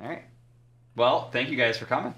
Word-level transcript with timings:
All 0.00 0.08
right. 0.08 0.22
Well, 0.94 1.30
thank 1.30 1.50
you 1.50 1.56
guys 1.56 1.78
for 1.78 1.86
coming. 1.86 2.14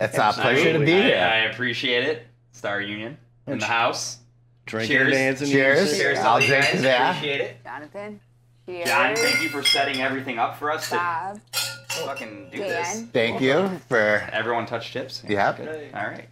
It's 0.00 0.16
a 0.18 0.32
pleasure 0.32 0.72
to 0.74 0.78
be 0.80 0.86
here. 0.92 1.16
I 1.18 1.50
appreciate 1.50 2.04
it. 2.04 2.26
Star 2.52 2.80
Union 2.80 3.18
in 3.46 3.58
the 3.58 3.66
house. 3.66 4.18
Drinking 4.66 4.96
Cheers. 4.96 5.06
and 5.06 5.12
dancing. 5.14 5.48
Cheers. 5.48 5.78
music. 5.80 5.98
Cheers 6.00 6.18
to 6.18 6.24
I'll 6.24 6.30
all 6.32 6.40
you 6.40 6.46
drink 6.48 6.64
guys. 6.64 6.72
to 6.72 6.82
that. 6.82 7.16
Appreciate 7.16 7.40
it. 7.40 7.64
Jonathan. 7.64 8.20
Cheers. 8.66 8.88
John, 8.88 9.16
thank 9.16 9.42
you 9.42 9.48
for 9.48 9.62
setting 9.62 10.00
everything 10.02 10.38
up 10.38 10.58
for 10.58 10.72
us 10.72 10.88
to 10.90 10.96
Bob. 10.96 11.40
fucking 11.88 12.50
do 12.50 12.58
this. 12.58 12.94
Dan. 12.96 13.06
Thank 13.12 13.40
you 13.40 13.68
for. 13.88 14.28
Everyone 14.32 14.66
touch 14.66 14.92
tips? 14.92 15.22
Yep. 15.26 15.56
Good. 15.58 15.94
All 15.94 16.06
right. 16.06 16.28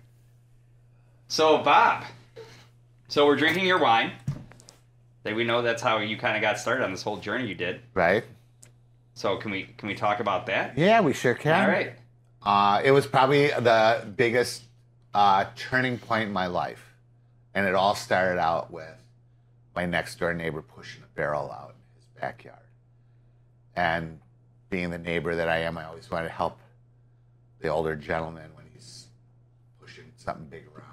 So, 1.29 1.59
Bob, 1.59 2.05
so 3.09 3.25
we're 3.27 3.37
drinking 3.37 3.67
your 3.67 3.79
wine. 3.79 4.13
That 5.23 5.35
we 5.35 5.45
know 5.45 5.63
that's 5.63 5.81
how 5.81 5.99
you 5.99 6.19
kind 6.19 6.37
of 6.37 6.43
got 6.43 6.59
started 6.59 6.85
on 6.85 6.91
this 6.91 7.03
whole 7.03 7.17
journey 7.17 7.47
you 7.47 7.55
did. 7.55 7.81
Right? 7.95 8.25
So, 9.15 9.37
can 9.37 9.51
we 9.51 9.65
can 9.79 9.89
we 9.89 9.95
talk 9.95 10.21
about 10.21 10.47
that? 10.47 10.77
Yeah, 10.77 11.01
we 11.01 11.13
sure 11.13 11.35
can. 11.35 11.63
All 11.63 11.69
right. 11.69 11.93
Uh, 12.43 12.83
it 12.85 12.91
was 12.91 13.07
probably 13.07 13.47
the 13.49 14.07
biggest 14.17 14.65
uh, 15.15 15.47
turning 15.57 15.99
point 15.99 16.25
in 16.29 16.33
my 16.33 16.47
life. 16.47 16.85
And 17.55 17.67
it 17.67 17.75
all 17.75 17.95
started 17.95 18.41
out 18.41 18.71
with 18.73 18.99
my 19.75 19.87
next 19.87 20.19
door 20.19 20.35
neighbor 20.35 20.61
pushing 20.61 21.03
a 21.03 21.17
barrel 21.17 21.51
out 21.51 21.71
in 21.71 21.97
his 21.97 22.07
backyard. 22.21 22.59
And 23.77 24.21
being 24.71 24.91
the 24.91 24.99
neighbor 24.99 25.37
that 25.37 25.49
I 25.49 25.59
am, 25.59 25.79
I 25.79 25.85
always 25.85 26.11
wanted 26.11 26.29
to 26.29 26.35
help 26.35 26.59
the 27.61 27.69
older 27.69 27.95
gentleman 27.95 28.51
when 28.55 28.67
he's 28.75 29.07
pushing 29.81 30.05
something 30.17 30.47
big 30.47 30.65
around. 30.75 30.84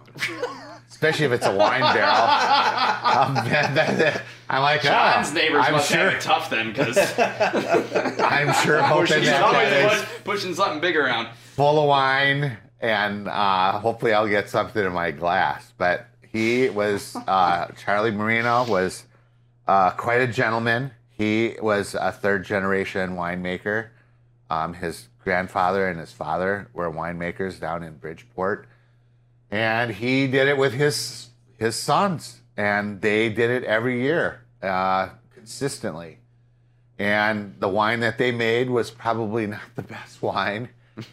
Especially 0.89 1.25
if 1.25 1.31
it's 1.31 1.45
a 1.45 1.55
wine 1.55 1.81
barrel. 1.81 2.11
Um, 2.11 3.35
that- 3.49 3.73
that- 3.75 3.97
that- 3.97 4.21
I'm 4.49 4.61
like, 4.63 4.81
John's 4.81 5.31
oh, 5.31 5.33
neighbors 5.33 5.63
I'm 5.65 5.71
must 5.71 5.89
sure, 5.89 5.97
have 6.09 6.13
it 6.13 6.21
tough 6.21 6.49
then, 6.49 6.73
because 6.73 6.97
I'm 7.17 8.53
sure 8.65 8.81
hoping 8.81 9.19
he's 9.19 9.27
that 9.27 9.41
always 9.41 9.69
that 9.69 9.89
the 9.89 10.13
is 10.15 10.21
pushing 10.25 10.53
something 10.53 10.81
big 10.81 10.97
around. 10.97 11.29
full 11.55 11.79
of 11.81 11.87
wine, 11.87 12.57
and 12.81 13.27
uh, 13.29 13.79
hopefully 13.79 14.13
I'll 14.13 14.27
get 14.27 14.49
something 14.49 14.83
in 14.85 14.91
my 14.91 15.11
glass. 15.11 15.71
But 15.77 16.07
he 16.27 16.69
was 16.69 17.15
uh, 17.27 17.67
Charlie 17.81 18.11
Marino 18.11 18.65
was 18.67 19.05
uh, 19.69 19.91
quite 19.91 20.19
a 20.21 20.27
gentleman. 20.27 20.91
He 21.09 21.55
was 21.61 21.95
a 21.95 22.11
third 22.11 22.43
generation 22.45 23.11
winemaker. 23.15 23.87
Um, 24.49 24.73
his 24.73 25.07
grandfather 25.23 25.87
and 25.87 25.97
his 25.97 26.11
father 26.11 26.67
were 26.73 26.91
winemakers 26.91 27.57
down 27.57 27.83
in 27.83 27.95
Bridgeport, 27.95 28.67
and 29.51 29.91
he 29.91 30.27
did 30.27 30.47
it 30.47 30.57
with 30.57 30.73
his 30.73 31.27
his 31.59 31.75
sons, 31.75 32.41
and 32.57 33.01
they 33.01 33.29
did 33.29 33.51
it 33.51 33.63
every 33.65 34.01
year 34.01 34.41
uh, 34.63 35.09
consistently. 35.33 36.17
And 36.97 37.55
the 37.59 37.67
wine 37.67 37.99
that 37.99 38.17
they 38.17 38.31
made 38.31 38.69
was 38.69 38.89
probably 38.89 39.47
not 39.55 39.61
the 39.75 39.83
best 39.83 40.21
wine 40.21 40.69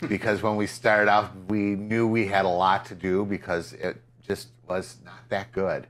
because 0.08 0.42
when 0.42 0.56
we 0.56 0.66
started 0.66 1.10
out, 1.10 1.30
we 1.48 1.74
knew 1.74 2.06
we 2.06 2.26
had 2.26 2.44
a 2.44 2.48
lot 2.48 2.84
to 2.86 2.94
do 2.94 3.24
because 3.24 3.72
it 3.74 4.00
just 4.26 4.48
was 4.68 4.98
not 5.04 5.28
that 5.28 5.52
good. 5.52 5.86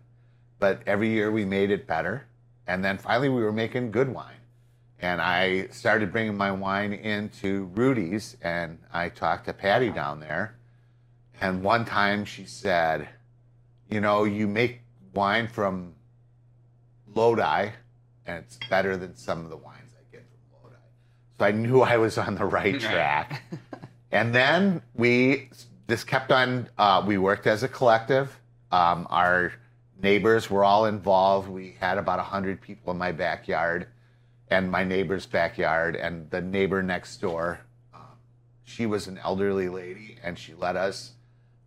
But 0.59 0.83
every 0.87 1.09
year 1.09 1.31
we 1.31 1.45
made 1.45 1.71
it 1.71 1.87
better. 1.87 2.27
And 2.67 2.85
then 2.85 2.99
finally 2.99 3.29
we 3.29 3.43
were 3.43 3.53
making 3.53 3.91
good 3.91 4.09
wine. 4.09 4.35
And 5.01 5.21
I 5.21 5.69
started 5.69 6.13
bringing 6.13 6.37
my 6.37 6.51
wine 6.51 6.93
into 6.93 7.71
Rudy's 7.75 8.37
and 8.43 8.79
I 8.93 9.09
talked 9.09 9.47
to 9.47 9.53
Patty 9.53 9.91
down 9.91 10.21
there. 10.21 10.58
And 11.41 11.63
one 11.63 11.85
time 11.85 12.25
she 12.25 12.45
said, 12.45 13.09
You 13.91 14.01
know, 14.01 14.25
you 14.25 14.47
make 14.47 14.81
wine 15.15 15.49
from 15.49 15.95
Lodi 17.15 17.71
and 18.29 18.45
it's 18.45 18.59
better 18.69 18.97
than 18.97 19.17
some 19.17 19.45
of 19.45 19.51
the 19.51 19.57
wines 19.57 19.93
I 19.99 20.13
get 20.13 20.25
from 20.29 20.63
Lodi. 20.63 20.77
So 21.39 21.45
I 21.47 21.53
knew 21.53 21.81
I 21.81 21.97
was 21.97 22.19
on 22.19 22.35
the 22.35 22.45
right 22.45 22.79
track. 22.79 23.43
and 24.13 24.35
then 24.35 24.83
we 24.95 25.49
this 25.87 26.05
kept 26.05 26.31
on. 26.31 26.69
Uh, 26.77 27.03
we 27.05 27.19
worked 27.19 27.47
as 27.47 27.63
a 27.63 27.69
collective. 27.69 28.39
Um, 28.71 29.07
our 29.09 29.55
neighbors 30.01 30.51
were 30.51 30.63
all 30.63 30.85
involved. 30.85 31.49
We 31.49 31.77
had 31.81 31.97
about 31.97 32.21
hundred 32.21 32.61
people 32.61 32.93
in 32.93 32.99
my 32.99 33.11
backyard, 33.11 33.89
and 34.51 34.71
my 34.71 34.85
neighbor's 34.85 35.25
backyard, 35.25 35.97
and 35.97 36.31
the 36.31 36.43
neighbor 36.43 36.83
next 36.83 37.17
door. 37.17 37.61
Um, 37.95 38.03
she 38.65 38.85
was 38.85 39.09
an 39.09 39.19
elderly 39.25 39.71
lady, 39.71 40.19
and 40.23 40.39
she 40.39 40.53
let 40.53 40.77
us 40.77 41.13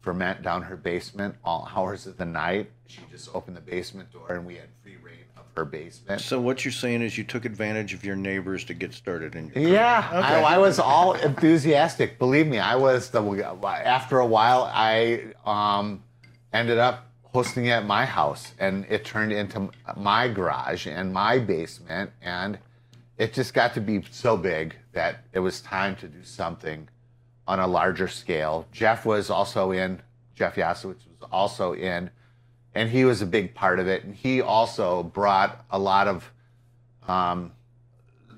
ferment 0.01 0.41
down 0.41 0.63
her 0.63 0.75
basement 0.75 1.35
all 1.44 1.69
hours 1.73 2.07
of 2.07 2.17
the 2.17 2.25
night. 2.25 2.69
She 2.88 3.01
just 3.12 3.34
opened 3.34 3.56
the 3.56 3.62
basement 3.62 4.12
door, 4.12 4.34
and 4.34 4.45
we 4.45 4.56
had 4.56 4.67
free 4.84 4.97
reign 5.03 5.25
of 5.38 5.44
her 5.56 5.63
basement. 5.63 6.22
So 6.22 6.41
what 6.41 6.66
you're 6.66 6.72
saying 6.72 7.01
is 7.01 7.17
you 7.17 7.23
took 7.23 7.45
advantage 7.45 7.94
of 7.94 8.03
your 8.03 8.16
neighbors 8.16 8.63
to 8.66 8.73
get 8.73 8.94
started 8.94 9.35
in 9.35 9.51
your 9.53 9.73
Yeah, 9.73 10.09
Okay. 10.09 10.44
I, 10.44 10.56
I 10.56 10.57
was 10.57 10.79
all 10.79 11.13
enthusiastic. 11.13 12.17
Believe 12.19 12.47
me, 12.47 12.59
I 12.59 12.75
was 12.75 13.09
the. 13.09 13.22
After 13.63 14.19
a 14.19 14.25
while, 14.25 14.69
I 14.73 15.34
um, 15.45 16.03
ended 16.51 16.79
up 16.79 17.07
hosting 17.23 17.67
it 17.67 17.72
at 17.72 17.85
my 17.85 18.06
house, 18.06 18.53
and 18.59 18.85
it 18.90 19.06
turned 19.06 19.31
into 19.31 19.69
my 19.95 20.28
garage 20.28 20.88
and 20.88 21.13
my 21.13 21.40
basement, 21.40 22.11
and 22.22 22.59
it 23.17 23.34
just 23.34 23.53
got 23.53 23.73
to 23.75 23.81
be 23.81 24.03
so 24.11 24.35
big 24.35 24.75
that 24.94 25.23
it 25.31 25.40
was 25.40 25.61
time 25.61 25.95
to 25.95 26.07
do 26.07 26.23
something 26.23 26.90
on 27.47 27.59
a 27.59 27.68
larger 27.68 28.07
scale. 28.07 28.68
Jeff 28.72 29.06
was 29.06 29.29
also 29.29 29.72
in. 29.72 30.02
Jeff 30.35 30.56
Yasowitz 30.56 31.06
was 31.07 31.29
also 31.31 31.74
in, 31.74 32.09
and 32.74 32.90
he 32.90 33.06
was 33.06 33.22
a 33.22 33.25
big 33.25 33.53
part 33.53 33.79
of 33.79 33.88
it. 33.88 34.03
And 34.03 34.16
he 34.16 34.41
also 34.41 35.03
brought 35.03 35.63
a 35.69 35.78
lot 35.78 36.07
of 36.07 36.31
um, 37.07 37.52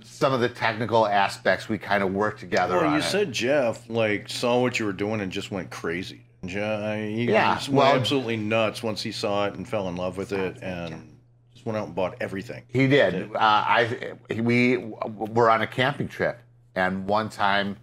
some 0.04 0.34
of 0.34 0.42
the 0.42 0.50
technical 0.50 1.08
aspects 1.08 1.70
we 1.70 1.78
kind 1.78 2.04
of 2.04 2.14
worked 2.14 2.40
together 2.40 2.76
Well, 2.78 2.88
on 2.88 2.94
you 2.94 3.00
it. 3.00 3.04
said 3.04 3.32
Jeff 3.32 3.90
like 3.90 4.30
saw 4.30 4.60
what 4.62 4.80
you 4.80 4.86
were 4.86 4.94
doing 4.94 5.22
and 5.22 5.32
just 5.32 5.52
went 5.52 5.70
crazy. 5.70 6.22
Yeah, 6.42 6.98
he 6.98 7.26
Yeah, 7.32 7.56
just 7.56 7.70
went 7.70 7.78
well- 7.78 7.96
absolutely 7.96 8.36
nuts 8.38 8.84
once 8.84 9.02
he 9.02 9.12
saw 9.14 9.46
it 9.46 9.54
and 9.54 9.68
fell 9.68 9.88
in 9.88 9.96
love 9.96 10.18
with 10.18 10.34
it 10.34 10.58
and 10.62 11.18
just 11.54 11.66
went 11.66 11.78
out 11.78 11.86
and 11.88 11.96
bought 11.96 12.16
everything. 12.20 12.64
He 12.68 12.88
did. 12.88 13.34
Uh, 13.34 13.38
I 13.40 14.14
we 14.42 14.78
were 14.78 15.50
on 15.50 15.62
a 15.62 15.68
camping 15.68 16.10
trip, 16.10 16.40
and 16.76 17.08
one 17.08 17.30
time 17.30 17.78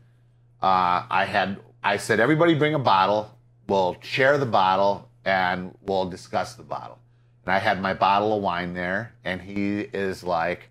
uh, 0.63 1.05
I 1.11 1.25
had 1.25 1.61
I 1.83 1.97
said 1.97 2.21
everybody 2.21 2.55
bring 2.55 2.75
a 2.75 2.79
bottle. 2.79 3.37
We'll 3.69 3.97
share 4.03 4.37
the 4.37 4.47
bottle 4.47 5.09
and 5.25 5.75
we'll 5.83 6.09
discuss 6.09 6.55
the 6.55 6.63
bottle. 6.63 6.99
And 7.45 7.55
I 7.55 7.59
had 7.59 7.81
my 7.81 7.95
bottle 7.95 8.37
of 8.37 8.43
wine 8.43 8.75
there, 8.75 9.15
and 9.25 9.41
he 9.41 9.81
is 9.81 10.23
like, 10.23 10.69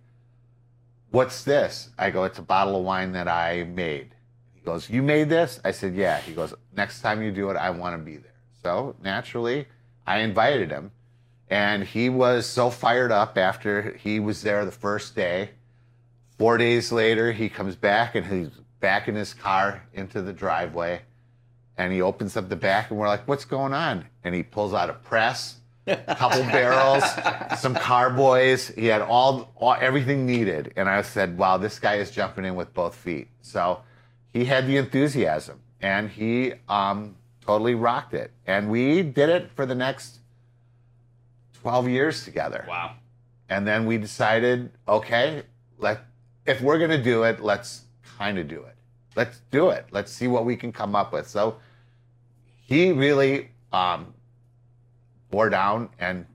"What's 1.09 1.43
this?" 1.43 1.89
I 1.97 2.11
go, 2.11 2.25
"It's 2.25 2.39
a 2.39 2.43
bottle 2.43 2.75
of 2.77 2.83
wine 2.83 3.11
that 3.13 3.27
I 3.27 3.63
made." 3.63 4.13
He 4.53 4.61
goes, 4.61 4.89
"You 4.89 5.01
made 5.01 5.29
this?" 5.29 5.59
I 5.65 5.71
said, 5.71 5.95
"Yeah." 5.95 6.19
He 6.19 6.33
goes, 6.33 6.53
"Next 6.75 7.01
time 7.01 7.23
you 7.23 7.31
do 7.31 7.49
it, 7.49 7.57
I 7.57 7.71
want 7.71 7.97
to 7.97 8.03
be 8.03 8.17
there." 8.17 8.33
So 8.61 8.95
naturally, 9.01 9.67
I 10.05 10.19
invited 10.19 10.69
him. 10.69 10.91
And 11.49 11.83
he 11.83 12.09
was 12.09 12.45
so 12.45 12.69
fired 12.69 13.11
up 13.11 13.35
after 13.35 13.97
he 13.97 14.19
was 14.19 14.43
there 14.43 14.65
the 14.65 14.71
first 14.71 15.15
day. 15.15 15.51
Four 16.37 16.59
days 16.59 16.91
later, 16.91 17.31
he 17.31 17.49
comes 17.49 17.75
back 17.75 18.13
and 18.13 18.27
he's 18.27 18.51
back 18.79 19.07
in 19.07 19.15
his 19.15 19.33
car 19.33 19.83
into 19.93 20.21
the 20.21 20.33
driveway. 20.33 21.01
And 21.77 21.93
he 21.93 22.01
opens 22.01 22.35
up 22.35 22.49
the 22.49 22.57
back, 22.57 22.89
and 22.89 22.99
we're 22.99 23.07
like, 23.07 23.27
What's 23.27 23.45
going 23.45 23.73
on? 23.73 24.05
And 24.23 24.35
he 24.35 24.43
pulls 24.43 24.73
out 24.73 24.89
a 24.89 24.93
press, 24.93 25.59
a 25.87 26.15
couple 26.15 26.41
barrels, 26.51 27.03
some 27.57 27.73
carboys. 27.73 28.67
He 28.69 28.87
had 28.87 29.01
all, 29.01 29.51
all 29.55 29.77
everything 29.79 30.25
needed. 30.25 30.73
And 30.75 30.89
I 30.89 31.01
said, 31.01 31.37
Wow, 31.37 31.57
this 31.57 31.79
guy 31.79 31.95
is 31.95 32.11
jumping 32.11 32.45
in 32.45 32.55
with 32.55 32.73
both 32.73 32.95
feet. 32.95 33.29
So 33.41 33.81
he 34.33 34.45
had 34.45 34.67
the 34.67 34.77
enthusiasm 34.77 35.61
and 35.81 36.09
he 36.09 36.53
um, 36.67 37.15
totally 37.41 37.75
rocked 37.75 38.13
it. 38.13 38.31
And 38.45 38.69
we 38.69 39.01
did 39.01 39.29
it 39.29 39.51
for 39.55 39.65
the 39.65 39.75
next 39.75 40.19
12 41.61 41.89
years 41.89 42.23
together. 42.23 42.65
Wow. 42.67 42.95
And 43.49 43.67
then 43.67 43.85
we 43.85 43.97
decided, 43.97 44.71
okay, 44.87 45.43
let 45.77 46.01
if 46.45 46.61
we're 46.61 46.79
gonna 46.79 47.01
do 47.01 47.23
it, 47.23 47.39
let's 47.39 47.83
kind 48.19 48.37
of 48.37 48.47
do 48.47 48.61
it. 48.63 48.75
Let's 49.15 49.41
do 49.49 49.69
it. 49.69 49.85
Let's 49.91 50.11
see 50.11 50.27
what 50.27 50.45
we 50.45 50.55
can 50.55 50.71
come 50.71 50.93
up 50.95 51.13
with. 51.13 51.27
So 51.27 51.55
he 52.67 52.91
really 52.91 53.49
um, 53.71 54.13
bore 55.31 55.49
down 55.49 55.89
and 55.99 56.25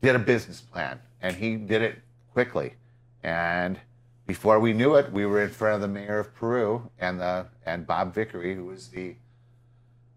did 0.00 0.16
a 0.16 0.18
business 0.18 0.60
plan, 0.60 0.98
and 1.20 1.36
he 1.36 1.56
did 1.56 1.82
it 1.82 1.96
quickly. 2.32 2.74
And 3.22 3.78
before 4.26 4.58
we 4.58 4.72
knew 4.72 4.94
it, 4.94 5.12
we 5.12 5.26
were 5.26 5.42
in 5.42 5.50
front 5.50 5.74
of 5.74 5.80
the 5.82 5.88
mayor 5.88 6.18
of 6.18 6.34
Peru 6.34 6.90
and 6.98 7.20
the 7.20 7.46
and 7.66 7.86
Bob 7.86 8.14
Vickery, 8.14 8.54
who 8.54 8.64
was 8.64 8.88
the 8.88 9.14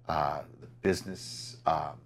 uh, 0.07 0.43
the 0.61 0.67
business 0.81 1.57
um, 1.65 1.99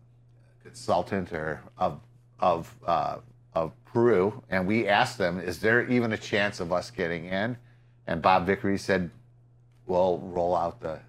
consultant 0.63 1.31
or 1.31 1.61
of 1.77 1.99
of 2.39 2.73
uh, 2.87 3.17
of 3.53 3.71
Peru, 3.85 4.43
and 4.49 4.65
we 4.65 4.87
asked 4.87 5.17
them, 5.19 5.39
"Is 5.39 5.59
there 5.59 5.87
even 5.87 6.11
a 6.13 6.17
chance 6.17 6.59
of 6.59 6.71
us 6.73 6.89
getting 6.89 7.25
in?" 7.25 7.57
And 8.07 8.21
Bob 8.21 8.45
Vickery 8.45 8.77
said, 8.77 9.11
"We'll 9.85 10.19
roll 10.19 10.55
out 10.55 10.79
the 10.79 10.99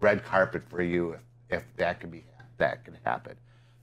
red 0.00 0.24
carpet 0.24 0.62
for 0.68 0.82
you 0.82 1.12
if, 1.12 1.20
if 1.60 1.76
that 1.76 2.00
could 2.00 2.10
be 2.10 2.24
that 2.58 2.84
could 2.84 2.98
happen." 3.04 3.36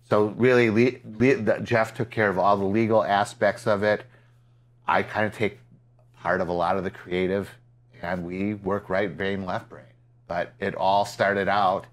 So 0.09 0.27
really, 0.37 0.69
le- 0.69 0.99
le- 1.17 1.35
the- 1.41 1.59
Jeff 1.63 1.93
took 1.93 2.09
care 2.09 2.29
of 2.29 2.37
all 2.37 2.57
the 2.57 2.65
legal 2.65 3.03
aspects 3.03 3.65
of 3.67 3.83
it. 3.83 4.05
I 4.87 5.03
kind 5.03 5.25
of 5.25 5.33
take 5.33 5.59
part 6.21 6.41
of 6.41 6.47
a 6.47 6.53
lot 6.53 6.77
of 6.77 6.83
the 6.83 6.91
creative, 6.91 7.49
and 8.01 8.25
we 8.25 8.53
work 8.53 8.89
right 8.89 9.15
brain, 9.15 9.45
left 9.45 9.69
brain. 9.69 9.83
But 10.27 10.53
it 10.59 10.75
all 10.75 11.05
started 11.05 11.47
out 11.47 11.85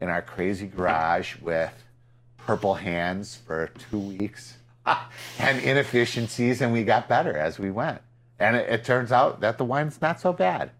in 0.00 0.08
our 0.08 0.22
crazy 0.22 0.66
garage 0.66 1.36
with 1.36 1.72
purple 2.36 2.74
hands 2.74 3.36
for 3.46 3.70
two 3.90 3.98
weeks 3.98 4.56
and 5.38 5.60
inefficiencies, 5.60 6.60
and 6.60 6.72
we 6.72 6.84
got 6.84 7.08
better 7.08 7.36
as 7.36 7.58
we 7.58 7.70
went. 7.70 8.00
And 8.38 8.56
it, 8.56 8.68
it 8.68 8.84
turns 8.84 9.12
out 9.12 9.40
that 9.40 9.58
the 9.58 9.64
wine's 9.64 10.00
not 10.00 10.20
so 10.20 10.32
bad, 10.32 10.70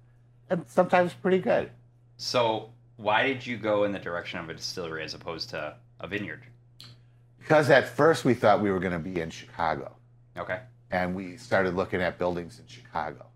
and 0.51 0.65
sometimes 0.69 1.15
pretty 1.15 1.39
good. 1.39 1.71
So, 2.17 2.71
why 2.97 3.27
did 3.27 3.47
you 3.47 3.57
go 3.57 3.85
in 3.85 3.93
the 3.93 3.99
direction 3.99 4.39
of 4.41 4.49
a 4.49 4.55
distillery 4.55 5.05
as 5.05 5.15
opposed 5.15 5.51
to 5.51 5.77
a 6.01 6.07
vineyard? 6.07 6.43
Because 7.39 7.71
at 7.71 7.89
first 7.89 8.25
we 8.25 8.35
thought 8.35 8.61
we 8.61 8.71
were 8.71 8.81
going 8.81 8.93
to 8.93 8.99
be 8.99 9.21
in 9.21 9.31
Chicago. 9.31 9.93
Okay. 10.39 10.61
and 10.91 11.15
we 11.15 11.37
started 11.37 11.75
looking 11.75 12.01
at 12.01 12.19
buildings 12.19 12.59
in 12.61 12.67
Chicago. 12.67 13.27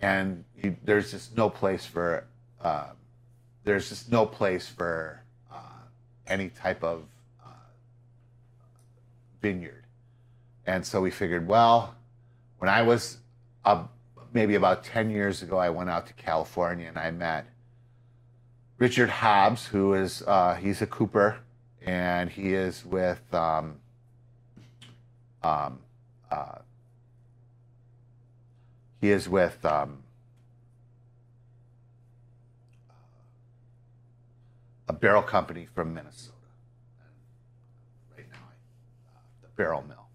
And 0.00 0.44
you, 0.62 0.76
there's 0.84 1.10
just 1.10 1.36
no 1.36 1.50
place 1.50 1.84
for 1.84 2.24
uh, 2.60 2.90
there's 3.64 3.88
just 3.88 4.10
no 4.10 4.24
place 4.24 4.68
for 4.68 5.22
uh, 5.52 5.56
any 6.26 6.48
type 6.48 6.84
of 6.84 7.02
uh, 7.44 7.48
vineyard. 9.42 9.84
And 10.66 10.86
so 10.86 11.00
we 11.00 11.10
figured, 11.10 11.46
well, 11.48 11.94
when 12.58 12.68
I 12.68 12.82
was 12.82 13.18
maybe 14.32 14.54
about 14.54 14.84
10 14.84 15.10
years 15.10 15.42
ago, 15.42 15.56
I 15.56 15.70
went 15.70 15.88
out 15.88 16.06
to 16.08 16.12
California 16.12 16.88
and 16.88 16.98
I 16.98 17.10
met 17.10 17.46
Richard 18.78 19.08
Hobbs, 19.08 19.66
who 19.66 19.94
is 19.94 20.22
uh, 20.26 20.54
he's 20.54 20.82
a 20.82 20.86
Cooper, 20.86 21.38
and 21.80 22.28
he 22.28 22.52
is 22.52 22.84
with 22.84 23.22
um, 23.32 23.76
um, 25.42 25.78
uh, 26.30 26.58
he 29.00 29.10
is 29.10 29.28
with 29.28 29.64
um, 29.64 30.02
a 34.88 34.92
barrel 34.92 35.22
company 35.22 35.66
from 35.74 35.94
Minnesota. 35.94 36.32
Right 38.14 38.26
now, 38.30 38.36
uh, 38.36 39.20
the 39.40 39.48
Barrel 39.56 39.84
Mill. 39.88 40.05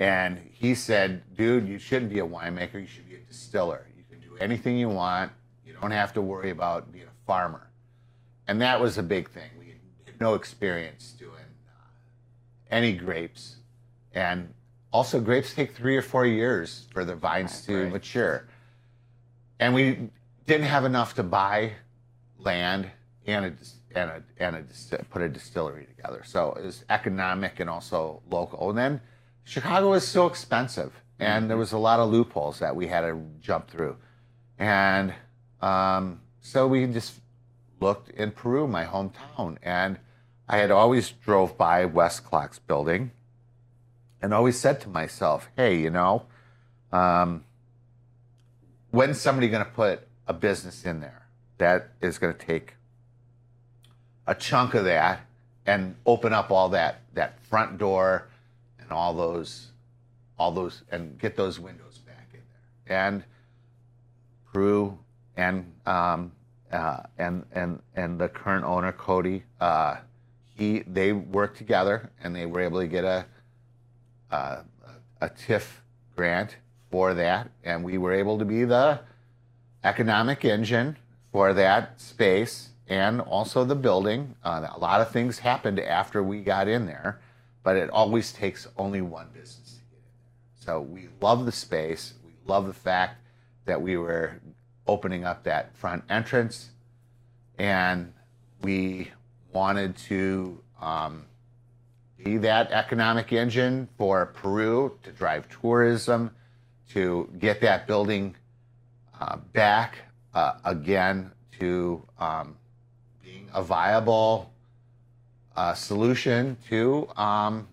And 0.00 0.38
he 0.54 0.74
said, 0.74 1.22
dude, 1.36 1.68
you 1.68 1.78
shouldn't 1.78 2.10
be 2.10 2.20
a 2.20 2.26
winemaker, 2.26 2.80
you 2.80 2.86
should 2.86 3.06
be 3.08 3.16
a 3.16 3.18
distiller. 3.18 3.86
You 3.96 4.02
can 4.10 4.18
do 4.26 4.34
anything 4.38 4.78
you 4.78 4.88
want, 4.88 5.30
you 5.64 5.74
don't 5.74 5.90
have 5.90 6.14
to 6.14 6.22
worry 6.22 6.48
about 6.48 6.90
being 6.90 7.04
a 7.04 7.26
farmer. 7.26 7.68
And 8.48 8.60
that 8.62 8.80
was 8.80 8.96
a 8.96 9.02
big 9.02 9.28
thing. 9.30 9.50
We 9.58 9.74
had 10.06 10.18
no 10.18 10.34
experience 10.34 11.12
doing 11.18 11.34
uh, 11.34 11.84
any 12.70 12.94
grapes. 12.94 13.56
And 14.14 14.54
also, 14.90 15.20
grapes 15.20 15.54
take 15.54 15.76
three 15.76 15.96
or 15.96 16.02
four 16.02 16.26
years 16.26 16.86
for 16.92 17.04
the 17.04 17.14
vines 17.14 17.64
to 17.66 17.84
Right. 17.84 17.92
mature. 17.92 18.48
And 19.60 19.74
we 19.74 20.08
didn't 20.46 20.66
have 20.66 20.84
enough 20.86 21.14
to 21.16 21.22
buy 21.22 21.74
land 22.38 22.90
and 23.26 23.44
a, 23.44 23.52
and 23.98 24.10
a, 24.10 24.22
and 24.38 24.56
a 24.56 25.04
put 25.10 25.20
a 25.22 25.28
distillery 25.28 25.84
together. 25.84 26.22
So 26.24 26.52
it 26.54 26.64
was 26.64 26.84
economic 26.88 27.60
and 27.60 27.68
also 27.68 28.22
local. 28.30 28.70
And 28.70 28.78
then 28.78 29.00
Chicago 29.44 29.90
was 29.90 30.06
so 30.06 30.26
expensive, 30.26 30.92
and 31.18 31.50
there 31.50 31.56
was 31.56 31.72
a 31.72 31.78
lot 31.78 32.00
of 32.00 32.10
loopholes 32.10 32.58
that 32.60 32.76
we 32.76 32.86
had 32.86 33.02
to 33.02 33.20
jump 33.40 33.68
through. 33.68 33.96
And 34.58 35.14
um, 35.60 36.20
so 36.40 36.66
we 36.66 36.86
just 36.86 37.20
looked 37.80 38.10
in 38.10 38.30
Peru, 38.30 38.66
my 38.66 38.84
hometown, 38.84 39.56
and 39.62 39.98
I 40.48 40.58
had 40.58 40.70
always 40.70 41.10
drove 41.10 41.56
by 41.56 41.86
Westclox 41.86 42.58
building 42.66 43.12
and 44.22 44.34
always 44.34 44.58
said 44.58 44.80
to 44.82 44.88
myself, 44.88 45.48
hey, 45.56 45.78
you 45.78 45.90
know, 45.90 46.26
um, 46.92 47.44
when's 48.90 49.20
somebody 49.20 49.48
going 49.48 49.64
to 49.64 49.70
put 49.70 50.06
a 50.26 50.32
business 50.32 50.84
in 50.84 51.00
there 51.00 51.26
that 51.58 51.90
is 52.00 52.18
going 52.18 52.34
to 52.34 52.46
take 52.46 52.74
a 54.26 54.34
chunk 54.34 54.74
of 54.74 54.84
that 54.84 55.20
and 55.66 55.94
open 56.06 56.32
up 56.32 56.50
all 56.50 56.68
that 56.70 57.00
that 57.14 57.38
front 57.44 57.78
door 57.78 58.28
and 58.90 58.98
all 58.98 59.14
those 59.14 59.68
all 60.36 60.50
those 60.50 60.82
and 60.90 61.18
get 61.18 61.36
those 61.36 61.60
windows 61.60 61.98
back 61.98 62.28
in 62.32 62.40
there. 62.88 62.98
And 62.98 63.24
Peru 64.52 64.98
and 65.36 65.72
um, 65.86 66.32
uh, 66.72 67.02
and 67.18 67.44
and 67.52 67.80
and 67.94 68.20
the 68.20 68.28
current 68.28 68.64
owner 68.64 68.92
Cody 68.92 69.44
uh, 69.60 69.96
he 70.56 70.80
they 70.80 71.12
worked 71.12 71.56
together 71.56 72.10
and 72.22 72.34
they 72.34 72.46
were 72.46 72.60
able 72.60 72.80
to 72.80 72.88
get 72.88 73.04
a 73.04 73.26
uh, 74.30 74.62
a 75.20 75.28
TIF 75.28 75.80
grant 76.16 76.56
for 76.90 77.14
that, 77.14 77.50
and 77.62 77.84
we 77.84 77.98
were 77.98 78.12
able 78.12 78.38
to 78.38 78.44
be 78.44 78.64
the 78.64 79.00
economic 79.84 80.44
engine 80.44 80.96
for 81.30 81.54
that 81.54 82.00
space 82.00 82.70
and 82.88 83.20
also 83.20 83.64
the 83.64 83.74
building. 83.76 84.34
Uh, 84.42 84.66
a 84.74 84.78
lot 84.78 85.00
of 85.00 85.10
things 85.10 85.38
happened 85.38 85.78
after 85.78 86.22
we 86.22 86.40
got 86.40 86.66
in 86.66 86.86
there, 86.86 87.20
but 87.62 87.76
it 87.76 87.90
always 87.90 88.32
takes 88.32 88.66
only 88.76 89.00
one 89.00 89.28
business 89.32 89.74
to 89.74 89.80
get 89.90 89.98
in 89.98 90.12
there. 90.22 90.64
So 90.64 90.80
we 90.80 91.08
love 91.20 91.46
the 91.46 91.52
space. 91.52 92.14
We 92.24 92.32
love 92.46 92.66
the 92.66 92.72
fact 92.72 93.16
that 93.66 93.80
we 93.80 93.96
were 93.96 94.40
opening 94.86 95.24
up 95.24 95.44
that 95.44 95.76
front 95.76 96.04
entrance, 96.08 96.70
and 97.58 98.12
we 98.62 99.10
wanted 99.52 99.96
to. 99.96 100.62
Um, 100.80 101.26
be 102.24 102.36
that 102.38 102.70
economic 102.72 103.32
engine 103.32 103.88
for 103.96 104.26
Peru 104.26 104.98
to 105.02 105.12
drive 105.12 105.48
tourism, 105.48 106.30
to 106.90 107.30
get 107.38 107.60
that 107.60 107.86
building 107.86 108.36
uh, 109.20 109.36
back 109.52 109.98
uh, 110.34 110.54
again 110.64 111.30
to 111.58 112.02
um, 112.18 112.56
being 113.22 113.48
a 113.54 113.62
viable 113.62 114.52
uh, 115.56 115.74
solution 115.74 116.56
to 116.68 117.08
um, 117.16 117.68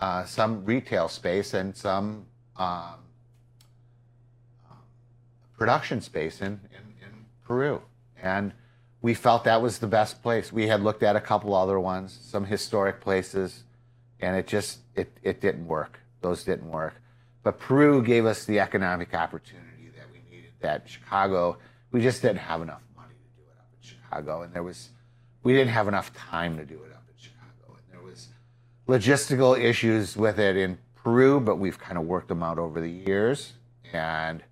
uh, 0.00 0.24
some 0.24 0.64
retail 0.64 1.08
space 1.08 1.54
and 1.54 1.76
some 1.76 2.26
um, 2.56 2.96
production 5.56 6.00
space 6.00 6.40
in, 6.40 6.46
in, 6.46 7.06
in 7.06 7.24
Peru. 7.46 7.80
And 8.22 8.52
we 9.02 9.14
felt 9.14 9.44
that 9.44 9.60
was 9.60 9.78
the 9.78 9.86
best 9.86 10.22
place. 10.22 10.52
We 10.52 10.66
had 10.66 10.80
looked 10.82 11.02
at 11.02 11.14
a 11.14 11.20
couple 11.20 11.54
other 11.54 11.78
ones, 11.78 12.18
some 12.22 12.44
historic 12.44 13.00
places, 13.00 13.64
and 14.20 14.36
it 14.36 14.46
just 14.46 14.78
it, 14.94 15.10
it 15.22 15.40
didn't 15.40 15.66
work. 15.66 16.00
Those 16.22 16.42
didn't 16.44 16.70
work. 16.70 16.94
But 17.42 17.58
Peru 17.58 18.02
gave 18.02 18.24
us 18.24 18.46
the 18.46 18.60
economic 18.60 19.12
opportunity 19.14 19.90
that 19.96 20.06
we 20.10 20.20
needed. 20.34 20.52
That 20.60 20.88
Chicago, 20.88 21.58
we 21.92 22.00
just 22.00 22.22
didn't 22.22 22.38
have 22.38 22.62
enough 22.62 22.80
money 22.96 23.12
to 23.12 23.42
do 23.42 23.46
it 23.46 23.58
up 23.58 23.66
in 23.74 23.86
Chicago, 23.86 24.42
and 24.42 24.54
there 24.54 24.62
was 24.62 24.88
we 25.42 25.52
didn't 25.52 25.72
have 25.72 25.86
enough 25.86 26.14
time 26.14 26.56
to 26.56 26.64
do 26.64 26.76
it 26.76 26.92
up 26.92 27.04
in 27.06 27.14
Chicago, 27.18 27.76
and 27.76 27.84
there 27.92 28.02
was 28.02 28.28
logistical 28.88 29.58
issues 29.58 30.16
with 30.16 30.38
it 30.38 30.56
in 30.56 30.78
Peru, 30.94 31.40
but 31.40 31.56
we've 31.56 31.78
kind 31.78 31.98
of 31.98 32.04
worked 32.04 32.28
them 32.28 32.42
out 32.42 32.58
over 32.58 32.80
the 32.80 32.90
years. 32.90 33.54
And 33.92 34.42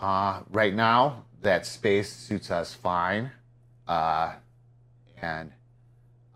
uh, 0.00 0.40
right 0.50 0.74
now, 0.74 1.24
that 1.42 1.66
space 1.66 2.12
suits 2.12 2.50
us 2.50 2.74
fine. 2.74 3.30
Uh, 3.86 4.34
and 5.22 5.52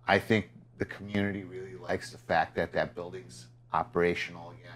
I 0.07 0.19
think 0.19 0.50
the 0.79 0.85
community 0.85 1.45
really 1.45 1.76
likes 1.76 2.11
the 2.11 2.19
fact 2.19 2.55
that 2.57 2.73
that 2.73 2.95
building's 2.95 3.47
operational 3.73 4.50
again. 4.50 4.73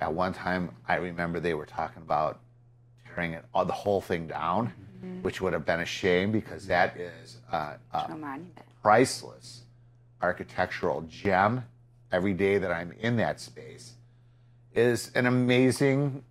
At 0.00 0.12
one 0.12 0.32
time, 0.32 0.70
I 0.88 0.96
remember 0.96 1.38
they 1.38 1.54
were 1.54 1.66
talking 1.66 2.02
about 2.02 2.40
tearing 3.14 3.32
it, 3.32 3.44
all, 3.54 3.64
the 3.64 3.72
whole 3.72 4.00
thing 4.00 4.26
down, 4.26 4.72
which 5.22 5.40
would 5.40 5.52
have 5.52 5.66
been 5.66 5.80
a 5.80 5.84
shame 5.84 6.32
because 6.32 6.66
that 6.66 6.96
is 6.96 7.38
uh, 7.50 7.74
uh, 7.92 8.06
priceless 8.82 9.61
architectural 10.22 11.02
gem 11.02 11.64
every 12.10 12.34
day 12.34 12.58
that 12.58 12.70
I'm 12.70 12.92
in 13.00 13.16
that 13.16 13.40
space 13.40 13.94
is 14.74 15.10
an 15.14 15.26
amazing 15.26 16.24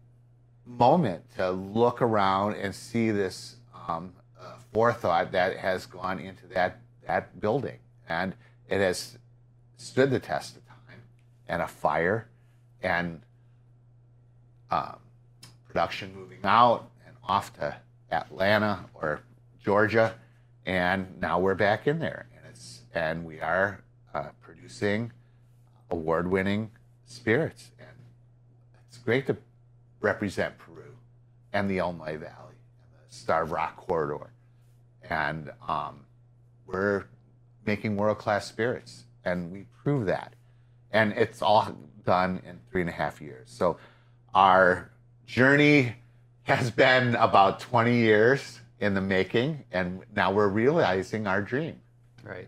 moment 0.65 1.23
to 1.35 1.51
look 1.51 2.01
around 2.01 2.55
and 2.55 2.73
see 2.73 3.11
this 3.11 3.57
um, 3.87 4.13
uh, 4.39 4.53
forethought 4.73 5.31
that 5.31 5.57
has 5.57 5.85
gone 5.85 6.19
into 6.19 6.47
that 6.47 6.79
that 7.05 7.39
building. 7.39 7.79
And 8.07 8.33
it 8.69 8.79
has 8.79 9.17
stood 9.77 10.11
the 10.11 10.19
test 10.19 10.57
of 10.57 10.65
time 10.67 11.01
and 11.47 11.61
a 11.61 11.67
fire 11.67 12.27
and 12.81 13.21
um, 14.69 14.97
production 15.67 16.15
moving 16.15 16.39
out 16.43 16.89
and 17.05 17.15
off 17.23 17.53
to 17.57 17.75
Atlanta 18.11 18.85
or 18.93 19.21
Georgia, 19.63 20.15
and 20.65 21.19
now 21.19 21.39
we're 21.39 21.55
back 21.55 21.87
in 21.87 21.99
there, 21.99 22.27
and 22.93 23.25
we 23.25 23.39
are 23.39 23.83
uh, 24.13 24.29
producing 24.41 25.11
award-winning 25.89 26.71
spirits, 27.05 27.71
and 27.79 27.89
it's 28.87 28.97
great 28.97 29.27
to 29.27 29.37
represent 29.99 30.57
Peru 30.57 30.95
and 31.53 31.69
the 31.69 31.77
Olmay 31.77 32.19
Valley 32.19 32.57
and 32.79 33.09
the 33.09 33.15
Starved 33.15 33.51
Rock 33.51 33.77
corridor, 33.77 34.31
and 35.09 35.51
um, 35.67 36.05
we're 36.65 37.05
making 37.65 37.97
world-class 37.97 38.47
spirits, 38.47 39.05
and 39.23 39.51
we 39.51 39.65
prove 39.83 40.05
that, 40.07 40.33
and 40.91 41.13
it's 41.13 41.41
all 41.41 41.75
done 42.05 42.41
in 42.45 42.59
three 42.71 42.81
and 42.81 42.89
a 42.89 42.93
half 42.93 43.21
years. 43.21 43.49
So 43.49 43.77
our 44.33 44.91
journey 45.25 45.95
has 46.43 46.71
been 46.71 47.15
about 47.15 47.59
20 47.59 47.95
years 47.95 48.59
in 48.79 48.93
the 48.93 49.01
making, 49.01 49.63
and 49.71 50.01
now 50.15 50.31
we're 50.31 50.47
realizing 50.47 51.27
our 51.27 51.41
dream. 51.41 51.79
Right. 52.23 52.47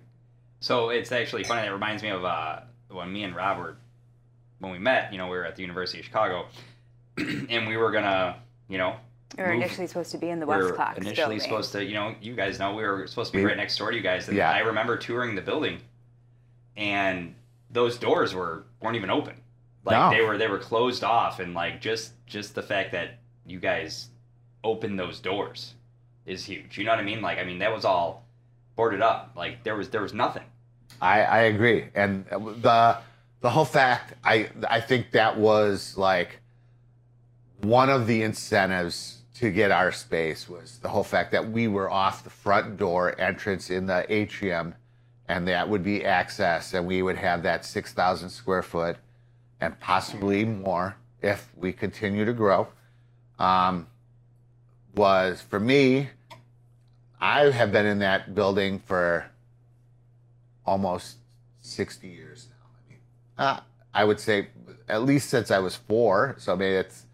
So 0.63 0.91
it's 0.91 1.12
actually 1.12 1.43
funny. 1.43 1.67
It 1.67 1.72
reminds 1.72 2.01
me 2.03 2.10
of 2.10 2.24
uh, 2.24 2.62
when 2.89 3.12
me 3.12 3.25
and 3.25 3.36
Rob 3.36 3.58
were, 3.58 3.75
when 4.60 4.72
we 4.72 4.79
met, 4.79 5.12
you 5.12 5.17
know, 5.17 5.25
we 5.25 5.36
were 5.36 5.43
at 5.46 5.58
the 5.58 5.62
University 5.62 6.00
of 6.00 6.05
Chicago, 6.05 6.46
and 7.17 7.67
we 7.67 7.75
were 7.75 7.91
gonna, 7.91 8.38
you 8.70 8.77
know, 8.77 8.96
We 9.38 9.43
were 9.43 9.50
move- 9.50 9.63
initially 9.63 9.88
supposed 9.88 10.12
to 10.12 10.17
be 10.17 10.29
in 10.29 10.39
the 10.39 10.46
we 10.46 10.55
West 10.55 10.67
were 10.67 10.72
Clocks 10.72 10.98
initially 11.00 11.15
building. 11.36 11.39
supposed 11.41 11.74
to, 11.74 11.84
you 11.84 11.96
know, 11.96 12.15
you 12.22 12.34
guys 12.34 12.60
know 12.60 12.74
we 12.74 12.84
were 12.84 13.05
supposed 13.08 13.34
to 13.34 13.38
be 13.39 13.43
We- 13.43 13.50
right 13.50 13.58
next 13.58 13.77
door 13.77 13.91
to 13.91 13.98
you 13.98 14.01
guys, 14.01 14.29
and 14.29 14.38
Yeah. 14.38 14.51
I 14.51 14.60
remember 14.60 14.96
touring 14.96 15.36
the 15.36 15.41
building, 15.41 15.82
and 16.77 17.36
those 17.70 17.98
doors 17.98 18.34
were 18.34 18.63
weren't 18.82 18.96
even 18.96 19.10
open, 19.10 19.36
like 19.84 19.98
No. 19.98 20.17
they 20.17 20.24
were 20.24 20.38
they 20.38 20.48
were 20.48 20.60
closed 20.60 21.03
off, 21.03 21.41
and 21.41 21.53
like 21.53 21.82
just 21.82 22.13
just 22.25 22.55
the 22.55 22.63
fact 22.63 22.93
that 22.93 23.20
you 23.46 23.60
guys 23.60 24.12
opened 24.63 24.98
those 24.98 25.20
doors 25.20 25.74
is 26.25 26.46
huge. 26.46 26.77
You 26.77 26.86
know 26.86 26.91
what 26.91 27.00
I 27.01 27.03
mean? 27.03 27.22
Like 27.22 27.38
I 27.38 27.43
mean 27.43 27.60
that 27.60 27.74
was 27.74 27.84
all 27.84 28.25
boarded 28.77 29.01
up, 29.01 29.34
like 29.36 29.65
there 29.65 29.75
was 29.75 29.89
there 29.89 30.01
was 30.01 30.13
nothing. 30.13 30.43
I, 31.02 31.22
I 31.22 31.40
agree, 31.42 31.86
and 31.96 32.26
the 32.26 32.98
the 33.42 33.50
whole 33.50 33.66
fact 33.66 34.14
I 34.24 34.50
I 34.70 34.80
think 34.82 35.12
that 35.12 35.38
was 35.38 35.98
like 35.98 36.40
one 37.62 37.90
of 37.90 38.08
the 38.08 38.24
incentives 38.24 39.20
to 39.36 39.52
get 39.52 39.72
our 39.72 39.92
space 39.92 40.48
was 40.48 40.80
the 40.80 40.90
whole 40.90 41.04
fact 41.04 41.32
that 41.32 41.50
we 41.50 41.68
were 41.68 41.90
off 41.90 42.24
the 42.24 42.30
front 42.30 42.78
door 42.78 43.20
entrance 43.20 43.70
in 43.70 43.86
the 43.88 44.06
atrium, 44.14 44.76
and 45.28 45.48
that 45.48 45.68
would 45.68 45.84
be 45.84 46.06
access, 46.06 46.74
and 46.74 46.86
we 46.86 47.02
would 47.02 47.18
have 47.18 47.44
that 47.44 47.66
six 47.66 47.94
thousand 47.94 48.30
square 48.30 48.64
foot, 48.64 48.98
and 49.60 49.80
possibly 49.80 50.46
more 50.46 50.96
if 51.22 51.50
we 51.56 51.74
continue 51.74 52.26
to 52.26 52.34
grow. 52.34 52.68
Um, 53.40 53.88
was 54.96 55.42
for 55.42 55.60
me, 55.60 56.10
I 57.20 57.46
have 57.46 57.72
been 57.72 57.86
in 57.86 58.00
that 58.00 58.36
building 58.36 58.80
for 58.80 59.26
almost 60.65 61.17
60 61.62 62.08
years 62.08 62.48
now. 62.50 62.67
I 62.75 62.89
mean, 62.89 63.00
uh, 63.38 63.60
I 63.93 64.03
would 64.03 64.20
say 64.20 64.48
at 64.88 65.03
least 65.03 65.29
since 65.29 65.51
I 65.51 65.60
was 65.60 65.75
four, 65.75 66.36
so 66.38 66.55
maybe 66.55 66.75
it's 66.75 67.05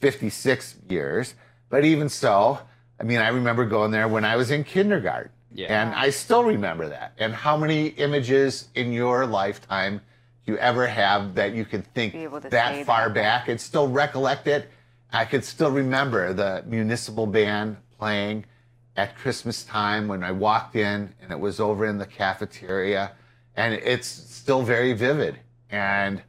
56 0.00 0.76
years. 0.88 1.34
But 1.68 1.84
even 1.84 2.08
so, 2.08 2.60
I 2.98 3.02
mean, 3.02 3.18
I 3.18 3.28
remember 3.28 3.64
going 3.66 3.90
there 3.90 4.08
when 4.08 4.24
I 4.24 4.36
was 4.36 4.50
in 4.50 4.64
kindergarten. 4.64 5.30
Yeah. 5.52 5.82
And 5.82 5.94
I 5.94 6.10
still 6.10 6.44
remember 6.44 6.88
that. 6.88 7.14
And 7.18 7.34
how 7.34 7.56
many 7.56 7.88
images 7.88 8.68
in 8.74 8.92
your 8.92 9.26
lifetime 9.26 10.00
do 10.44 10.52
you 10.52 10.58
ever 10.58 10.86
have 10.86 11.34
that 11.34 11.54
you 11.54 11.64
can 11.64 11.82
think 11.82 12.12
Be 12.12 12.24
able 12.24 12.40
to 12.40 12.48
that 12.50 12.84
far 12.86 13.08
that. 13.08 13.14
back 13.14 13.48
and 13.48 13.60
still 13.60 13.88
recollect 13.88 14.46
it? 14.46 14.70
I 15.12 15.24
could 15.24 15.44
still 15.44 15.70
remember 15.70 16.32
the 16.32 16.64
municipal 16.66 17.26
band 17.26 17.76
playing 17.98 18.44
at 18.98 19.16
Christmas 19.16 19.62
time 19.62 20.08
when 20.08 20.24
I 20.24 20.32
walked 20.32 20.74
in 20.74 21.14
and 21.22 21.30
it 21.30 21.38
was 21.38 21.60
over 21.60 21.86
in 21.86 21.98
the 21.98 22.04
cafeteria. 22.04 23.12
And 23.54 23.72
it's 23.72 24.08
still 24.08 24.62
very 24.62 24.92
vivid. 24.92 25.38
And 25.70 26.20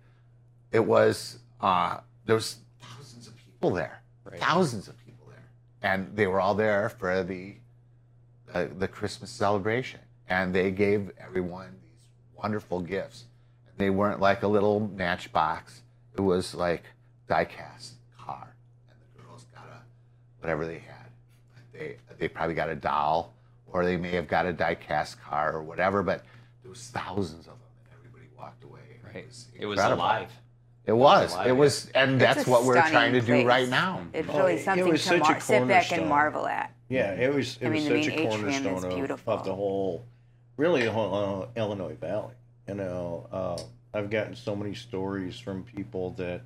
it 0.72 0.86
was, 0.86 1.40
uh, 1.62 1.98
there 2.28 2.36
was 2.36 2.58
thousands 2.80 3.28
of 3.28 3.36
people 3.36 3.72
there, 3.72 4.04
Right. 4.24 4.40
thousands 4.40 4.88
of 4.88 4.96
people 5.04 5.26
there. 5.30 5.50
And 5.82 6.16
they 6.16 6.28
were 6.28 6.40
all 6.40 6.54
there 6.54 6.90
for 6.90 7.24
the, 7.24 7.56
uh, 8.54 8.68
the 8.78 8.88
Christmas 8.88 9.32
celebration. 9.32 10.02
And 10.28 10.54
they 10.54 10.70
gave 10.70 11.12
everyone 11.18 11.76
these 11.82 12.08
wonderful 12.36 12.82
gifts. 12.82 13.26
They 13.78 13.90
weren't 13.90 14.20
like 14.20 14.44
a 14.44 14.48
little 14.48 14.80
matchbox. 14.80 15.82
It 16.16 16.22
was 16.22 16.54
like 16.54 16.84
die-cast 17.28 17.96
car. 18.16 18.54
And 18.92 18.98
the 19.02 19.24
girls 19.24 19.46
got 19.56 19.66
a, 19.66 19.82
whatever 20.40 20.68
they 20.68 20.78
had. 20.80 21.10
They, 21.74 21.98
they 22.20 22.28
probably 22.28 22.54
got 22.56 22.70
a 22.70 22.76
doll 22.76 23.34
or 23.68 23.86
they 23.86 23.98
may 23.98 24.12
have 24.12 24.28
got 24.28 24.46
a 24.46 24.54
die-cast 24.54 25.20
car 25.22 25.54
or 25.54 25.64
whatever, 25.64 26.04
but 26.04 26.24
there 26.62 26.70
was 26.70 26.88
thousands 26.88 27.48
of 27.48 27.54
them 27.54 27.70
and 27.86 27.94
everybody 27.98 28.26
walked 28.38 28.64
away. 28.64 28.80
and 29.04 29.14
Right. 29.16 29.26
was 29.28 29.48
It 29.58 29.66
was 29.66 29.80
alive. 29.80 30.30
It 30.86 30.94
was. 30.94 31.34
alive, 31.34 31.48
It 31.48 31.52
was, 31.52 31.90
and 31.94 32.14
It's 32.14 32.20
that's 32.22 32.48
what 32.48 32.64
we're 32.64 32.82
trying 32.90 33.14
to 33.14 33.22
do 33.22 33.46
right 33.46 33.70
now. 33.70 34.06
It's 34.14 34.28
Oh, 34.30 34.38
really 34.40 34.54
it 34.56 34.64
something 34.64 34.88
was 34.90 35.02
to 35.04 35.08
such 35.10 35.18
a 35.20 35.32
mar- 35.32 35.40
sit 35.40 35.68
back 35.68 35.92
and 35.92 36.08
marvel 36.10 36.48
at. 36.48 36.74
Yeah, 36.90 37.12
it 37.14 37.32
was. 37.34 37.58
It 37.62 37.68
I 37.68 37.70
was 37.70 37.84
mean, 37.84 37.94
the 37.94 38.04
such 38.04 38.14
a 38.14 38.16
main 38.18 38.28
atrium 38.28 38.50
is 38.50 38.56
cornerstone 38.62 38.90
of, 38.92 38.96
beautiful. 38.98 39.34
of 39.34 39.46
the 39.46 39.54
whole, 39.54 40.06
really 40.58 40.84
the 40.84 40.92
whole 40.92 41.44
uh, 41.56 41.60
Illinois 41.60 41.94
Valley. 41.96 42.34
You 42.68 42.74
know, 42.76 43.28
uh, 43.32 43.62
I've 43.94 44.10
gotten 44.10 44.36
so 44.36 44.56
many 44.56 44.74
stories 44.74 45.40
from 45.40 45.64
people 45.64 46.12
that 46.12 46.42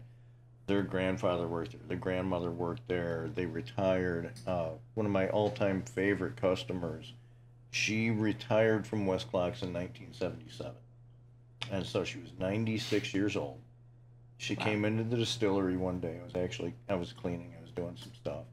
their 0.67 0.81
grandfather 0.83 1.47
worked 1.47 1.71
there, 1.71 1.81
their 1.87 1.97
grandmother 1.97 2.51
worked 2.51 2.87
there, 2.87 3.29
they 3.35 3.45
retired. 3.45 4.31
Uh, 4.47 4.69
one 4.93 5.05
of 5.05 5.11
my 5.11 5.27
all-time 5.29 5.81
favorite 5.83 6.37
customers, 6.37 7.13
she 7.71 8.09
retired 8.11 8.85
from 8.87 9.05
Westclox 9.05 9.61
in 9.63 9.73
1977, 9.73 10.71
and 11.71 11.85
so 11.85 12.03
she 12.03 12.19
was 12.19 12.31
96 12.39 13.13
years 13.13 13.35
old. 13.35 13.59
She 14.37 14.55
Wow. 14.55 14.65
came 14.65 14.85
into 14.85 15.03
the 15.03 15.17
distillery 15.17 15.77
one 15.77 15.99
day. 15.99 16.17
I 16.19 16.23
was 16.23 16.35
actually 16.35 16.73
I 16.89 16.95
was 16.95 17.13
cleaning. 17.13 17.53
I 17.57 17.61
was 17.61 17.71
doing 17.71 17.95
some 17.95 18.13
stuff, 18.13 18.43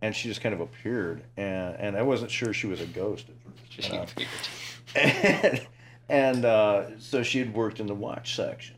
and 0.00 0.14
she 0.16 0.28
just 0.28 0.40
kind 0.40 0.54
of 0.54 0.60
appeared, 0.60 1.22
and 1.36 1.76
and 1.76 1.96
I 1.96 2.02
wasn't 2.02 2.30
sure 2.30 2.52
she 2.54 2.66
was 2.66 2.80
a 2.80 2.86
ghost 2.86 3.26
at 3.28 3.34
first. 3.42 3.90
You 3.90 3.98
know? 3.98 4.06
figured. 4.06 4.28
and, 4.94 5.66
and 6.08 6.44
uh, 6.44 6.98
so 6.98 7.22
she 7.22 7.38
had 7.38 7.52
worked 7.54 7.80
in 7.80 7.86
the 7.86 7.94
watch 7.94 8.34
section, 8.34 8.76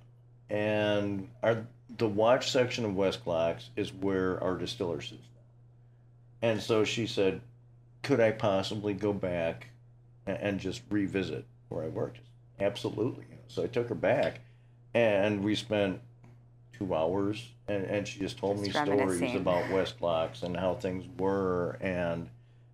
and 0.51 1.29
our 1.43 1.65
the 1.99 2.09
watch 2.09 2.50
section 2.50 2.85
of 2.85 2.93
Westclox 2.93 3.64
is 3.76 3.93
where 3.93 4.43
our 4.43 4.57
distiller 4.57 5.00
is. 5.00 5.12
now. 5.12 5.19
And 6.43 6.62
so 6.62 6.85
she 6.85 7.07
said, 7.07 7.40
"Could 8.02 8.21
I 8.21 8.31
possibly 8.31 8.95
go 8.95 9.12
back 9.12 9.69
and 10.26 10.61
just 10.61 10.83
revisit 10.90 11.45
where 11.69 11.85
I 11.85 11.88
worked?" 11.88 12.21
Absolutely. 12.61 13.26
So 13.49 13.64
I 13.64 13.67
took 13.67 13.88
her 13.88 13.95
back, 13.95 14.40
and 14.95 15.43
we 15.43 15.55
spent 15.55 16.00
two 16.73 16.95
hours, 16.95 17.45
and, 17.67 17.85
and 17.85 18.07
she 18.07 18.21
just 18.21 18.38
told 18.38 18.61
me 18.61 18.71
stories 18.71 19.35
about 19.35 19.64
Westclox 19.64 20.43
and 20.43 20.57
how 20.57 20.75
things 20.75 21.05
were, 21.19 21.78
and 21.81 22.28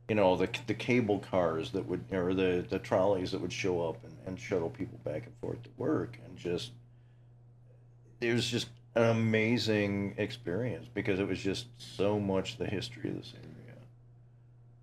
you 0.08 0.14
know 0.14 0.36
the 0.36 0.48
the 0.66 0.74
cable 0.74 1.18
cars 1.18 1.70
that 1.70 1.86
would 1.86 2.04
or 2.12 2.34
the 2.34 2.64
the 2.68 2.78
trolleys 2.78 3.32
that 3.32 3.40
would 3.40 3.52
show 3.52 3.88
up 3.88 4.04
and, 4.04 4.12
and 4.26 4.38
shuttle 4.38 4.70
people 4.70 4.98
back 5.04 5.24
and 5.24 5.34
forth 5.40 5.62
to 5.62 5.70
work 5.78 6.18
and 6.26 6.36
just 6.36 6.72
it 8.20 8.32
was 8.32 8.46
just 8.46 8.68
an 8.94 9.02
amazing 9.10 10.14
experience 10.18 10.86
because 10.94 11.18
it 11.20 11.26
was 11.28 11.38
just 11.40 11.66
so 11.78 12.18
much 12.18 12.58
the 12.58 12.66
history 12.66 13.10
of 13.10 13.16
this 13.16 13.32
area. 13.36 13.78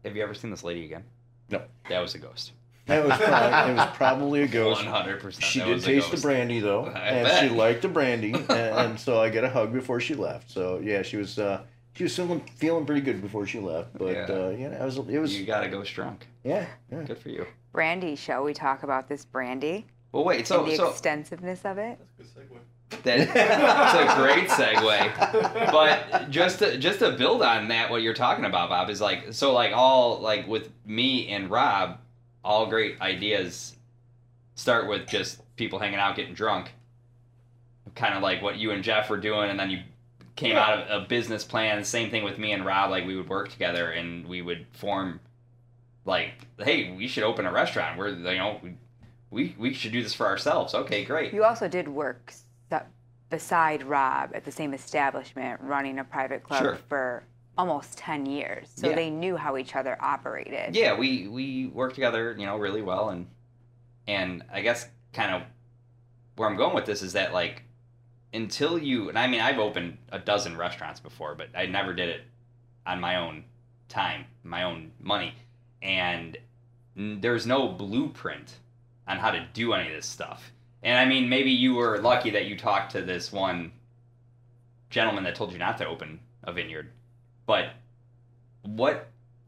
Have 0.03 0.15
you 0.15 0.23
ever 0.23 0.33
seen 0.33 0.51
this 0.51 0.63
lady 0.63 0.85
again? 0.85 1.03
No. 1.49 1.61
That 1.89 1.99
was 1.99 2.15
a 2.15 2.17
ghost. 2.19 2.53
That 2.87 3.05
was 3.05 3.17
probably, 3.17 3.71
it 3.71 3.75
was 3.75 3.89
probably 3.95 4.41
a 4.41 4.47
ghost. 4.47 4.83
One 4.83 4.91
hundred 4.93 5.21
percent. 5.21 5.43
She 5.43 5.59
did 5.59 5.81
taste 5.83 6.11
the 6.11 6.17
brandy 6.17 6.59
though, 6.59 6.85
I 6.85 6.99
and 7.09 7.49
she 7.49 7.55
liked 7.55 7.83
the 7.83 7.87
brandy, 7.87 8.33
and, 8.33 8.49
and 8.49 8.99
so 8.99 9.21
I 9.21 9.29
got 9.29 9.43
a 9.43 9.49
hug 9.49 9.71
before 9.71 9.99
she 9.99 10.15
left. 10.15 10.49
So 10.49 10.79
yeah, 10.83 11.03
she 11.03 11.17
was 11.17 11.37
uh, 11.37 11.61
she 11.93 12.03
was 12.03 12.15
feeling 12.15 12.39
feeling 12.55 12.85
pretty 12.85 13.01
good 13.01 13.21
before 13.21 13.45
she 13.45 13.59
left. 13.59 13.95
But 13.97 14.13
Yeah. 14.13 14.25
uh, 14.27 14.49
yeah, 14.57 14.81
it 14.81 14.83
was 14.83 14.97
it 14.97 15.19
was 15.19 15.39
You 15.39 15.45
gotta 15.45 15.69
go 15.69 15.83
drunk. 15.83 16.27
yeah, 16.43 16.65
yeah. 16.91 17.03
Good 17.03 17.19
for 17.19 17.29
you. 17.29 17.45
Brandy, 17.71 18.15
shall 18.15 18.43
we 18.43 18.53
talk 18.53 18.81
about 18.83 19.07
this 19.07 19.23
brandy 19.25 19.85
Well, 20.11 20.23
wait. 20.23 20.47
So, 20.47 20.63
and 20.63 20.71
the 20.71 20.75
so 20.75 20.89
extensiveness 20.89 21.63
of 21.63 21.77
it? 21.77 21.99
that, 23.03 23.33
that's 23.33 23.95
a 23.95 24.21
great 24.21 24.49
segue. 24.49 25.71
But 25.71 26.29
just 26.29 26.59
to 26.59 26.77
just 26.77 26.99
to 26.99 27.11
build 27.11 27.41
on 27.41 27.67
that, 27.69 27.89
what 27.89 28.01
you're 28.01 28.13
talking 28.13 28.45
about, 28.45 28.69
Bob, 28.69 28.89
is 28.89 29.01
like 29.01 29.33
so 29.33 29.53
like 29.53 29.71
all 29.73 30.19
like 30.19 30.47
with 30.47 30.69
me 30.85 31.29
and 31.29 31.49
Rob, 31.49 31.97
all 32.43 32.67
great 32.67 32.99
ideas 33.01 33.75
start 34.55 34.87
with 34.87 35.07
just 35.07 35.41
people 35.55 35.79
hanging 35.79 35.99
out, 35.99 36.15
getting 36.15 36.33
drunk. 36.33 36.71
Kind 37.95 38.15
of 38.15 38.21
like 38.21 38.41
what 38.41 38.57
you 38.57 38.71
and 38.71 38.83
Jeff 38.83 39.09
were 39.09 39.17
doing, 39.17 39.49
and 39.49 39.59
then 39.59 39.69
you 39.69 39.79
came 40.35 40.55
out 40.55 40.79
of 40.79 41.03
a 41.03 41.07
business 41.07 41.43
plan. 41.43 41.83
Same 41.83 42.09
thing 42.09 42.23
with 42.23 42.37
me 42.37 42.51
and 42.51 42.65
Rob. 42.65 42.89
Like 42.89 43.05
we 43.05 43.15
would 43.15 43.27
work 43.27 43.49
together, 43.49 43.91
and 43.91 44.27
we 44.27 44.41
would 44.41 44.65
form 44.71 45.19
like, 46.05 46.31
hey, 46.57 46.91
we 46.91 47.07
should 47.07 47.23
open 47.23 47.45
a 47.45 47.51
restaurant. 47.51 47.97
We're 47.97 48.09
you 48.09 48.37
know 48.37 48.59
we 49.31 49.55
we, 49.57 49.73
should 49.73 49.91
do 49.93 50.03
this 50.03 50.13
for 50.13 50.27
ourselves. 50.27 50.73
Okay, 50.75 51.03
great. 51.05 51.33
You 51.33 51.43
also 51.43 51.67
did 51.67 51.87
work 51.87 52.31
s- 52.31 52.43
beside 53.29 53.81
Rob 53.83 54.31
at 54.35 54.43
the 54.43 54.51
same 54.51 54.73
establishment, 54.73 55.61
running 55.61 55.99
a 55.99 56.03
private 56.03 56.43
club 56.43 56.61
Sure. 56.61 56.75
for 56.89 57.23
almost 57.57 57.97
10 57.97 58.25
years. 58.25 58.67
So 58.75 58.89
Yeah. 58.89 58.95
they 58.95 59.09
knew 59.09 59.37
how 59.37 59.55
each 59.57 59.75
other 59.75 59.97
operated. 60.01 60.75
yeah 60.75 60.93
we 60.97 61.27
we 61.29 61.67
worked 61.67 61.95
together 61.95 62.35
you 62.37 62.45
know 62.45 62.57
really 62.57 62.81
well 62.81 63.09
and 63.09 63.27
and 64.07 64.43
i 64.51 64.61
guess 64.61 64.87
kind 65.13 65.33
of 65.35 65.43
where 66.35 66.49
i'm 66.49 66.55
going 66.57 66.73
with 66.73 66.85
this 66.85 67.01
is 67.01 67.13
that 67.13 67.33
like 67.33 67.63
until 68.33 68.79
you 68.79 69.09
and 69.09 69.19
i 69.19 69.27
mean 69.27 69.41
i've 69.41 69.59
opened 69.59 69.97
a 70.11 70.17
dozen 70.19 70.57
restaurants 70.57 70.99
before 70.99 71.35
but 71.35 71.47
i 71.55 71.65
never 71.65 71.93
did 71.93 72.09
it 72.09 72.21
on 72.87 72.99
my 72.99 73.17
own 73.17 73.43
time 73.89 74.25
my 74.43 74.63
own 74.63 74.91
money 74.99 75.33
and 75.81 76.37
there's 76.95 77.45
no 77.45 77.67
blueprint 77.67 78.55
on 79.11 79.17
how 79.19 79.31
to 79.31 79.45
do 79.53 79.73
any 79.73 79.89
of 79.89 79.93
this 79.95 80.05
stuff. 80.05 80.51
And 80.83 80.97
i 80.97 81.05
mean 81.05 81.29
maybe 81.29 81.51
you 81.51 81.75
were 81.75 81.99
lucky 81.99 82.31
that 82.31 82.45
you 82.45 82.57
talked 82.57 82.93
to 82.93 83.01
this 83.01 83.31
one 83.31 83.71
gentleman 84.89 85.23
that 85.25 85.35
told 85.35 85.51
you 85.51 85.59
not 85.59 85.77
to 85.79 85.85
open 85.85 86.19
a 86.43 86.51
vineyard. 86.53 86.89
But 87.45 87.69
what 88.63 89.07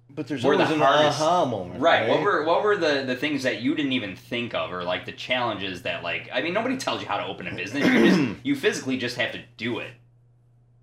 But 0.09 0.27
there's 0.27 0.43
Were 0.43 0.55
the 0.57 0.63
always 0.63 0.75
an 0.75 0.81
hardest- 0.85 1.21
aha 1.21 1.45
moment. 1.45 1.79
right, 1.81 2.07
what 2.09 2.21
were 2.21 2.43
what 2.45 2.63
were 2.63 2.75
the 2.77 3.03
the 3.05 3.15
things 3.15 3.43
that 3.43 3.61
you 3.61 3.73
didn't 3.73 3.93
even 3.93 4.15
think 4.15 4.53
of 4.53 4.71
or 4.71 4.83
like 4.83 5.05
the 5.05 5.11
challenges 5.11 5.81
that 5.83 6.03
like 6.03 6.29
I 6.33 6.41
mean 6.41 6.53
nobody 6.53 6.77
tells 6.77 7.01
you 7.01 7.07
how 7.07 7.17
to 7.17 7.25
open 7.25 7.47
a 7.47 7.55
business. 7.55 7.87
You 7.87 8.05
just 8.09 8.39
you 8.43 8.55
physically 8.55 8.97
just 8.97 9.15
have 9.17 9.31
to 9.31 9.41
do 9.57 9.79
it. 9.79 9.91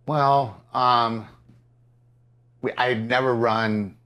Well, 0.06 0.60
um, 0.74 1.28
we, 2.62 2.72
I'd 2.76 3.06
never 3.08 3.32
run 3.34 3.96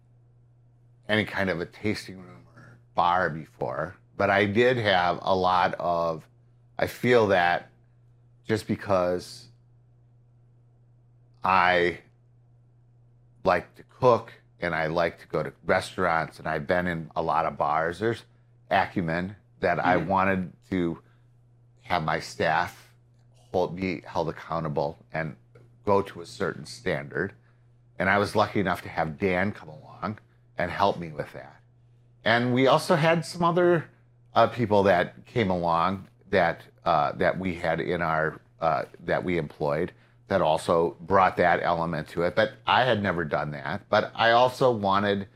any 1.08 1.24
kind 1.24 1.48
of 1.48 1.60
a 1.60 1.66
tasting 1.66 2.16
room 2.18 2.42
or 2.54 2.76
bar 2.94 3.30
before, 3.30 3.96
but 4.16 4.30
I 4.30 4.46
did 4.46 4.76
have 4.78 5.18
a 5.22 5.34
lot 5.34 5.74
of. 5.78 6.26
I 6.78 6.86
feel 6.88 7.28
that 7.28 7.70
just 8.46 8.66
because 8.66 9.46
I 11.42 11.98
like 13.44 13.74
to 13.76 13.82
cook 14.00 14.32
and 14.60 14.74
I 14.74 14.86
like 14.86 15.18
to 15.20 15.26
go 15.28 15.42
to 15.42 15.52
restaurants 15.64 16.38
and 16.38 16.48
I've 16.48 16.66
been 16.66 16.86
in 16.86 17.10
a 17.14 17.22
lot 17.22 17.46
of 17.46 17.56
bars, 17.56 17.98
there's 17.98 18.24
acumen 18.70 19.36
that 19.60 19.78
I 19.84 19.96
Mhm. 19.96 20.06
wanted 20.06 20.52
to 20.70 21.02
have 21.82 22.02
my 22.02 22.18
staff 22.18 22.90
hold, 23.52 23.76
be 23.76 24.00
held 24.00 24.28
accountable 24.28 24.98
and 25.12 25.36
go 25.84 26.02
to 26.02 26.20
a 26.22 26.26
certain 26.26 26.66
standard. 26.66 27.34
And 27.98 28.08
I 28.10 28.18
was 28.18 28.34
lucky 28.34 28.58
enough 28.58 28.82
to 28.82 28.88
have 28.88 29.18
Dan 29.18 29.52
come 29.52 29.68
along 29.68 30.18
and 30.58 30.70
help 30.70 30.98
me 30.98 31.12
with 31.12 31.32
that. 31.34 31.60
And 32.24 32.52
we 32.54 32.66
also 32.66 32.96
had 32.96 33.24
some 33.24 33.44
other 33.44 33.90
uh, 34.34 34.46
people 34.48 34.82
that 34.84 35.26
came 35.26 35.50
along 35.50 36.08
that 36.30 36.62
uh, 36.84 37.12
that 37.12 37.38
we 37.38 37.54
had 37.54 37.80
in 37.80 38.02
our 38.02 38.40
uh, 38.60 38.84
that 39.04 39.24
we 39.24 39.38
employed 39.38 39.92
that 40.28 40.40
also 40.40 40.96
brought 41.00 41.36
that 41.36 41.60
element 41.62 42.08
to 42.08 42.22
it. 42.22 42.34
But 42.34 42.52
I 42.66 42.84
had 42.84 43.02
never 43.02 43.24
done 43.24 43.50
that. 43.52 43.82
But 43.88 44.10
I 44.14 44.32
also 44.32 44.70
wanted, 44.70 45.28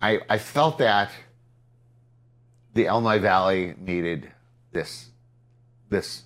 I 0.00 0.20
I 0.28 0.38
felt 0.38 0.78
that 0.78 1.10
the 2.74 2.86
Illinois 2.86 3.18
Valley 3.18 3.74
needed 3.78 4.30
this 4.72 5.10
this 5.90 6.22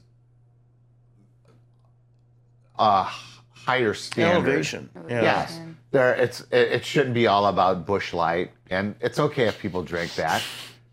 uh, 2.79 3.05
higher 3.51 3.95
standard. 3.95 4.49
Elevation. 4.49 4.91
Yeah. 5.09 5.23
Yes, 5.23 5.61
there. 5.91 6.15
It's 6.15 6.41
it, 6.51 6.73
it 6.73 6.85
shouldn't 6.85 7.15
be 7.15 7.27
all 7.27 7.47
about 7.47 7.87
Busch 7.87 8.13
Light, 8.13 8.51
and 8.71 8.95
it's 9.01 9.19
okay 9.19 9.47
if 9.47 9.59
people 9.61 9.83
drink 9.83 10.15
that. 10.17 10.43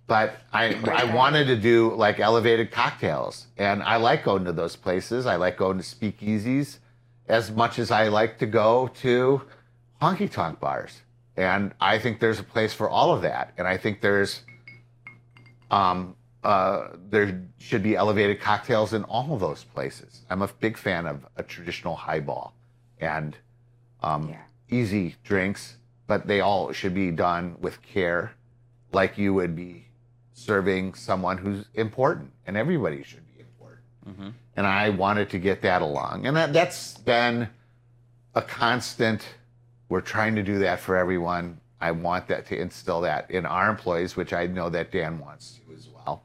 But 0.10 0.38
I 0.52 0.74
I 1.02 1.04
wanted 1.16 1.46
to 1.46 1.56
do 1.56 1.94
like 1.96 2.20
elevated 2.20 2.72
cocktails, 2.72 3.46
and 3.58 3.82
I 3.84 3.98
like 3.98 4.24
going 4.24 4.44
to 4.46 4.52
those 4.52 4.76
places. 4.76 5.26
I 5.28 5.36
like 5.36 5.56
going 5.56 5.78
to 5.78 5.84
speakeasies 5.84 6.80
as 7.28 7.52
much 7.52 7.78
as 7.80 7.92
I 7.92 8.08
like 8.08 8.40
to 8.40 8.48
go 8.48 8.88
to 9.02 9.42
honky 10.02 10.30
tonk 10.30 10.60
bars. 10.60 11.02
And 11.38 11.74
I 11.80 12.00
think 12.00 12.20
there's 12.20 12.40
a 12.40 12.44
place 12.44 12.74
for 12.74 12.90
all 12.90 13.14
of 13.14 13.22
that. 13.22 13.54
And 13.58 13.68
I 13.68 13.78
think 13.78 14.02
there's 14.02 14.42
um, 15.72 16.16
uh, 16.44 16.88
there 17.10 17.44
should 17.60 17.84
be 17.84 17.96
elevated 17.96 18.40
cocktails 18.42 18.94
in 18.94 19.04
all 19.04 19.34
of 19.34 19.40
those 19.40 19.64
places. 19.64 20.22
I'm 20.30 20.42
a 20.42 20.48
big 20.60 20.76
fan 20.78 21.06
of 21.06 21.26
a 21.38 21.44
traditional 21.44 21.96
highball 21.96 22.54
and 23.00 23.38
um, 24.02 24.30
Yeah. 24.30 24.42
easy 24.70 25.16
drinks, 25.24 25.76
but 26.08 26.26
they 26.28 26.42
all 26.42 26.72
should 26.72 26.96
be 26.96 27.12
done 27.12 27.56
with 27.60 27.82
care, 27.84 28.32
like 28.92 29.18
you 29.18 29.34
would 29.36 29.56
be 29.56 29.86
serving 30.40 30.94
someone 30.94 31.38
who's 31.38 31.66
important, 31.74 32.32
and 32.48 32.56
everybody 32.56 33.04
should 33.04 33.26
be 33.36 33.42
important. 33.42 33.82
Mhm. 34.08 34.34
And 34.56 34.66
I 34.68 34.90
wanted 34.90 35.30
to 35.32 35.40
get 35.40 35.62
that 35.62 35.82
along, 35.82 36.26
and 36.26 36.36
that, 36.38 36.54
that's 36.54 36.98
been 36.98 37.50
a 38.36 38.42
constant. 38.42 39.28
We're 39.90 40.02
trying 40.02 40.36
to 40.36 40.44
do 40.44 40.60
that 40.60 40.80
for 40.80 40.96
everyone. 40.96 41.60
I 41.82 41.92
want 41.92 42.28
that 42.28 42.46
to 42.48 42.60
instill 42.60 43.02
that 43.02 43.30
in 43.32 43.46
our 43.46 43.70
employees, 43.70 44.16
which 44.16 44.34
I 44.34 44.48
know 44.48 44.70
that 44.70 44.92
Dan 44.92 45.20
wants 45.20 45.60
to 45.66 45.74
as 45.76 45.88
well. 45.88 46.24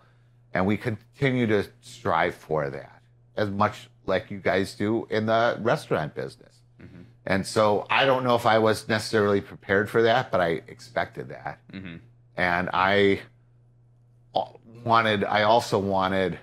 And 0.53 0.67
we 0.67 0.77
continue 0.77 1.47
to 1.47 1.65
strive 1.81 2.35
for 2.35 2.71
that 2.71 3.01
as 3.37 3.51
much 3.51 3.89
like 4.07 4.31
you 4.31 4.39
guys 4.39 4.75
do 4.75 5.07
in 5.11 5.27
the 5.27 5.59
restaurant 5.61 6.15
business. 6.15 6.51
And 7.27 7.47
so 7.47 7.87
I 7.89 8.05
don't 8.05 8.23
know 8.23 8.35
if 8.35 8.45
I 8.45 8.59
was 8.59 8.87
necessarily 8.87 9.41
prepared 9.41 9.89
for 9.89 10.03
that, 10.03 10.31
but 10.31 10.43
I 10.43 10.61
expected 10.69 11.31
that. 11.31 11.59
Mhm. 11.73 12.01
And 12.37 12.69
I 12.75 13.23
wanted, 14.85 15.25
I 15.25 15.43
also 15.43 15.79
wanted, 15.79 16.39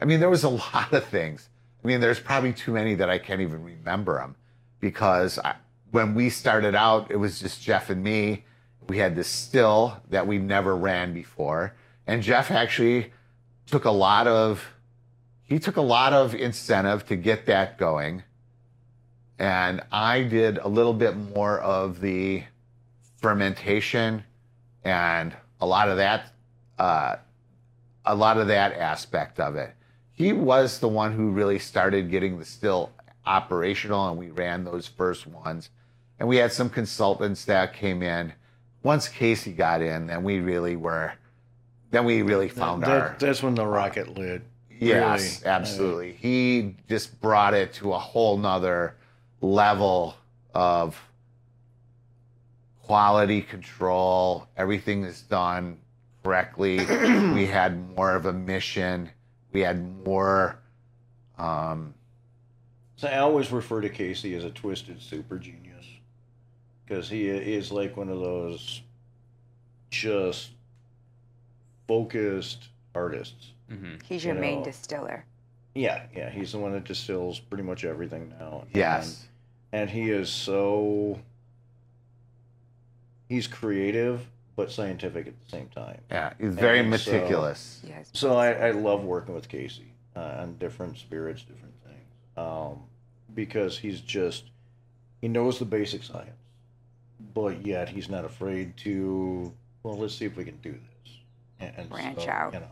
I 0.00 0.04
mean, 0.04 0.20
there 0.20 0.30
was 0.30 0.44
a 0.44 0.48
lot 0.74 0.92
of 0.92 1.04
things. 1.04 1.48
I 1.82 1.86
mean, 1.86 2.00
there's 2.00 2.20
probably 2.20 2.52
too 2.52 2.72
many 2.72 2.94
that 2.96 3.08
I 3.08 3.18
can't 3.18 3.40
even 3.40 3.62
remember 3.62 4.18
them 4.18 4.36
because 4.80 5.38
I, 5.38 5.56
when 5.90 6.14
we 6.14 6.30
started 6.30 6.74
out, 6.74 7.10
it 7.10 7.16
was 7.16 7.40
just 7.40 7.62
Jeff 7.62 7.90
and 7.90 8.02
me. 8.02 8.44
We 8.88 8.98
had 8.98 9.16
this 9.16 9.28
still 9.28 10.00
that 10.10 10.26
we 10.26 10.38
never 10.38 10.76
ran 10.76 11.14
before. 11.14 11.74
And 12.06 12.22
Jeff 12.22 12.50
actually 12.50 13.12
took 13.66 13.84
a 13.84 13.90
lot 13.90 14.26
of, 14.26 14.72
he 15.42 15.58
took 15.58 15.76
a 15.76 15.82
lot 15.82 16.12
of 16.12 16.34
incentive 16.34 17.06
to 17.06 17.16
get 17.16 17.46
that 17.46 17.78
going 17.78 18.22
and 19.38 19.82
I 19.92 20.22
did 20.22 20.58
a 20.58 20.68
little 20.68 20.92
bit 20.92 21.16
more 21.16 21.60
of 21.60 22.00
the 22.00 22.42
fermentation 23.20 24.24
and 24.84 25.34
a 25.60 25.66
lot 25.66 25.88
of 25.88 25.98
that, 25.98 26.32
uh, 26.78 27.16
a 28.08 28.14
lot 28.14 28.38
of 28.38 28.48
that 28.48 28.72
aspect 28.72 29.38
of 29.38 29.54
it. 29.54 29.74
He 30.12 30.32
was 30.32 30.80
the 30.80 30.88
one 30.88 31.12
who 31.12 31.30
really 31.30 31.58
started 31.58 32.10
getting 32.10 32.38
the 32.38 32.44
still 32.44 32.90
operational, 33.26 34.08
and 34.08 34.18
we 34.18 34.30
ran 34.30 34.64
those 34.64 34.86
first 34.88 35.26
ones. 35.26 35.68
And 36.18 36.28
we 36.28 36.38
had 36.38 36.50
some 36.52 36.70
consultants 36.70 37.44
that 37.44 37.74
came 37.74 38.02
in. 38.02 38.32
Once 38.82 39.08
Casey 39.08 39.52
got 39.52 39.82
in, 39.82 40.06
then 40.06 40.24
we 40.24 40.40
really 40.40 40.74
were, 40.74 41.12
then 41.90 42.04
we 42.06 42.22
really 42.22 42.48
found 42.48 42.82
That- 42.82 42.90
our 42.90 43.16
that's 43.18 43.42
when 43.42 43.54
the 43.54 43.66
rocket 43.66 44.16
lit. 44.16 44.42
Yes, 44.80 45.40
really. 45.42 45.54
absolutely. 45.54 46.12
He 46.14 46.76
just 46.88 47.20
brought 47.20 47.52
it 47.52 47.74
to 47.74 47.92
a 47.92 47.98
whole 47.98 48.38
nother 48.38 48.94
level 49.40 50.14
of 50.54 50.98
quality 52.82 53.42
control. 53.42 54.46
Everything 54.56 55.04
is 55.04 55.20
done 55.22 55.78
correctly. 56.28 56.76
we 57.34 57.46
had 57.46 57.96
more 57.96 58.14
of 58.14 58.26
a 58.26 58.32
mission. 58.32 59.10
We 59.52 59.60
had 59.60 60.04
more. 60.04 60.58
Um, 61.38 61.94
So 62.96 63.08
I 63.08 63.18
always 63.18 63.50
refer 63.50 63.80
to 63.80 63.88
Casey 63.88 64.34
as 64.34 64.44
a 64.44 64.50
twisted 64.50 65.00
super 65.00 65.38
genius 65.38 65.86
because 66.84 67.08
he 67.08 67.28
is 67.28 67.72
like 67.72 67.96
one 67.96 68.08
of 68.10 68.18
those 68.20 68.82
just 69.90 70.50
focused 71.86 72.68
artists. 72.94 73.52
Mhm. 73.70 74.02
He's 74.02 74.24
your 74.24 74.34
You 74.34 74.40
main 74.40 74.58
know. 74.58 74.64
distiller. 74.64 75.24
Yeah, 75.74 76.02
yeah, 76.14 76.28
he's 76.28 76.52
the 76.52 76.58
one 76.58 76.72
that 76.72 76.84
distills 76.84 77.38
pretty 77.38 77.62
much 77.62 77.84
everything 77.84 78.34
now. 78.38 78.64
yes. 78.74 79.26
and, 79.72 79.82
and 79.82 79.90
he 79.90 80.10
is 80.10 80.28
so 80.28 81.20
he's 83.28 83.46
creative 83.46 84.26
but 84.58 84.72
scientific 84.72 85.28
at 85.28 85.34
the 85.40 85.48
same 85.48 85.68
time. 85.68 86.00
Yeah. 86.10 86.32
He's 86.36 86.52
very 86.52 86.80
And 86.80 86.92
so- 86.98 87.12
meticulous. 87.12 87.80
Yes. 87.86 88.10
So 88.12 88.34
I, 88.36 88.50
I 88.50 88.70
love 88.72 89.04
working 89.04 89.32
with 89.32 89.48
Casey 89.48 89.92
uh, 90.16 90.38
on 90.40 90.56
different 90.58 90.98
spirits, 90.98 91.42
different 91.42 91.74
things, 91.84 92.36
um, 92.36 92.80
because 93.36 93.78
he's 93.78 94.00
just 94.00 94.50
he 95.20 95.28
knows 95.28 95.60
the 95.60 95.64
basic 95.64 96.02
science, 96.02 96.42
but 97.34 97.64
yet 97.64 97.88
he's 97.88 98.08
not 98.08 98.24
afraid 98.24 98.76
to 98.78 99.52
well, 99.84 99.96
let's 99.96 100.16
see 100.16 100.24
if 100.24 100.36
we 100.36 100.44
can 100.44 100.56
do 100.56 100.72
this 100.72 101.12
and, 101.60 101.72
and 101.76 101.88
Branch 101.88 102.20
so, 102.20 102.28
out. 102.28 102.52
You 102.54 102.60
know, 102.60 102.66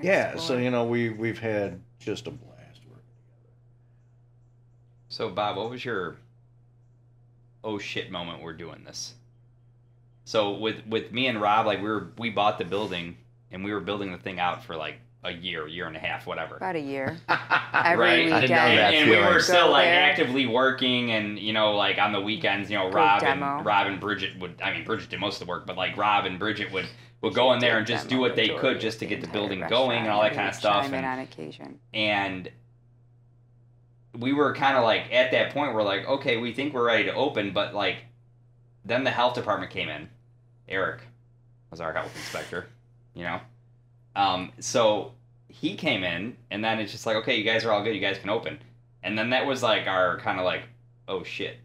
yeah. 0.00 0.38
So 0.38 0.56
you 0.56 0.70
know 0.70 0.84
we 0.84 1.10
we've 1.10 1.38
had 1.38 1.78
just 1.98 2.26
a 2.28 2.30
blast 2.30 2.80
working 2.88 3.12
together. 3.26 3.52
So 5.10 5.28
Bob, 5.28 5.58
what 5.58 5.68
was 5.68 5.84
your 5.84 6.16
oh 7.62 7.78
shit 7.78 8.10
moment 8.10 8.42
we're 8.42 8.54
doing 8.54 8.84
this? 8.84 9.12
So 10.26 10.54
with 10.54 10.84
with 10.88 11.12
me 11.12 11.28
and 11.28 11.40
Rob, 11.40 11.66
like 11.66 11.80
we 11.80 11.88
were 11.88 12.08
we 12.18 12.30
bought 12.30 12.58
the 12.58 12.64
building 12.64 13.16
and 13.52 13.62
we 13.62 13.72
were 13.72 13.80
building 13.80 14.10
the 14.10 14.18
thing 14.18 14.40
out 14.40 14.64
for 14.64 14.74
like 14.76 14.98
a 15.22 15.30
year, 15.30 15.68
year 15.68 15.86
and 15.86 15.96
a 15.96 16.00
half, 16.00 16.26
whatever. 16.26 16.56
About 16.56 16.74
a 16.74 16.80
year. 16.80 17.16
Every 17.72 18.04
right? 18.04 18.24
weekend. 18.24 18.34
I 18.34 18.40
know 18.40 18.48
that 18.48 18.94
and, 18.94 19.10
and 19.10 19.10
we 19.10 19.16
were 19.18 19.38
still 19.38 19.70
like 19.70 19.84
there. 19.84 20.02
actively 20.02 20.46
working 20.46 21.12
and 21.12 21.38
you 21.38 21.52
know 21.52 21.76
like 21.76 21.98
on 21.98 22.10
the 22.10 22.20
weekends 22.20 22.68
you 22.68 22.76
know 22.76 22.90
Go 22.90 22.96
rob 22.96 23.20
demo. 23.20 23.58
and 23.58 23.66
rob 23.66 23.86
and 23.86 24.00
bridget 24.00 24.36
would 24.40 24.60
i 24.62 24.72
mean 24.72 24.84
bridget 24.84 25.10
did 25.10 25.20
most 25.20 25.40
of 25.40 25.46
the 25.46 25.50
work 25.50 25.64
but 25.64 25.76
like 25.76 25.96
rob 25.96 26.26
and 26.26 26.38
bridget 26.40 26.72
would 26.72 26.88
would 27.22 27.34
go 27.34 27.52
in 27.52 27.60
there 27.60 27.78
and 27.78 27.86
just 27.86 28.08
do 28.08 28.18
what 28.18 28.34
they 28.34 28.48
could 28.48 28.80
just 28.80 28.98
to 28.98 29.04
of 29.04 29.10
get 29.10 29.20
the 29.20 29.28
building 29.28 29.64
going 29.68 30.00
and 30.00 30.08
all 30.10 30.22
that 30.22 30.34
kind 30.34 30.48
of 30.48 30.54
stuff 30.54 30.84
Chime 30.84 30.94
in 30.94 31.04
and, 31.04 31.06
on 31.06 31.18
occasion. 31.20 31.78
and 31.94 32.50
we 34.18 34.32
were 34.32 34.54
kind 34.54 34.76
of 34.76 34.82
like 34.84 35.12
at 35.12 35.30
that 35.30 35.52
point 35.52 35.72
we're 35.72 35.82
like 35.84 36.06
okay 36.06 36.36
we 36.36 36.52
think 36.52 36.74
we're 36.74 36.86
ready 36.86 37.04
to 37.04 37.14
open 37.14 37.52
but 37.52 37.74
like 37.74 37.98
then 38.84 39.04
the 39.04 39.10
health 39.10 39.34
department 39.34 39.70
came 39.70 39.88
in 39.88 40.08
eric 40.68 41.00
was 41.70 41.80
our 41.80 41.92
health 41.92 42.14
inspector 42.16 42.66
you 43.14 43.22
know 43.24 43.40
um, 44.14 44.50
so 44.60 45.12
he 45.48 45.74
came 45.76 46.02
in 46.04 46.36
and 46.50 46.64
then 46.64 46.78
it's 46.78 46.92
just 46.92 47.04
like 47.06 47.16
okay 47.16 47.36
you 47.36 47.44
guys 47.44 47.64
are 47.64 47.72
all 47.72 47.82
good 47.84 47.94
you 47.94 48.00
guys 48.00 48.18
can 48.18 48.30
open 48.30 48.58
and 49.02 49.18
then 49.18 49.30
that 49.30 49.46
was 49.46 49.62
like 49.62 49.86
our 49.86 50.18
kind 50.20 50.38
of 50.38 50.44
like 50.44 50.62
oh 51.08 51.22
shit 51.22 51.58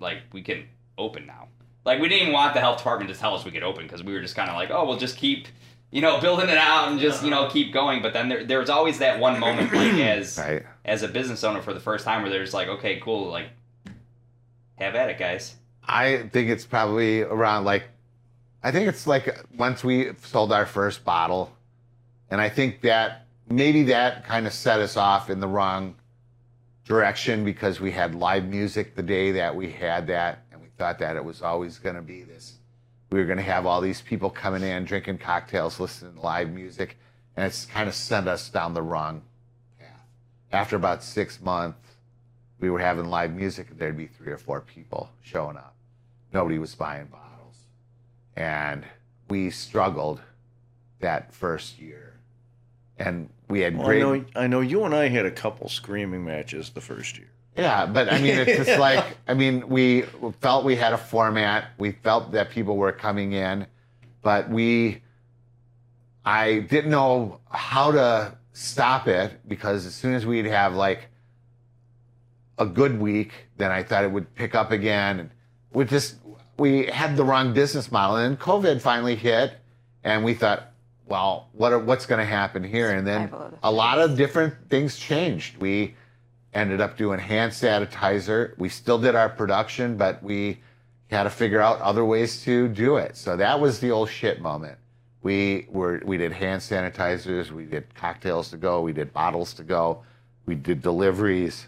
like 0.00 0.18
we 0.32 0.42
can 0.42 0.64
open 0.98 1.26
now 1.26 1.48
Like 1.84 2.00
we 2.00 2.08
didn't 2.08 2.22
even 2.22 2.32
want 2.34 2.54
the 2.54 2.60
health 2.60 2.78
department 2.78 3.12
to 3.12 3.18
tell 3.18 3.34
us 3.34 3.44
we 3.44 3.50
could 3.50 3.62
open 3.62 3.84
because 3.84 4.02
we 4.02 4.12
were 4.12 4.20
just 4.20 4.36
kind 4.36 4.48
of 4.50 4.56
like, 4.56 4.70
oh, 4.70 4.86
we'll 4.86 4.96
just 4.98 5.16
keep, 5.16 5.48
you 5.90 6.00
know, 6.00 6.20
building 6.20 6.48
it 6.48 6.56
out 6.58 6.88
and 6.88 7.00
just 7.00 7.22
you 7.24 7.30
know 7.30 7.48
keep 7.48 7.72
going. 7.72 8.00
But 8.02 8.12
then 8.12 8.28
there 8.28 8.44
there 8.44 8.58
was 8.58 8.70
always 8.70 8.98
that 8.98 9.18
one 9.18 9.38
moment 9.40 9.72
like 9.72 9.92
as 10.00 10.38
Right. 10.38 10.62
as 10.84 11.02
a 11.02 11.08
business 11.08 11.42
owner 11.44 11.60
for 11.62 11.74
the 11.74 11.80
first 11.80 12.04
time 12.04 12.22
where 12.22 12.30
there's 12.30 12.54
like, 12.54 12.68
okay, 12.68 13.00
cool, 13.00 13.28
like 13.30 13.48
have 14.76 14.94
at 14.94 15.10
it, 15.10 15.18
guys. 15.18 15.56
I 15.86 16.28
think 16.32 16.48
it's 16.48 16.64
probably 16.66 17.22
around 17.22 17.64
like, 17.64 17.84
I 18.64 18.72
think 18.72 18.88
it's 18.88 19.06
like 19.06 19.28
uh, 19.28 19.32
once 19.58 19.84
we 19.84 20.12
sold 20.22 20.50
our 20.50 20.64
first 20.64 21.04
bottle, 21.04 21.52
and 22.30 22.40
I 22.40 22.48
think 22.48 22.80
that 22.80 23.26
maybe 23.46 23.82
that 23.84 24.24
kind 24.24 24.46
of 24.46 24.54
set 24.54 24.80
us 24.80 24.96
off 24.96 25.28
in 25.28 25.38
the 25.38 25.46
wrong 25.46 25.96
direction 26.86 27.44
because 27.44 27.78
we 27.78 27.90
had 27.90 28.14
live 28.14 28.46
music 28.46 28.94
the 28.94 29.02
day 29.02 29.32
that 29.32 29.54
we 29.54 29.70
had 29.70 30.06
that, 30.06 30.46
and 30.50 30.62
we 30.62 30.68
thought 30.78 30.98
that 31.00 31.14
it 31.14 31.24
was 31.24 31.42
always 31.42 31.78
going 31.78 31.94
to 31.94 32.02
be 32.02 32.22
this. 32.22 32.54
We 33.10 33.18
were 33.18 33.26
going 33.26 33.36
to 33.36 33.44
have 33.44 33.66
all 33.66 33.82
these 33.82 34.00
people 34.00 34.30
coming 34.30 34.62
in, 34.62 34.86
drinking 34.86 35.18
cocktails, 35.18 35.78
listening 35.78 36.14
to 36.14 36.20
live 36.22 36.48
music, 36.48 36.96
and 37.36 37.44
it's 37.44 37.66
kind 37.66 37.86
of 37.86 37.94
sent 37.94 38.28
us 38.28 38.48
down 38.48 38.72
the 38.72 38.82
wrong 38.82 39.20
path. 39.78 40.06
After 40.52 40.76
about 40.76 41.04
six 41.04 41.38
months, 41.38 41.78
we 42.60 42.70
were 42.70 42.80
having 42.80 43.10
live 43.10 43.34
music, 43.34 43.68
and 43.68 43.78
there'd 43.78 43.94
be 43.94 44.06
three 44.06 44.32
or 44.32 44.38
four 44.38 44.62
people 44.62 45.10
showing 45.20 45.58
up. 45.58 45.74
Nobody 46.32 46.58
was 46.58 46.74
buying 46.74 47.06
bottles. 47.06 47.23
And 48.36 48.84
we 49.28 49.50
struggled 49.50 50.20
that 51.00 51.32
first 51.32 51.78
year. 51.80 52.14
And 52.98 53.28
we 53.48 53.60
had 53.60 53.76
Well, 53.76 53.86
I 53.86 53.88
great. 53.88 54.00
know, 54.02 54.24
I 54.40 54.46
know 54.46 54.60
you 54.60 54.84
and 54.84 54.94
I 54.94 55.08
had 55.08 55.26
a 55.26 55.30
couple 55.30 55.68
screaming 55.68 56.24
matches 56.24 56.70
the 56.70 56.80
first 56.80 57.18
year. 57.18 57.28
Yeah, 57.56 57.86
but 57.86 58.12
I 58.12 58.20
mean, 58.20 58.36
it's 58.36 58.66
just 58.66 58.78
like, 58.80 59.04
I 59.28 59.34
mean, 59.34 59.68
we 59.68 60.02
felt 60.40 60.64
we 60.64 60.76
had 60.76 60.92
a 60.92 60.98
format. 60.98 61.68
We 61.78 61.92
felt 61.92 62.32
that 62.32 62.50
people 62.50 62.76
were 62.76 62.92
coming 62.92 63.32
in, 63.32 63.66
but 64.22 64.48
we, 64.50 65.02
I 66.24 66.60
didn't 66.60 66.90
know 66.90 67.40
how 67.50 67.92
to 67.92 68.36
stop 68.52 69.06
it 69.08 69.40
because 69.46 69.86
as 69.86 69.94
soon 69.94 70.14
as 70.14 70.24
we'd 70.26 70.46
have 70.46 70.74
like 70.74 71.08
a 72.58 72.66
good 72.66 73.00
week, 73.00 73.32
then 73.56 73.70
I 73.70 73.82
thought 73.82 74.04
it 74.04 74.10
would 74.10 74.34
pick 74.34 74.54
up 74.54 74.70
again. 74.70 75.20
And 75.20 75.30
we 75.72 75.84
just, 75.84 76.16
we 76.56 76.86
had 76.86 77.16
the 77.16 77.24
wrong 77.24 77.52
business 77.52 77.90
model. 77.90 78.16
And 78.16 78.36
then 78.36 78.44
COVID 78.44 78.80
finally 78.80 79.16
hit, 79.16 79.56
and 80.02 80.24
we 80.24 80.34
thought, 80.34 80.70
well, 81.06 81.48
what 81.52 81.72
are, 81.72 81.78
what's 81.78 82.06
going 82.06 82.20
to 82.20 82.24
happen 82.24 82.64
here? 82.64 82.92
And 82.92 83.06
then 83.06 83.28
Survival 83.28 83.46
of 83.46 83.60
the 83.60 83.68
a 83.68 83.70
lot 83.70 83.98
of 83.98 84.16
different 84.16 84.54
things 84.70 84.96
changed. 84.96 85.58
We 85.58 85.94
ended 86.54 86.80
up 86.80 86.96
doing 86.96 87.18
hand 87.18 87.52
sanitizer. 87.52 88.56
We 88.58 88.68
still 88.68 88.98
did 88.98 89.14
our 89.14 89.28
production, 89.28 89.96
but 89.96 90.22
we 90.22 90.60
had 91.10 91.24
to 91.24 91.30
figure 91.30 91.60
out 91.60 91.80
other 91.80 92.04
ways 92.04 92.42
to 92.44 92.68
do 92.68 92.96
it. 92.96 93.16
So 93.16 93.36
that 93.36 93.60
was 93.60 93.80
the 93.80 93.90
old 93.90 94.08
shit 94.08 94.40
moment. 94.40 94.78
We 95.22 95.66
were 95.70 96.02
we 96.04 96.18
did 96.18 96.32
hand 96.32 96.60
sanitizers, 96.60 97.50
we 97.50 97.64
did 97.64 97.94
cocktails 97.94 98.50
to 98.50 98.58
go, 98.58 98.82
we 98.82 98.92
did 98.92 99.12
bottles 99.12 99.54
to 99.54 99.62
go, 99.62 100.02
we 100.44 100.54
did 100.54 100.82
deliveries, 100.82 101.66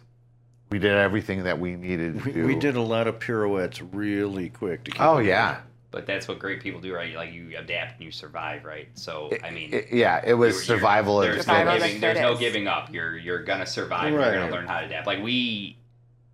we 0.70 0.78
did 0.78 0.92
everything 0.92 1.44
that 1.44 1.58
we 1.58 1.76
needed 1.76 2.18
to 2.18 2.24
We, 2.24 2.32
do. 2.32 2.46
we 2.46 2.54
did 2.56 2.76
a 2.76 2.80
lot 2.82 3.06
of 3.06 3.18
pirouettes 3.20 3.80
really 3.80 4.48
quick 4.50 4.84
to 4.84 4.90
keep. 4.90 5.00
Oh 5.00 5.18
it 5.18 5.26
yeah, 5.26 5.58
But 5.90 6.06
that's 6.06 6.26
what 6.28 6.38
great 6.38 6.60
people 6.60 6.80
do, 6.80 6.92
right? 6.94 7.14
Like 7.14 7.32
you 7.32 7.56
adapt 7.56 7.94
and 7.96 8.04
you 8.04 8.10
survive, 8.10 8.64
right? 8.64 8.88
So 8.94 9.30
I 9.44 9.50
mean, 9.50 9.72
It- 9.72 9.88
yeah. 9.92 10.20
It 10.24 10.34
was 10.34 10.54
you're- 10.54 10.66
you're- 10.66 10.80
survival 10.80 11.18
There's, 11.20 11.40
Survival 11.44 11.64
no 11.74 11.78
giving, 11.78 12.00
there's 12.00 12.20
no 12.20 12.36
giving 12.36 12.66
up. 12.66 12.92
You're 12.92 13.16
you're 13.16 13.42
gonna 13.44 13.66
survive. 13.66 14.12
You're 14.12 14.20
gonna 14.20 14.50
learn 14.50 14.66
how 14.66 14.80
to 14.80 14.86
adapt. 14.86 15.06
Like 15.06 15.22
we, 15.22 15.78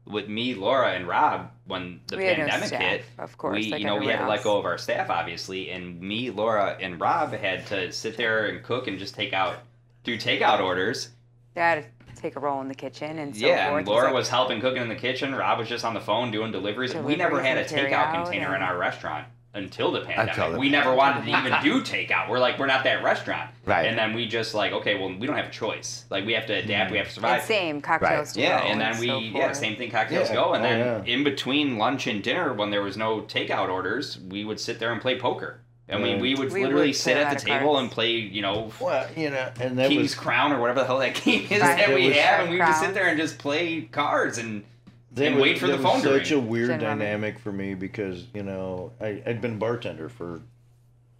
with 0.06 0.28
me, 0.28 0.54
Laura, 0.54 0.92
and 0.94 1.06
Rob, 1.06 1.50
when 1.66 2.00
the 2.08 2.16
We 2.16 2.24
had 2.24 2.38
no 2.38 2.44
pandemic 2.44 2.68
staff, 2.68 2.80
hit, 2.80 3.04
of 3.18 3.38
course, 3.38 3.54
we 3.56 3.70
like 3.70 3.80
you 3.80 3.86
know 3.86 3.96
we 3.96 4.06
had 4.06 4.18
to 4.18 4.26
let 4.26 4.42
go 4.42 4.58
of 4.58 4.64
our 4.64 4.78
staff, 4.78 5.10
obviously, 5.10 5.70
and 5.70 6.00
me, 6.00 6.30
Laura, 6.30 6.76
and 6.80 7.00
Rob 7.00 7.32
had 7.34 7.66
to 7.68 7.92
sit 7.92 8.16
there 8.16 8.46
and 8.46 8.64
cook 8.64 8.88
and 8.88 8.98
just 8.98 9.14
take 9.14 9.32
out, 9.32 9.58
do 10.02 10.16
takeout 10.18 10.60
orders. 10.60 11.10
They 11.54 11.60
had 11.60 11.84
to 11.84 12.01
take 12.22 12.36
a 12.36 12.40
role 12.40 12.60
in 12.60 12.68
the 12.68 12.74
kitchen 12.74 13.18
and 13.18 13.36
so 13.36 13.46
yeah, 13.46 13.68
forth. 13.68 13.80
and 13.80 13.88
Laura 13.88 14.04
like- 14.06 14.14
was 14.14 14.28
helping 14.28 14.60
cooking 14.60 14.82
in 14.82 14.88
the 14.88 14.94
kitchen. 14.94 15.34
Rob 15.34 15.58
was 15.58 15.68
just 15.68 15.84
on 15.84 15.92
the 15.94 16.00
phone 16.00 16.30
doing 16.30 16.52
deliveries. 16.52 16.94
we 16.94 17.16
never 17.16 17.42
had 17.42 17.58
a 17.58 17.64
takeout 17.64 17.92
out 17.92 18.24
container 18.24 18.54
in 18.54 18.62
our 18.62 18.78
restaurant 18.78 19.26
until 19.54 19.92
the 19.92 20.00
pandemic. 20.00 20.30
Until 20.30 20.52
the 20.52 20.58
we 20.58 20.70
never 20.70 20.94
wanted 20.94 21.24
to 21.26 21.38
even 21.38 21.52
do 21.62 21.82
takeout. 21.82 22.30
We're 22.30 22.38
like, 22.38 22.58
we're 22.58 22.66
not 22.66 22.84
that 22.84 23.02
restaurant. 23.02 23.50
Right. 23.66 23.86
And 23.86 23.98
then 23.98 24.14
we 24.14 24.26
just 24.26 24.54
like, 24.54 24.72
okay, 24.72 24.98
well, 24.98 25.14
we 25.18 25.26
don't 25.26 25.36
have 25.36 25.48
a 25.48 25.50
choice. 25.50 26.06
Like, 26.08 26.24
we 26.24 26.32
have 26.32 26.46
to 26.46 26.54
adapt. 26.54 26.90
We 26.90 26.96
mm. 26.96 27.04
have 27.04 27.08
to 27.08 27.14
and 27.14 27.14
survive. 27.14 27.42
same 27.42 27.82
cocktails 27.82 28.32
to 28.32 28.40
Yeah, 28.40 28.62
and 28.62 28.80
then 28.80 28.98
we 28.98 29.08
so 29.08 29.18
yeah 29.18 29.52
same 29.52 29.76
thing 29.76 29.90
cocktails 29.90 30.28
Yeah. 30.30 30.34
go 30.36 30.54
and 30.54 30.64
Oh, 30.64 30.68
then 30.68 30.78
yeah. 30.78 31.12
in 31.12 31.24
between 31.24 31.76
lunch 31.76 32.06
and 32.06 32.22
dinner 32.22 32.54
when 32.54 32.70
there 32.70 32.82
was 32.82 32.96
no 32.96 33.20
takeout 33.22 33.68
orders 33.68 34.18
we 34.30 34.44
would 34.44 34.58
sit 34.60 34.78
there 34.78 34.92
and 34.92 35.00
play 35.02 35.18
poker. 35.18 35.60
I 35.92 35.98
mean 35.98 36.20
we 36.20 36.34
would 36.34 36.52
We 36.52 36.62
literally 36.64 36.88
would 36.88 36.96
sit 36.96 37.14
play 37.14 37.22
at 37.22 37.24
lot 37.24 37.30
the 37.30 37.36
of 37.36 37.42
table 37.58 37.72
cards. 37.74 37.82
and 37.82 37.90
play 37.90 38.10
you 38.12 38.42
know 38.42 38.72
Well, 38.80 39.06
you 39.16 39.30
know, 39.30 39.52
and 39.60 39.78
that 39.78 39.88
King's 39.88 40.02
was 40.02 40.14
Crown 40.14 40.52
or 40.52 40.60
whatever 40.60 40.80
the 40.80 40.86
hell 40.86 40.98
that 40.98 41.14
game 41.22 41.42
is 41.50 41.60
Right. 41.60 41.76
that 41.76 41.90
It 41.90 41.94
we 41.94 42.08
was- 42.08 42.16
have 42.16 42.40
and 42.40 42.50
we 42.50 42.56
would 42.56 42.66
just 42.66 42.78
Crown. 42.80 42.90
sit 42.90 42.94
there 42.94 43.08
and 43.08 43.18
just 43.18 43.38
play 43.38 43.82
cards 43.82 44.38
and 44.38 44.64
that 45.12 45.26
and 45.26 45.34
was, 45.36 45.42
wait 45.42 45.58
for 45.58 45.66
that 45.66 45.76
the 45.76 45.82
was 45.82 45.92
phone 45.92 46.02
to 46.02 46.08
ring. 46.10 46.20
It's 46.20 46.28
such 46.30 46.36
ring. 46.36 46.44
a 46.46 46.48
weird 46.50 46.68
Gin 46.68 46.80
rummy. 46.80 46.98
dynamic 47.04 47.38
for 47.38 47.52
me 47.52 47.74
because 47.74 48.24
you 48.34 48.42
know 48.42 48.92
I, 49.00 49.22
I'd 49.26 49.40
been 49.40 49.54
a 49.54 49.56
bartender 49.58 50.08
for 50.08 50.40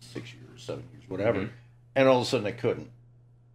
six 0.01 0.33
years, 0.33 0.63
seven 0.63 0.85
years, 0.93 1.05
whatever, 1.09 1.41
Mhm. 1.41 1.51
and 1.97 2.09
all 2.09 2.17
of 2.21 2.23
a 2.23 2.27
sudden 2.27 2.47
I 2.47 2.53
couldn't. 2.53 2.89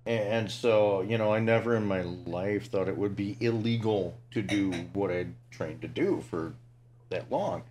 And, 0.05 0.19
and 0.19 0.51
so 0.51 1.01
you 1.01 1.17
know, 1.17 1.33
I 1.33 1.39
never 1.39 1.75
in 1.75 1.85
my 1.87 2.01
life 2.01 2.69
thought 2.69 2.87
it 2.87 2.97
would 2.97 3.15
be 3.15 3.35
illegal 3.39 4.15
to 4.31 4.41
do 4.41 4.71
what 4.93 5.09
I'd 5.11 5.33
trained 5.51 5.81
to 5.81 5.87
do 5.87 6.23
for 6.29 6.53
that 7.09 7.31
long. 7.31 7.63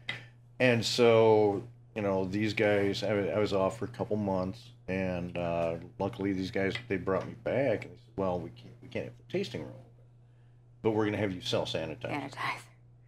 And 0.59 0.85
so 0.85 1.63
you 1.97 2.03
know, 2.03 2.27
these 2.27 2.53
guys, 2.53 3.03
I, 3.03 3.09
I 3.09 3.39
was 3.39 3.53
off 3.53 3.79
for 3.79 3.87
a 3.87 3.89
couple 3.89 4.17
months, 4.17 4.61
and 4.87 5.37
uh, 5.37 5.77
luckily 5.99 6.33
these 6.33 6.51
guys 6.51 6.75
they 6.89 6.97
brought 6.97 7.27
me 7.27 7.35
back 7.43 7.85
and 7.85 7.93
they 7.93 7.99
said, 7.99 8.13
well, 8.17 8.39
we 8.39 8.51
can't 8.51 8.75
we 8.83 8.89
can't 8.89 9.07
have 9.07 9.15
the 9.17 9.33
tasting 9.33 9.63
room, 9.63 9.73
but 10.83 10.91
we're 10.91 11.07
gonna 11.07 11.17
have 11.17 11.33
you 11.33 11.41
sell 11.41 11.65
sanitizer. 11.65 12.11
sanitizer. 12.11 12.59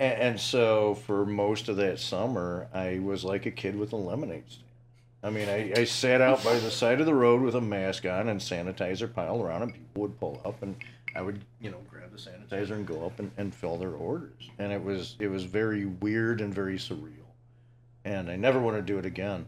And, 0.00 0.20
and 0.20 0.40
so 0.40 0.94
for 1.06 1.26
most 1.26 1.68
of 1.68 1.76
that 1.76 2.00
summer, 2.00 2.68
I 2.72 2.98
was 2.98 3.24
like 3.24 3.46
a 3.46 3.50
kid 3.50 3.76
with 3.76 3.92
a 3.92 3.96
lemonade 3.96 4.44
stand. 4.48 4.64
I 5.22 5.30
mean, 5.30 5.48
I, 5.48 5.72
I 5.80 5.84
sat 5.84 6.20
out 6.20 6.44
by 6.44 6.58
the 6.58 6.70
side 6.70 7.00
of 7.00 7.06
the 7.06 7.14
road 7.14 7.42
with 7.42 7.56
a 7.56 7.60
mask 7.60 8.06
on 8.06 8.28
and 8.28 8.40
sanitizer 8.40 9.12
piled 9.12 9.40
around, 9.44 9.62
and 9.62 9.72
people 9.72 10.02
would 10.02 10.18
pull 10.20 10.40
up, 10.44 10.62
and 10.62 10.76
I 11.14 11.22
would, 11.22 11.44
you 11.60 11.70
know, 11.70 11.78
grab 11.90 12.12
the 12.12 12.18
sanitizer 12.18 12.70
and 12.72 12.86
go 12.86 13.04
up 13.04 13.18
and, 13.18 13.30
and 13.36 13.52
fill 13.52 13.76
their 13.76 13.90
orders. 13.92 14.48
And 14.58 14.72
it 14.72 14.82
was 14.82 15.16
it 15.18 15.28
was 15.28 15.44
very 15.44 15.86
weird 15.86 16.40
and 16.40 16.54
very 16.54 16.76
surreal, 16.76 17.27
and 18.08 18.30
I 18.30 18.36
never 18.36 18.58
want 18.58 18.76
to 18.76 18.82
do 18.82 18.98
it 18.98 19.04
again. 19.06 19.46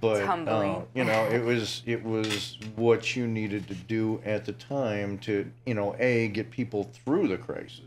But 0.00 0.22
uh, 0.22 0.26
humbling. 0.26 0.86
you 0.94 1.04
know, 1.04 1.24
it 1.24 1.42
was 1.42 1.82
it 1.86 2.04
was 2.04 2.58
what 2.76 3.16
you 3.16 3.26
needed 3.26 3.66
to 3.68 3.74
do 3.74 4.20
at 4.24 4.44
the 4.44 4.52
time 4.52 5.18
to 5.18 5.50
you 5.64 5.74
know 5.74 5.96
a 5.98 6.28
get 6.28 6.50
people 6.50 6.90
through 6.92 7.28
the 7.28 7.38
crisis 7.38 7.80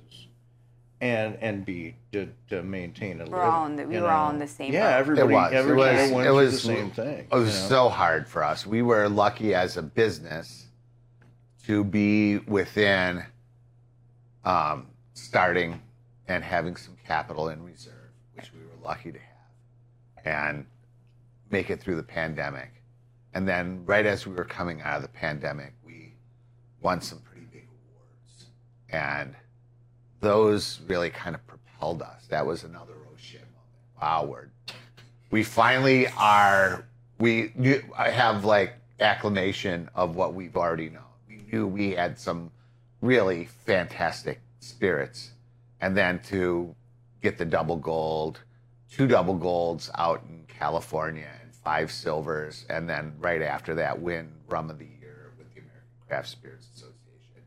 and 1.00 1.38
and 1.42 1.64
B 1.64 1.94
to, 2.14 2.28
to 2.50 2.64
maintain 2.64 3.22
a 3.22 3.26
We're 3.26 3.42
all 3.44 3.68
in 3.68 3.76
the- 3.76 3.86
we 3.86 4.00
were 4.00 4.10
all 4.10 4.32
in 4.32 4.40
the 4.40 4.48
same 4.48 4.74
Yeah, 4.74 4.98
everybody 4.98 5.32
It 5.32 5.36
was. 5.36 5.52
It 5.52 5.56
everybody 5.56 5.98
was- 5.98 6.12
went 6.12 6.28
it 6.28 6.32
was- 6.32 6.52
the 6.54 6.68
same 6.68 6.90
thing. 6.92 7.28
It 7.32 7.36
was 7.36 7.54
you 7.56 7.62
know? 7.62 7.70
so 7.70 7.90
hard 7.90 8.28
for 8.28 8.44
us. 8.44 8.66
We 8.66 8.82
were 8.82 9.08
lucky 9.08 9.54
as 9.54 9.78
a 9.78 9.84
business 9.84 10.66
to 11.66 11.84
be 11.84 12.38
within 12.40 13.24
um, 14.44 14.88
starting 15.14 15.82
and 16.28 16.44
having 16.44 16.76
some 16.78 16.96
capital 17.06 17.50
in 17.50 17.64
reserve, 17.64 17.94
which 18.36 18.52
we 18.54 18.60
were 18.62 18.88
lucky 18.88 19.12
to 19.12 19.20
have, 19.20 19.27
and 20.28 20.66
make 21.50 21.70
it 21.70 21.82
through 21.82 21.96
the 21.96 22.04
pandemic. 22.04 22.72
And 23.34 23.48
then, 23.48 23.84
right 23.86 24.06
as 24.06 24.26
we 24.26 24.34
were 24.34 24.46
coming 24.46 24.82
out 24.82 24.98
of 24.98 25.02
the 25.04 25.10
pandemic, 25.10 25.74
we 25.86 26.14
won 26.82 27.02
some 27.02 27.20
pretty 27.20 27.46
big 27.52 27.68
awards. 27.68 28.46
And 28.90 29.36
those 30.20 30.80
really 30.88 31.10
kind 31.10 31.36
of 31.36 31.46
propelled 31.48 32.02
us. 32.02 32.26
That 32.30 32.46
was 32.46 32.64
another 32.64 32.94
oh 32.96 33.16
shit 33.18 33.42
moment. 33.42 34.02
Wow, 34.02 34.26
we're 34.26 34.50
we 35.30 35.44
finally 35.44 36.08
are 36.18 36.86
we 37.20 37.52
I 37.98 38.10
have 38.10 38.46
like 38.46 38.74
acclamation 39.00 39.90
of 39.94 40.16
what 40.16 40.34
we've 40.34 40.58
already 40.58 40.90
known. 40.90 41.04
We 41.28 41.42
knew 41.52 41.68
we 41.68 41.92
had 41.92 42.18
some 42.20 42.52
really 43.02 43.46
fantastic 43.66 44.42
spirits. 44.60 45.32
And 45.80 45.96
then 45.96 46.20
to 46.30 46.76
get 47.22 47.38
the 47.38 47.46
double 47.46 47.78
gold, 47.78 48.42
two 48.92 49.08
double 49.08 49.36
golds 49.36 49.90
out 49.96 50.22
in 50.30 50.44
California 50.48 51.28
and 51.42 51.54
five 51.54 51.92
silvers, 51.92 52.66
and 52.70 52.90
then 52.90 53.14
right 53.20 53.42
after 53.42 53.76
that 53.76 54.02
win 54.02 54.32
rum 54.48 54.70
of 54.70 54.80
the 54.80 54.86
year 54.86 55.34
with 55.38 55.48
the 55.54 55.60
American 55.62 55.88
Craft 56.08 56.30
Spirits 56.30 56.68
Association. 56.76 57.44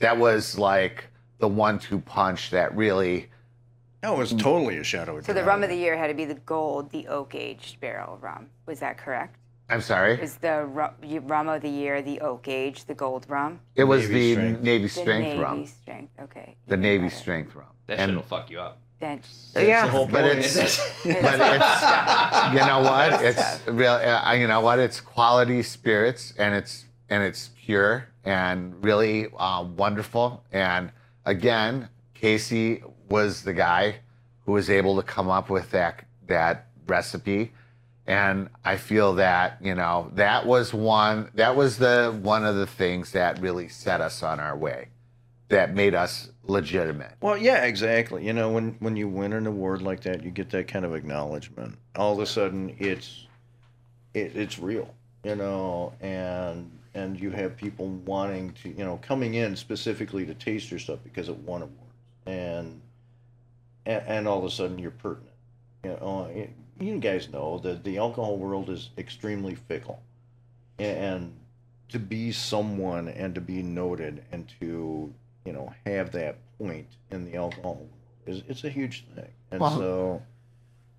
That 0.00 0.18
was 0.18 0.58
like 0.58 1.04
the 1.38 1.48
one 1.48 1.78
two 1.78 2.00
punch 2.00 2.50
that 2.50 2.74
really 2.76 3.28
No, 4.02 4.14
it 4.14 4.18
was 4.18 4.32
mm. 4.32 4.40
totally 4.40 4.78
a 4.78 4.84
shadow. 4.84 5.16
of 5.16 5.24
So 5.24 5.32
the 5.32 5.44
rum 5.44 5.62
of 5.62 5.68
the 5.70 5.76
year 5.76 5.96
had 5.96 6.08
to 6.08 6.14
be 6.14 6.24
the 6.24 6.34
gold, 6.34 6.90
the 6.90 7.06
oak 7.08 7.34
aged 7.34 7.80
barrel 7.80 8.18
rum. 8.20 8.48
Was 8.66 8.80
that 8.80 8.98
correct? 8.98 9.36
I'm 9.70 9.80
sorry. 9.80 10.16
Was 10.20 10.34
the 10.36 10.66
rum 10.66 11.48
of 11.48 11.62
the 11.62 11.68
year 11.68 12.02
the 12.02 12.20
oak 12.20 12.46
aged, 12.48 12.88
the 12.88 12.94
gold 12.94 13.24
rum? 13.28 13.60
It 13.74 13.84
was 13.84 14.02
Navy 14.02 14.14
the 14.14 14.32
strength. 14.34 14.62
Navy 14.62 14.82
The 14.82 14.88
strength 14.90 15.24
Navy 15.28 15.38
rum. 15.38 15.66
strength. 15.66 16.12
Okay. 16.20 16.56
The 16.66 16.76
Navy 16.76 17.08
strength 17.08 17.54
rum. 17.54 17.66
that 17.86 17.98
And 17.98 18.10
shit'll 18.10 18.22
fuck 18.22 18.50
you 18.50 18.60
up. 18.60 18.81
Then 19.02 19.20
That's 19.52 19.68
yeah, 19.68 19.84
the 19.84 19.90
whole 19.90 20.06
but 20.06 20.24
it's 20.24 20.54
but 20.56 20.76
it's 21.04 21.82
you 22.54 22.60
know 22.60 22.80
what? 22.80 23.22
It's 23.22 23.66
real 23.66 23.92
uh, 23.92 24.32
you 24.32 24.46
know 24.46 24.60
what? 24.60 24.78
It's 24.78 25.00
quality 25.00 25.62
spirits 25.62 26.32
and 26.38 26.54
it's 26.54 26.84
and 27.10 27.22
it's 27.22 27.50
pure 27.66 28.08
and 28.24 28.82
really 28.82 29.26
uh, 29.36 29.64
wonderful. 29.76 30.44
And 30.52 30.92
again 31.26 31.88
Casey 32.14 32.82
was 33.08 33.42
the 33.42 33.52
guy 33.52 33.96
who 34.46 34.52
was 34.52 34.70
able 34.70 34.96
to 34.96 35.02
come 35.02 35.28
up 35.28 35.50
with 35.50 35.70
that 35.72 36.04
that 36.28 36.68
recipe. 36.86 37.52
And 38.06 38.48
I 38.64 38.76
feel 38.76 39.14
that 39.14 39.58
you 39.60 39.74
know 39.74 40.10
that 40.14 40.46
was 40.46 40.72
one 40.72 41.28
that 41.34 41.56
was 41.56 41.78
the 41.78 42.16
one 42.22 42.44
of 42.44 42.54
the 42.54 42.66
things 42.68 43.10
that 43.12 43.40
really 43.40 43.68
set 43.68 44.00
us 44.00 44.22
on 44.22 44.38
our 44.38 44.56
way 44.56 44.88
that 45.48 45.74
made 45.74 45.94
us 45.94 46.31
legitimate 46.44 47.12
Well, 47.20 47.36
yeah, 47.36 47.64
exactly. 47.64 48.26
You 48.26 48.32
know, 48.32 48.50
when 48.50 48.76
when 48.80 48.96
you 48.96 49.08
win 49.08 49.32
an 49.32 49.46
award 49.46 49.82
like 49.82 50.00
that, 50.02 50.22
you 50.22 50.30
get 50.30 50.50
that 50.50 50.68
kind 50.68 50.84
of 50.84 50.94
acknowledgement. 50.94 51.76
All 51.96 52.12
of 52.12 52.18
a 52.18 52.26
sudden, 52.26 52.74
it's 52.78 53.26
it, 54.14 54.36
it's 54.36 54.58
real. 54.58 54.92
You 55.24 55.36
know, 55.36 55.92
and 56.00 56.70
and 56.94 57.18
you 57.18 57.30
have 57.30 57.56
people 57.56 57.88
wanting 57.88 58.52
to, 58.62 58.68
you 58.70 58.84
know, 58.84 58.98
coming 59.02 59.34
in 59.34 59.56
specifically 59.56 60.26
to 60.26 60.34
taste 60.34 60.70
your 60.70 60.80
stuff 60.80 60.98
because 61.04 61.28
it 61.28 61.36
won 61.38 61.62
awards, 61.62 61.94
and 62.26 62.80
and, 63.86 64.02
and 64.06 64.28
all 64.28 64.38
of 64.38 64.44
a 64.44 64.50
sudden 64.50 64.78
you're 64.78 64.90
pertinent. 64.90 65.34
You 65.84 65.90
know, 65.90 66.26
uh, 66.26 66.28
it- 66.36 66.50
you 66.80 66.98
guys 66.98 67.28
know 67.28 67.58
that 67.60 67.84
the 67.84 67.98
alcohol 67.98 68.38
world 68.38 68.68
is 68.68 68.90
extremely 68.98 69.54
fickle, 69.54 70.02
and 70.78 71.34
to 71.88 71.98
be 71.98 72.32
someone 72.32 73.08
and 73.08 73.34
to 73.34 73.40
be 73.40 73.62
noted 73.62 74.24
and 74.32 74.50
to 74.60 75.12
you 75.44 75.52
know 75.52 75.72
have 75.86 76.12
that 76.12 76.36
point 76.58 76.86
in 77.10 77.24
the 77.24 77.36
alcohol 77.36 77.74
world. 77.74 77.90
Is 78.26 78.42
it's 78.48 78.64
a 78.64 78.70
huge 78.70 79.04
thing. 79.14 79.28
And 79.50 79.60
Well, 79.60 79.78
so 79.78 80.22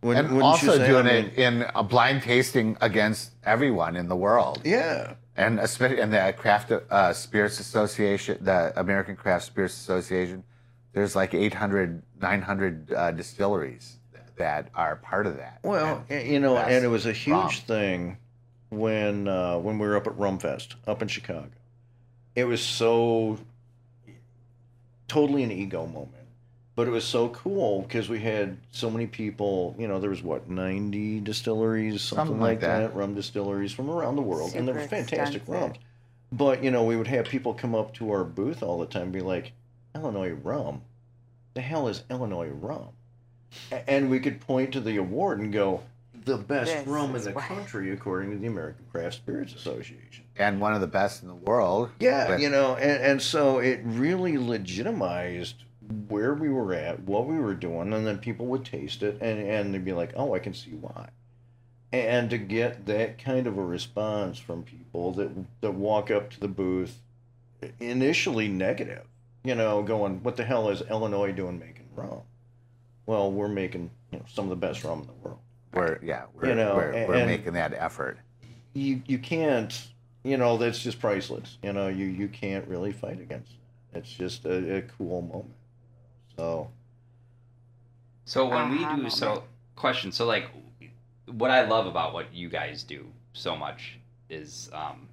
when, 0.01 0.17
and 0.17 0.41
also 0.41 0.77
say, 0.77 0.87
doing 0.87 1.07
I 1.07 1.13
mean, 1.13 1.25
it 1.27 1.33
in 1.35 1.65
a 1.73 1.83
blind 1.83 2.23
tasting 2.23 2.77
against 2.81 3.31
everyone 3.45 3.95
in 3.95 4.09
the 4.09 4.15
world. 4.15 4.61
Yeah. 4.65 5.13
And 5.35 5.59
especially 5.59 5.99
in 5.99 6.11
the 6.11 6.33
craft 6.37 6.71
uh, 6.71 7.13
spirits 7.13 7.59
association 7.59 8.37
the 8.41 8.77
american 8.79 9.15
craft 9.15 9.45
spirits 9.45 9.73
association 9.75 10.43
there's 10.91 11.15
like 11.15 11.33
800 11.33 12.03
900 12.21 12.93
uh, 12.93 13.11
distilleries 13.11 13.97
that 14.35 14.69
are 14.75 14.97
part 14.97 15.25
of 15.27 15.37
that. 15.37 15.59
Well 15.63 16.03
And 16.09 16.27
you 16.27 16.39
know 16.39 16.57
and 16.57 16.83
it 16.83 16.89
was 16.89 17.05
a 17.05 17.13
huge 17.13 17.35
rum. 17.35 17.49
thing 17.51 18.17
when 18.69 19.27
uh, 19.27 19.57
when 19.59 19.79
we 19.79 19.87
were 19.87 19.95
up 19.95 20.07
at 20.07 20.13
rumfest 20.13 20.75
up 20.85 21.01
in 21.01 21.07
chicago. 21.07 21.49
It 22.35 22.45
was 22.45 22.61
so 22.61 23.37
totally 25.07 25.43
an 25.43 25.51
ego 25.51 25.85
moment 25.85 26.09
but 26.75 26.87
it 26.87 26.91
was 26.91 27.03
so 27.05 27.29
cool 27.29 27.83
because 27.83 28.09
we 28.09 28.19
had 28.19 28.57
so 28.71 28.89
many 28.89 29.05
people 29.05 29.75
you 29.77 29.87
know 29.87 29.99
there 29.99 30.09
was 30.09 30.23
what 30.23 30.49
90 30.49 31.19
distilleries 31.19 32.01
something, 32.01 32.25
Something 32.25 32.39
like 32.39 32.49
like 32.53 32.59
that. 32.61 32.79
that. 32.79 32.95
rum 32.95 33.13
distilleries 33.13 33.71
from 33.71 33.89
around 33.89 34.15
the 34.15 34.21
world 34.21 34.53
and 34.55 34.67
they 34.67 34.71
were 34.73 34.79
fantastic 34.79 35.41
extensive. 35.41 35.49
rums 35.49 35.77
but 36.31 36.63
you 36.63 36.71
know 36.71 36.83
we 36.83 36.95
would 36.95 37.07
have 37.07 37.25
people 37.27 37.53
come 37.53 37.75
up 37.75 37.93
to 37.95 38.11
our 38.11 38.23
booth 38.23 38.63
all 38.63 38.79
the 38.79 38.85
time 38.87 39.03
and 39.03 39.11
be 39.11 39.21
like 39.21 39.51
illinois 39.95 40.31
rum 40.31 40.81
the 41.53 41.61
hell 41.61 41.87
is 41.87 42.03
illinois 42.09 42.47
rum 42.49 42.87
and 43.87 44.09
we 44.09 44.19
could 44.19 44.41
point 44.41 44.71
to 44.73 44.79
the 44.79 44.97
award 44.97 45.39
and 45.39 45.53
go 45.53 45.81
the 46.25 46.37
best 46.37 46.71
This 46.73 46.87
rum 46.87 47.15
in 47.15 47.23
the 47.23 47.31
why." 47.31 47.41
country 47.41 47.91
according 47.91 48.31
to 48.31 48.37
the 48.37 48.47
american 48.47 48.85
craft 48.91 49.15
spirits 49.15 49.53
association 49.55 50.23
and 50.35 50.59
one 50.59 50.73
of 50.73 50.81
the 50.81 50.87
best 50.87 51.21
in 51.21 51.27
the 51.27 51.35
world 51.35 51.89
yeah, 51.99 52.27
But- 52.27 52.39
you 52.41 52.49
know, 52.49 52.75
and, 52.75 53.03
and 53.03 53.21
so 53.21 53.59
it 53.59 53.81
really 53.83 54.37
legitimized 54.37 55.63
where 56.07 56.33
we 56.33 56.49
were 56.49 56.73
at, 56.73 57.01
what 57.01 57.27
we 57.27 57.37
were 57.37 57.53
doing, 57.53 57.91
and 57.93 58.07
then 58.07 58.17
people 58.17 58.45
would 58.47 58.63
taste 58.65 59.03
it 59.03 59.17
and, 59.21 59.39
and 59.39 59.73
they'd 59.73 59.83
be 59.85 59.91
like, 59.91 60.13
oh, 60.15 60.33
I 60.33 60.39
can 60.39 60.53
see 60.53 60.71
why. 60.71 61.09
And 61.91 62.29
to 62.31 62.37
get 62.39 62.85
that 62.87 63.19
kind 63.19 63.45
of 63.45 63.57
a 63.57 63.63
response 63.63 64.39
from 64.39 64.63
people 64.63 65.11
that 65.13 65.29
that 65.61 65.73
walk 65.73 66.09
up 66.09 66.31
to 66.31 66.39
the 66.39 66.47
booth, 66.47 66.99
initially 67.79 68.47
negative, 68.47 69.03
you 69.43 69.53
know, 69.55 69.83
going, 69.83 70.23
what 70.23 70.35
the 70.37 70.43
hell 70.43 70.69
is 70.69 70.81
Illinois 70.89 71.31
doing 71.31 71.59
making 71.59 71.89
rum? 71.95 72.21
Well, 73.05 73.31
we're 73.31 73.47
making 73.49 73.91
you 74.11 74.19
know 74.19 74.25
some 74.27 74.45
of 74.45 74.49
the 74.49 74.55
best 74.55 74.83
rum 74.83 75.01
in 75.01 75.07
the 75.07 75.13
world. 75.13 75.39
We're 75.73 75.99
yeah 76.03 76.23
we're, 76.33 76.49
You 76.49 76.55
know, 76.55 76.75
we're, 76.75 77.07
we're 77.07 77.25
making 77.25 77.53
that 77.53 77.73
effort 77.73 78.17
you 78.73 79.01
you 79.05 79.19
can't 79.19 79.87
you 80.23 80.37
know 80.37 80.57
that's 80.57 80.79
just 80.79 80.99
priceless 80.99 81.57
you 81.63 81.73
know 81.73 81.87
you 81.87 82.05
you 82.05 82.27
can't 82.27 82.67
really 82.67 82.91
fight 82.91 83.19
against 83.19 83.51
it 83.51 83.97
it's 83.97 84.11
just 84.11 84.45
a, 84.45 84.77
a 84.77 84.81
cool 84.83 85.21
moment 85.21 85.53
so 86.37 86.69
So 88.25 88.47
when 88.47 88.69
we 88.71 88.77
do 88.79 89.09
so 89.09 89.25
moment. 89.27 89.45
question, 89.75 90.11
so 90.11 90.25
like 90.25 90.49
what 91.27 91.51
I 91.51 91.65
love 91.65 91.85
about 91.87 92.13
what 92.13 92.33
you 92.33 92.49
guys 92.49 92.83
do 92.83 93.05
so 93.33 93.55
much 93.55 93.97
is 94.29 94.69
um 94.73 95.07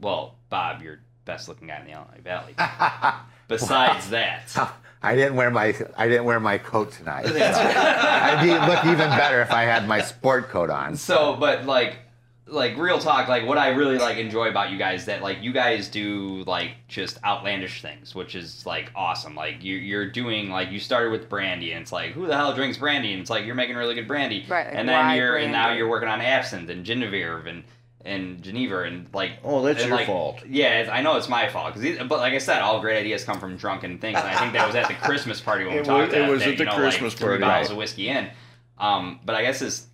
well, 0.00 0.36
Bob, 0.48 0.82
you're 0.82 1.00
best 1.24 1.48
looking 1.48 1.68
guy 1.68 1.78
in 1.80 1.86
the 1.86 1.92
Illinois 1.92 2.20
Valley. 2.22 2.54
Besides 3.48 4.10
that. 4.10 4.72
I 5.02 5.14
didn't 5.14 5.36
wear 5.36 5.50
my 5.50 5.74
I 5.96 6.08
didn't 6.08 6.24
wear 6.24 6.40
my 6.40 6.58
coat 6.58 6.92
tonight. 6.92 7.22
That's 7.26 7.58
I'd 7.58 8.42
be, 8.42 8.50
look 8.50 8.84
even 8.84 9.08
better 9.10 9.40
if 9.40 9.52
I 9.52 9.62
had 9.62 9.86
my 9.86 10.00
sport 10.00 10.48
coat 10.48 10.70
on. 10.70 10.96
So, 10.96 11.36
but 11.36 11.66
like, 11.66 11.98
like 12.46 12.76
real 12.76 12.98
talk, 12.98 13.28
like 13.28 13.46
what 13.46 13.58
I 13.58 13.68
really 13.68 13.98
like 13.98 14.16
enjoy 14.16 14.48
about 14.48 14.70
you 14.70 14.78
guys 14.78 15.04
that 15.04 15.22
like 15.22 15.42
you 15.42 15.52
guys 15.52 15.88
do 15.88 16.42
like 16.46 16.72
just 16.88 17.22
outlandish 17.24 17.82
things, 17.82 18.14
which 18.14 18.34
is 18.34 18.66
like 18.66 18.90
awesome. 18.96 19.34
Like 19.34 19.62
you 19.62 19.76
you're 19.76 20.10
doing 20.10 20.50
like 20.50 20.70
you 20.70 20.80
started 20.80 21.10
with 21.12 21.28
brandy, 21.28 21.72
and 21.72 21.82
it's 21.82 21.92
like 21.92 22.12
who 22.12 22.26
the 22.26 22.36
hell 22.36 22.54
drinks 22.54 22.78
brandy? 22.78 23.12
And 23.12 23.20
it's 23.20 23.30
like 23.30 23.44
you're 23.44 23.54
making 23.54 23.76
really 23.76 23.94
good 23.94 24.08
brandy, 24.08 24.46
Right, 24.48 24.66
like, 24.66 24.74
and 24.74 24.88
then 24.88 25.16
you're 25.16 25.36
and 25.36 25.52
now 25.52 25.72
you're 25.72 25.88
working 25.88 26.08
on 26.08 26.20
absinthe 26.20 26.70
and 26.70 26.84
Genevieve 26.84 27.46
and 27.46 27.62
and 28.04 28.40
Geneva 28.42 28.82
and 28.84 29.08
like 29.12 29.32
oh 29.44 29.62
that's 29.62 29.84
your 29.84 29.94
like, 29.96 30.06
fault 30.06 30.40
Yeah, 30.48 30.80
it's, 30.80 30.90
I 30.90 31.02
know 31.02 31.16
it's 31.16 31.28
my 31.28 31.48
fault 31.48 31.74
because, 31.74 31.98
but 32.08 32.18
like 32.20 32.32
I 32.32 32.38
said, 32.38 32.62
all 32.62 32.80
great 32.80 32.98
ideas 33.00 33.24
come 33.24 33.40
from 33.40 33.56
drunken 33.56 33.98
things. 33.98 34.18
And 34.18 34.26
I 34.28 34.36
think 34.38 34.52
that 34.52 34.66
was 34.66 34.76
at 34.76 34.88
the 34.88 34.94
Christmas 34.94 35.40
party 35.40 35.64
when 35.64 35.74
we 35.74 35.80
It 35.80 35.84
talked. 35.84 36.12
was- 36.12 36.14
it 36.16 36.28
was 36.30 36.40
that, 36.40 36.48
at 36.50 36.58
the 36.58 36.64
know, 36.66 36.76
Christmas 36.76 37.14
like, 37.14 37.20
party. 37.22 37.40
bottles 37.42 37.70
of 37.70 37.76
whiskey 37.76 38.08
in. 38.08 38.30
Um, 38.78 39.20
but 39.24 39.34
I 39.34 39.42
guess 39.42 39.58
this 39.58 39.86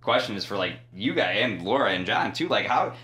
question 0.00 0.36
is 0.36 0.44
for 0.46 0.56
like 0.56 0.74
you 0.94 1.12
guys 1.14 1.36
and 1.40 1.62
Laura 1.62 1.90
and 1.92 2.06
John 2.06 2.32
too. 2.32 2.48
Like 2.48 2.66
how 2.66 2.94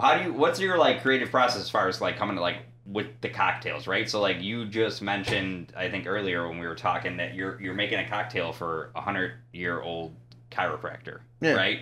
how 0.00 0.16
do 0.16 0.24
you 0.24 0.32
what's 0.32 0.58
your 0.60 0.78
like 0.78 1.02
creative 1.02 1.30
process 1.30 1.60
as 1.60 1.68
far 1.70 1.88
as 1.88 2.00
like 2.00 2.16
coming 2.16 2.36
to 2.36 2.42
like 2.42 2.58
with 2.86 3.08
the 3.20 3.28
cocktails, 3.28 3.86
right? 3.86 4.08
So 4.08 4.20
like 4.22 4.40
you 4.40 4.64
just 4.64 5.02
mentioned, 5.02 5.74
I 5.76 5.90
think 5.90 6.06
earlier 6.06 6.48
when 6.48 6.58
we 6.58 6.66
were 6.66 6.74
talking 6.74 7.18
that 7.18 7.34
you're 7.34 7.60
you're 7.60 7.74
making 7.74 7.98
a 7.98 8.08
cocktail 8.08 8.52
for 8.52 8.90
a 8.96 9.00
hundred 9.02 9.32
year 9.52 9.82
old 9.82 10.14
chiropractor, 10.50 11.20
Yeah. 11.42 11.52
right? 11.52 11.80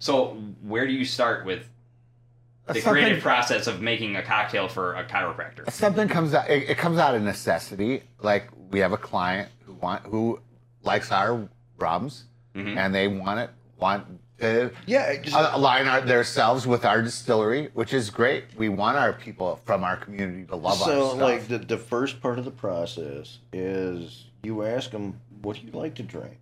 So 0.00 0.34
where 0.62 0.86
do 0.86 0.92
you 0.92 1.04
start 1.04 1.44
with 1.46 1.68
the 2.66 2.74
Something- 2.74 2.92
creative 2.92 3.22
process 3.22 3.66
of 3.66 3.80
making 3.80 4.16
a 4.16 4.22
cocktail 4.22 4.66
for 4.66 4.94
a 4.94 5.04
chiropractor? 5.04 5.70
something 5.70 6.08
comes 6.08 6.34
out 6.34 6.48
it, 6.50 6.68
it 6.70 6.78
comes 6.78 6.98
out 6.98 7.14
of 7.14 7.22
necessity 7.22 8.02
like 8.20 8.48
we 8.70 8.78
have 8.80 8.92
a 8.92 8.96
client 8.96 9.48
who 9.66 9.74
want 9.74 10.02
who 10.06 10.40
likes 10.82 11.10
our 11.12 11.48
rums 11.78 12.24
Mhm. 12.54 12.76
and 12.76 12.94
they 12.94 13.08
want 13.08 13.40
it 13.40 13.50
want 13.78 14.06
to 14.40 14.70
yeah 14.86 15.16
just, 15.20 15.36
uh, 15.36 15.50
align 15.52 15.86
our, 15.88 16.00
themselves 16.00 16.66
with 16.66 16.84
our 16.84 17.02
distillery 17.02 17.70
which 17.74 17.92
is 17.92 18.08
great 18.10 18.44
we 18.56 18.68
want 18.68 18.96
our 18.96 19.12
people 19.12 19.60
from 19.64 19.82
our 19.84 19.96
community 19.96 20.44
to 20.46 20.56
love 20.56 20.74
us. 20.80 20.84
so 20.84 21.02
our 21.02 21.08
stuff 21.10 21.20
like 21.20 21.48
the, 21.48 21.58
the 21.58 21.76
first 21.78 22.20
part 22.22 22.38
of 22.38 22.44
the 22.44 22.50
process 22.50 23.38
is 23.52 24.26
you 24.42 24.62
ask 24.64 24.90
them 24.92 25.18
what 25.42 25.56
do 25.56 25.62
you 25.66 25.72
like 25.72 25.94
to 25.96 26.02
drink 26.02 26.38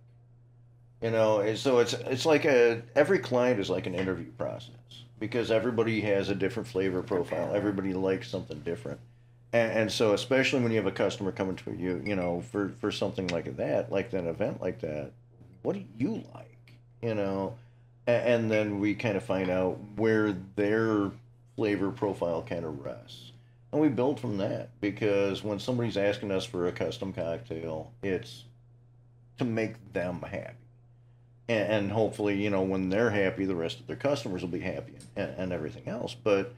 you 1.01 1.11
know 1.11 1.39
and 1.39 1.57
so 1.57 1.79
it's 1.79 1.93
it's 1.93 2.25
like 2.25 2.45
a 2.45 2.81
every 2.95 3.19
client 3.19 3.59
is 3.59 3.69
like 3.69 3.87
an 3.87 3.95
interview 3.95 4.31
process 4.37 4.75
because 5.19 5.51
everybody 5.51 6.01
has 6.01 6.29
a 6.29 6.35
different 6.35 6.67
flavor 6.67 7.03
profile. 7.03 7.53
Everybody 7.53 7.93
likes 7.93 8.29
something 8.29 8.59
different. 8.61 8.99
And, 9.51 9.71
and 9.71 9.91
so 9.91 10.13
especially 10.13 10.61
when 10.61 10.71
you 10.71 10.77
have 10.77 10.87
a 10.87 10.91
customer 10.91 11.31
coming 11.31 11.55
to 11.57 11.73
you 11.73 12.01
you 12.05 12.15
know 12.15 12.41
for 12.51 12.69
for 12.79 12.91
something 12.91 13.27
like 13.27 13.57
that 13.57 13.91
like 13.91 14.13
an 14.13 14.27
event 14.27 14.61
like 14.61 14.79
that 14.81 15.11
what 15.61 15.73
do 15.73 15.83
you 15.97 16.23
like? 16.33 16.73
You 17.01 17.15
know 17.15 17.55
and, 18.07 18.27
and 18.27 18.51
then 18.51 18.79
we 18.79 18.95
kind 18.95 19.17
of 19.17 19.23
find 19.23 19.49
out 19.49 19.77
where 19.95 20.35
their 20.55 21.11
flavor 21.55 21.91
profile 21.91 22.43
kind 22.47 22.63
of 22.65 22.83
rests. 22.83 23.31
And 23.71 23.81
we 23.81 23.89
build 23.89 24.19
from 24.19 24.37
that 24.37 24.69
because 24.81 25.43
when 25.43 25.59
somebody's 25.59 25.97
asking 25.97 26.31
us 26.31 26.45
for 26.45 26.67
a 26.67 26.71
custom 26.71 27.13
cocktail 27.13 27.91
it's 28.01 28.45
to 29.37 29.45
make 29.45 29.93
them 29.93 30.21
happy 30.21 30.55
and, 31.49 31.73
and 31.73 31.91
hopefully 31.91 32.41
you 32.41 32.49
know 32.49 32.61
when 32.61 32.89
they're 32.89 33.09
happy 33.09 33.45
the 33.45 33.55
rest 33.55 33.79
of 33.79 33.87
their 33.87 33.95
customers 33.95 34.41
will 34.41 34.49
be 34.49 34.59
happy 34.59 34.93
and, 35.15 35.31
and 35.37 35.53
everything 35.53 35.87
else. 35.87 36.15
But 36.15 36.53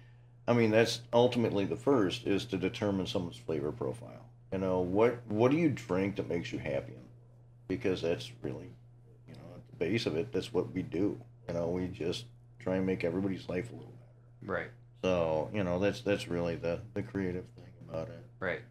i 0.47 0.53
mean 0.53 0.71
that's 0.71 1.01
ultimately 1.13 1.65
the 1.65 1.75
first 1.75 2.25
is 2.27 2.45
to 2.45 2.57
determine 2.57 3.07
someone's 3.07 3.37
flavor 3.37 3.71
profile. 3.71 4.25
You 4.51 4.59
know 4.59 4.81
what 4.81 5.25
what 5.27 5.49
do 5.51 5.57
you 5.57 5.69
drink 5.69 6.17
that 6.17 6.29
makes 6.29 6.51
you 6.51 6.59
happy? 6.59 6.93
Because 7.67 8.01
that's 8.01 8.31
really 8.41 8.69
you 9.27 9.33
know 9.33 9.55
at 9.55 9.67
the 9.67 9.75
base 9.77 10.05
of 10.05 10.15
it 10.15 10.31
that's 10.31 10.53
what 10.53 10.71
we 10.73 10.83
do. 10.83 11.19
You 11.47 11.53
know 11.55 11.69
we 11.69 11.87
just 11.87 12.25
try 12.59 12.75
and 12.75 12.85
make 12.85 13.03
everybody's 13.03 13.49
life 13.49 13.71
a 13.71 13.75
little 13.75 13.93
better. 13.93 14.51
Right, 14.53 14.71
so 15.03 15.49
you 15.53 15.63
know 15.63 15.79
that's 15.79 16.01
that's 16.01 16.27
really 16.27 16.55
the 16.55 16.81
the 16.93 17.01
creative 17.01 17.45
thing 17.55 17.71
about 17.89 18.09
it. 18.09 18.23
Right. 18.39 18.61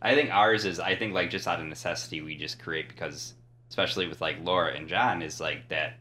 I 0.00 0.14
think 0.14 0.30
ours 0.30 0.64
is. 0.64 0.78
I 0.78 0.94
think 0.94 1.12
like 1.12 1.30
just 1.30 1.48
out 1.48 1.60
of 1.60 1.66
necessity, 1.66 2.20
we 2.20 2.36
just 2.36 2.60
create 2.60 2.88
because, 2.88 3.34
especially 3.68 4.06
with 4.06 4.20
like 4.20 4.36
Laura 4.42 4.74
and 4.74 4.88
John, 4.88 5.22
is 5.22 5.40
like 5.40 5.68
that. 5.68 5.98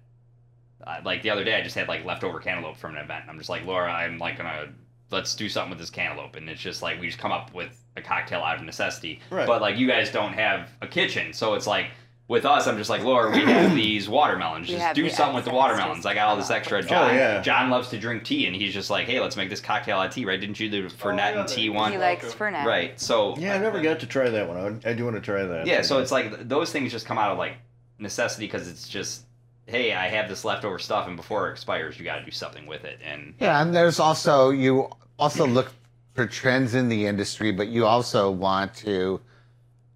Uh, 0.85 0.97
like 1.03 1.21
the 1.23 1.29
other 1.29 1.43
day, 1.43 1.55
I 1.55 1.61
just 1.61 1.75
had 1.75 1.87
like 1.87 2.05
leftover 2.05 2.39
cantaloupe 2.39 2.77
from 2.77 2.95
an 2.95 3.03
event. 3.03 3.25
I'm 3.27 3.37
just 3.37 3.49
like 3.49 3.65
Laura, 3.65 3.91
I'm 3.91 4.17
like 4.17 4.37
gonna 4.37 4.69
let's 5.09 5.35
do 5.35 5.49
something 5.49 5.71
with 5.71 5.79
this 5.79 5.89
cantaloupe, 5.89 6.35
and 6.35 6.49
it's 6.49 6.61
just 6.61 6.81
like 6.81 6.99
we 6.99 7.07
just 7.07 7.19
come 7.19 7.31
up 7.31 7.53
with 7.53 7.83
a 7.95 8.01
cocktail 8.01 8.41
out 8.41 8.57
of 8.57 8.63
necessity. 8.63 9.19
Right. 9.29 9.47
But 9.47 9.61
like 9.61 9.77
you 9.77 9.87
guys 9.87 10.11
don't 10.11 10.33
have 10.33 10.69
a 10.81 10.87
kitchen, 10.87 11.33
so 11.33 11.53
it's 11.53 11.67
like. 11.67 11.87
With 12.29 12.45
us, 12.45 12.67
I'm 12.67 12.77
just 12.77 12.89
like 12.89 13.03
Laura. 13.03 13.31
We 13.31 13.39
have 13.39 13.73
these 13.73 14.09
watermelons. 14.09 14.67
Just 14.67 14.95
do 14.95 15.03
the 15.03 15.09
something 15.09 15.35
with 15.35 15.45
the 15.45 15.51
watermelons. 15.51 16.05
I 16.05 16.13
got 16.13 16.27
all 16.27 16.35
this 16.35 16.51
oh, 16.51 16.55
extra. 16.55 16.83
John, 16.83 17.11
Oh, 17.11 17.13
yeah. 17.13 17.41
John 17.41 17.69
loves 17.69 17.87
to 17.89 17.97
drink 17.97 18.25
tea, 18.25 18.47
and 18.47 18.55
he's 18.55 18.73
just 18.73 18.89
like, 18.89 19.07
"Hey, 19.07 19.21
let's 19.21 19.37
make 19.37 19.49
this 19.49 19.61
cocktail 19.61 19.97
out 19.99 20.07
of 20.07 20.13
tea, 20.13 20.25
right? 20.25 20.39
Didn't 20.39 20.59
you 20.59 20.69
do 20.69 20.85
oh, 20.85 20.89
Fernet 20.89 21.17
yeah, 21.17 21.39
and 21.39 21.47
tea 21.47 21.69
one? 21.69 21.93
He 21.93 21.97
likes 21.97 22.33
Fernet. 22.33 22.65
Right. 22.65 22.99
So 22.99 23.37
Yeah, 23.37 23.55
I 23.55 23.59
never 23.59 23.81
got 23.81 24.01
to 24.01 24.07
try 24.07 24.29
that 24.29 24.49
one. 24.49 24.81
I, 24.83 24.91
do 24.91 25.05
want 25.05 25.15
to 25.15 25.21
try 25.21 25.45
that. 25.45 25.67
yeah, 25.67 25.81
so 25.81 25.99
it's 25.99 26.11
like 26.11 26.49
those 26.49 26.69
things 26.69 26.91
just 26.91 27.05
come 27.05 27.17
out 27.17 27.31
of 27.31 27.37
like 27.37 27.53
necessity 27.97 28.45
because 28.45 28.67
it's 28.67 28.89
just, 28.89 29.23
hey, 29.65 29.93
I 29.93 30.09
have 30.09 30.27
this 30.27 30.43
leftover 30.43 30.79
stuff, 30.79 31.07
and 31.07 31.15
before 31.15 31.47
it 31.47 31.51
expires, 31.53 31.97
you 31.97 32.03
got 32.03 32.17
to 32.17 32.25
do 32.25 32.31
something 32.31 32.65
with 32.65 32.83
it. 32.83 32.99
And 33.05 33.35
Yeah, 33.39 33.61
and 33.61 33.73
there's 33.73 34.01
also 34.01 34.49
you 34.49 34.89
also 35.17 35.47
look 35.47 35.71
for 36.13 36.25
trends 36.25 36.75
in 36.75 36.89
the 36.89 37.05
industry, 37.05 37.51
but 37.51 37.69
you 37.69 37.85
also 37.85 38.29
want 38.29 38.73
to 38.75 39.21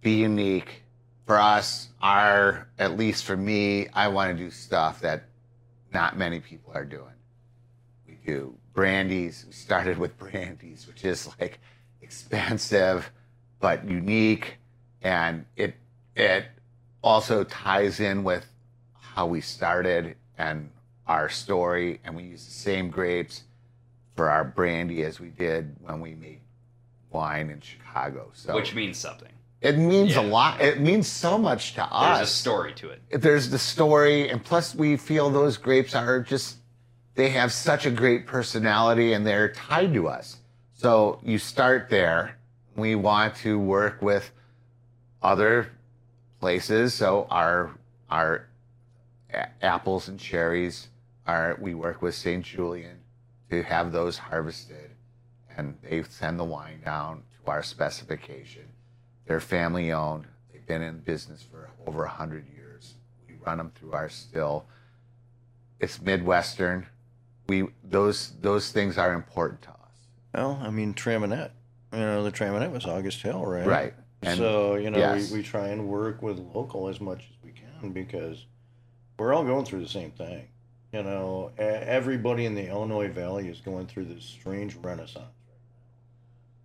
be 0.01 0.13
unique. 0.13 0.80
For 1.31 1.39
us, 1.39 1.87
our 2.01 2.67
at 2.77 2.97
least 2.97 3.23
for 3.23 3.37
me, 3.37 3.87
I 3.93 4.09
want 4.09 4.37
to 4.37 4.43
do 4.43 4.51
stuff 4.51 4.99
that 4.99 5.29
not 5.93 6.17
many 6.17 6.41
people 6.41 6.73
are 6.73 6.83
doing. 6.83 7.15
We 8.05 8.17
do 8.25 8.57
brandies. 8.73 9.45
We 9.47 9.53
started 9.53 9.97
with 9.97 10.17
brandies, 10.17 10.87
which 10.87 11.05
is 11.05 11.29
like 11.39 11.59
expensive 12.01 13.09
but 13.61 13.87
unique, 13.87 14.57
and 15.03 15.45
it 15.55 15.75
it 16.17 16.47
also 17.01 17.45
ties 17.45 18.01
in 18.01 18.25
with 18.25 18.45
how 18.99 19.25
we 19.25 19.39
started 19.39 20.17
and 20.37 20.69
our 21.07 21.29
story, 21.29 22.01
and 22.03 22.13
we 22.13 22.23
use 22.23 22.43
the 22.43 22.51
same 22.51 22.89
grapes 22.89 23.43
for 24.17 24.29
our 24.29 24.43
brandy 24.43 25.03
as 25.03 25.21
we 25.21 25.29
did 25.29 25.77
when 25.79 26.01
we 26.01 26.13
made 26.13 26.41
wine 27.09 27.49
in 27.49 27.61
Chicago. 27.61 28.31
So 28.33 28.53
which 28.53 28.75
means 28.75 28.97
something. 28.97 29.31
It 29.61 29.77
means 29.77 30.15
a 30.15 30.21
lot. 30.21 30.59
It 30.59 30.81
means 30.81 31.07
so 31.07 31.37
much 31.37 31.75
to 31.75 31.83
us 31.83 32.17
There's 32.17 32.29
a 32.29 32.33
story 32.33 32.73
to 32.73 32.89
it. 32.89 33.21
there's 33.21 33.49
the 33.49 33.59
story, 33.59 34.29
and 34.29 34.43
plus 34.43 34.73
we 34.73 34.97
feel 34.97 35.29
those 35.29 35.57
grapes 35.57 35.93
are 35.95 36.21
just 36.21 36.57
they 37.15 37.29
have 37.29 37.51
such 37.53 37.85
a 37.85 37.91
great 37.91 38.25
personality 38.25 39.13
and 39.13 39.25
they're 39.25 39.51
tied 39.51 39.93
to 39.93 40.07
us. 40.07 40.37
So 40.73 41.19
you 41.23 41.37
start 41.37 41.89
there. 41.89 42.37
We 42.75 42.95
want 42.95 43.35
to 43.37 43.59
work 43.59 44.01
with 44.01 44.31
other 45.21 45.69
places. 46.39 46.93
So 46.93 47.27
our 47.29 47.77
our 48.09 48.47
apples 49.61 50.07
and 50.07 50.19
cherries 50.19 50.87
are 51.27 51.57
we 51.61 51.75
work 51.75 52.01
with 52.01 52.15
St. 52.15 52.43
Julian 52.43 52.97
to 53.49 53.61
have 53.63 53.91
those 53.91 54.17
harvested 54.17 54.89
and 55.55 55.77
they 55.83 56.01
send 56.03 56.39
the 56.39 56.43
wine 56.43 56.81
down 56.83 57.23
to 57.43 57.51
our 57.51 57.61
specification. 57.61 58.63
They're 59.25 59.39
family 59.39 59.91
owned. 59.91 60.25
They've 60.51 60.65
been 60.65 60.81
in 60.81 60.99
business 60.99 61.43
for 61.43 61.69
over 61.87 61.99
100 61.99 62.45
years. 62.55 62.95
We 63.27 63.35
run 63.45 63.57
them 63.57 63.71
through 63.75 63.93
our 63.93 64.09
still. 64.09 64.65
It's 65.79 66.01
Midwestern. 66.01 66.87
We 67.47 67.67
those 67.83 68.33
those 68.41 68.71
things 68.71 68.97
are 68.97 69.13
important 69.13 69.63
to 69.63 69.69
us. 69.69 69.75
well, 70.33 70.59
I 70.61 70.69
mean, 70.69 70.93
Traminette. 70.93 71.51
You 71.91 71.99
know, 71.99 72.23
the 72.23 72.31
Traminette 72.31 72.71
was 72.71 72.85
August 72.85 73.21
Hill, 73.21 73.45
right? 73.45 73.65
Right. 73.65 73.93
And 74.21 74.37
so 74.37 74.75
you 74.75 74.89
know, 74.91 74.99
yes. 74.99 75.31
we, 75.31 75.37
we 75.37 75.43
try 75.43 75.69
and 75.69 75.87
work 75.87 76.21
with 76.21 76.37
local 76.37 76.87
as 76.87 77.01
much 77.01 77.19
as 77.19 77.43
we 77.43 77.51
can 77.51 77.91
because 77.91 78.45
we're 79.17 79.33
all 79.33 79.43
going 79.43 79.65
through 79.65 79.81
the 79.81 79.89
same 79.89 80.11
thing. 80.11 80.47
You 80.93 81.03
know, 81.03 81.51
everybody 81.57 82.45
in 82.45 82.53
the 82.53 82.67
Illinois 82.67 83.09
Valley 83.09 83.47
is 83.47 83.61
going 83.61 83.87
through 83.87 84.05
this 84.05 84.23
strange 84.23 84.75
renaissance. 84.75 85.25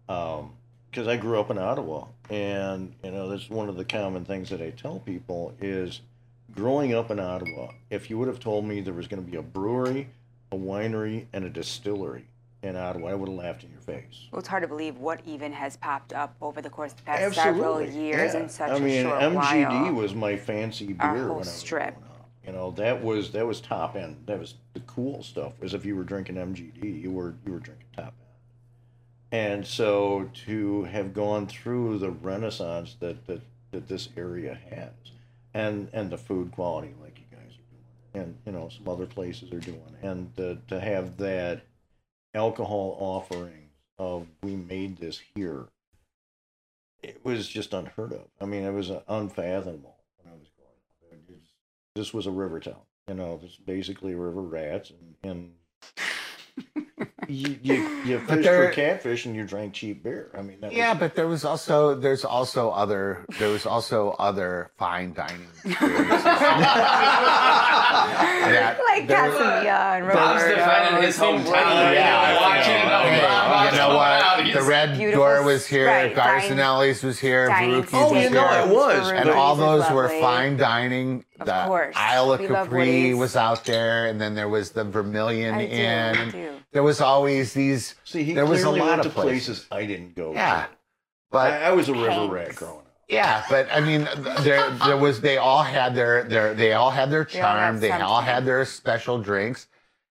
Um, 0.09 0.53
because 0.91 1.09
I 1.09 1.17
grew 1.17 1.39
up 1.39 1.51
in 1.51 1.59
Ottawa, 1.59 2.07
and 2.31 2.95
you 3.03 3.11
know, 3.11 3.29
that's 3.29 3.49
one 3.49 3.69
of 3.69 3.77
the 3.77 3.85
common 3.85 4.25
things 4.25 4.51
that 4.51 4.61
I 4.61 4.71
tell 4.71 4.99
people 5.01 5.55
is 5.61 6.01
growing 6.53 6.95
up 6.95 7.11
in 7.11 7.21
Ottawa. 7.21 7.73
If 7.91 8.11
you 8.11 8.19
would 8.19 8.29
have 8.29 8.41
told 8.41 8.65
me 8.65 8.81
there 8.81 8.95
was 8.95 9.07
going 9.09 9.25
to 9.25 9.31
be 9.31 9.37
a 9.37 9.43
brewery, 9.43 10.09
a 10.53 10.57
winery, 10.57 11.27
and 11.33 11.45
a 11.45 11.51
distillery 11.51 12.25
in 12.63 12.77
Ottawa, 12.77 13.11
I 13.11 13.15
would 13.15 13.29
have 13.29 13.39
laughed 13.39 13.65
in 13.65 13.71
your 13.71 13.81
face. 13.81 14.27
Well, 14.33 14.41
it's 14.41 14.49
hard 14.49 14.63
to 14.63 14.69
believe 14.69 14.99
what 14.99 15.21
even 15.27 15.53
has 15.53 15.77
popped 15.77 16.13
up 16.13 16.35
over 16.41 16.61
the 16.61 16.71
course 16.71 16.93
of 16.93 16.99
the 16.99 17.05
past 17.05 17.35
several 17.35 17.81
years 17.83 18.35
yeah. 18.35 18.41
in 18.41 18.49
such 18.49 18.71
I 18.71 18.79
mean, 18.79 19.07
a 19.07 19.11
short 19.11 19.21
MGD 19.21 19.69
while. 19.69 19.93
was 19.93 20.15
my 20.15 20.37
fancy 20.37 20.87
beer 20.87 20.97
Our 21.01 21.15
when 21.15 21.31
I 21.31 21.33
was 21.33 21.53
strip. 21.53 21.95
growing 21.95 22.11
up. 22.11 22.29
You 22.47 22.53
know, 22.53 22.71
that 22.73 23.03
was 23.03 23.33
that 23.33 23.47
was 23.47 23.61
top 23.61 23.97
end. 23.97 24.23
That 24.27 24.39
was 24.39 24.55
the 24.75 24.81
cool 24.81 25.23
stuff. 25.23 25.53
Was 25.61 25.75
if 25.75 25.85
you 25.85 25.97
were 25.97 26.05
drinking 26.05 26.37
MGD, 26.37 27.03
you 27.03 27.11
were 27.11 27.35
you 27.45 27.53
were 27.53 27.59
drinking 27.59 27.87
top 27.95 28.15
end. 28.21 28.26
And 29.33 29.67
so 29.67 30.31
to 30.47 30.85
have 30.85 31.13
gone 31.13 31.47
through 31.47 31.99
the 31.99 32.11
renaissance 32.11 32.97
that 33.01 33.27
that, 33.27 33.41
that 33.73 33.89
this 33.89 34.09
area 34.17 34.59
has, 34.71 35.13
and 35.53 35.89
and 35.93 36.11
the 36.11 36.19
food 36.19 36.53
quality 36.53 36.95
like 37.03 37.19
you 37.19 37.37
guys 37.37 37.53
are 37.55 38.19
doing, 38.19 38.25
and 38.25 38.39
you 38.47 38.53
know 38.53 38.69
some 38.69 38.89
other 38.89 39.07
places 39.07 39.53
are 39.53 39.61
doing, 39.61 39.83
and 40.03 40.35
to, 40.37 40.59
to 40.69 40.81
have 40.81 41.17
that 41.17 41.63
alcohol 42.35 42.97
offering 43.01 43.71
of 43.99 44.27
we 44.43 44.55
made 44.55 44.99
this 44.99 45.21
here 45.35 45.67
it 47.03 47.25
was 47.25 47.47
just 47.47 47.73
unheard 47.73 48.13
of. 48.13 48.27
I 48.41 48.47
mean, 48.47 48.65
it 48.65 48.73
was 48.73 48.91
unfathomable 49.09 49.97
when 50.17 50.33
I 50.33 50.37
was 50.37 50.49
growing 50.57 51.23
up. 51.23 51.31
Was- 51.31 51.55
this 51.95 52.13
was 52.13 52.27
a 52.27 52.31
river 52.31 52.61
town, 52.61 52.83
you 53.09 53.15
know. 53.15 53.41
Is 53.45 53.57
basically 53.57 54.15
river 54.15 54.43
rats, 54.43 54.91
and, 55.23 55.53
and 56.77 56.86
you 57.29 57.57
you, 57.63 57.75
you 58.05 58.19
But 58.27 58.37
fish 58.37 58.45
there- 58.45 58.69
for 58.69 58.73
catfish 58.75 59.27
and 59.27 59.37
you 59.37 59.45
drank 59.45 59.75
cheap 59.75 60.03
beer. 60.03 60.31
I 60.37 60.43
mean, 60.43 60.59
that 60.61 60.73
Yeah, 60.73 60.91
was, 60.93 61.01
but 61.01 61.15
there 61.15 61.29
was 61.29 61.45
also 61.45 61.95
there's 61.95 62.25
also 62.25 62.71
other 62.71 63.25
there 63.39 63.51
was 63.51 63.67
also 63.67 64.11
other 64.19 64.71
fine 64.79 65.13
dining 65.13 65.47
experiences. 65.65 66.25
that 66.25 66.37
like 68.89 69.07
there- 69.07 69.31
Casamia 69.31 69.99
and 69.99 70.07
Bob's 70.09 70.43
Roberto. 70.43 70.57
defending 70.57 71.03
his 71.03 71.17
hometown. 71.19 71.95
Yeah, 71.95 72.19
I 72.19 72.41
want 72.41 72.67
you 72.67 72.73
The 74.57 74.63
Red 74.69 75.13
Door 75.13 75.43
was 75.45 75.67
here. 75.67 75.87
right, 75.87 76.15
fine 76.15 76.41
Garcinelli's 76.41 77.03
was 77.03 77.19
here. 77.19 77.49
dining 77.49 77.83
Baruchi's 77.83 77.95
Oh, 77.95 78.13
was 78.13 78.23
you 78.25 78.31
know, 78.31 78.49
here. 78.49 78.61
it 78.61 78.75
was. 78.75 79.11
and 79.13 79.31
all 79.31 79.53
Is 79.55 79.59
those 79.59 79.91
were 79.95 80.09
fine 80.21 80.57
dining. 80.57 81.25
Of 81.41 81.47
the 81.47 81.65
course. 81.67 81.95
Isle 81.97 82.33
of 82.33 82.41
We 82.41 82.49
love 82.49 82.67
Capri 82.69 83.15
was 83.15 83.37
out 83.37 83.65
there, 83.65 84.07
and 84.07 84.21
then 84.21 84.35
there 84.35 84.49
was 84.49 84.71
the 84.71 84.85
Vermilion 84.85 85.55
I 85.55 85.67
do, 85.67 85.73
Inn. 85.73 86.17
I 86.17 86.21
and 86.23 86.33
do. 86.33 86.51
There 86.73 86.83
was 86.83 87.01
always 87.01 87.53
these. 87.55 87.95
See, 88.05 88.25
he 88.25 88.33
there 88.35 88.47
was 88.47 88.61
a 88.61 88.65
clearly 88.65 88.81
lot 88.81 88.89
went 88.91 89.01
of 89.07 89.07
to 89.15 89.21
places. 89.21 89.47
places. 89.47 89.67
I 89.71 89.87
didn't 89.87 90.15
go. 90.17 90.33
Yeah, 90.33 90.63
to. 90.63 90.69
but 91.31 91.53
I, 91.53 91.65
I 91.67 91.71
was 91.73 91.89
a 91.89 91.93
river 91.93 92.11
Hanks. 92.11 92.33
rat 92.33 92.57
growing 92.57 92.79
up. 92.79 92.83
Yeah, 93.09 93.45
but 93.49 93.69
I 93.71 93.81
mean, 93.81 94.09
there 94.41 94.69
there 94.71 94.97
was 94.97 95.21
they 95.21 95.37
all 95.37 95.63
had 95.63 95.95
their 95.95 96.25
their 96.25 96.55
they 96.55 96.73
all 96.73 96.91
had 96.91 97.11
their 97.11 97.25
They 97.25 97.41
all 97.41 97.49
have 97.55 97.61
charm. 97.61 97.81
They 97.81 97.91
all 97.93 98.21
had 98.21 98.45
their 98.45 98.65
special 98.65 99.19
drinks, 99.23 99.69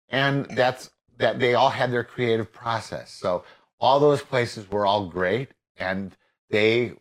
and 0.09 0.45
that's 0.45 0.91
that 1.17 1.39
they 1.39 1.53
all 1.55 1.69
had 1.69 1.91
their 1.91 2.03
creative 2.03 2.51
process. 2.53 3.11
So 3.11 3.43
all 3.79 3.99
those 3.99 4.21
places 4.21 4.69
were 4.69 4.85
all 4.85 5.07
great, 5.07 5.49
and 5.77 6.15
they 6.49 6.93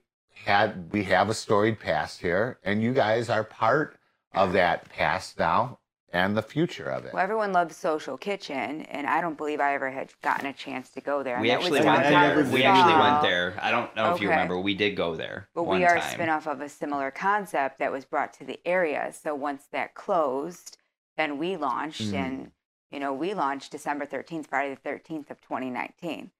had 0.45 0.93
we 0.93 1.05
have 1.05 1.29
a 1.29 1.35
storied 1.35 1.79
past 1.81 2.21
here, 2.21 2.59
and 2.63 2.83
you 2.83 2.93
guys 2.93 3.29
are 3.29 3.45
part 3.45 3.97
of 4.33 4.53
that 4.53 4.89
past 4.91 5.39
now 5.39 5.79
and 6.13 6.37
the 6.37 6.43
future 6.43 6.85
of 6.91 7.05
it. 7.05 7.13
Well, 7.13 7.23
everyone 7.23 7.53
loves 7.53 7.77
Social 7.77 8.17
Kitchen, 8.17 8.83
and 8.83 9.07
I 9.07 9.21
don't 9.21 9.37
believe 9.37 9.59
I 9.61 9.75
ever 9.75 9.91
had 9.91 10.13
gotten 10.23 10.47
a 10.47 10.53
chance 10.53 10.91
to 10.91 11.01
go 11.01 11.23
there. 11.25 11.41
We 11.41 11.49
that 11.49 11.59
was 11.59 11.67
actually 11.73 11.87
went 11.87 12.03
there. 12.05 12.43
did. 12.43 12.53
We 12.53 12.63
actually 12.65 13.01
went 13.01 13.23
there. 13.23 13.59
I 13.61 13.71
don't 13.73 13.95
know 13.97 14.15
if 14.15 14.21
you 14.21 14.29
remember. 14.29 14.59
We 14.61 14.75
did 14.75 14.97
go 14.97 15.17
there. 15.17 15.49
But 15.55 15.65
one 15.65 15.79
we 15.81 15.85
are 15.87 15.97
a 15.97 16.01
time. 16.01 16.19
spinoff 16.21 16.47
of 16.47 16.61
a 16.61 16.69
similar 16.69 17.11
concept 17.11 17.79
that 17.81 17.91
was 17.91 18.05
brought 18.05 18.33
to 18.35 18.45
the 18.45 18.61
area. 18.65 19.13
So 19.13 19.35
once 19.35 19.65
that 19.73 19.95
closed, 19.95 20.79
then 21.17 21.39
we 21.39 21.57
launched, 21.57 22.03
Mm-hmm. 22.03 22.17
and 22.17 22.51
you 22.93 23.01
know 23.01 23.13
we 23.13 23.35
launched 23.35 23.73
December 23.73 24.07
thirteenth, 24.07 24.47
Friday 24.49 24.71
the 24.75 24.81
thirteenth 24.81 25.31
of 25.33 25.41
2019, 25.41 26.31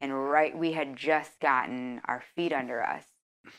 and 0.00 0.30
right 0.30 0.56
we 0.56 0.72
had 0.72 0.96
just 0.96 1.40
gotten 1.40 2.00
our 2.06 2.22
feet 2.34 2.52
under 2.52 2.82
us, 2.82 3.04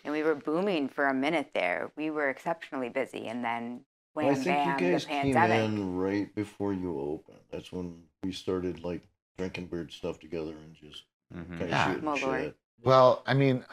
and 0.04 0.14
we 0.14 0.24
were 0.24 0.36
booming 0.36 0.90
for 0.90 1.08
a 1.08 1.14
minute 1.14 1.52
there. 1.54 1.92
We 1.96 2.10
were 2.10 2.30
exceptionally 2.30 2.90
busy, 2.90 3.28
and 3.28 3.44
then 3.44 3.82
I 4.18 4.34
think 4.34 4.46
bam, 4.46 4.80
you 4.84 4.86
the 4.88 4.92
guys 4.94 5.06
came 5.06 5.38
in 5.38 5.96
right 5.96 6.34
before 6.36 6.74
you 6.74 7.00
opened. 7.00 7.40
That's 7.52 7.72
when 7.72 8.04
we 8.24 8.32
started 8.32 8.84
like 8.84 9.08
drinking 9.38 9.70
weird 9.72 9.92
stuff 9.92 10.20
together 10.20 10.52
and 10.52 10.74
just 10.76 11.04
Mhm. 11.34 11.48
kind 11.48 11.62
of 11.62 11.70
Yeah. 11.70 11.86
shooting 11.86 12.06
Well, 12.06 12.18
shit. 12.18 12.58
Well, 12.84 13.24
I 13.26 13.34
mean, 13.34 13.66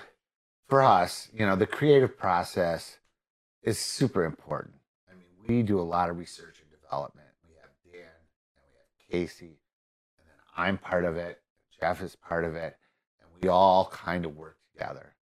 for 0.68 0.82
us, 0.82 1.28
you 1.32 1.46
know, 1.46 1.56
the 1.56 1.66
creative 1.66 2.16
process 2.16 2.98
is 3.62 3.78
super 3.78 4.24
important. 4.24 4.80
I 5.10 5.14
mean, 5.14 5.28
we 5.46 5.62
do 5.62 5.80
a 5.80 5.82
lot 5.82 6.10
of 6.10 6.18
research 6.18 6.60
and 6.60 6.70
development. 6.70 7.28
We 7.48 7.54
have 7.54 7.70
Dan 7.84 8.02
and 8.56 8.64
we 8.64 8.76
have 8.78 9.08
Casey, 9.10 9.60
and 10.18 10.28
then 10.28 10.36
I'm 10.56 10.78
part 10.78 11.04
of 11.04 11.16
it. 11.16 11.42
Jeff 11.80 12.02
is 12.02 12.16
part 12.16 12.44
of 12.44 12.54
it, 12.54 12.76
and 13.20 13.28
we 13.42 13.48
all 13.48 13.86
kind 13.92 14.24
of 14.24 14.36
work 14.36 14.56
together 14.72 15.14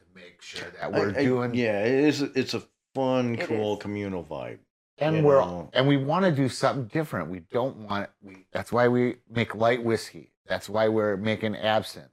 to 0.00 0.04
make 0.14 0.40
sure 0.42 0.68
that 0.80 0.92
we're 0.92 1.14
I- 1.14 1.20
I- 1.20 1.24
doing 1.24 1.54
yeah, 1.54 1.84
it 1.84 1.92
is. 2.04 2.22
It's 2.22 2.54
a 2.54 2.62
fun, 2.94 3.34
It 3.34 3.46
cool 3.46 3.74
is. 3.76 3.82
communal 3.82 4.24
vibe. 4.24 4.58
and 4.98 5.24
we're 5.24 5.40
know. 5.40 5.70
and 5.74 5.86
we 5.86 5.96
want 5.96 6.24
to 6.24 6.32
do 6.32 6.48
something 6.48 6.86
different. 6.86 7.28
We 7.30 7.40
don't 7.40 7.76
want 7.76 8.10
we. 8.22 8.46
That's 8.52 8.72
why 8.72 8.88
we 8.88 9.16
make 9.30 9.54
light 9.54 9.82
whiskey. 9.84 10.32
That's 10.46 10.68
why 10.68 10.88
we're 10.88 11.16
making 11.16 11.56
absinthe, 11.56 12.10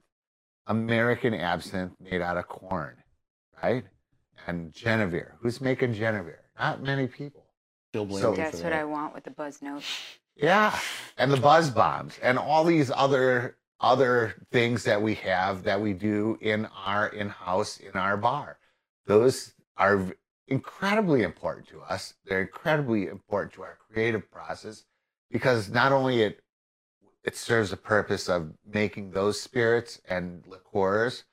American 0.66 1.34
absinthe 1.34 1.92
made 2.00 2.20
out 2.20 2.36
of 2.36 2.46
corn, 2.48 2.96
right? 3.62 3.84
And 4.46 4.72
Genevieve. 4.72 5.26
Who's 5.40 5.60
making 5.60 5.94
Genevieve? 5.94 6.34
Not 6.58 6.82
many 6.82 7.06
people. 7.08 7.44
Still 7.90 8.04
blame 8.04 8.22
So- 8.22 8.34
That's 8.34 8.54
what 8.58 8.64
that. 8.64 8.72
I 8.74 8.84
want 8.84 9.14
with 9.14 9.24
the 9.24 9.30
buzz 9.30 9.62
notes. 9.62 9.86
Yeah, 10.36 10.78
and 11.16 11.32
the 11.32 11.38
buzz 11.38 11.70
bombs 11.70 12.18
and 12.22 12.38
all 12.38 12.62
these 12.62 12.90
other 12.94 13.56
other 13.80 14.34
things 14.50 14.84
that 14.84 15.00
we 15.02 15.14
have 15.14 15.62
that 15.64 15.80
we 15.80 15.92
do 15.92 16.38
in 16.40 16.66
our 16.84 17.08
in-house 17.08 17.78
in 17.78 17.92
our 17.92 18.16
bar. 18.16 18.58
Those 19.06 19.52
are 19.76 20.06
incredibly 20.48 21.22
important 21.22 21.68
to 21.68 21.80
us. 21.80 22.14
They're 22.24 22.40
incredibly 22.40 23.06
important 23.06 23.52
to 23.54 23.62
our 23.62 23.78
creative 23.90 24.30
process 24.30 24.84
because 25.30 25.68
not 25.68 25.92
only 25.92 26.22
it 26.22 26.40
it 27.24 27.36
serves 27.36 27.70
the 27.70 27.76
purpose 27.76 28.28
of 28.28 28.52
making 28.64 29.10
those 29.10 29.40
spirits 29.40 30.00
and 30.08 30.44
liqueurs 30.46 31.24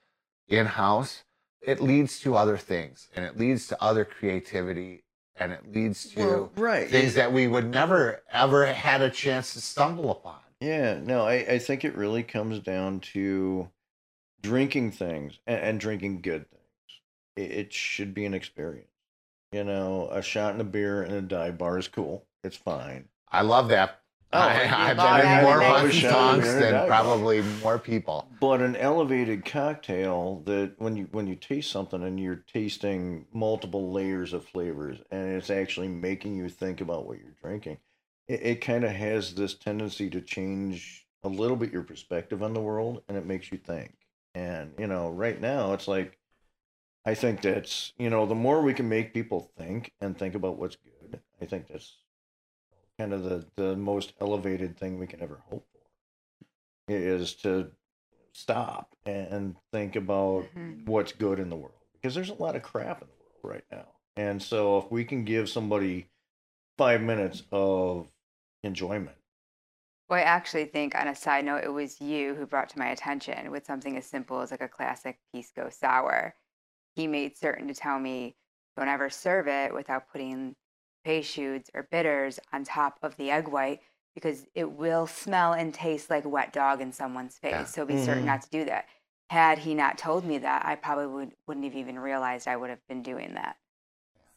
in-house, 0.47 1.23
it 1.61 1.79
leads 1.79 2.19
to 2.21 2.35
other 2.35 2.57
things 2.57 3.09
and 3.15 3.23
it 3.23 3.37
leads 3.37 3.67
to 3.67 3.81
other 3.81 4.03
creativity 4.03 5.03
and 5.35 5.51
it 5.51 5.71
leads 5.71 6.09
to 6.09 6.19
Well, 6.19 6.51
right. 6.55 6.89
things 6.89 7.13
that 7.13 7.31
we 7.31 7.47
would 7.47 7.69
never 7.69 8.21
ever 8.31 8.65
had 8.65 9.01
a 9.01 9.09
chance 9.09 9.53
to 9.53 9.61
stumble 9.61 10.11
upon. 10.11 10.39
Yeah, 10.63 10.99
no, 11.03 11.25
I, 11.25 11.33
I 11.33 11.59
think 11.59 11.83
it 11.83 11.95
really 11.97 12.23
comes 12.23 12.59
down 12.59 13.01
to 13.01 13.67
drinking 14.41 14.91
things 14.91 15.39
and, 15.45 15.59
and 15.59 15.79
drinking 15.79 16.21
good 16.21 16.49
things. 16.49 16.61
It, 17.35 17.51
it 17.51 17.73
should 17.73 18.13
be 18.13 18.25
an 18.25 18.33
experience. 18.33 18.87
You 19.51 19.65
know, 19.65 20.07
a 20.09 20.21
shot 20.21 20.53
and 20.53 20.61
a 20.61 20.65
beer 20.65 21.03
in 21.03 21.11
a 21.11 21.21
dive 21.21 21.57
bar 21.57 21.77
is 21.77 21.89
cool. 21.89 22.25
It's 22.45 22.55
fine. 22.55 23.09
I 23.29 23.41
love 23.41 23.69
that. 23.69 23.99
Oh, 24.35 24.39
I, 24.39 24.89
I've 24.89 24.97
love 24.97 25.21
been 25.21 25.43
more 25.43 25.61
I 25.61 25.69
love 25.69 25.91
Honky 25.91 26.07
a 26.07 26.09
Tonks 26.09 26.53
than 26.55 26.73
bar. 26.73 26.87
probably 26.87 27.43
more 27.61 27.77
people. 27.77 28.27
But 28.39 28.61
an 28.61 28.75
elevated 28.75 29.45
cocktail 29.45 30.41
that 30.47 30.73
when 30.79 30.95
you 30.95 31.07
when 31.11 31.27
you 31.27 31.35
taste 31.35 31.69
something 31.69 32.01
and 32.01 32.19
you're 32.19 32.43
tasting 32.51 33.27
multiple 33.31 33.91
layers 33.91 34.33
of 34.33 34.43
flavors 34.43 34.97
and 35.11 35.33
it's 35.33 35.51
actually 35.51 35.87
making 35.87 36.35
you 36.35 36.49
think 36.49 36.81
about 36.81 37.05
what 37.05 37.19
you're 37.19 37.35
drinking, 37.43 37.77
it, 38.27 38.41
it 38.43 38.61
kind 38.61 38.83
of 38.83 38.91
has 38.91 39.35
this 39.35 39.53
tendency 39.55 40.09
to 40.09 40.21
change 40.21 41.07
a 41.23 41.29
little 41.29 41.57
bit 41.57 41.71
your 41.71 41.83
perspective 41.83 42.43
on 42.43 42.53
the 42.53 42.61
world 42.61 43.03
and 43.07 43.17
it 43.17 43.25
makes 43.25 43.51
you 43.51 43.57
think. 43.57 43.95
And 44.35 44.73
you 44.77 44.87
know, 44.87 45.09
right 45.11 45.39
now 45.39 45.73
it's 45.73 45.87
like 45.87 46.17
I 47.05 47.15
think 47.15 47.41
that's 47.41 47.93
you 47.97 48.09
know 48.09 48.25
the 48.25 48.35
more 48.35 48.61
we 48.61 48.73
can 48.73 48.89
make 48.89 49.13
people 49.13 49.51
think 49.57 49.93
and 50.01 50.17
think 50.17 50.35
about 50.35 50.57
what's 50.57 50.77
good, 50.77 51.21
I 51.41 51.45
think 51.45 51.67
that's 51.67 51.97
kind 52.97 53.13
of 53.13 53.23
the 53.23 53.45
the 53.55 53.75
most 53.75 54.13
elevated 54.19 54.77
thing 54.77 54.97
we 54.99 55.07
can 55.07 55.21
ever 55.21 55.43
hope 55.49 55.65
for 55.71 56.93
is 56.93 57.33
to 57.35 57.71
stop 58.33 58.95
and 59.05 59.55
think 59.71 59.95
about 59.95 60.49
Mhm. 60.55 60.87
what's 60.87 61.11
good 61.13 61.39
in 61.39 61.49
the 61.49 61.55
world 61.55 61.73
because 61.93 62.15
there's 62.15 62.29
a 62.29 62.35
lot 62.35 62.55
of 62.55 62.63
crap 62.63 63.01
in 63.01 63.07
the 63.07 63.13
world 63.19 63.55
right 63.55 63.65
now. 63.71 63.87
And 64.15 64.41
so 64.41 64.77
if 64.79 64.91
we 64.91 65.05
can 65.05 65.23
give 65.25 65.49
somebody 65.49 66.07
5 66.77 67.01
minutes 67.01 67.43
of 67.51 68.11
enjoyment. 68.63 69.17
Well, 70.09 70.19
I 70.19 70.23
actually 70.23 70.65
think, 70.65 70.95
on 70.95 71.07
a 71.07 71.15
side 71.15 71.45
note, 71.45 71.63
it 71.63 71.69
was 71.73 71.99
you 72.01 72.35
who 72.35 72.45
brought 72.45 72.69
to 72.69 72.79
my 72.79 72.87
attention 72.89 73.51
with 73.51 73.65
something 73.65 73.97
as 73.97 74.05
simple 74.05 74.41
as 74.41 74.51
like 74.51 74.61
a 74.61 74.67
classic 74.69 75.19
Pisco 75.33 75.69
sour. 75.69 76.35
He 76.95 77.07
made 77.07 77.37
certain 77.37 77.67
to 77.67 77.73
tell 77.73 77.99
me, 77.99 78.37
don't 78.77 78.87
ever 78.89 79.09
serve 79.09 79.47
it 79.47 79.73
without 79.73 80.09
putting 80.09 80.55
shoots 81.21 81.69
or 81.73 81.83
bitters 81.83 82.39
on 82.53 82.63
top 82.63 82.99
of 83.03 83.17
the 83.17 83.31
egg 83.31 83.47
white 83.47 83.81
because 84.15 84.45
it 84.55 84.71
will 84.71 85.07
smell 85.07 85.53
and 85.53 85.73
taste 85.73 86.09
like 86.09 86.25
wet 86.25 86.53
dog 86.53 86.81
in 86.81 86.91
someone's 86.93 87.39
face. 87.39 87.69
Yeah. 87.69 87.73
So 87.73 87.85
be 87.85 87.97
certain 87.97 88.25
Mhm. 88.25 88.27
not 88.27 88.41
to 88.43 88.49
do 88.49 88.65
that. 88.65 88.87
Had 89.29 89.59
he 89.59 89.73
not 89.75 89.97
told 89.97 90.25
me 90.25 90.37
that, 90.39 90.65
I 90.65 90.75
probably 90.75 91.07
would, 91.07 91.35
wouldn't 91.47 91.65
have 91.65 91.75
even 91.75 91.99
realized 91.99 92.47
I 92.47 92.57
would 92.57 92.69
have 92.69 92.85
been 92.87 93.03
doing 93.03 93.33
that. 93.35 93.57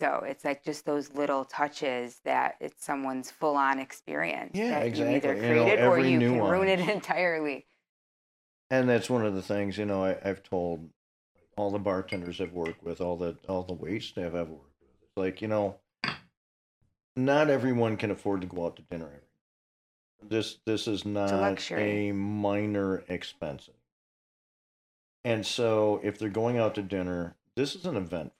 So 0.00 0.22
it's 0.26 0.44
like 0.44 0.62
just 0.62 0.84
those 0.84 1.12
little 1.14 1.44
touches 1.44 2.20
that 2.24 2.56
it's 2.60 2.84
someone's 2.84 3.30
full 3.30 3.56
on 3.56 3.78
experience. 3.78 4.52
Yeah, 4.54 4.80
that 4.80 4.96
You 4.96 5.08
either 5.08 5.32
exactly. 5.32 5.48
You 5.48 5.54
know, 5.54 5.62
create 5.64 5.78
it 5.78 5.84
or 5.84 5.98
you 5.98 6.18
can 6.18 6.42
ruin 6.42 6.68
it 6.68 6.80
entirely. 6.88 7.66
And 8.70 8.88
that's 8.88 9.08
one 9.08 9.24
of 9.24 9.34
the 9.34 9.42
things, 9.42 9.78
you 9.78 9.86
know, 9.86 10.04
I, 10.04 10.16
I've 10.24 10.42
told 10.42 10.90
all 11.56 11.70
the 11.70 11.78
bartenders 11.78 12.40
I've 12.40 12.52
worked 12.52 12.82
with, 12.84 13.00
all 13.00 13.16
the 13.16 13.36
all 13.48 13.62
the 13.62 13.72
wait 13.72 14.02
staff 14.02 14.34
I've 14.34 14.48
worked 14.48 14.80
with. 14.80 14.90
It's 15.02 15.16
like, 15.16 15.40
you 15.40 15.48
know, 15.48 15.76
not 17.16 17.48
everyone 17.48 17.96
can 17.96 18.10
afford 18.10 18.42
to 18.42 18.46
go 18.46 18.66
out 18.66 18.76
to 18.76 18.82
dinner 18.82 19.06
every. 19.06 19.20
This 20.28 20.58
this 20.66 20.86
is 20.86 21.04
not 21.04 21.32
luxury. 21.32 22.08
a 22.08 22.14
minor 22.14 23.04
expense. 23.08 23.70
And 25.24 25.44
so 25.44 26.00
if 26.04 26.18
they're 26.18 26.28
going 26.28 26.58
out 26.58 26.74
to 26.76 26.82
dinner, 26.82 27.34
this 27.56 27.74
is 27.74 27.86
an 27.86 27.96
event. 27.96 28.32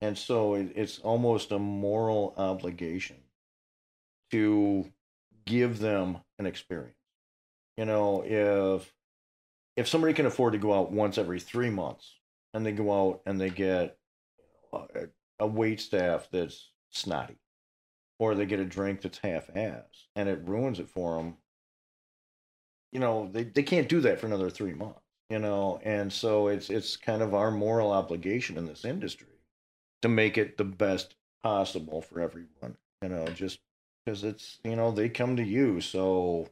And 0.00 0.16
so 0.16 0.54
it, 0.54 0.72
it's 0.74 0.98
almost 0.98 1.52
a 1.52 1.58
moral 1.58 2.34
obligation 2.36 3.16
to 4.30 4.90
give 5.44 5.78
them 5.78 6.18
an 6.38 6.46
experience. 6.46 6.96
You 7.76 7.84
know, 7.84 8.22
if 8.24 8.92
if 9.76 9.88
somebody 9.88 10.14
can 10.14 10.26
afford 10.26 10.54
to 10.54 10.58
go 10.58 10.72
out 10.72 10.90
once 10.90 11.18
every 11.18 11.38
three 11.38 11.70
months 11.70 12.18
and 12.54 12.64
they 12.64 12.72
go 12.72 12.92
out 12.92 13.20
and 13.26 13.40
they 13.40 13.50
get 13.50 13.98
a, 14.72 15.08
a 15.38 15.46
wait 15.46 15.80
staff 15.80 16.28
that's 16.32 16.70
snotty 16.90 17.36
or 18.18 18.34
they 18.34 18.46
get 18.46 18.60
a 18.60 18.64
drink 18.64 19.02
that's 19.02 19.18
half-ass 19.18 20.06
and 20.14 20.28
it 20.28 20.40
ruins 20.46 20.80
it 20.80 20.88
for 20.88 21.16
them 21.16 21.36
you 22.92 23.00
know 23.00 23.28
they, 23.30 23.44
they 23.44 23.62
can't 23.62 23.88
do 23.88 24.00
that 24.00 24.18
for 24.18 24.26
another 24.26 24.48
three 24.48 24.72
months 24.72 25.00
you 25.28 25.38
know 25.38 25.78
and 25.84 26.10
so 26.10 26.48
it's 26.48 26.70
it's 26.70 26.96
kind 26.96 27.20
of 27.20 27.34
our 27.34 27.50
moral 27.50 27.92
obligation 27.92 28.56
in 28.56 28.66
this 28.66 28.86
industry 28.86 29.35
to 30.06 30.14
make 30.14 30.38
it 30.38 30.56
the 30.56 30.64
best 30.64 31.16
possible 31.42 32.00
for 32.00 32.20
everyone 32.20 32.76
you 33.02 33.08
know 33.08 33.26
just 33.28 33.58
because 34.04 34.22
it's 34.24 34.58
you 34.64 34.76
know 34.76 34.90
they 34.92 35.08
come 35.08 35.36
to 35.36 35.42
you 35.44 35.80
so 35.80 36.48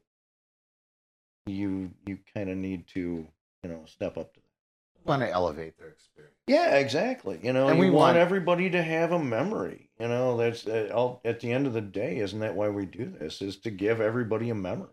you 1.46 1.90
you 2.06 2.18
kind 2.34 2.50
of 2.50 2.56
need 2.56 2.86
to 2.88 3.26
you 3.62 3.70
know 3.70 3.82
step 3.86 4.16
up 4.16 4.32
to 4.34 4.40
that 4.40 5.08
want 5.08 5.22
to 5.22 5.30
elevate 5.30 5.76
their 5.78 5.88
experience. 5.88 6.34
yeah 6.46 6.76
exactly 6.76 7.38
you 7.42 7.52
know 7.52 7.68
And 7.68 7.78
we 7.78 7.86
want 7.90 7.96
want- 7.96 8.16
everybody 8.18 8.70
to 8.70 8.82
have 8.82 9.12
a 9.12 9.18
memory 9.18 9.90
you 10.00 10.08
know 10.08 10.36
that's 10.36 10.66
uh, 10.66 10.90
all, 10.94 11.20
at 11.24 11.40
the 11.40 11.52
end 11.52 11.66
of 11.66 11.72
the 11.74 11.80
day 11.80 12.18
isn't 12.18 12.40
that 12.40 12.54
why 12.56 12.68
we 12.70 12.86
do 12.86 13.06
this 13.20 13.40
is 13.42 13.56
to 13.58 13.70
give 13.70 14.00
everybody 14.00 14.50
a 14.50 14.54
memory 14.54 14.88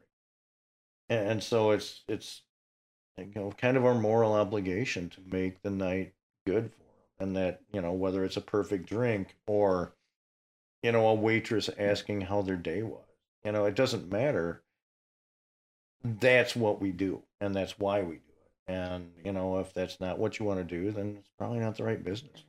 and, 1.10 1.30
and 1.32 1.44
so 1.44 1.72
it's 1.72 2.02
it's 2.08 2.42
you 3.18 3.32
know 3.36 3.52
kind 3.58 3.78
of 3.78 3.86
our 3.86 3.96
moral 3.96 4.34
obligation 4.34 5.10
to 5.10 5.22
make 5.26 5.62
the 5.62 5.70
night 5.72 6.14
good 6.46 6.72
and 7.22 7.36
that 7.36 7.62
you 7.72 7.82
know 7.82 7.94
whether 7.94 8.26
it's 8.26 8.38
a 8.38 8.42
perfect 8.42 8.88
drink 8.88 9.36
or 9.48 9.94
you 10.84 10.92
know 10.92 11.08
a 11.08 11.14
waitress 11.14 11.70
asking 11.78 12.22
how 12.22 12.42
their 12.42 12.56
day 12.56 12.82
was 12.84 13.06
you 13.46 13.52
know 13.52 13.66
it 13.66 13.76
doesn't 13.76 14.12
matter 14.12 14.64
that's 16.04 16.56
what 16.56 16.82
we 16.82 16.92
do 16.92 17.22
and 17.40 17.56
that's 17.56 17.78
why 17.78 18.02
we 18.02 18.16
do 18.16 18.22
it 18.44 18.74
and 18.74 19.12
you 19.24 19.32
know 19.32 19.60
if 19.60 19.74
that's 19.74 20.00
not 20.00 20.18
what 20.18 20.40
you 20.40 20.46
want 20.46 20.60
to 20.60 20.64
do 20.64 20.92
then 20.92 21.16
it's 21.20 21.30
probably 21.38 21.60
not 21.60 21.78
the 21.78 21.84
right 21.84 22.04
business 22.04 22.44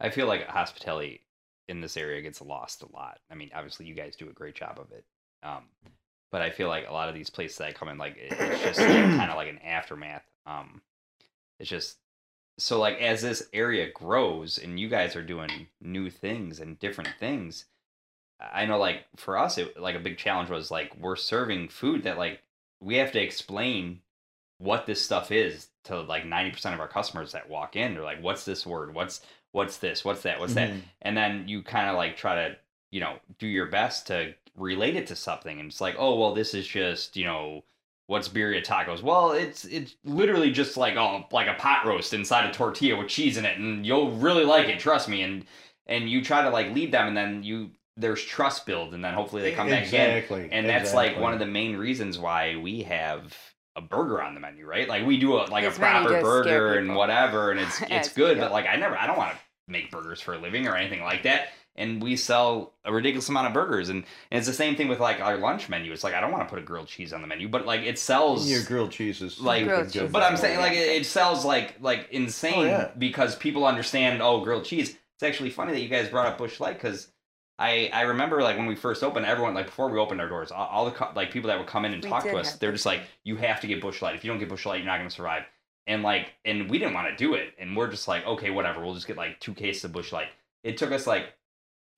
I 0.00 0.10
feel 0.10 0.26
like 0.28 0.46
hospitality 0.46 1.22
in 1.68 1.80
this 1.80 1.96
area 1.96 2.22
gets 2.22 2.40
lost 2.40 2.82
a 2.82 2.92
lot. 2.96 3.18
I 3.30 3.34
mean, 3.34 3.50
obviously 3.52 3.86
you 3.86 3.94
guys 3.94 4.14
do 4.14 4.28
a 4.28 4.32
great 4.32 4.54
job 4.54 4.78
of 4.78 4.92
it. 4.92 5.04
Um, 5.42 5.64
but 6.30 6.40
I 6.40 6.50
feel 6.50 6.68
like 6.68 6.86
a 6.88 6.92
lot 6.92 7.08
of 7.08 7.16
these 7.16 7.30
places 7.30 7.58
that 7.58 7.66
I 7.68 7.72
come 7.72 7.88
in, 7.88 7.98
like 7.98 8.16
it- 8.16 8.32
it's 8.32 8.62
just 8.62 8.78
kind 8.78 9.28
of 9.30 9.36
like 9.36 9.48
an 9.48 9.58
aftermath. 9.58 10.22
Um, 10.46 10.82
it's 11.58 11.68
just 11.68 11.98
so 12.58 12.78
like 12.80 12.98
as 13.00 13.22
this 13.22 13.44
area 13.52 13.90
grows 13.92 14.58
and 14.58 14.78
you 14.80 14.88
guys 14.88 15.16
are 15.16 15.22
doing 15.22 15.68
new 15.80 16.10
things 16.10 16.60
and 16.60 16.78
different 16.78 17.10
things. 17.18 17.66
I 18.40 18.66
know, 18.66 18.78
like 18.78 19.04
for 19.16 19.36
us, 19.38 19.58
it 19.58 19.78
like 19.80 19.96
a 19.96 20.00
big 20.00 20.18
challenge 20.18 20.50
was 20.50 20.70
like 20.70 20.96
we're 20.98 21.16
serving 21.16 21.68
food 21.70 22.04
that 22.04 22.18
like 22.18 22.42
we 22.80 22.96
have 22.96 23.12
to 23.12 23.20
explain 23.20 24.00
what 24.58 24.86
this 24.86 25.04
stuff 25.04 25.32
is 25.32 25.68
to 25.84 26.00
like 26.00 26.24
ninety 26.26 26.50
percent 26.52 26.74
of 26.74 26.80
our 26.80 26.88
customers 26.88 27.32
that 27.32 27.48
walk 27.48 27.76
in. 27.76 27.94
They're 27.94 28.02
like, 28.04 28.22
"What's 28.22 28.44
this 28.44 28.66
word? 28.66 28.94
What's 28.94 29.20
what's 29.52 29.78
this? 29.78 30.04
What's 30.04 30.22
that? 30.22 30.40
What's 30.40 30.54
that?" 30.54 30.70
Mhm. 30.70 30.82
and 31.02 31.16
then 31.16 31.48
you 31.48 31.62
kind 31.62 31.88
of 31.88 31.96
like 31.96 32.16
try 32.16 32.34
to 32.36 32.56
you 32.90 33.00
know 33.00 33.18
do 33.38 33.46
your 33.46 33.66
best 33.66 34.06
to 34.08 34.34
relate 34.56 34.96
it 34.96 35.06
to 35.08 35.16
something 35.16 35.60
and 35.60 35.70
it's 35.70 35.80
like 35.80 35.94
oh 35.98 36.18
well 36.18 36.34
this 36.34 36.54
is 36.54 36.66
just 36.66 37.16
you 37.16 37.24
know 37.24 37.62
what's 38.08 38.28
birria 38.28 38.64
tacos 38.64 39.02
well 39.02 39.32
it's 39.32 39.64
it's 39.66 39.94
literally 40.02 40.50
just 40.50 40.76
like 40.76 40.96
oh 40.96 41.24
like 41.30 41.46
a 41.46 41.54
pot 41.54 41.86
roast 41.86 42.12
inside 42.12 42.48
a 42.48 42.52
tortilla 42.52 42.96
with 42.96 43.06
cheese 43.08 43.36
in 43.36 43.44
it 43.44 43.58
and 43.58 43.86
you'll 43.86 44.10
really 44.12 44.44
like 44.44 44.66
it 44.68 44.78
trust 44.78 45.08
me 45.08 45.22
and 45.22 45.44
and 45.86 46.10
you 46.10 46.22
try 46.22 46.42
to 46.42 46.50
like 46.50 46.72
lead 46.74 46.90
them 46.90 47.06
and 47.08 47.16
then 47.16 47.42
you 47.42 47.70
there's 47.96 48.24
trust 48.24 48.66
build 48.66 48.94
and 48.94 49.04
then 49.04 49.14
hopefully 49.14 49.42
they 49.42 49.52
come 49.52 49.68
back 49.68 49.86
again 49.86 50.24
and 50.50 50.68
that's 50.68 50.94
like 50.94 51.18
one 51.18 51.32
of 51.32 51.38
the 51.38 51.46
main 51.46 51.76
reasons 51.76 52.18
why 52.18 52.56
we 52.56 52.82
have 52.82 53.36
a 53.78 53.80
burger 53.80 54.20
on 54.20 54.34
the 54.34 54.40
menu, 54.40 54.66
right? 54.66 54.88
Like 54.88 55.06
we 55.06 55.18
do 55.18 55.36
a 55.36 55.46
like 55.46 55.64
This 55.64 55.76
a 55.76 55.80
proper 55.80 56.20
burger 56.20 56.74
and 56.78 56.94
whatever, 56.94 57.52
and 57.52 57.60
it's 57.80 57.80
it's 57.82 57.90
it's 57.90 58.12
good. 58.12 58.36
cute. 58.36 58.40
But 58.40 58.52
like 58.52 58.66
I 58.66 58.76
never, 58.76 58.96
I 58.98 59.06
don't 59.06 59.16
want 59.16 59.32
to 59.32 59.38
make 59.68 59.90
burgers 59.90 60.20
for 60.20 60.34
a 60.34 60.38
living 60.38 60.66
or 60.66 60.76
anything 60.76 61.02
like 61.02 61.22
that. 61.22 61.50
And 61.78 62.02
we 62.02 62.16
sell 62.16 62.74
a 62.84 62.92
ridiculous 62.92 63.28
amount 63.28 63.46
of 63.46 63.52
burgers, 63.54 63.88
and, 63.88 64.04
and 64.30 64.38
it's 64.38 64.48
the 64.48 64.52
same 64.52 64.74
thing 64.76 64.88
with 64.88 64.98
like 65.00 65.20
our 65.20 65.38
lunch 65.38 65.68
menu. 65.68 65.92
It's 65.92 66.02
like 66.04 66.12
I 66.12 66.20
don't 66.20 66.32
want 66.32 66.42
to 66.46 66.50
put 66.52 66.58
a 66.58 66.66
grilled 66.66 66.88
cheese 66.88 67.12
on 67.12 67.20
the 67.22 67.28
menu, 67.28 67.48
but 67.48 67.64
like 67.66 67.82
it 67.82 67.98
sells. 67.98 68.50
Your 68.50 68.62
grilled 68.64 68.90
cheese 68.90 69.22
is 69.22 69.40
Like- 69.40 69.60
stupid 69.60 69.68
Grilled 69.68 69.92
good 69.92 70.00
cheese. 70.02 70.12
But 70.12 70.22
I'm 70.24 70.36
saying 70.36 70.58
Yeah. 70.58 70.64
like 70.64 70.72
it, 70.72 70.88
it 71.00 71.06
sells 71.06 71.44
like 71.44 71.76
like 71.80 72.08
insane 72.10 72.54
Oh, 72.56 72.62
yeah. 72.64 72.90
because 72.98 73.36
people 73.36 73.64
understand 73.64 74.20
oh 74.20 74.40
grilled 74.40 74.64
cheese. 74.64 74.90
It's 75.14 75.22
actually 75.22 75.50
funny 75.50 75.72
that 75.72 75.80
you 75.80 75.88
guys 75.88 76.08
brought 76.08 76.26
up 76.26 76.36
Busch 76.38 76.60
Light 76.60 76.74
because 76.74 77.10
I 77.60 77.90
I 77.92 78.02
remember 78.02 78.42
like 78.42 78.56
when 78.56 78.66
we 78.66 78.74
first 78.76 79.02
opened, 79.04 79.26
everyone 79.26 79.54
like 79.54 79.66
before 79.66 79.88
we 79.88 79.98
opened 79.98 80.20
our 80.20 80.28
doors, 80.28 80.50
all, 80.50 80.66
all 80.66 80.84
the 80.84 80.90
co- 80.92 81.12
like 81.14 81.30
people 81.30 81.48
that 81.48 81.58
would 81.58 81.66
come 81.68 81.84
in 81.84 81.92
and 81.94 82.02
We 82.02 82.10
talk 82.10 82.24
to 82.24 82.36
us, 82.36 82.56
they're 82.56 82.70
Busch 82.70 82.78
just 82.80 82.86
like 82.86 83.02
you 83.24 83.36
have 83.36 83.60
to 83.60 83.66
get 83.68 83.80
Busch 83.80 84.02
Light. 84.02 84.14
If 84.16 84.24
you 84.24 84.30
don't 84.30 84.38
get 84.40 84.48
Busch 84.48 84.66
Light, 84.66 84.78
you're 84.78 84.86
not 84.86 84.98
going 84.98 85.08
to 85.08 85.14
survive. 85.14 85.44
And 85.86 86.02
like 86.02 86.34
and 86.44 86.68
we 86.70 86.78
didn't 86.78 86.94
want 86.94 87.08
to 87.08 87.16
do 87.16 87.34
it, 87.34 87.54
and 87.58 87.76
we're 87.76 87.88
just 87.90 88.08
like 88.08 88.26
okay 88.26 88.50
whatever, 88.50 88.84
we'll 88.84 88.94
just 88.94 89.06
get 89.06 89.16
like 89.16 89.38
two 89.40 89.54
cases 89.54 89.84
of 89.84 89.92
Busch 89.92 90.12
Light. 90.12 90.28
It 90.64 90.76
took 90.76 90.92
us 90.92 91.06
like 91.06 91.34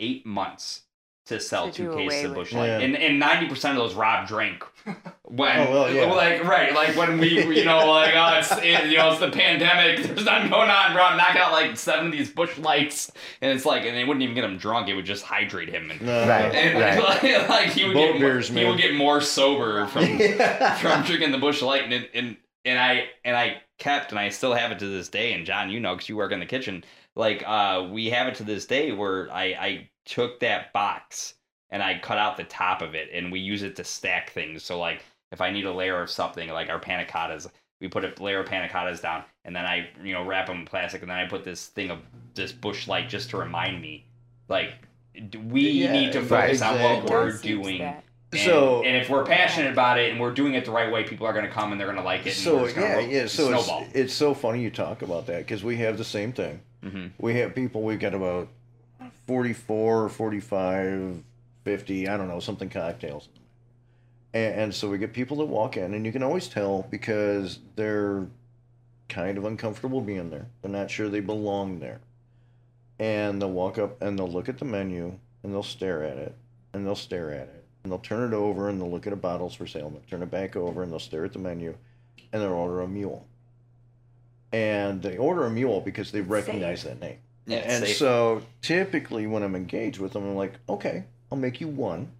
eight 0.00 0.26
months 0.26 0.82
to 1.26 1.38
sell 1.38 1.70
To 1.70 1.72
two 1.72 1.96
cases 1.96 2.24
of 2.30 2.34
Bush 2.34 2.52
it. 2.52 2.56
Light, 2.56 2.66
Yeah. 2.66 2.78
and 2.80 2.96
and 2.96 3.20
ninety 3.20 3.46
percent 3.46 3.78
of 3.78 3.84
those 3.84 3.94
Rob 3.94 4.26
drank 4.26 4.64
when 5.24 5.58
Oh, 5.68 5.70
well, 5.70 5.92
yeah. 5.92 6.06
like 6.06 6.42
right 6.42 6.74
like 6.74 6.96
when 6.96 7.18
we 7.18 7.44
you 7.56 7.64
know 7.64 7.86
like 7.88 8.14
oh 8.16 8.38
it's 8.38 8.50
it, 8.64 8.90
you 8.90 8.96
know 8.96 9.10
it's 9.12 9.20
the 9.20 9.30
pandemic 9.30 10.02
there's 10.02 10.24
nothing 10.24 10.50
going 10.50 10.70
on 10.70 10.96
Rob 10.96 11.16
knock 11.16 11.36
out 11.36 11.52
like 11.52 11.76
seven 11.76 12.06
of 12.06 12.12
these 12.12 12.30
Busch 12.30 12.56
Lights 12.58 13.12
and 13.42 13.52
it's 13.54 13.64
like 13.64 13.84
and 13.84 13.96
they 13.96 14.04
wouldn't 14.04 14.22
even 14.22 14.34
get 14.34 14.42
him 14.42 14.56
drunk 14.56 14.88
it 14.88 14.94
would 14.94 15.04
just 15.04 15.22
hydrate 15.22 15.68
him 15.68 15.90
and, 15.92 16.00
No. 16.02 16.26
Right. 16.26 16.52
and 16.54 16.78
Right. 16.80 16.98
like, 17.00 17.22
like 17.48 17.68
he 17.68 17.84
would 17.84 17.94
Boat 17.94 18.12
get 18.14 18.20
beers, 18.20 18.48
he 18.48 18.54
man. 18.54 18.68
would 18.68 18.78
get 18.80 18.94
more 18.96 19.20
sober 19.20 19.86
from 19.86 20.06
from 20.80 21.02
drinking 21.04 21.30
the 21.30 21.38
Busch 21.38 21.62
Light 21.62 21.84
and 21.92 22.08
and 22.14 22.36
and 22.64 22.78
I 22.78 23.08
and 23.24 23.36
I 23.36 23.62
kept 23.78 24.10
and 24.10 24.18
I 24.18 24.30
still 24.30 24.52
have 24.54 24.72
it 24.72 24.78
to 24.80 24.86
this 24.88 25.08
day 25.08 25.32
and 25.34 25.46
John 25.46 25.70
you 25.70 25.78
know 25.78 25.94
because 25.94 26.08
you 26.08 26.16
work 26.16 26.32
in 26.32 26.40
the 26.40 26.46
kitchen 26.46 26.82
like 27.16 27.42
uh 27.46 27.88
we 27.90 28.10
have 28.10 28.28
it 28.28 28.34
to 28.36 28.44
this 28.44 28.66
day 28.66 28.92
where 28.92 29.30
I 29.32 29.44
I 29.44 29.90
took 30.04 30.40
that 30.40 30.72
box 30.72 31.34
and 31.70 31.82
I 31.82 31.98
cut 31.98 32.18
out 32.18 32.36
the 32.36 32.44
top 32.44 32.82
of 32.82 32.94
it 32.94 33.10
and 33.12 33.30
we 33.30 33.40
use 33.40 33.62
it 33.62 33.76
to 33.76 33.84
stack 33.84 34.30
things 34.30 34.62
so 34.62 34.78
like 34.78 35.04
if 35.32 35.40
I 35.40 35.50
need 35.50 35.64
a 35.66 35.72
layer 35.72 36.00
of 36.02 36.10
something 36.10 36.48
like 36.50 36.68
our 36.68 36.78
panna 36.80 37.04
cottas 37.04 37.48
we 37.80 37.88
put 37.88 38.04
a 38.04 38.22
layer 38.22 38.40
of 38.40 38.46
panna 38.46 38.68
cottas 38.68 39.00
down 39.00 39.24
and 39.44 39.54
then 39.54 39.64
I 39.66 39.88
you 40.02 40.12
know 40.12 40.24
wrap 40.24 40.46
them 40.46 40.60
in 40.60 40.64
plastic 40.66 41.02
and 41.02 41.10
then 41.10 41.18
I 41.18 41.26
put 41.26 41.44
this 41.44 41.66
thing 41.68 41.90
of 41.90 41.98
this 42.34 42.52
Busch 42.52 42.86
Light 42.88 43.08
just 43.08 43.30
to 43.30 43.36
remind 43.38 43.80
me 43.82 44.04
like 44.48 44.74
we 45.48 45.68
Yeah, 45.70 45.92
need 45.92 46.12
to 46.12 46.20
right, 46.20 46.28
focus 46.56 46.62
on 46.62 46.74
what 46.80 47.02
exactly. 47.02 47.10
we're 47.14 47.36
doing 47.62 47.78
that. 47.78 48.04
and, 48.32 48.40
So- 48.40 48.82
and 48.84 48.96
if 48.96 49.10
we're 49.10 49.24
passionate 49.24 49.72
about 49.72 49.98
it 49.98 50.10
and 50.12 50.20
we're 50.20 50.32
doing 50.32 50.54
it 50.54 50.64
the 50.64 50.70
right 50.70 50.90
way, 50.90 51.02
people 51.04 51.26
are 51.26 51.32
going 51.32 51.44
to 51.44 51.50
come 51.50 51.72
and 51.72 51.80
they're 51.80 51.88
going 51.88 51.98
to 51.98 52.04
like 52.04 52.20
it. 52.26 52.28
And 52.30 52.36
So 52.36 52.56
we're 52.62 52.72
gonna 52.72 53.00
yeah, 53.02 53.22
yeah. 53.22 53.26
So 53.26 53.52
it's, 53.52 53.94
it's 53.94 54.14
so 54.14 54.34
funny 54.34 54.62
you 54.62 54.70
talk 54.70 55.02
about 55.02 55.26
that 55.26 55.38
because 55.38 55.64
we 55.64 55.76
have 55.78 55.98
the 55.98 56.04
same 56.04 56.32
thing. 56.32 56.60
Hmm 56.82 57.08
We 57.18 57.34
have 57.36 57.54
people. 57.54 57.82
We've 57.82 58.00
got 58.00 58.14
about 58.14 58.48
44, 59.26 60.08
45, 60.08 61.22
50, 61.64 62.08
I 62.08 62.16
don't 62.16 62.28
know, 62.28 62.40
something 62.40 62.68
cocktails. 62.68 63.28
And, 64.32 64.54
and 64.54 64.74
so 64.74 64.88
we 64.88 64.98
get 64.98 65.12
people 65.12 65.38
that 65.38 65.46
walk 65.46 65.76
in, 65.76 65.94
and 65.94 66.06
you 66.06 66.12
can 66.12 66.22
always 66.22 66.48
tell 66.48 66.86
because 66.90 67.58
they're 67.76 68.26
kind 69.08 69.36
of 69.36 69.44
uncomfortable 69.44 70.00
being 70.00 70.30
there. 70.30 70.46
They're 70.62 70.70
not 70.70 70.90
sure 70.90 71.08
they 71.08 71.20
belong 71.20 71.80
there. 71.80 72.00
And 72.98 73.40
they'll 73.40 73.50
walk 73.50 73.78
up 73.78 74.00
and 74.00 74.18
they'll 74.18 74.30
look 74.30 74.48
at 74.48 74.58
the 74.58 74.64
menu 74.64 75.18
and 75.42 75.52
they'll 75.52 75.62
stare 75.62 76.04
at 76.04 76.18
it 76.18 76.34
and 76.72 76.86
they'll 76.86 76.94
stare 76.94 77.32
at 77.32 77.48
it 77.48 77.64
and 77.82 77.90
they'll 77.90 77.98
turn 77.98 78.32
it 78.32 78.36
over 78.36 78.68
and 78.68 78.80
they'll 78.80 78.90
look 78.90 79.06
at 79.06 79.10
the 79.10 79.16
bottles 79.16 79.54
for 79.54 79.66
sale 79.66 79.86
and 79.86 79.96
they'll 79.96 80.02
turn 80.02 80.22
it 80.22 80.30
back 80.30 80.54
over 80.54 80.82
and 80.82 80.92
they'll 80.92 80.98
stare 80.98 81.24
at 81.24 81.32
the 81.32 81.38
menu 81.38 81.74
and 82.32 82.42
they'll 82.42 82.52
order 82.52 82.82
a 82.82 82.88
mule. 82.88 83.26
And 84.52 85.00
they 85.02 85.16
order 85.16 85.44
a 85.46 85.50
mule 85.50 85.80
because 85.80 86.10
they 86.10 86.20
recognize 86.22 86.82
that 86.84 87.00
name. 87.00 87.18
Yeah, 87.46 87.58
and 87.58 87.84
safe. 87.84 87.96
so 87.96 88.42
typically 88.62 89.26
when 89.26 89.42
I'm 89.42 89.54
engaged 89.54 89.98
with 89.98 90.12
them, 90.12 90.24
I'm 90.24 90.34
like, 90.36 90.54
okay, 90.68 91.04
I'll 91.30 91.38
make 91.38 91.60
you 91.60 91.68
one. 91.68 92.10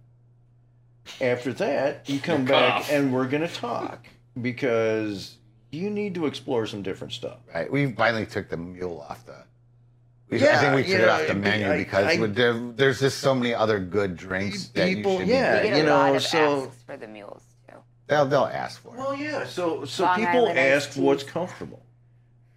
After 1.19 1.51
that, 1.53 2.09
you 2.09 2.19
come 2.19 2.45
back 2.45 2.73
off. 2.81 2.91
and 2.91 3.13
we're 3.13 3.27
gonna 3.27 3.47
talk 3.47 4.05
because 4.41 5.37
you 5.71 5.89
need 5.89 6.15
to 6.15 6.25
explore 6.25 6.65
some 6.67 6.83
different 6.83 7.13
stuff. 7.13 7.37
Right. 7.53 7.69
We 7.71 7.91
finally 7.93 8.25
took 8.25 8.49
the 8.49 8.57
mule 8.57 9.05
off 9.09 9.25
the. 9.25 9.35
We, 10.29 10.47
I 10.47 10.57
think 10.57 10.75
we 10.75 10.81
you 10.83 10.93
took 10.93 11.01
it 11.01 11.05
know, 11.05 11.11
off 11.11 11.27
the 11.27 11.35
menu 11.35 11.69
I- 11.69 11.77
because 11.77 12.05
I- 12.05 12.19
with 12.21 12.35
there, 12.35 12.53
there's 12.53 12.99
just 13.01 13.19
so 13.19 13.35
many 13.35 13.53
other 13.53 13.79
good 13.79 14.15
drinks 14.15 14.67
that 14.69 14.87
People- 14.87 15.13
you 15.13 15.19
should. 15.19 15.27
yeah, 15.27 15.61
Be, 15.61 15.67
get 15.69 15.77
you 15.77 15.83
a 15.83 15.89
lot 15.91 16.09
know, 16.11 16.15
of 16.15 16.23
so- 16.23 16.63
asks 16.67 16.83
for 16.83 16.95
the 16.97 17.07
mules 17.07 17.43
too. 17.67 17.75
they'll 18.07 18.25
they'll 18.25 18.45
ask 18.45 18.81
for 18.81 18.95
it. 18.95 18.97
Well, 18.99 19.15
yeah. 19.15 19.45
So 19.45 19.83
so 19.85 20.03
Long 20.03 20.15
people 20.19 20.41
Island 20.47 20.59
iced 20.59 20.87
ask 20.89 20.97
what's 20.97 21.23
comfortable, 21.23 21.80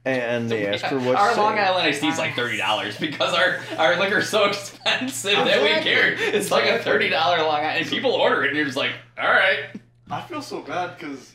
and 0.05 0.51
they 0.51 0.67
ask 0.67 0.85
for 0.87 0.99
what's 0.99 1.19
our 1.21 1.29
safe. 1.31 1.39
Long 1.39 1.59
Island 1.59 1.87
iced 1.87 2.01
tea 2.01 2.09
is 2.09 2.19
like 2.19 2.35
thirty 2.35 2.57
dollars 2.59 2.99
because 2.99 3.33
our 3.35 3.61
our 3.79 3.99
liquor's 3.99 4.29
so 4.29 4.45
expensive 4.47 5.33
that 5.33 5.63
we 5.63 5.69
Exactly. 5.69 5.93
carry. 5.93 6.17
It's 6.17 6.51
like 6.51 6.65
a 6.69 6.83
thirty 6.83 7.09
dollar 7.09 7.39
Long 7.39 7.61
Island, 7.65 7.79
and 7.83 7.87
people 7.89 8.13
order 8.13 8.43
it, 8.45 8.49
and 8.49 8.57
you're 8.57 8.67
just 8.67 8.77
like, 8.77 8.93
all 9.19 9.29
right. 9.31 9.67
I 10.11 10.21
feel 10.23 10.43
so 10.43 10.61
bad 10.61 10.99
because 10.99 11.34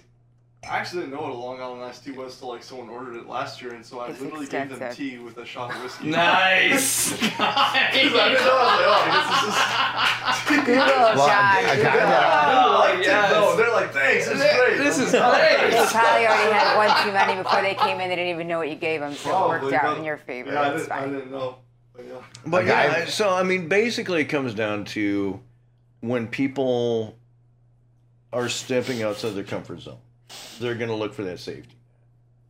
I 0.61 0.77
actually 0.77 1.03
didn't 1.03 1.15
know 1.15 1.21
what 1.21 1.31
a 1.31 1.35
Long 1.35 1.61
Island 1.61 1.81
iced 1.83 2.03
tea 2.03 2.11
was 2.11 2.37
till 2.37 2.49
like 2.49 2.61
someone 2.63 2.89
ordered 2.89 3.15
it 3.15 3.27
last 3.27 3.61
year, 3.61 3.73
and 3.73 3.83
so 3.85 3.99
I 4.01 4.09
It's 4.09 4.19
literally 4.19 4.45
gave 4.45 4.77
them 4.77 4.93
tea 4.93 5.17
with 5.17 5.37
a 5.37 5.45
shot 5.45 5.73
of 5.73 5.81
whiskey. 5.81 6.07
Nice. 6.11 7.11
Because 7.13 7.39
I 7.39 7.89
didn't 7.93 8.13
know. 8.13 8.19
I 8.19 8.29
was 8.29 8.75
like, 8.75 8.89
oh, 8.91 9.03
this 9.15 9.25
is 9.29 9.55
just. 9.55 10.65
Google, 10.65 10.75
Well, 10.75 11.15
John. 11.15 11.45
I- 11.45 11.59
I 11.59 11.75
Google. 11.75 11.91
kinda- 11.91 12.65
Oh, 12.65 12.79
liked 12.79 12.99
it, 13.01 13.29
though. 13.29 13.55
They're 13.55 13.71
like, 13.71 13.93
thanks, 13.93 14.25
this 14.27 14.35
is 14.37 14.57
great. 14.57 14.77
This 14.77 14.97
is 14.99 15.11
They 15.13 15.19
great. 15.19 15.87
probably 15.89 16.27
already 16.27 16.53
had 16.53 16.75
one 16.77 17.05
too 17.05 17.13
many 17.13 17.41
before 17.41 17.61
they 17.61 17.75
came 17.75 17.99
in. 18.01 18.09
They 18.09 18.15
didn't 18.17 18.33
even 18.33 18.47
know 18.47 18.57
what 18.59 18.69
you 18.69 18.75
gave 18.75 18.99
them, 18.99 19.13
so 19.15 19.29
it 19.53 19.61
worked 19.61 19.73
out 19.73 19.97
in 19.97 20.03
your 20.03 20.17
favor. 20.17 20.51
Yeah, 20.51 20.61
I 20.61 20.69
didn't, 20.73 20.91
I 20.91 21.05
didn't 21.05 21.31
know. 21.31 21.55
But 21.95 22.05
yeah. 22.05 22.21
But 22.45 22.65
yeah, 22.65 22.95
I- 22.97 23.05
so 23.05 23.29
I 23.29 23.43
mean, 23.43 23.69
basically, 23.69 24.21
it 24.21 24.25
comes 24.25 24.53
down 24.53 24.83
to 24.85 25.39
when 26.01 26.27
people 26.27 27.17
are 28.33 28.49
stepping 28.49 29.01
outside 29.03 29.31
their 29.35 29.43
comfort 29.43 29.79
zone, 29.81 29.97
they're 30.59 30.75
going 30.75 30.89
to 30.89 30.95
look 30.95 31.13
for 31.13 31.23
that 31.23 31.39
safety. 31.39 31.75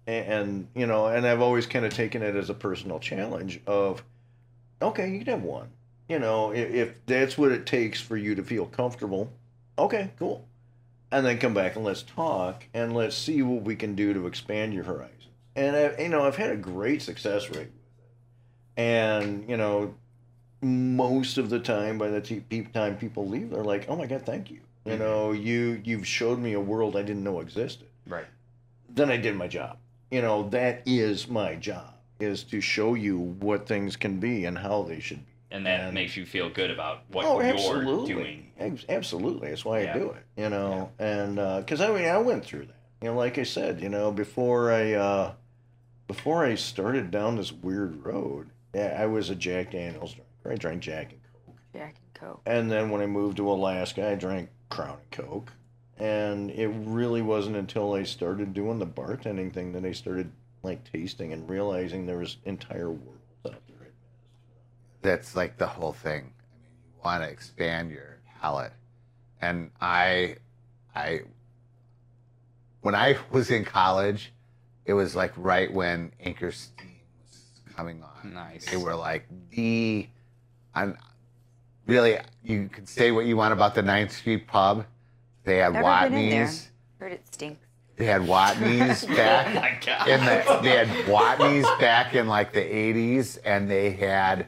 And, 0.08 0.28
and 0.28 0.68
you 0.76 0.88
know, 0.88 1.08
and 1.08 1.26
I've 1.26 1.42
always 1.42 1.66
kind 1.66 1.86
of 1.86 1.94
taken 1.94 2.22
it 2.22 2.36
as 2.36 2.50
a 2.50 2.54
personal 2.54 3.00
challenge 3.00 3.62
of, 3.68 4.04
okay, 4.82 5.10
you 5.10 5.20
can 5.20 5.28
have 5.28 5.44
one. 5.44 5.70
You 6.08 6.20
know, 6.20 6.52
if, 6.52 6.74
if 6.74 7.06
that's 7.06 7.38
what 7.38 7.52
it 7.52 7.66
takes 7.66 8.02
for 8.02 8.18
you 8.18 8.36
to 8.36 8.44
feel 8.44 8.66
comfortable, 8.66 9.32
okay, 9.78 10.12
cool. 10.18 10.48
And 11.12 11.26
then 11.26 11.40
come 11.40 11.54
back 11.54 11.76
and 11.76 11.86
let's 11.86 12.04
talk 12.04 12.66
and 12.74 12.94
let's 12.94 13.16
see 13.16 13.42
what 13.42 13.64
we 13.64 13.76
can 13.76 13.96
do 13.96 14.14
to 14.14 14.28
expand 14.28 14.74
your 14.74 14.84
horizons. 14.84 15.20
And 15.56 15.76
I, 15.76 16.02
you 16.02 16.10
know, 16.10 16.24
I've 16.26 16.36
had 16.36 16.52
a 16.52 16.58
great 16.58 17.02
success 17.02 17.50
rate. 17.50 17.72
And 18.78 19.50
you 19.50 19.58
know, 19.58 19.96
most 20.62 21.38
of 21.38 21.50
the 21.50 21.60
time, 21.60 21.98
by 21.98 22.10
the 22.10 22.22
time 22.74 22.98
people 22.98 23.28
leave, 23.28 23.50
they're 23.50 23.64
like, 23.64 23.90
"Oh 23.90 23.96
my 23.96 24.06
God, 24.06 24.26
thank 24.26 24.50
you! 24.50 24.62
You 24.90 24.96
Mhm. 24.96 25.00
know, 25.00 25.32
you 25.32 25.82
you've 25.84 26.08
showed 26.08 26.40
me 26.40 26.54
a 26.54 26.60
world 26.60 26.96
I 26.96 27.02
didn't 27.04 27.24
know 27.24 27.40
existed." 27.40 27.88
Right. 28.08 28.26
Then 28.90 29.12
I 29.12 29.18
did 29.18 29.36
my 29.36 29.48
job. 29.48 29.78
You 30.12 30.22
know, 30.22 30.50
that 30.50 30.82
is 30.86 31.28
my 31.28 31.56
job 31.56 31.94
is 32.20 32.44
to 32.46 32.60
show 32.60 32.96
you 32.96 33.18
what 33.18 33.68
things 33.68 33.96
can 33.96 34.20
be 34.20 34.46
and 34.46 34.58
how 34.58 34.84
they 34.84 35.00
should 35.00 35.20
be. 35.26 35.32
And 35.52 35.66
that 35.66 35.80
And- 35.82 35.94
makes 35.94 36.18
you 36.18 36.26
feel 36.26 36.50
good 36.50 36.70
about 36.72 37.04
what 37.12 37.26
oh, 37.26 37.40
you're 37.40 37.54
absolutely, 37.54 38.14
doing. 38.14 38.52
Abs- 38.60 38.86
absolutely. 38.90 39.50
That's 39.50 39.64
why 39.66 39.82
Yeah. 39.84 39.96
I 39.96 39.98
do 40.00 40.10
it. 40.12 40.24
You 40.36 40.50
know, 40.50 40.92
and 41.00 41.36
because 41.36 41.82
I 41.82 41.92
mean, 41.94 42.06
I 42.06 42.18
went 42.18 42.44
through 42.46 42.66
that. 42.66 42.76
You 43.02 43.10
know, 43.10 43.16
like 43.16 43.38
I 43.38 43.44
said, 43.44 43.80
you 43.82 43.90
know, 43.90 44.12
before 44.12 44.72
I 44.72 44.94
uh, 44.94 45.34
before 46.08 46.44
I 46.46 46.56
started 46.56 47.12
down 47.12 47.36
this 47.38 47.52
weird 47.52 48.04
road, 48.04 48.50
yeah, 48.74 48.98
I 49.00 49.06
was 49.06 49.30
a 49.30 49.36
Jack 49.36 49.72
Daniels 49.72 50.14
drinker. 50.16 50.52
I 50.52 50.56
drank 50.56 50.82
Jack 50.82 51.12
and 51.14 51.22
Coke, 51.46 51.56
Jack 51.74 51.96
and 51.98 52.14
Coke. 52.14 52.42
and 52.46 52.72
then 52.72 52.90
when 52.90 53.02
I 53.02 53.06
moved 53.06 53.38
to 53.38 53.50
Alaska, 53.50 54.10
I 54.12 54.16
drank 54.16 54.50
Crown 54.70 54.98
and 55.00 55.12
Coke. 55.12 55.54
And 55.98 56.50
it 56.52 56.68
really 56.68 57.22
wasn't 57.22 57.58
until 57.58 57.94
I 57.94 58.04
started 58.04 58.54
doing 58.54 58.80
the 58.80 58.88
bartending 58.88 59.54
thing 59.54 59.74
that 59.74 59.84
I 59.84 59.92
started 59.92 60.32
like 60.64 60.90
tasting 60.92 61.34
and 61.34 61.50
realizing 61.50 62.06
there 62.06 62.18
was 62.18 62.38
entire 62.46 62.90
worlds 62.90 63.46
out 63.46 63.62
there. 63.68 63.90
That's 65.02 65.36
like 65.36 65.58
the 65.58 65.68
whole 65.68 65.94
thing. 65.94 66.34
I 66.50 66.58
mean, 66.64 66.78
you 66.86 66.94
want 67.04 67.24
to 67.24 67.30
expand 67.30 67.92
your 67.92 68.20
palate, 68.42 68.74
and 69.42 69.72
I, 69.82 70.38
I, 70.96 71.22
when 72.82 72.96
I 72.96 73.18
was 73.32 73.52
in 73.52 73.66
college, 73.66 74.34
it 74.86 74.94
was 74.94 75.16
like 75.16 75.34
right 75.38 75.72
when 75.72 76.12
Anchor 76.20 76.52
Steam 76.52 77.02
was 77.22 77.74
coming 77.76 78.04
on. 78.04 78.34
Nice. 78.34 78.70
They 78.70 78.78
were 78.78 78.96
like 78.96 79.26
the, 79.52 80.08
and 80.76 80.98
really, 81.90 82.18
you 82.44 82.70
can 82.70 82.86
say 82.86 83.12
what 83.12 83.26
you 83.26 83.36
want 83.36 83.54
about 83.54 83.76
the 83.76 83.82
Ninth 83.82 84.12
Street 84.12 84.48
Pub. 84.48 84.86
They 85.44 85.58
had 85.58 85.74
Never 85.74 86.10
been 86.10 86.20
in 86.20 86.30
there. 86.30 86.46
Watney's. 86.46 86.70
Heard 87.00 87.12
it 87.14 87.28
stinks. 87.34 87.66
They 87.96 88.06
had 88.06 88.22
Watney's 88.22 89.04
Oh 89.10 89.16
back 89.16 89.56
my 89.56 89.78
god. 89.86 90.08
in 90.08 90.20
the 90.22 90.60
they 90.62 90.86
had 90.86 90.88
Watney's 91.06 91.66
back 91.82 92.16
in 92.16 92.28
like 92.28 92.54
the 92.54 92.62
80s 92.62 93.40
and 93.44 93.70
they 93.70 93.92
had 93.92 94.48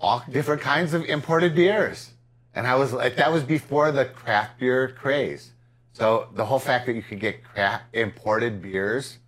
all 0.00 0.22
different 0.30 0.62
kinds 0.62 0.94
of 0.94 1.04
imported 1.04 1.54
beers. 1.54 2.10
And 2.54 2.66
I 2.66 2.76
was 2.76 2.92
like 2.92 3.16
that 3.16 3.30
was 3.32 3.42
before 3.42 3.92
the 3.92 4.06
craft 4.06 4.58
beer 4.60 4.88
craze. 4.88 5.52
So 5.92 6.28
the 6.34 6.46
whole 6.46 6.58
fact 6.58 6.86
that 6.86 6.94
you 6.94 7.02
could 7.02 7.20
get 7.20 7.44
cra- 7.44 7.82
imported 7.92 8.62
beers 8.62 9.18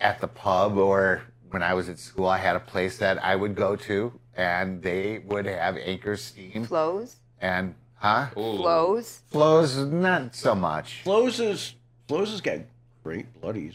at 0.00 0.20
the 0.20 0.28
pub 0.28 0.76
or 0.78 1.22
when 1.50 1.62
I 1.62 1.74
was 1.74 1.88
at 1.88 1.98
school, 1.98 2.26
I 2.28 2.38
had 2.38 2.56
a 2.56 2.60
place 2.60 2.98
that 2.98 3.22
I 3.24 3.36
would 3.36 3.54
go 3.54 3.76
to 3.76 4.18
and 4.38 4.80
they 4.82 5.18
would 5.26 5.44
have 5.46 5.76
Anchor 5.76 6.16
Steam 6.16 6.64
Flows, 6.64 7.16
and 7.40 7.74
huh? 7.96 8.28
Ooh. 8.38 8.56
flows. 8.56 9.20
Flows 9.26 9.76
not 9.76 10.34
so 10.34 10.54
much. 10.54 11.02
Flows 11.02 11.40
is 11.40 11.74
Flows 12.06 12.30
has 12.30 12.40
got 12.40 12.60
great 13.04 13.26
bloodies. 13.40 13.74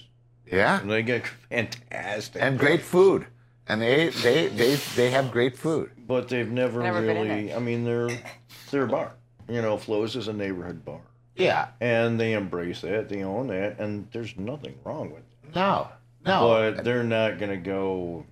Yeah. 0.52 0.82
And 0.82 0.90
they 0.90 1.04
get 1.04 1.28
fantastic. 1.50 2.42
And 2.42 2.58
great 2.58 2.82
food. 2.82 3.28
And 3.68 3.82
they 3.82 4.10
they 4.10 4.48
they 4.48 4.76
they 4.96 5.10
have 5.12 5.32
great 5.32 5.58
food. 5.58 5.92
but 6.08 6.28
they've 6.30 6.50
never, 6.50 6.82
Never 6.82 7.02
been 7.02 7.18
in 7.18 7.28
really. 7.30 7.54
I 7.54 7.60
mean, 7.60 7.84
they're 7.84 8.10
they're 8.72 8.84
a 8.86 8.88
bar. 8.88 9.14
You 9.50 9.62
know, 9.62 9.78
Flows 9.78 10.16
is 10.16 10.28
a 10.30 10.34
neighborhood 10.34 10.84
bar, 10.86 11.02
Yeah. 11.36 11.68
and 11.82 12.18
they 12.20 12.34
embrace 12.34 12.82
that. 12.82 13.10
They 13.10 13.24
own 13.24 13.48
that, 13.48 13.78
and 13.80 14.08
there's 14.14 14.38
nothing 14.38 14.76
wrong 14.86 15.12
with 15.12 15.20
it. 15.20 15.56
No. 15.56 15.90
No. 16.26 16.48
But 16.48 16.84
they're 16.86 17.04
not 17.04 17.40
gonna 17.40 17.58
go, 17.58 18.26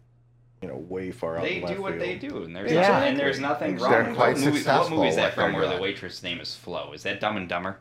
you 0.62 0.68
know, 0.68 0.76
way 0.78 1.12
far 1.12 1.38
out. 1.38 1.44
They 1.44 1.62
left 1.62 1.76
do 1.76 1.82
what 1.82 1.98
they 2.00 2.16
do, 2.18 2.44
and 2.44 2.56
there's 2.56 2.72
Yeah. 2.72 3.02
and 3.04 3.18
there's 3.18 3.40
nothing 3.40 3.74
Exactly. 3.74 3.96
wrong. 3.98 4.06
They're 4.06 4.16
quite 4.16 4.36
what 4.36 4.46
movie, 4.46 4.64
what 4.64 4.90
movie 4.90 5.08
is 5.08 5.16
what 5.16 5.22
that 5.24 5.34
from 5.34 5.52
they're 5.54 5.62
where 5.62 5.76
the 5.76 5.82
waitress 5.82 6.22
name 6.24 6.40
is 6.40 6.56
Flo? 6.56 6.92
Is 6.94 7.04
that 7.04 7.20
Dumb 7.20 7.38
and 7.38 7.50
Dumber? 7.50 7.80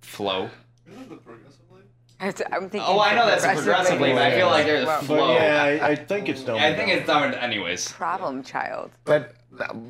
Flo. 0.00 0.48
Isn't 0.90 1.02
it 1.12 1.24
progressively? 1.24 1.80
It's- 2.20 2.42
I'm 2.52 2.70
thinking 2.70 2.82
Oh, 2.86 3.00
I 3.00 3.14
know 3.14 3.26
that's 3.26 3.44
progressively, 3.44 4.12
but 4.12 4.22
I 4.22 4.30
feel 4.36 4.46
like 4.46 4.64
there's 4.64 4.84
a 4.84 4.86
Well, 4.86 4.98
But 5.00 5.06
flow. 5.06 5.34
yeah, 5.34 5.62
I, 5.82 5.88
I 5.88 5.94
think 5.96 6.28
it's 6.28 6.42
dumb. 6.42 6.56
I 6.58 6.74
think 6.74 6.90
it's 6.90 7.06
Dumb 7.06 7.34
anyways. 7.34 7.90
Problem 7.92 8.42
child. 8.42 8.92
but 9.04 9.34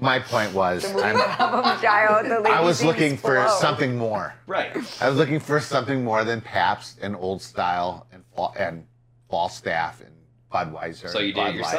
my 0.00 0.18
point 0.18 0.52
was 0.52 0.82
The 0.92 1.04
I'm, 1.04 1.14
Problem 1.36 1.80
child. 1.80 2.26
The 2.26 2.50
I 2.50 2.60
was 2.62 2.82
looking 2.82 3.16
for 3.16 3.36
Flow. 3.44 3.58
something 3.60 3.96
more. 3.96 4.34
Right. 4.46 4.74
I 5.00 5.08
was 5.08 5.16
looking 5.18 5.38
for 5.40 5.60
something 5.60 6.02
more 6.02 6.24
than 6.24 6.40
Pabst 6.40 6.98
and 7.02 7.14
Old 7.14 7.40
Style 7.40 8.06
and 8.12 8.24
and 8.58 8.86
Falstaff 9.30 10.00
and 10.00 10.10
Budweiser. 10.52 11.08
So 11.10 11.20
you 11.20 11.32
did 11.32 11.36
Bud 11.36 11.54
it 11.56 11.60
Light. 11.62 11.72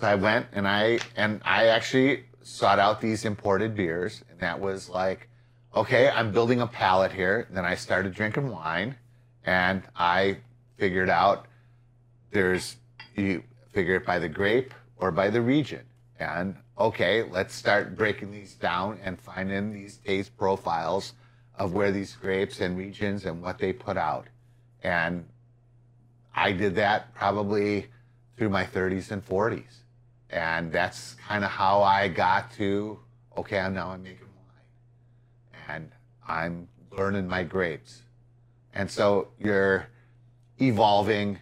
So 0.00 0.06
I 0.06 0.14
went 0.14 0.46
and 0.52 0.68
I 0.68 0.98
and 1.16 1.40
I 1.44 1.68
actually 1.68 2.24
sought 2.42 2.78
out 2.78 3.00
these 3.00 3.24
imported 3.24 3.74
beers, 3.74 4.22
and 4.30 4.38
that 4.40 4.60
was 4.60 4.88
like, 4.88 5.28
okay, 5.74 6.10
I'm 6.10 6.32
building 6.32 6.60
a 6.60 6.66
palate 6.66 7.12
here. 7.12 7.48
Then 7.50 7.64
I 7.64 7.74
started 7.76 8.14
drinking 8.14 8.50
wine, 8.50 8.96
and 9.44 9.82
I 9.96 10.38
figured 10.76 11.08
out 11.08 11.46
there's 12.30 12.76
you 13.14 13.42
figure 13.72 13.96
it 13.96 14.06
by 14.06 14.18
the 14.18 14.28
grape 14.28 14.74
or 14.98 15.10
by 15.10 15.30
the 15.30 15.40
region, 15.40 15.82
and 16.18 16.56
okay, 16.78 17.22
let's 17.22 17.54
start 17.54 17.96
breaking 17.96 18.30
these 18.30 18.54
down 18.54 18.98
and 19.02 19.18
finding 19.18 19.72
these 19.72 19.96
taste 19.96 20.36
profiles 20.36 21.14
of 21.58 21.72
where 21.72 21.90
these 21.90 22.14
grapes 22.16 22.60
and 22.60 22.76
regions 22.76 23.24
and 23.24 23.42
what 23.42 23.58
they 23.58 23.72
put 23.72 23.96
out, 23.96 24.26
and 24.82 25.24
I 26.34 26.52
did 26.52 26.74
that 26.74 27.14
probably 27.14 27.86
through 28.36 28.50
my 28.50 28.64
30s 28.64 29.10
and 29.10 29.26
40s. 29.26 29.80
And 30.30 30.72
that's 30.72 31.14
kind 31.28 31.44
of 31.44 31.50
how 31.50 31.82
I 31.82 32.08
got 32.08 32.52
to, 32.54 32.98
okay, 33.36 33.58
I'm 33.60 33.74
now 33.74 33.90
I'm 33.90 34.02
making 34.02 34.26
wine. 34.26 35.64
And 35.68 35.90
I'm 36.26 36.68
learning 36.90 37.28
my 37.28 37.44
grapes. 37.44 38.02
And 38.74 38.90
so 38.90 39.28
you're 39.38 39.88
evolving 40.60 41.38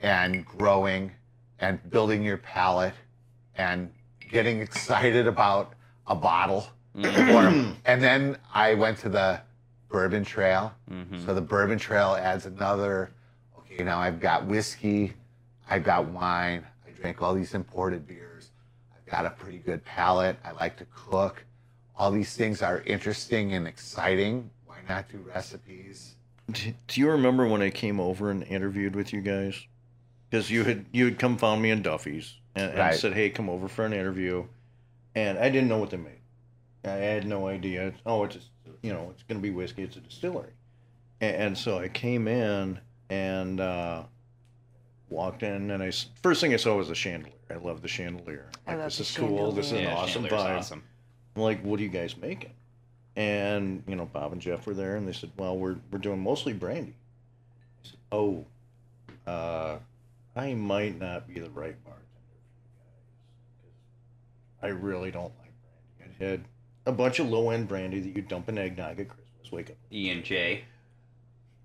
and 0.00 0.44
growing 0.44 1.12
and 1.58 1.78
building 1.90 2.22
your 2.22 2.36
palate 2.36 2.94
and 3.56 3.90
getting 4.30 4.60
excited 4.60 5.26
about 5.26 5.72
a 6.06 6.14
bottle. 6.14 6.66
Or- 6.96 7.74
and 7.84 8.02
then 8.02 8.36
I 8.52 8.74
went 8.74 8.98
to 8.98 9.08
the 9.08 9.40
bourbon 9.88 10.24
trail. 10.24 10.74
Mm-hmm. 10.90 11.24
So 11.24 11.34
the 11.34 11.40
bourbon 11.40 11.78
trail 11.78 12.16
adds 12.20 12.46
another, 12.46 13.10
okay, 13.58 13.82
now 13.82 13.98
I've 13.98 14.20
got 14.20 14.46
whiskey, 14.46 15.14
I've 15.68 15.84
got 15.84 16.06
wine, 16.08 16.64
I 16.98 17.02
drank 17.02 17.22
all 17.22 17.34
these 17.34 17.54
imported 17.54 18.06
beers, 18.06 18.50
I've 18.94 19.10
got 19.10 19.26
a 19.26 19.30
pretty 19.30 19.58
good 19.58 19.84
palate, 19.84 20.36
I 20.44 20.52
like 20.52 20.76
to 20.78 20.86
cook. 20.94 21.44
All 21.96 22.10
these 22.10 22.34
things 22.36 22.62
are 22.62 22.80
interesting 22.82 23.54
and 23.54 23.66
exciting. 23.66 24.50
Why 24.66 24.76
not 24.88 25.08
do 25.08 25.18
recipes? 25.18 26.14
Do 26.50 26.72
do 26.86 27.00
you 27.00 27.10
remember 27.10 27.46
when 27.46 27.60
I 27.60 27.70
came 27.70 28.00
over 28.00 28.30
and 28.30 28.42
interviewed 28.44 28.94
with 28.96 29.12
you 29.12 29.20
guys? 29.20 29.66
Because 30.30 30.50
you 30.50 30.64
had 30.64 30.86
you 30.92 31.04
had 31.06 31.18
come 31.18 31.36
found 31.36 31.60
me 31.60 31.70
in 31.70 31.82
Duffy's 31.82 32.34
and, 32.54 32.70
and 32.70 32.78
Right. 32.78 32.94
said, 32.94 33.12
"Hey, 33.14 33.30
come 33.30 33.50
over 33.50 33.68
for 33.68 33.84
an 33.84 33.92
interview," 33.92 34.46
and 35.14 35.38
I 35.38 35.50
didn't 35.50 35.68
know 35.68 35.78
what 35.78 35.90
they 35.90 35.96
made. 35.96 36.20
I 36.84 36.90
had 36.90 37.26
no 37.26 37.48
idea. 37.48 37.92
Oh, 38.06 38.24
it's 38.24 38.36
just, 38.36 38.48
you 38.82 38.92
know 38.92 39.10
it's 39.10 39.22
going 39.24 39.38
to 39.40 39.42
be 39.42 39.50
whiskey. 39.50 39.82
It's 39.82 39.96
a 39.96 40.00
distillery, 40.00 40.52
and, 41.20 41.36
and 41.36 41.58
so 41.58 41.78
I 41.78 41.88
came 41.88 42.28
in 42.28 42.78
and 43.10 43.60
uh, 43.60 44.04
walked 45.10 45.42
in, 45.42 45.70
and 45.70 45.82
I 45.82 45.90
first 46.22 46.40
thing 46.40 46.52
I 46.52 46.56
saw 46.56 46.76
was 46.76 46.90
a 46.90 46.94
chandelier. 46.94 47.34
I 47.50 47.54
love 47.54 47.82
the 47.82 47.88
chandelier. 47.88 48.50
I 48.66 48.72
Like 48.72 48.78
love 48.80 48.86
this 48.88 48.96
the 48.98 49.02
is 49.04 49.16
cool. 49.16 49.52
This 49.52 49.66
is 49.66 49.72
an 49.72 49.78
Yeah, 49.84 49.94
awesome 49.94 50.24
vibe. 50.24 50.58
awesome. 50.58 50.82
I'm 51.36 51.42
like, 51.42 51.62
what 51.62 51.80
are 51.80 51.82
you 51.82 51.88
guys 51.88 52.16
making? 52.16 52.52
And 53.16 53.82
you 53.86 53.96
know, 53.96 54.06
Bob 54.06 54.32
and 54.32 54.40
Jeff 54.40 54.66
were 54.66 54.74
there, 54.74 54.96
and 54.96 55.06
they 55.08 55.12
said, 55.12 55.30
well, 55.36 55.56
we're 55.56 55.76
we're 55.90 55.98
doing 55.98 56.22
mostly 56.22 56.52
brandy. 56.52 56.94
I 57.84 57.88
said, 57.88 57.98
oh, 58.12 58.44
uh, 59.26 59.78
I 60.36 60.54
might 60.54 60.98
not 61.00 61.26
be 61.26 61.40
the 61.40 61.50
right 61.50 61.76
bartender 61.84 62.04
for 63.58 63.66
you 63.66 63.72
guys 63.72 64.60
'cause 64.60 64.62
I 64.62 64.68
really 64.68 65.10
don't 65.10 65.32
like 65.40 65.52
brandy. 65.98 66.24
I 66.24 66.28
had 66.30 66.44
a 66.86 66.92
bunch 66.92 67.18
of 67.18 67.28
low 67.28 67.50
end 67.50 67.66
brandy 67.68 68.00
that 68.00 68.14
you 68.14 68.22
dump 68.22 68.48
in 68.48 68.56
eggnog 68.58 69.00
at 69.00 69.08
Christmas. 69.08 69.52
Wake 69.52 69.70
up. 69.70 69.76
E 69.92 70.10
and 70.10 70.22
J. 70.24 70.64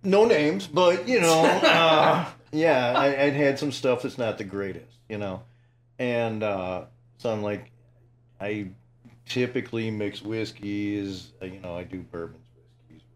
No 0.03 0.25
names, 0.25 0.67
but 0.67 1.07
you 1.07 1.21
know, 1.21 1.43
uh, 1.63 2.25
yeah, 2.53 2.93
I, 2.95 3.23
I'd 3.23 3.33
had 3.33 3.57
some 3.57 3.71
stuff 3.71 4.03
that's 4.03 4.17
not 4.17 4.37
the 4.37 4.43
greatest, 4.43 4.95
you 5.09 5.17
know, 5.17 5.41
and 5.99 6.43
uh, 6.43 6.85
so 7.17 7.31
I'm 7.31 7.41
like, 7.41 7.71
I 8.39 8.67
typically 9.25 9.89
mix 9.89 10.21
whiskeys, 10.21 11.31
uh, 11.41 11.45
you 11.45 11.59
know, 11.59 11.75
I 11.75 11.83
do 11.83 12.01
bourbons, 12.01 12.43
whiskeys, 12.87 13.07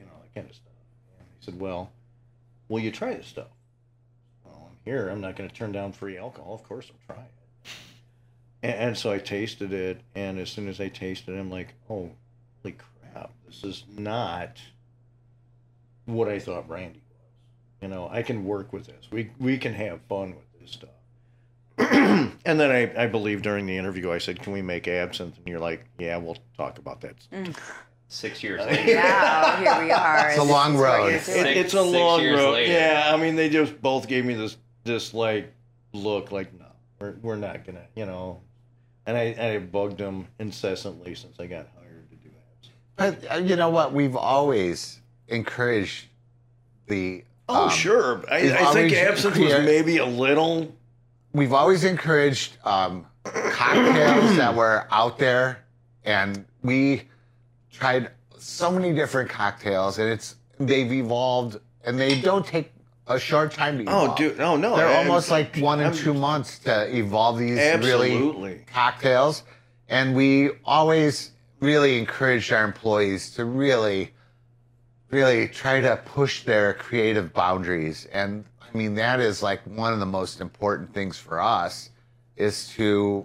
you 0.00 0.06
know, 0.06 0.12
that 0.22 0.34
kind 0.34 0.48
of 0.48 0.56
stuff. 0.56 0.72
And 1.18 1.28
he 1.38 1.44
said, 1.44 1.60
well, 1.60 1.90
will 2.68 2.80
you 2.80 2.90
try 2.90 3.14
this 3.14 3.26
stuff? 3.26 3.48
Well, 4.44 4.70
I'm 4.70 4.78
here. 4.84 5.08
I'm 5.08 5.20
not 5.20 5.36
going 5.36 5.48
to 5.48 5.54
turn 5.54 5.72
down 5.72 5.92
free 5.92 6.16
alcohol. 6.16 6.54
Of 6.54 6.62
course, 6.62 6.90
I'll 6.90 7.14
try 7.14 7.22
it. 7.22 7.30
And, 8.62 8.74
and 8.74 8.96
so 8.96 9.12
I 9.12 9.18
tasted 9.18 9.72
it, 9.72 10.00
and 10.14 10.38
as 10.38 10.50
soon 10.50 10.68
as 10.68 10.80
I 10.80 10.88
tasted 10.88 11.34
it, 11.34 11.38
I'm 11.38 11.50
like, 11.50 11.74
oh, 11.90 12.10
holy 12.62 12.76
crap, 13.12 13.30
this 13.46 13.62
is 13.62 13.84
not 13.94 14.58
what 16.06 16.28
I 16.28 16.38
thought 16.38 16.68
brandy. 16.68 17.02
You 17.82 17.88
know, 17.88 18.08
I 18.10 18.22
can 18.22 18.44
work 18.44 18.72
with 18.72 18.86
this. 18.86 19.06
We 19.10 19.30
we 19.38 19.58
can 19.58 19.74
have 19.74 20.00
fun 20.08 20.34
with 20.34 20.60
this 20.60 20.70
stuff. 20.72 20.90
and 21.78 22.58
then 22.60 22.70
I, 22.70 23.04
I 23.04 23.06
believe 23.06 23.42
during 23.42 23.66
the 23.66 23.76
interview 23.76 24.10
I 24.10 24.18
said, 24.18 24.40
"Can 24.40 24.52
we 24.52 24.62
make 24.62 24.88
absinthe?" 24.88 25.36
And 25.36 25.46
you're 25.46 25.60
like, 25.60 25.84
"Yeah, 25.98 26.16
we'll 26.16 26.38
talk 26.56 26.78
about 26.78 27.02
that." 27.02 27.16
Six 28.08 28.42
years 28.42 28.64
later. 28.64 28.94
Now 28.94 29.56
here 29.58 29.84
we 29.84 29.90
are. 29.90 30.28
It's 30.30 30.38
a 30.38 30.42
long 30.42 30.76
road. 30.76 31.08
It- 31.12 31.16
it's 31.28 31.74
a 31.74 31.82
Six 31.82 31.92
long 31.92 32.20
years 32.20 32.38
road. 32.38 32.52
later. 32.54 32.72
Yeah, 32.72 33.10
I 33.12 33.16
mean, 33.16 33.34
they 33.36 33.48
just 33.48 33.80
both 33.82 34.06
gave 34.08 34.24
me 34.24 34.34
this 34.34 34.56
this 34.84 35.12
like 35.12 35.52
look, 35.92 36.30
like, 36.32 36.52
no, 36.58 36.66
we're 37.00 37.16
we're 37.20 37.36
not 37.36 37.64
gonna, 37.66 37.84
you 37.94 38.06
know. 38.06 38.40
And 39.06 39.16
I 39.16 39.36
I 39.38 39.58
bugged 39.58 39.98
them 39.98 40.28
incessantly 40.38 41.14
since 41.14 41.38
I 41.38 41.46
got 41.46 41.66
hired 41.78 42.08
to 42.10 42.16
do 42.16 42.30
absinthe. 42.56 43.20
But 43.26 43.32
uh, 43.32 43.38
you 43.38 43.56
know 43.56 43.68
what? 43.70 43.92
We've 43.92 44.16
always 44.16 45.00
encouraged 45.28 46.06
the. 46.86 47.24
Oh, 47.48 47.64
um, 47.64 47.70
sure. 47.70 48.24
I, 48.30 48.36
I 48.52 48.72
think 48.72 48.92
absinthe 48.92 49.38
was 49.38 49.52
maybe 49.64 49.98
a 49.98 50.06
little. 50.06 50.74
We've 51.32 51.52
always 51.52 51.84
encouraged 51.84 52.56
um, 52.64 53.06
cocktails 53.24 54.36
that 54.36 54.54
were 54.54 54.86
out 54.90 55.18
there, 55.18 55.64
and 56.04 56.44
we 56.62 57.02
tried 57.70 58.10
so 58.38 58.70
many 58.70 58.92
different 58.94 59.28
cocktails, 59.30 59.98
and 59.98 60.08
it's 60.08 60.36
they've 60.58 60.90
evolved, 60.90 61.58
and 61.84 61.98
they 61.98 62.20
don't 62.20 62.46
take 62.46 62.72
a 63.06 63.18
short 63.18 63.52
time 63.52 63.76
to 63.76 63.82
evolve. 63.82 64.10
Oh, 64.10 64.16
dude, 64.16 64.38
no, 64.38 64.56
no. 64.56 64.76
They're 64.76 64.88
I'm- 64.88 65.06
almost 65.06 65.30
like 65.30 65.56
one 65.58 65.78
and 65.78 65.88
I'm- 65.88 65.96
two 65.96 66.14
months 66.14 66.58
to 66.60 66.94
evolve 66.96 67.38
these 67.38 67.58
really 67.58 68.64
cocktails. 68.72 69.42
And 69.88 70.16
we 70.16 70.50
always 70.64 71.30
really 71.60 71.98
encouraged 71.98 72.52
our 72.52 72.64
employees 72.64 73.30
to 73.34 73.44
really, 73.44 74.12
really 75.10 75.48
try 75.48 75.80
to 75.80 75.96
push 76.04 76.42
their 76.44 76.74
creative 76.74 77.32
boundaries. 77.32 78.06
And 78.12 78.44
I 78.60 78.76
mean, 78.76 78.94
that 78.96 79.20
is 79.20 79.42
like 79.42 79.60
one 79.64 79.92
of 79.92 80.00
the 80.00 80.06
most 80.06 80.40
important 80.40 80.92
things 80.92 81.18
for 81.18 81.40
us 81.40 81.90
is 82.36 82.68
to, 82.70 83.24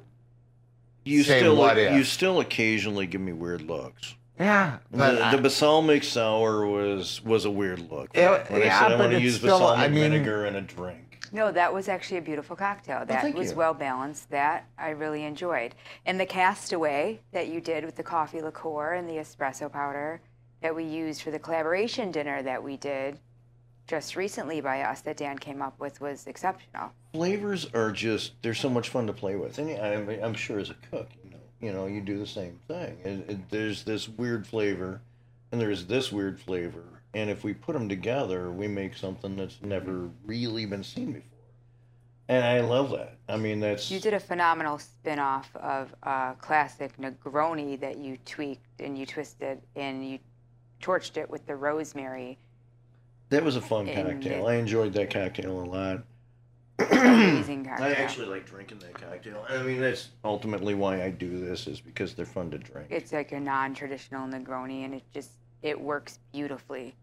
You 1.04 1.24
Say 1.24 1.40
still, 1.40 1.56
what 1.56 1.78
if. 1.78 1.94
you 1.94 2.04
still 2.04 2.40
occasionally 2.40 3.08
give 3.08 3.22
me 3.22 3.34
weird 3.34 3.64
looks. 3.64 4.16
yeah. 4.40 4.78
But 4.92 5.14
the, 5.16 5.26
I- 5.26 5.36
the 5.36 5.42
balsamic 5.42 6.04
sour 6.04 6.66
was 6.66 7.22
was 7.24 7.46
a 7.46 7.52
weird 7.52 7.90
look. 7.92 8.10
It- 8.16 8.50
when 8.52 8.62
yeah, 8.62 8.78
I 8.78 8.80
said 8.80 8.92
I 8.92 8.98
but 8.98 9.00
want 9.00 9.12
to 9.14 9.22
use 9.22 9.38
still- 9.38 9.60
balsamic 9.60 9.86
I 9.86 9.88
mean- 9.90 10.12
vinegar 10.12 10.46
in 10.46 10.56
a 10.56 10.62
drink. 10.62 11.08
No, 11.34 11.50
that 11.50 11.74
was 11.74 11.88
actually 11.88 12.18
a 12.18 12.22
beautiful 12.22 12.58
cocktail. 12.58 13.00
Oh, 13.04 13.06
that 13.06 13.22
thank 13.22 13.38
was 13.38 13.52
you. 13.52 13.56
well 13.58 13.74
balanced. 13.74 14.30
That 14.32 14.66
I 14.78 14.90
really 14.90 15.24
enjoyed. 15.24 15.76
And 16.06 16.20
the 16.20 16.26
castaway 16.26 17.22
that 17.32 17.48
you 17.48 17.62
did 17.62 17.86
with 17.86 17.96
the 17.96 18.04
coffee 18.04 18.42
liqueur 18.42 18.94
and 18.96 19.08
the 19.08 19.14
espresso 19.14 19.72
powder, 19.72 20.20
that 20.62 20.76
we 20.76 20.84
used 20.84 21.22
for 21.22 21.32
the 21.32 21.40
collaboration 21.40 22.12
dinner 22.12 22.42
that 22.44 22.64
we 22.64 22.78
did 22.78 23.20
just 23.88 24.16
recently 24.16 24.62
by 24.62 24.82
us 24.82 25.02
that 25.02 25.18
Dan 25.18 25.38
came 25.38 25.62
up 25.62 25.80
with 25.80 26.00
was 26.00 26.28
exceptional. 26.28 26.92
Flavors 27.14 27.68
are 27.74 27.92
just 27.92 28.34
they're 28.42 28.54
so 28.54 28.70
much 28.70 28.90
fun 28.90 29.08
to 29.08 29.14
play 29.14 29.36
with, 29.36 29.58
and 29.58 29.70
I'm, 29.82 30.10
I'm 30.24 30.34
sure 30.34 30.60
as 30.60 30.70
a 30.70 30.76
cook, 30.90 31.10
you 31.24 31.32
know, 31.32 31.38
you 31.60 31.74
know, 31.74 31.88
you 31.88 32.02
do 32.02 32.18
the 32.18 32.28
same 32.28 32.60
thing. 32.68 32.98
And, 33.04 33.30
and 33.30 33.44
there's 33.50 33.84
this 33.84 34.08
weird 34.08 34.48
flavor, 34.48 35.02
and 35.52 35.60
there's 35.60 35.86
this 35.88 36.12
weird 36.12 36.40
flavor, 36.40 36.84
and 37.14 37.30
if 37.30 37.44
we 37.44 37.54
put 37.54 37.74
them 37.74 37.90
together, 37.90 38.52
we 38.52 38.68
make 38.68 38.96
something 38.96 39.36
that's 39.36 39.58
never 39.62 40.10
really 40.26 40.66
been 40.66 40.84
seen 40.84 41.12
before. 41.14 41.28
And 42.30 42.46
I 42.46 42.62
love 42.62 42.92
that. 42.92 43.18
I 43.28 43.36
mean, 43.36 43.60
that's 43.60 43.92
You 43.92 44.00
did 44.00 44.14
a 44.14 44.20
phenomenal 44.20 44.80
spin-off 44.80 45.54
of 45.58 45.94
a 46.04 46.34
classic 46.40 46.96
Negroni 46.98 47.78
that 47.82 47.98
you 47.98 48.18
tweaked 48.26 48.80
and 48.80 48.98
you 48.98 49.06
twisted 49.06 49.62
and 49.76 50.08
you 50.10 50.20
torched 50.82 51.18
it 51.18 51.30
with 51.30 51.46
the 51.48 51.56
rosemary. 51.56 52.38
that 53.30 53.44
was 53.44 53.56
a 53.56 53.62
fun 53.62 53.86
cocktail. 53.88 54.48
it- 54.48 54.52
I 54.52 54.56
enjoyed 54.56 54.94
that 54.94 55.10
cocktail 55.10 55.62
a 55.62 55.64
lot. 55.66 56.04
Amazing 56.92 57.66
cocktail. 57.68 57.88
I 57.88 57.92
actually 57.94 58.26
like 58.28 58.46
drinking 58.46 58.80
that 58.80 58.94
cocktail. 58.94 59.46
I 59.48 59.62
mean, 59.62 59.80
that's 59.80 60.10
ultimately 60.26 60.74
why 60.74 61.04
I 61.04 61.10
do 61.12 61.40
this 61.40 61.68
is 61.68 61.80
because 61.80 62.14
they're 62.16 62.26
fun 62.26 62.50
to 62.52 62.58
drink. 62.58 62.88
It's 62.90 63.14
like 63.14 63.32
a 63.32 63.40
non-traditional 63.40 64.28
Negroni 64.28 64.84
and 64.86 64.96
it 64.96 65.04
just 65.14 65.32
it 65.62 65.80
works 65.80 66.18
beautifully. 66.34 66.96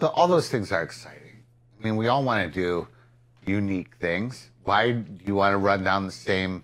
So 0.00 0.08
all 0.08 0.28
those 0.28 0.48
things 0.48 0.70
are 0.72 0.82
exciting. 0.82 1.42
I 1.80 1.84
mean, 1.84 1.96
we 1.96 2.06
all 2.08 2.22
want 2.22 2.44
to 2.46 2.60
do 2.60 2.86
unique 3.44 3.96
things. 4.00 4.50
Why 4.64 4.92
do 4.92 5.24
you 5.26 5.34
want 5.34 5.52
to 5.54 5.58
run 5.58 5.82
down 5.82 6.06
the 6.06 6.12
same 6.12 6.62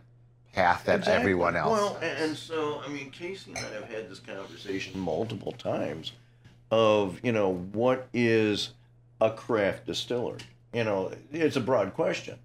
path 0.53 0.85
that 0.85 0.99
Exactly. 1.01 1.21
everyone 1.21 1.57
else? 1.57 1.73
Well, 1.79 1.99
does? 2.01 2.21
and, 2.31 2.37
so 2.37 2.83
I 2.85 2.89
mean, 2.89 3.11
Casey 3.11 3.53
and 3.55 3.59
I 3.59 3.71
have 3.75 3.85
had 3.85 4.09
this 4.11 4.19
conversation 4.21 4.99
multiple 4.99 5.53
times 5.53 6.13
of 6.71 7.21
you 7.23 7.33
know 7.33 7.55
what 7.73 8.09
is 8.13 8.71
a 9.21 9.31
craft 9.31 9.87
distillery. 9.87 10.41
You 10.73 10.85
know, 10.85 11.13
it's 11.33 11.57
a 11.57 11.61
broad 11.61 11.95
question. 11.95 12.39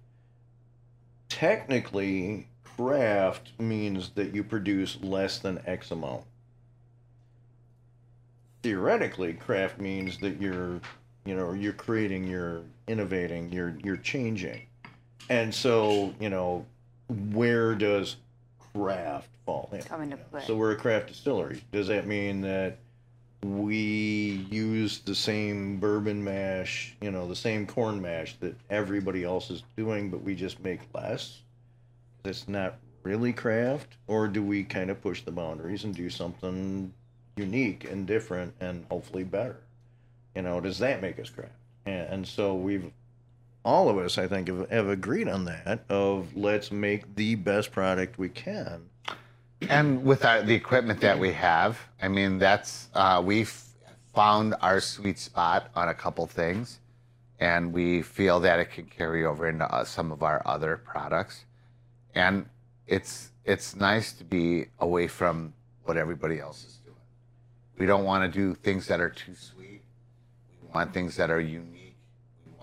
Technically, 1.28 2.46
craft 2.76 3.50
means 3.58 4.10
that 4.10 4.34
you 4.34 4.42
produce 4.44 4.98
less 5.02 5.38
than 5.38 5.60
X 5.66 5.90
amount. 5.90 6.24
Theoretically, 8.62 9.34
craft 9.34 9.78
means 9.78 10.18
that 10.18 10.40
you're, 10.40 10.80
you 11.26 11.34
know, 11.34 11.52
you're 11.52 11.74
creating, 11.74 12.24
you're 12.24 12.62
innovating, 12.88 13.52
you're 13.52 13.76
you're 13.84 13.98
changing. 13.98 14.62
And 15.28 15.54
so, 15.54 16.14
you 16.20 16.30
know, 16.30 16.64
where 17.08 17.74
does 17.74 18.16
craft 18.72 19.28
fall 19.44 19.68
in? 19.72 19.82
Come 19.82 20.02
into 20.02 20.16
play. 20.16 20.42
So 20.46 20.56
we're 20.56 20.72
a 20.72 20.76
craft 20.76 21.08
distillery. 21.08 21.62
Does 21.72 21.88
that 21.88 22.06
mean 22.06 22.40
that 22.42 22.78
we 23.42 24.46
use 24.50 25.00
the 25.00 25.14
same 25.14 25.78
bourbon 25.78 26.24
mash, 26.24 26.96
you 27.00 27.10
know, 27.10 27.28
the 27.28 27.36
same 27.36 27.66
corn 27.66 28.00
mash 28.00 28.36
that 28.40 28.56
everybody 28.70 29.22
else 29.22 29.50
is 29.50 29.62
doing, 29.76 30.10
but 30.10 30.22
we 30.22 30.34
just 30.34 30.60
make 30.60 30.80
less? 30.94 31.40
That's 32.22 32.48
not 32.48 32.76
really 33.02 33.34
craft, 33.34 33.96
or 34.06 34.28
do 34.28 34.42
we 34.42 34.64
kind 34.64 34.90
of 34.90 35.02
push 35.02 35.22
the 35.22 35.30
boundaries 35.30 35.84
and 35.84 35.94
do 35.94 36.08
something 36.08 36.92
unique 37.36 37.90
and 37.90 38.06
different 38.06 38.54
and 38.60 38.86
hopefully 38.90 39.24
better? 39.24 39.60
You 40.34 40.42
know, 40.42 40.60
does 40.60 40.78
that 40.78 41.02
make 41.02 41.18
us 41.20 41.28
craft? 41.28 41.52
And, 41.84 42.08
and 42.08 42.26
so 42.26 42.54
we've 42.54 42.90
all 43.64 43.88
of 43.88 43.96
us, 43.98 44.18
I 44.18 44.26
think, 44.26 44.48
have, 44.48 44.70
have 44.70 44.88
agreed 44.88 45.28
on 45.28 45.44
that. 45.46 45.84
Of 45.88 46.36
let's 46.36 46.70
make 46.70 47.14
the 47.14 47.34
best 47.34 47.72
product 47.72 48.18
we 48.18 48.28
can. 48.28 48.82
and 49.68 50.04
with 50.04 50.24
our, 50.24 50.42
the 50.42 50.54
equipment 50.54 51.00
that 51.00 51.18
we 51.18 51.32
have, 51.32 51.78
I 52.00 52.08
mean, 52.08 52.38
that's 52.38 52.88
uh, 52.94 53.22
we've 53.24 53.52
found 54.14 54.54
our 54.60 54.80
sweet 54.80 55.18
spot 55.18 55.70
on 55.74 55.88
a 55.88 55.94
couple 55.94 56.26
things, 56.26 56.80
and 57.40 57.72
we 57.72 58.02
feel 58.02 58.40
that 58.40 58.60
it 58.60 58.70
can 58.70 58.84
carry 58.86 59.24
over 59.24 59.48
into 59.48 59.64
uh, 59.64 59.84
some 59.84 60.12
of 60.12 60.22
our 60.22 60.42
other 60.44 60.76
products, 60.76 61.44
and 62.14 62.46
it's 62.86 63.30
it's 63.44 63.76
nice 63.76 64.12
to 64.12 64.24
be 64.24 64.66
away 64.78 65.06
from 65.06 65.52
what 65.84 65.96
everybody 65.96 66.38
else 66.40 66.64
is 66.64 66.76
doing. 66.84 66.96
We 67.78 67.86
don't 67.86 68.04
want 68.04 68.30
to 68.30 68.38
do 68.38 68.54
things 68.54 68.86
that 68.86 69.00
are 69.00 69.10
too 69.10 69.34
sweet. 69.34 69.82
We 70.62 70.68
want 70.72 70.94
things 70.94 71.16
that 71.16 71.30
are 71.30 71.40
unique. 71.40 71.83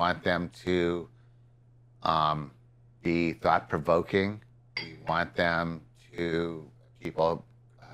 Want 0.01 0.23
them 0.23 0.49
to 0.65 1.07
um, 2.01 2.49
be 3.03 3.33
thought 3.33 3.69
provoking. 3.69 4.41
We 4.77 4.97
want 5.07 5.35
them 5.35 5.81
to 6.15 6.65
people 6.99 7.45
uh, 7.79 7.85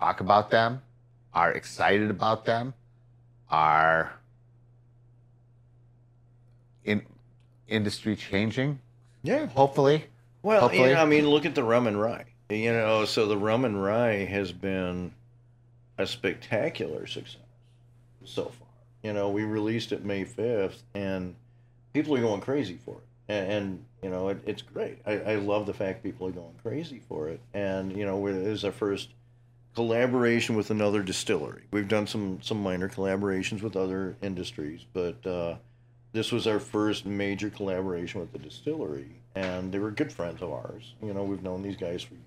talk 0.00 0.20
about 0.20 0.50
them, 0.50 0.80
are 1.34 1.52
excited 1.52 2.08
about 2.08 2.46
them, 2.46 2.72
are 3.50 4.18
in 6.86 7.04
industry 7.68 8.16
changing. 8.16 8.80
Yeah. 9.22 9.48
Hopefully, 9.48 10.06
Well, 10.42 10.56
you 10.56 10.60
Hopefully. 10.62 10.94
know, 10.94 11.02
I 11.02 11.04
mean, 11.04 11.28
look 11.28 11.44
at 11.44 11.54
the 11.54 11.62
rum 11.62 11.86
and 11.86 12.00
rye. 12.00 12.24
You 12.48 12.72
know, 12.72 13.04
so 13.04 13.26
the 13.26 13.36
rum 13.36 13.66
and 13.66 13.84
rye 13.84 14.24
has 14.24 14.50
been 14.50 15.12
a 15.98 16.06
spectacular 16.06 17.06
success 17.06 17.42
so 18.24 18.44
far. 18.44 18.67
You 19.02 19.12
know, 19.12 19.28
we 19.28 19.44
released 19.44 19.92
it 19.92 20.04
May 20.04 20.24
5th, 20.24 20.82
and 20.94 21.34
people 21.92 22.16
are 22.16 22.20
going 22.20 22.40
crazy 22.40 22.78
for 22.84 22.98
it. 22.98 23.04
And, 23.28 23.52
and 23.52 23.84
you 24.02 24.10
know, 24.10 24.28
it, 24.28 24.38
it's 24.46 24.62
great. 24.62 24.98
I, 25.06 25.18
I 25.18 25.34
love 25.36 25.66
the 25.66 25.74
fact 25.74 26.02
people 26.02 26.26
are 26.26 26.32
going 26.32 26.54
crazy 26.62 27.02
for 27.08 27.28
it. 27.28 27.40
And, 27.54 27.96
you 27.96 28.04
know, 28.04 28.26
it 28.26 28.34
is 28.34 28.64
our 28.64 28.72
first 28.72 29.10
collaboration 29.74 30.56
with 30.56 30.70
another 30.70 31.02
distillery. 31.02 31.64
We've 31.70 31.88
done 31.88 32.06
some, 32.06 32.40
some 32.42 32.62
minor 32.62 32.88
collaborations 32.88 33.62
with 33.62 33.76
other 33.76 34.16
industries, 34.22 34.84
but 34.92 35.24
uh, 35.26 35.56
this 36.12 36.32
was 36.32 36.46
our 36.46 36.58
first 36.58 37.06
major 37.06 37.50
collaboration 37.50 38.20
with 38.20 38.32
the 38.32 38.38
distillery. 38.38 39.20
And 39.34 39.70
they 39.70 39.78
were 39.78 39.90
good 39.90 40.12
friends 40.12 40.42
of 40.42 40.50
ours. 40.50 40.94
You 41.02 41.14
know, 41.14 41.22
we've 41.22 41.42
known 41.42 41.62
these 41.62 41.76
guys 41.76 42.02
for 42.02 42.14
years. 42.14 42.24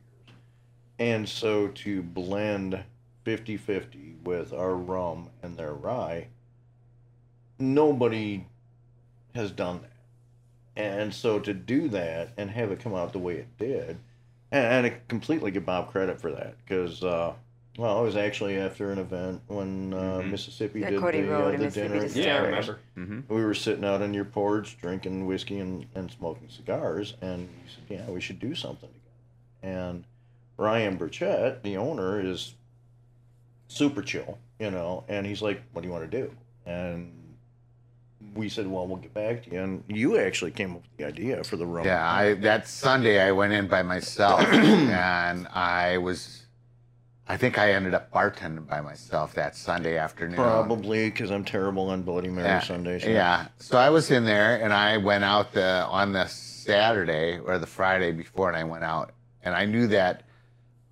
And 0.99 1.27
so 1.27 1.67
to 1.67 2.01
blend 2.03 2.83
50 3.23 3.57
50 3.57 4.15
with 4.23 4.53
our 4.53 4.75
rum 4.75 5.29
and 5.43 5.57
their 5.57 5.73
rye, 5.73 6.27
nobody 7.61 8.45
has 9.35 9.51
done 9.51 9.81
that. 9.81 9.91
And 10.75 11.13
so 11.13 11.39
to 11.39 11.53
do 11.53 11.87
that 11.89 12.29
and 12.37 12.49
have 12.49 12.71
it 12.71 12.79
come 12.79 12.93
out 12.95 13.11
the 13.13 13.19
way 13.19 13.35
it 13.35 13.57
did, 13.57 13.97
and, 14.51 14.65
and 14.65 14.85
I 14.87 14.97
completely 15.07 15.51
give 15.51 15.65
Bob 15.65 15.91
credit 15.91 16.19
for 16.19 16.31
that 16.31 16.55
because, 16.63 17.03
uh, 17.03 17.33
well, 17.77 18.01
it 18.01 18.05
was 18.05 18.15
actually 18.17 18.57
after 18.57 18.91
an 18.91 18.97
event 18.99 19.41
when 19.47 19.93
uh, 19.93 20.19
Mhm. 20.19 20.31
Mississippi 20.31 20.81
Yeah, 20.81 20.89
did 20.91 20.99
Cody 20.99 21.21
the, 21.21 21.29
Road 21.29 21.55
uh, 21.55 21.57
the 21.57 21.63
Mississippi 21.65 21.99
dinner. 21.99 22.27
Yeah, 22.27 22.35
I 22.35 22.39
remember. 22.45 22.79
Mm-hmm. 22.97 23.33
We 23.33 23.43
were 23.45 23.53
sitting 23.53 23.85
out 23.85 24.01
on 24.01 24.13
your 24.13 24.25
porch 24.25 24.77
drinking 24.81 25.25
whiskey 25.25 25.59
and, 25.59 25.85
and 25.95 26.11
smoking 26.11 26.49
cigars, 26.49 27.15
and 27.21 27.41
you 27.43 27.69
said, 27.73 27.83
"Yeah, 27.99 28.11
we 28.11 28.19
should 28.21 28.39
do 28.39 28.55
something 28.55 28.89
together." 28.89 29.77
And 29.79 30.03
Ryan 30.57 30.97
Burchett, 30.97 31.63
the 31.63 31.77
owner, 31.77 32.19
is 32.19 32.55
super 33.67 34.01
chill, 34.01 34.37
you 34.59 34.69
know, 34.71 35.03
and 35.07 35.25
he's 35.25 35.41
like, 35.41 35.61
"What 35.71 35.81
do 35.81 35.87
you 35.87 35.93
want 35.93 36.09
to 36.09 36.17
do?" 36.21 36.31
And 36.65 37.13
we 38.35 38.49
said, 38.49 38.67
"Well, 38.67 38.87
we'll 38.87 38.97
get 38.97 39.13
back 39.13 39.43
to 39.43 39.51
you." 39.51 39.61
And 39.61 39.83
you 39.87 40.17
actually 40.17 40.51
came 40.51 40.71
up 40.71 40.83
with 40.83 40.97
the 40.97 41.05
idea 41.05 41.43
for 41.43 41.57
the 41.57 41.65
room. 41.65 41.85
yeah. 41.85 42.11
I 42.11 42.33
that 42.35 42.67
Sunday 42.67 43.21
I 43.21 43.31
went 43.31 43.53
in 43.53 43.67
by 43.67 43.83
myself, 43.83 44.41
and 44.41 45.47
I 45.47 45.97
was. 45.97 46.37
I 47.27 47.37
think 47.37 47.57
I 47.57 47.71
ended 47.71 47.93
up 47.93 48.11
bartending 48.11 48.67
by 48.67 48.81
myself 48.81 49.35
that 49.35 49.55
Sunday 49.55 49.97
afternoon. 49.97 50.35
probably 50.35 51.09
because 51.09 51.31
I'm 51.31 51.45
terrible 51.45 51.89
on 51.89 52.01
Bloody 52.01 52.27
Mary 52.27 52.45
yeah, 52.45 52.59
Sundays. 52.59 53.05
Yeah. 53.05 53.47
So 53.57 53.77
I 53.77 53.89
was 53.89 54.11
in 54.11 54.25
there 54.25 54.61
and 54.61 54.73
I 54.73 54.97
went 54.97 55.23
out 55.23 55.53
the, 55.53 55.85
on 55.85 56.11
the 56.11 56.25
Saturday 56.25 57.39
or 57.39 57.57
the 57.57 57.67
Friday 57.67 58.11
before 58.11 58.49
and 58.49 58.57
I 58.57 58.65
went 58.65 58.83
out 58.83 59.13
and 59.43 59.55
I 59.55 59.63
knew 59.63 59.87
that 59.87 60.23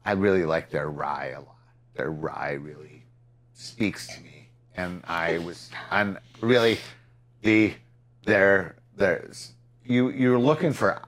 I 0.05 0.13
really 0.13 0.45
liked 0.45 0.71
their 0.71 0.89
rye 0.89 1.33
a 1.35 1.39
lot. 1.39 1.57
Their 1.95 2.11
rye 2.11 2.53
really 2.53 3.03
speaks 3.53 4.07
to 4.07 4.21
me. 4.21 4.49
And 4.75 5.03
I 5.07 5.39
was 5.39 5.69
on 5.91 6.19
really 6.41 6.79
the 7.41 7.73
their 8.25 8.75
there's 8.95 9.53
you 9.83 10.09
you're 10.09 10.39
looking 10.39 10.73
for 10.73 11.01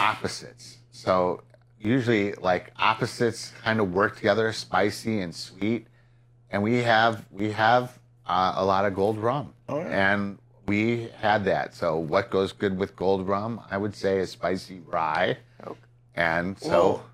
opposites. 0.00 0.78
So 0.90 1.42
usually 1.78 2.32
like 2.34 2.72
opposites 2.78 3.52
kind 3.62 3.80
of 3.80 3.92
work 3.92 4.16
together, 4.16 4.52
spicy 4.52 5.20
and 5.20 5.34
sweet. 5.34 5.86
And 6.50 6.62
we 6.62 6.78
have 6.78 7.24
we 7.30 7.52
have 7.52 7.98
uh, 8.26 8.54
a 8.56 8.64
lot 8.64 8.84
of 8.84 8.94
gold 8.94 9.18
rum. 9.18 9.52
Oh, 9.68 9.78
yeah. 9.78 10.12
And 10.12 10.38
we 10.66 11.10
had 11.20 11.44
that. 11.44 11.74
So 11.74 11.96
what 11.96 12.30
goes 12.30 12.52
good 12.52 12.76
with 12.76 12.96
gold 12.96 13.26
rum? 13.28 13.60
I 13.70 13.76
would 13.76 13.94
say 13.94 14.18
is 14.18 14.30
spicy 14.30 14.80
rye. 14.86 15.38
Oak. 15.66 15.78
And 16.14 16.58
so 16.58 16.68
Well, 16.70 17.04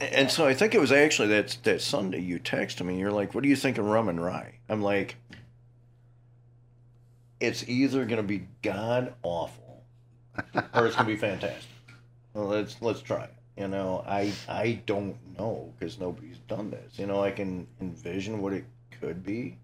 and 0.00 0.30
so 0.30 0.46
I 0.46 0.54
think 0.54 0.74
it 0.74 0.80
was 0.80 0.92
actually 0.92 1.28
that 1.28 1.58
that 1.64 1.82
Sunday 1.82 2.20
you 2.20 2.38
texted 2.38 2.86
me. 2.86 2.98
You're 2.98 3.12
like, 3.12 3.34
"What 3.34 3.42
do 3.42 3.48
you 3.48 3.56
think 3.56 3.78
of 3.78 3.84
rum 3.84 4.08
and 4.08 4.22
rye?" 4.22 4.54
I'm 4.68 4.82
like, 4.82 5.16
"It's 7.40 7.68
either 7.68 8.04
gonna 8.04 8.22
be 8.22 8.46
god 8.62 9.14
awful, 9.22 9.82
or 10.74 10.86
it's 10.86 10.94
gonna 10.96 11.08
be 11.08 11.16
fantastic." 11.16 11.68
Well, 12.34 12.46
let's 12.46 12.80
let's 12.80 13.00
try 13.02 13.24
it. 13.24 13.34
You 13.56 13.68
know, 13.68 14.04
I 14.06 14.32
I 14.48 14.80
don't 14.86 15.16
know 15.38 15.72
because 15.78 15.98
nobody's 15.98 16.38
done 16.48 16.70
this. 16.70 16.98
You 16.98 17.06
know, 17.06 17.22
I 17.22 17.30
can 17.30 17.66
envision 17.80 18.40
what 18.40 18.52
it 18.52 18.64
could 19.00 19.24
be, 19.24 19.56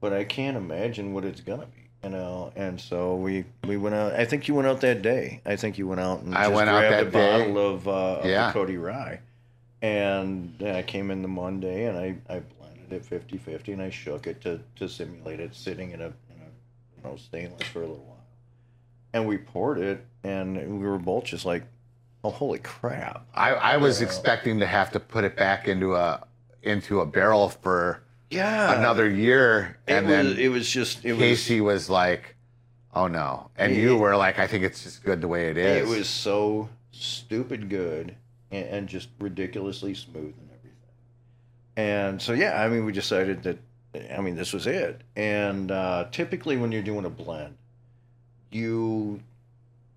but 0.00 0.12
I 0.12 0.24
can't 0.24 0.56
imagine 0.56 1.12
what 1.14 1.24
it's 1.24 1.40
gonna 1.40 1.66
be. 1.66 1.72
You 2.04 2.10
know, 2.10 2.52
and 2.54 2.80
so 2.80 3.16
we 3.16 3.44
we 3.66 3.76
went 3.76 3.94
out. 3.94 4.12
I 4.14 4.24
think 4.24 4.46
you 4.48 4.54
went 4.54 4.68
out 4.68 4.80
that 4.82 5.02
day. 5.02 5.40
I 5.46 5.56
think 5.56 5.78
you 5.78 5.86
went 5.88 6.00
out 6.00 6.20
and 6.22 6.34
I 6.34 6.48
went 6.48 6.68
out 6.68 6.80
grabbed 6.80 6.92
that 6.94 7.06
a 7.08 7.10
day. 7.10 7.38
bottle 7.44 7.58
of, 7.74 7.88
uh, 7.88 7.90
of 8.20 8.26
Yeah. 8.26 8.46
the 8.48 8.52
Cody 8.52 8.76
Rye, 8.76 9.20
and 9.82 10.62
I 10.64 10.82
came 10.82 11.10
in 11.10 11.22
the 11.22 11.28
Monday 11.28 11.86
and 11.86 11.96
I 11.98 12.16
I 12.28 12.40
blended 12.40 12.92
it 12.92 13.04
50-50 13.04 13.72
and 13.72 13.82
I 13.82 13.90
shook 13.90 14.26
it 14.26 14.40
to 14.42 14.60
to 14.76 14.88
simulate 14.88 15.40
it 15.40 15.54
sitting 15.54 15.90
in 15.92 16.00
a, 16.00 16.06
in 16.06 16.12
a 16.12 16.12
you 16.27 16.27
know 17.08 17.16
stainless 17.16 17.66
for 17.68 17.78
a 17.80 17.86
little 17.86 18.04
while, 18.04 18.24
and 19.12 19.26
we 19.26 19.38
poured 19.38 19.78
it 19.78 20.04
and 20.24 20.56
we 20.80 20.86
were 20.86 20.98
both 20.98 21.24
just 21.24 21.44
like, 21.44 21.64
oh 22.24 22.30
holy 22.30 22.58
crap! 22.58 23.26
I, 23.34 23.50
I 23.52 23.76
was 23.76 24.00
expecting 24.00 24.60
to 24.60 24.66
have 24.66 24.90
to 24.92 25.00
put 25.00 25.24
it 25.24 25.36
back 25.36 25.68
into 25.68 25.94
a 25.94 26.26
into 26.62 27.00
a 27.00 27.06
barrel 27.06 27.48
for 27.48 28.02
Yeah, 28.30 28.76
another 28.78 29.08
year, 29.08 29.78
It 29.86 29.92
and 29.94 30.06
was, 30.06 30.12
then 30.14 30.38
it 30.38 30.48
was 30.48 30.68
just 30.68 31.04
it 31.04 31.12
was 31.12 31.20
Casey 31.20 31.60
was 31.60 31.88
like, 31.88 32.34
"Oh 32.94 33.06
no," 33.06 33.50
and 33.56 33.72
It- 33.72 33.78
you 33.78 33.96
were 33.96 34.16
like, 34.16 34.38
"I 34.38 34.46
think 34.46 34.64
it's 34.64 34.82
just 34.82 35.04
good 35.04 35.20
the 35.20 35.28
way 35.28 35.48
it 35.50 35.56
is." 35.56 35.88
It 35.88 35.96
was 35.96 36.08
so 36.08 36.68
stupid 36.90 37.68
good 37.70 38.16
and, 38.50 38.66
and 38.66 38.88
just 38.88 39.08
ridiculously 39.20 39.94
smooth 39.94 40.34
and 40.38 40.48
everything. 40.50 40.78
And 41.76 42.20
so, 42.20 42.32
yeah, 42.32 42.60
I 42.62 42.68
mean, 42.68 42.84
we 42.84 42.92
decided 42.92 43.44
that, 43.44 43.58
I 43.94 44.20
mean, 44.20 44.36
this 44.36 44.52
was 44.52 44.66
it. 44.66 45.02
And 45.16 45.70
uh, 45.70 46.08
typically, 46.10 46.56
when 46.56 46.72
you're 46.72 46.82
doing 46.82 47.04
a 47.04 47.10
blend, 47.10 47.56
you 48.50 49.20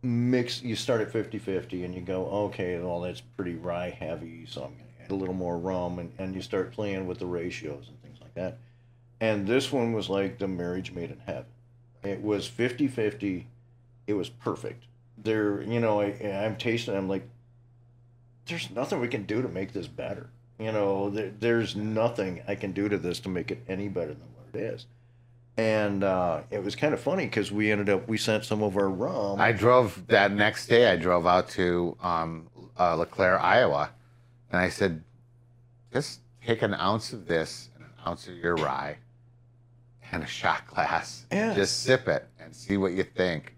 mix, 0.01 0.61
you 0.61 0.75
start 0.75 1.01
at 1.01 1.11
50 1.11 1.37
50 1.39 1.83
and 1.83 1.93
you 1.93 2.01
go, 2.01 2.25
okay, 2.25 2.79
well, 2.79 3.01
that's 3.01 3.21
pretty 3.21 3.55
rye 3.55 3.89
heavy, 3.89 4.45
so 4.47 4.63
I'm 4.63 4.71
going 4.71 4.85
to 4.97 5.03
add 5.05 5.11
a 5.11 5.15
little 5.15 5.33
more 5.33 5.57
rum. 5.57 5.99
And, 5.99 6.11
and 6.17 6.35
you 6.35 6.41
start 6.41 6.71
playing 6.71 7.07
with 7.07 7.19
the 7.19 7.25
ratios 7.25 7.87
and 7.87 8.01
things 8.01 8.19
like 8.21 8.33
that. 8.35 8.57
And 9.19 9.45
this 9.45 9.71
one 9.71 9.93
was 9.93 10.09
like 10.09 10.39
the 10.39 10.47
marriage 10.47 10.91
made 10.91 11.11
in 11.11 11.19
heaven. 11.19 11.45
It 12.03 12.21
was 12.21 12.47
50 12.47 12.87
50. 12.87 13.47
It 14.07 14.13
was 14.13 14.29
perfect 14.29 14.85
there 15.23 15.61
you 15.61 15.79
know 15.79 16.01
I, 16.01 16.05
i'm 16.45 16.55
tasting 16.55 16.95
i'm 16.95 17.09
like 17.09 17.27
there's 18.47 18.69
nothing 18.71 18.99
we 18.99 19.07
can 19.07 19.23
do 19.23 19.41
to 19.41 19.47
make 19.47 19.73
this 19.73 19.87
better 19.87 20.29
you 20.61 20.71
know 20.71 21.09
there, 21.09 21.31
there's 21.39 21.75
nothing 21.75 22.41
i 22.47 22.55
can 22.55 22.71
do 22.71 22.87
to 22.87 22.97
this 22.97 23.19
to 23.19 23.29
make 23.29 23.51
it 23.51 23.63
any 23.67 23.87
better 23.87 24.13
than 24.13 24.27
what 24.35 24.61
it 24.61 24.73
is 24.73 24.85
and 25.57 26.03
uh, 26.03 26.41
it 26.49 26.63
was 26.63 26.75
kind 26.75 26.93
of 26.93 26.99
funny 26.99 27.25
because 27.25 27.51
we 27.51 27.71
ended 27.71 27.89
up 27.89 28.07
we 28.07 28.17
sent 28.17 28.45
some 28.45 28.63
of 28.63 28.77
our 28.77 28.89
rum 28.89 29.39
I 29.39 29.51
drove 29.51 30.07
that 30.07 30.31
next 30.31 30.67
day. 30.67 30.89
I 30.89 30.95
drove 30.95 31.27
out 31.27 31.49
to 31.49 31.97
um, 32.01 32.47
uh, 32.79 32.95
LeClaire, 32.95 33.39
Iowa, 33.39 33.91
and 34.51 34.61
I 34.61 34.69
said, 34.69 35.03
"Just 35.91 36.21
take 36.45 36.61
an 36.61 36.73
ounce 36.73 37.11
of 37.11 37.27
this 37.27 37.69
and 37.75 37.83
an 37.83 37.91
ounce 38.07 38.27
of 38.27 38.35
your 38.37 38.55
rye, 38.55 38.97
and 40.11 40.23
a 40.23 40.27
shot 40.27 40.65
glass. 40.67 41.25
Yeah. 41.31 41.53
Just 41.53 41.83
sip 41.83 42.07
it 42.07 42.27
and 42.39 42.55
see 42.55 42.77
what 42.77 42.93
you 42.93 43.03
think." 43.03 43.55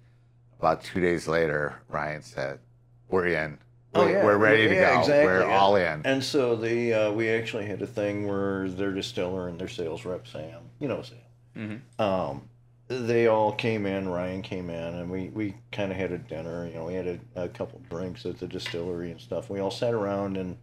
About 0.59 0.83
two 0.83 0.99
days 0.99 1.27
later, 1.27 1.75
Ryan 1.89 2.23
said, 2.23 2.59
"We're 3.07 3.27
in. 3.27 3.59
Oh, 3.95 4.05
We're, 4.05 4.11
yeah. 4.11 4.23
we're 4.23 4.37
ready 4.37 4.67
to 4.67 4.73
Yeah, 4.75 4.93
go. 4.95 4.99
exactly. 5.01 5.25
We're 5.25 5.45
all 5.45 5.75
in." 5.75 6.01
and 6.05 6.23
so 6.23 6.55
they 6.55 6.93
uh, 6.93 7.11
we 7.11 7.29
actually 7.29 7.65
had 7.65 7.81
a 7.81 7.87
thing 7.87 8.27
where 8.27 8.67
their 8.69 8.91
distiller 8.91 9.47
and 9.47 9.59
their 9.59 9.67
sales 9.67 10.03
rep 10.05 10.27
sam 10.27 10.61
you 10.79 10.87
know 10.87 11.01
sam 11.03 11.17
Mhm. 11.55 11.99
um, 12.03 12.49
they 12.87 13.27
all 13.27 13.51
came 13.53 13.85
in. 13.85 14.09
Ryan 14.09 14.41
came 14.41 14.69
in, 14.69 14.95
and 14.95 15.09
we, 15.09 15.29
we 15.29 15.55
kind 15.71 15.89
of 15.91 15.97
had 15.97 16.11
a 16.11 16.17
dinner. 16.17 16.67
You 16.67 16.73
know, 16.75 16.85
we 16.85 16.93
had 16.95 17.07
a, 17.07 17.43
a 17.43 17.47
couple 17.47 17.81
drinks 17.89 18.25
at 18.25 18.39
the 18.39 18.47
distillery 18.47 19.09
and 19.09 19.21
stuff. 19.21 19.49
We 19.49 19.59
all 19.61 19.71
sat 19.71 19.93
around 19.93 20.35
and, 20.37 20.57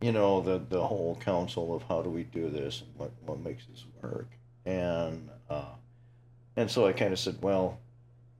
you 0.00 0.10
know, 0.12 0.40
the 0.40 0.58
the 0.68 0.84
whole 0.84 1.16
council 1.24 1.74
of 1.74 1.82
how 1.84 2.02
do 2.02 2.10
we 2.10 2.24
do 2.24 2.50
this 2.50 2.80
and 2.82 2.90
what 2.96 3.12
what 3.24 3.38
makes 3.38 3.66
this 3.66 3.84
work. 4.02 4.28
And 4.66 5.30
uh, 5.48 5.74
and 6.56 6.70
so 6.70 6.86
I 6.86 6.92
kind 6.92 7.12
of 7.12 7.18
said, 7.18 7.36
well, 7.40 7.78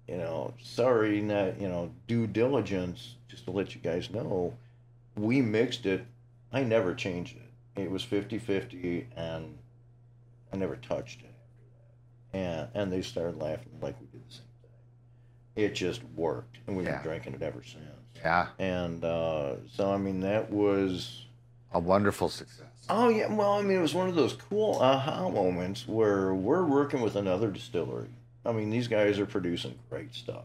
you 0.08 0.16
know, 0.16 0.54
sorry, 0.62 1.20
not 1.20 1.60
you 1.60 1.68
know, 1.68 1.90
due 2.06 2.26
diligence. 2.26 3.14
Just 3.28 3.44
to 3.46 3.50
let 3.50 3.74
you 3.74 3.80
guys 3.80 4.10
know, 4.10 4.54
we 5.16 5.40
mixed 5.42 5.86
it. 5.86 6.04
I 6.52 6.62
never 6.62 6.94
changed 6.94 7.36
it. 7.36 7.80
It 7.80 7.90
was 7.90 8.04
50-50, 8.04 9.06
and 9.16 9.58
I 10.52 10.56
never 10.56 10.76
touched 10.76 11.20
it 11.22 11.30
and 12.32 12.68
and 12.74 12.92
they 12.92 13.00
started 13.02 13.40
laughing 13.40 13.70
like 13.80 13.94
we 14.00 14.06
did 14.08 14.20
the 14.28 14.32
same 14.34 14.42
thing. 14.62 15.64
It 15.64 15.74
just 15.74 16.02
worked, 16.16 16.58
and 16.66 16.76
we've 16.76 16.84
Yeah. 16.86 16.96
been 16.96 17.02
drinking 17.04 17.34
it 17.34 17.42
ever 17.42 17.62
since. 17.62 17.84
yeah, 18.16 18.48
And 18.58 19.04
uh, 19.04 19.56
so 19.72 19.92
I 19.92 19.96
mean 19.98 20.20
that 20.20 20.50
was 20.50 21.26
a 21.72 21.78
wonderful 21.78 22.28
success. 22.28 22.66
oh 22.90 23.08
yeah 23.08 23.32
well 23.32 23.52
I 23.52 23.62
mean 23.62 23.78
it 23.78 23.82
was 23.82 23.94
one 23.94 24.08
of 24.08 24.14
those 24.16 24.32
cool 24.34 24.78
aha 24.80 25.28
moments 25.28 25.86
where 25.88 26.34
we're 26.34 26.64
working 26.64 27.00
with 27.00 27.14
another 27.16 27.50
distillery. 27.50 28.10
I 28.44 28.52
mean 28.52 28.70
these 28.70 28.88
guys 28.88 29.18
are 29.18 29.26
producing 29.26 29.78
great 29.90 30.14
stuff, 30.14 30.44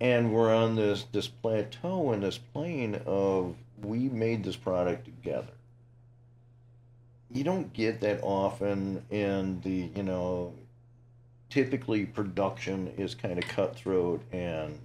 and 0.00 0.32
we're 0.32 0.54
on 0.54 0.76
this 0.76 1.04
this 1.12 1.28
plateau 1.28 2.12
and 2.12 2.22
this 2.22 2.38
plane 2.38 3.00
of 3.06 3.54
we 3.82 4.08
made 4.08 4.44
this 4.44 4.56
product 4.56 5.04
together. 5.04 5.52
You 7.30 7.44
don't 7.44 7.72
get 7.72 8.00
that 8.00 8.20
often 8.22 9.04
in 9.10 9.60
the 9.62 9.90
you 9.94 10.02
know 10.02 10.54
typically 11.50 12.04
production 12.04 12.88
is 12.98 13.14
kind 13.14 13.38
of 13.38 13.48
cutthroat 13.48 14.20
and 14.32 14.78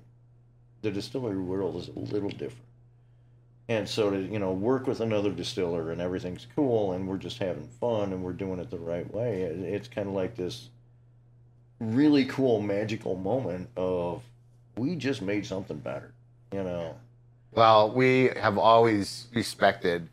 the 0.82 0.92
distillery 0.92 1.40
world 1.40 1.76
is 1.76 1.90
a 1.90 2.00
little 2.00 2.30
different. 2.30 2.66
And 3.70 3.88
so 3.88 4.10
to, 4.10 4.20
you 4.20 4.40
know, 4.40 4.52
work 4.52 4.88
with 4.88 5.00
another 5.00 5.32
distiller 5.32 5.92
and 5.92 6.02
everything's 6.02 6.48
cool 6.56 6.94
and 6.94 7.08
we're 7.08 7.18
just 7.18 7.38
having 7.38 7.68
fun 7.80 8.12
and 8.12 8.24
we're 8.24 8.34
doing 8.34 8.60
it 8.60 8.70
the 8.70 8.78
right 8.78 9.12
way. 9.14 9.44
It's 9.44 9.88
kind 9.88 10.08
of 10.08 10.14
like 10.14 10.36
this 10.36 10.70
really 11.82 12.26
cool 12.26 12.62
magical 12.62 13.16
moment 13.16 13.68
of 13.76 14.22
we 14.78 14.96
just 14.96 15.22
made 15.22 15.46
something 15.46 15.78
better, 15.78 16.14
you 16.54 16.64
know. 16.64 16.96
Well, 17.52 17.92
we 17.92 18.30
have 18.40 18.58
always 18.58 19.28
respected 19.34 20.08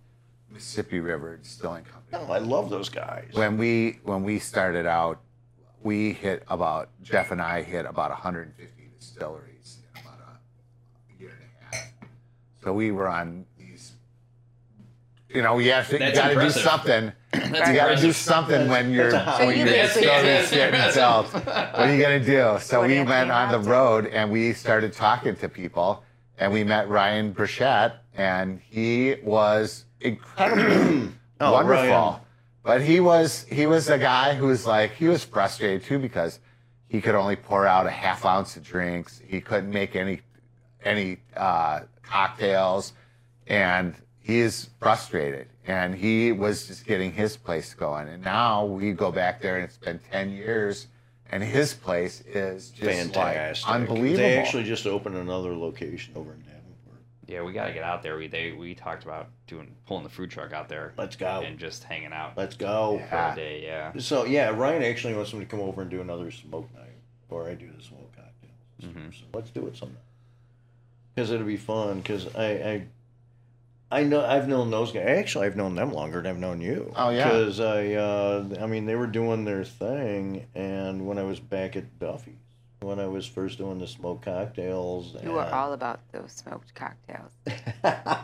Mississippi 0.50 0.98
River 0.98 1.36
Distilling 1.36 1.84
Company. 1.84 2.24
No, 2.26 2.32
I 2.32 2.38
love 2.38 2.70
those 2.70 2.88
guys. 2.88 3.28
when 3.32 3.58
we 3.58 4.00
when 4.02 4.24
we 4.24 4.38
started 4.38 4.86
out, 4.86 5.20
we 5.82 6.12
hit 6.14 6.42
about 6.48 6.88
Jeff 7.02 7.30
and 7.30 7.40
I 7.40 7.62
hit 7.62 7.84
about 7.86 8.10
150 8.10 8.90
distilleries 8.98 9.78
in 9.94 10.00
about 10.00 10.18
a 10.20 11.22
year 11.22 11.30
and 11.30 11.72
a 11.72 11.76
half. 11.76 11.92
So 12.64 12.72
we 12.72 12.90
were 12.90 13.08
on. 13.08 13.44
You 15.28 15.42
know, 15.42 15.58
you 15.58 15.72
have 15.72 15.88
to 15.88 15.94
you 15.94 16.12
got 16.12 16.28
to 16.28 16.40
do 16.40 16.50
something. 16.50 17.12
That's 17.32 17.68
you 17.68 17.74
got 17.76 17.94
to 17.94 18.00
do 18.00 18.12
something 18.12 18.68
when 18.68 18.90
you're 18.90 19.12
when 19.12 19.50
you 19.50 19.56
your 19.56 19.66
basically- 19.66 20.02
distillery's 20.08 20.50
getting 20.50 20.80
That's 20.80 20.96
What 21.32 21.44
are 21.74 21.94
you 21.94 22.00
gonna 22.02 22.24
do? 22.24 22.56
So 22.60 22.86
we 22.86 23.02
went 23.02 23.30
on 23.30 23.52
the 23.52 23.58
road 23.68 24.06
and 24.06 24.30
we 24.30 24.54
started 24.54 24.94
talking 24.94 25.36
to 25.36 25.48
people, 25.48 26.02
and 26.38 26.50
we 26.52 26.64
met 26.64 26.88
Ryan 26.88 27.34
Burchett, 27.34 27.92
and 28.14 28.60
he 28.70 29.16
was 29.22 29.84
incredibly 30.00 31.12
Oh, 31.40 31.52
wonderful. 31.52 31.84
Ryan. 31.84 32.20
But 32.62 32.80
he 32.82 33.00
was 33.00 33.44
he 33.50 33.66
was 33.66 33.88
a 33.90 33.98
guy 33.98 34.34
who 34.34 34.46
was 34.46 34.66
like 34.66 34.92
he 34.94 35.08
was 35.08 35.24
frustrated 35.24 35.84
too 35.84 35.98
because 35.98 36.40
he 36.88 37.02
could 37.02 37.14
only 37.14 37.36
pour 37.36 37.66
out 37.66 37.86
a 37.86 37.90
half 37.90 38.24
ounce 38.24 38.56
of 38.56 38.62
drinks. 38.62 39.20
He 39.26 39.40
couldn't 39.42 39.70
make 39.70 39.94
any 39.94 40.22
any 40.82 41.18
uh, 41.36 41.80
cocktails, 42.02 42.94
and 43.46 43.94
he 44.28 44.40
is 44.40 44.68
frustrated. 44.78 45.48
And 45.66 45.94
he 45.94 46.32
was 46.32 46.66
just 46.66 46.86
getting 46.86 47.10
his 47.12 47.36
place 47.36 47.74
going. 47.74 48.08
And 48.08 48.22
now 48.22 48.64
we 48.66 48.92
go 48.92 49.10
back 49.10 49.40
there, 49.42 49.56
and 49.56 49.64
it's 49.64 49.76
been 49.78 49.98
ten 50.10 50.30
years, 50.30 50.86
and 51.30 51.42
his 51.42 51.74
place 51.74 52.22
is 52.26 52.70
just 52.70 52.90
Fantastic. 53.12 53.66
like 53.66 53.74
unbelievable. 53.74 54.16
They 54.22 54.38
actually 54.38 54.64
just 54.64 54.86
opened 54.86 55.16
another 55.16 55.54
location 55.56 56.12
over 56.16 56.32
in 56.32 56.40
Davenport. 56.40 57.02
Yeah, 57.26 57.42
we 57.42 57.52
got 57.52 57.66
to 57.66 57.72
get 57.74 57.82
out 57.84 58.02
there. 58.02 58.16
We 58.16 58.28
they 58.28 58.52
we 58.52 58.74
talked 58.74 59.04
about 59.04 59.28
doing 59.46 59.74
pulling 59.86 60.04
the 60.04 60.08
food 60.10 60.30
truck 60.30 60.52
out 60.54 60.68
there 60.70 60.92
Let's 60.96 61.16
go. 61.16 61.42
and 61.44 61.58
just 61.58 61.84
hanging 61.84 62.12
out 62.14 62.32
Let's 62.36 62.56
go. 62.56 62.98
for 63.10 63.14
Yeah. 63.14 63.32
a 63.32 63.36
day. 63.36 63.62
Yeah. 63.64 63.92
So 63.98 64.24
yeah, 64.24 64.48
Ryan 64.50 64.82
actually 64.84 65.14
wants 65.14 65.32
me 65.34 65.40
to 65.40 65.46
come 65.46 65.60
over 65.60 65.82
and 65.82 65.90
do 65.90 66.00
another 66.00 66.30
smoke 66.30 66.68
night, 66.74 66.96
or 67.28 67.46
I 67.48 67.54
do 67.54 67.68
the 67.76 67.82
smoke 67.82 68.10
cocktails. 68.16 68.94
Mhm. 68.96 69.12
So 69.12 69.24
let's 69.34 69.50
do 69.50 69.66
it 69.66 69.76
sometime. 69.76 69.98
Because 71.14 71.30
it'll 71.30 71.46
be 71.46 71.56
fun. 71.58 71.98
Because 71.98 72.34
I, 72.34 72.46
I, 72.46 72.86
I 73.90 74.02
know 74.04 74.24
I've 74.24 74.48
known 74.48 74.70
those 74.70 74.92
guys. 74.92 75.06
Actually, 75.06 75.46
I've 75.46 75.56
known 75.56 75.74
them 75.74 75.92
longer 75.92 76.20
than 76.22 76.30
I've 76.30 76.38
known 76.38 76.60
you. 76.60 76.92
Oh, 76.94 77.08
yeah. 77.10 77.24
Because 77.24 77.58
I, 77.60 77.94
uh, 77.94 78.44
I 78.60 78.66
mean, 78.66 78.84
they 78.86 78.94
were 78.96 79.06
doing 79.06 79.44
their 79.44 79.64
thing, 79.64 80.46
and 80.54 81.06
when 81.06 81.18
I 81.18 81.22
was 81.22 81.40
back 81.40 81.74
at 81.76 81.98
Duffy's, 81.98 82.34
when 82.80 83.00
I 83.00 83.06
was 83.06 83.26
first 83.26 83.56
doing 83.58 83.78
the 83.78 83.86
smoke 83.86 84.22
cocktails, 84.22 85.16
You 85.22 85.38
are 85.38 85.44
and- 85.46 85.54
all 85.54 85.72
about 85.72 86.00
those 86.12 86.32
smoked 86.32 86.74
cocktails. 86.74 87.32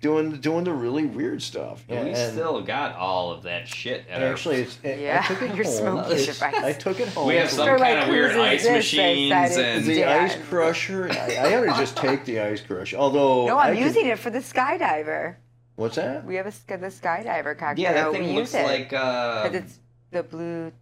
doing 0.00 0.40
doing 0.40 0.64
the 0.64 0.72
really 0.72 1.04
weird 1.06 1.42
stuff. 1.42 1.84
And 1.88 2.04
we 2.06 2.10
and- 2.14 2.32
still 2.32 2.62
got 2.62 2.96
all 2.96 3.30
of 3.32 3.42
that 3.44 3.68
shit 3.68 4.06
at 4.08 4.22
our 4.22 4.30
Actually, 4.32 4.62
it's, 4.62 4.78
I- 4.84 4.94
Yeah, 4.94 5.22
I 5.24 5.26
took 5.26 5.42
it 5.42 5.54
your 5.56 5.64
home. 5.64 5.96
device. 6.04 6.42
I 6.42 6.72
took 6.72 7.00
it 7.00 7.08
home. 7.08 7.26
We 7.28 7.36
have 7.36 7.50
some 7.50 7.66
kind 7.68 7.80
like, 7.80 8.02
of 8.04 8.08
weird 8.08 8.32
ice 8.36 8.68
machines 8.68 9.56
and 9.56 9.84
the 9.84 9.94
Yeah. 9.94 10.22
ice 10.22 10.36
crusher. 10.48 11.10
I, 11.10 11.36
I 11.36 11.56
ought 11.56 11.74
to 11.74 11.80
just 11.80 11.96
take 11.96 12.24
the 12.24 12.40
ice 12.40 12.60
crusher. 12.60 12.96
Although 12.96 13.46
No, 13.46 13.58
I'm 13.58 13.72
I 13.72 13.76
could- 13.76 13.84
using 13.84 14.06
it 14.06 14.18
for 14.18 14.30
the 14.30 14.40
skydiver. 14.40 15.36
What's 15.76 15.96
that? 15.96 16.24
We 16.24 16.34
have 16.34 16.46
a 16.46 16.50
the 16.50 16.86
skydiver 16.88 17.56
cocktail. 17.56 17.82
Yeah, 17.84 17.92
that 17.92 18.12
thing 18.12 18.24
use 18.24 18.34
looks 18.34 18.54
like 18.54 18.92
uh, 18.92 19.44
'Cause 19.44 19.54
it's 19.54 19.78
the 20.10 20.22
blue 20.24 20.72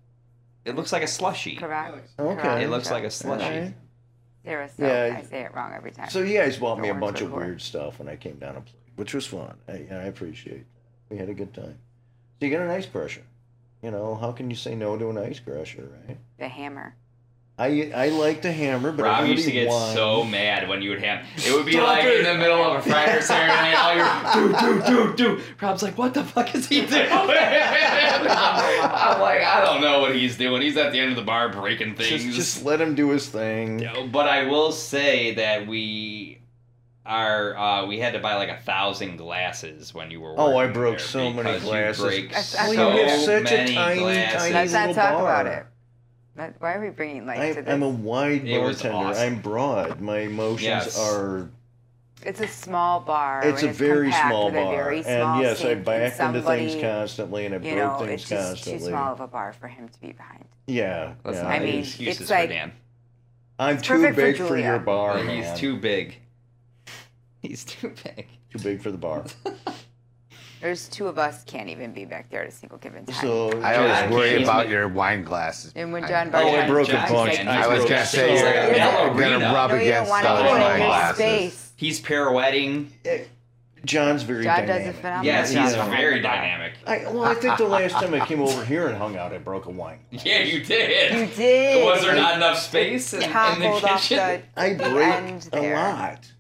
it 0.65 0.75
looks 0.75 0.93
like 0.93 1.03
a 1.03 1.07
slushy. 1.07 1.55
correct. 1.57 2.09
Okay. 2.19 2.65
It 2.65 2.71
looks 2.71 2.91
like 2.91 3.05
a 3.05 3.11
slushy. 3.11 3.45
Alright. 3.45 3.75
There 4.45 4.69
so 4.77 4.85
Yeah. 4.87 5.17
I 5.19 5.23
say 5.23 5.41
it 5.43 5.55
wrong 5.55 5.73
every 5.75 5.91
time. 5.93 6.09
So 6.09 6.21
you 6.23 6.39
guys 6.39 6.57
bought 6.57 6.79
me 6.81 6.89
a 6.89 6.95
bunch 6.95 7.21
of 7.21 7.31
liqueur. 7.31 7.45
weird 7.47 7.61
stuff 7.63 7.99
when 7.99 8.09
I 8.09 8.17
came 8.17 8.37
down 8.37 8.55
to 8.55 8.61
play, 8.63 8.75
which 8.97 9.15
was 9.15 9.27
fun. 9.27 9.55
I, 9.69 9.87
I 9.91 10.05
appreciate 10.05 10.65
that. 10.65 11.11
We 11.11 11.17
had 11.19 11.29
a 11.29 11.35
good 11.35 11.55
time. 11.55 11.79
So 12.41 12.47
you 12.47 12.51
get 12.51 12.61
an 12.61 12.71
ice 12.71 12.87
crusher. 12.87 13.23
You 13.83 13.91
know, 13.91 14.15
how 14.17 14.33
can 14.33 14.51
you 14.51 14.57
say 14.57 14.75
no 14.75 14.97
to 14.99 15.11
an 15.11 15.19
ice 15.19 15.39
crusher, 15.41 15.89
right? 16.07 16.19
the 16.39 16.49
hammer. 16.49 16.95
I 17.59 17.91
I 17.95 18.09
like 18.11 18.43
the 18.43 18.53
hammer, 18.53 18.93
but 18.93 19.05
Rob 19.05 19.27
used 19.27 19.47
to 19.47 19.51
get 19.51 19.69
whined. 19.69 19.95
so 19.95 20.25
mad 20.25 20.69
when 20.69 20.83
you 20.83 20.91
would 20.91 21.03
have. 21.03 21.25
It 21.39 21.55
would 21.55 21.65
be 21.65 21.73
Stop 21.73 21.89
like 21.89 22.05
it. 22.05 22.19
in 22.19 22.25
the 22.25 22.35
middle 22.35 22.63
of 22.63 22.77
a 22.77 22.83
Friday 22.91 23.17
or 23.17 23.23
Saturday 23.23 23.73
night, 23.73 23.77
all 23.79 23.95
you're 23.97 24.53
do 24.53 24.83
do 24.83 25.15
do 25.17 25.37
do. 25.39 25.43
Rob's 25.63 25.83
like, 25.83 25.97
what 25.97 26.13
the 26.13 26.23
fuck 26.23 26.55
is 26.55 26.69
he 26.69 26.85
doing? 26.85 27.09
I'm 27.11 27.27
like, 29.21 29.41
I 29.43 29.63
don't 29.65 29.81
know 29.81 30.01
what 30.01 30.15
he's 30.15 30.37
doing. 30.37 30.61
He's 30.61 30.77
at 30.77 30.93
the 30.93 31.01
end 31.01 31.11
of 31.11 31.17
the 31.17 31.23
bar 31.23 31.49
breaking 31.49 31.95
things. 31.95 32.23
Just 32.25 32.37
just 32.37 32.65
let 32.65 32.79
him 32.81 32.95
do 32.95 33.09
his 33.11 33.27
thing. 33.29 33.89
But 34.13 34.29
I 34.29 34.47
will 34.49 34.73
say 34.73 35.33
that 35.35 35.67
we 35.67 36.36
are 37.07 37.57
uh, 37.57 37.87
we 37.87 37.99
had 37.99 38.13
to 38.15 38.19
buy 38.19 38.35
like 38.37 38.49
a 38.49 38.59
thousand 38.59 39.17
glasses 39.17 39.95
when 39.95 40.11
you 40.11 40.21
were. 40.21 40.35
Oh, 40.37 40.57
I 40.57 40.67
broke 40.67 40.99
there 40.99 41.07
so 41.07 41.31
many 41.33 41.43
because 41.53 41.63
you 41.65 41.69
glasses. 41.71 42.03
break 42.05 42.29
That's- 42.29 42.49
so 42.49 42.57
that's- 42.59 42.77
Well, 42.77 42.97
you 42.99 43.05
have 43.09 43.21
such 43.21 43.51
a 43.53 43.55
many 43.57 43.75
tiny, 43.75 44.01
glasses. 44.01 44.43
tiny 44.43 44.55
Let's 44.55 44.73
not 44.73 44.89
little 44.89 44.95
talk 45.03 45.13
bar. 45.13 45.41
about 45.41 45.47
it. 45.47 45.67
Why 46.59 46.75
are 46.75 46.81
we 46.81 46.91
bringing 46.91 47.25
like 47.27 47.39
I, 47.39 47.53
to 47.55 47.63
this? 47.63 47.73
I'm 47.73 47.83
a 47.83 47.89
wide 47.89 48.45
It 48.47 48.61
bartender. 48.61 48.97
awesome. 48.97 49.23
I'm 49.23 49.41
broad. 49.41 50.01
My 50.01 50.19
emotions 50.19 50.63
Yes. 50.63 50.99
are. 50.99 51.49
It's 52.23 52.41
a 52.41 52.49
small 52.49 53.01
bar. 53.01 53.43
It's 53.45 53.63
and 53.63 53.71
a 53.71 53.75
very 53.75 54.11
compact 54.11 54.29
small 54.31 54.51
bar, 54.51 54.73
a 54.73 54.77
very 54.77 55.03
small 55.03 55.15
and 55.35 55.43
yes, 55.43 55.61
I 55.61 55.63
sink, 55.63 55.73
and 55.77 55.85
backed 55.85 56.21
into 56.21 56.43
things 56.43 56.75
constantly, 56.83 57.47
and 57.47 57.55
I 57.55 57.59
You 57.59 57.75
broke 57.77 58.01
know, 58.01 58.07
things 58.07 58.21
it's 58.23 58.29
just 58.29 58.47
constantly. 58.49 58.81
too 58.83 58.89
small 58.89 59.13
of 59.13 59.21
a 59.21 59.27
bar 59.29 59.53
for 59.53 59.69
him 59.69 59.89
to 59.89 60.01
be 60.01 60.13
behind. 60.13 60.45
Yeah, 60.67 61.15
Let's 61.25 61.37
yeah. 61.37 61.43
not 61.45 61.53
I 61.53 61.59
make 61.61 61.71
mean, 61.71 61.81
excuses 61.85 62.21
it's 62.23 62.31
for 62.31 62.47
Dan. 62.47 62.73
I'm 63.59 63.79
too 63.81 63.95
perfect 63.95 64.15
for 64.17 64.21
big 64.23 64.37
for, 64.49 64.57
your 64.59 64.79
bar. 64.79 65.15
Well, 65.15 65.23
he's 65.29 65.45
man. 65.45 65.57
too 65.57 65.77
big. 65.79 66.17
He's 67.49 67.65
too 67.65 67.93
big. 68.05 68.27
too 68.53 68.59
big 68.59 68.81
for 68.83 68.91
the 68.91 68.99
bar. 68.99 69.25
There's 70.61 70.89
two 70.89 71.07
of 71.07 71.19
us 71.19 71.45
can't 71.45 71.69
even 71.69 71.93
be 71.93 72.07
back 72.07 72.31
there 72.31 72.43
at 72.43 72.49
a 72.49 72.51
single 72.51 72.79
given 72.79 73.05
time. 73.05 73.15
So 73.21 73.49
I 73.63 73.75
John 73.75 73.91
always 73.91 74.13
worry 74.13 74.31
can't 74.31 74.43
about 74.45 74.69
your 74.71 74.89
wine 74.89 75.23
glasses. 75.23 75.73
and 75.77 75.93
when 75.93 76.05
I- 76.05 76.09
John 76.09 76.31
Oh, 76.33 76.39
I 76.39 76.43
Barton, 76.45 76.71
broke 76.71 76.89
a 76.89 76.93
Jackson 76.93 77.15
bunch. 77.17 77.39
I 77.41 77.63
I 77.65 77.67
was 77.69 77.85
gonna 77.85 77.97
a 77.97 78.07
say 78.07 78.31
He's 78.33 78.41
you're, 78.41 78.49
like 78.49 78.57
a 78.57 78.67
you're 78.69 78.79
ballerina. 78.79 79.31
gonna 79.41 79.55
rub 79.55 79.71
no, 79.71 79.77
you 79.77 79.81
don't 79.81 79.89
against 79.91 80.11
want 80.11 80.25
to 80.25 80.29
those 80.33 80.43
put 80.43 80.51
wine 80.51 80.61
in 80.63 80.79
your 80.79 80.87
glasses. 80.89 81.17
space. 81.19 81.73
He's 81.77 82.01
pirouetting. 82.01 82.93
John's 83.85 84.23
very 84.25 84.43
John 84.43 84.61
does 84.61 84.69
dynamic. 84.69 84.95
a 84.97 84.99
phenomenal 84.99 85.25
Yes, 85.27 85.53
job 85.53 85.63
he's 85.65 85.73
behind 85.75 85.91
very 85.93 86.21
dynamic. 86.21 86.73
I, 86.89 86.99
well, 87.05 87.25
I 87.25 87.35
think 87.35 87.57
the 87.59 87.69
last 87.69 87.93
time 87.93 88.15
I 88.15 88.27
came 88.27 88.41
over 88.41 88.65
here 88.65 88.89
and 88.89 88.97
hung 88.97 89.17
out, 89.17 89.33
I 89.33 89.39
broke 89.39 89.67
a 89.67 89.71
wine. 89.71 90.01
Yeah, 90.11 90.41
you 90.41 90.65
did. 90.65 91.15
You 91.15 91.27
did. 91.37 91.85
Was 91.85 92.01
there 92.03 92.17
not 92.17 92.35
enough 92.35 92.59
space 92.59 93.13
in, 93.13 93.23
in 93.23 93.29
the 93.29 93.33
Toppled 93.33 93.85
off 93.85 94.03
kitchen? 94.09 94.43
the, 94.57 94.61
I 94.61 94.73
the 94.73 94.89
break 94.91 95.07
end 95.15 95.47
a 95.53 95.61
there 95.61 95.75
lot. 95.77 96.33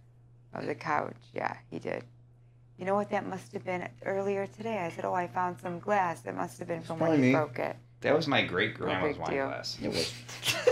Of 0.61 0.67
the 0.67 0.75
couch. 0.75 1.17
Yeah, 1.35 1.57
he 1.71 1.79
did. 1.79 2.05
You 2.79 2.85
know 2.85 2.95
what 2.95 3.09
that 3.11 3.27
must 3.27 3.53
have 3.53 3.65
been 3.65 3.89
earlier 4.05 4.47
today? 4.47 4.79
I 4.79 4.91
said, 4.91 5.05
"Oh, 5.05 5.15
I 5.15 5.27
found 5.27 5.59
some 5.61 5.79
glass. 5.79 6.25
It 6.27 6.35
must 6.35 6.59
have 6.59 6.69
been 6.69 6.83
from 6.83 6.99
when 6.99 7.11
probably 7.11 7.31
you 7.31 7.37
broke 7.37 7.59
it." 7.59 7.77
That 8.03 8.15
was 8.15 8.27
my 8.29 8.43
great 8.43 8.75
grandma's 8.75 9.13
big 9.15 9.21
wine 9.23 9.31
deal. 9.31 9.47
glass. 9.47 9.79
It 9.83 9.89
was. 9.89 10.13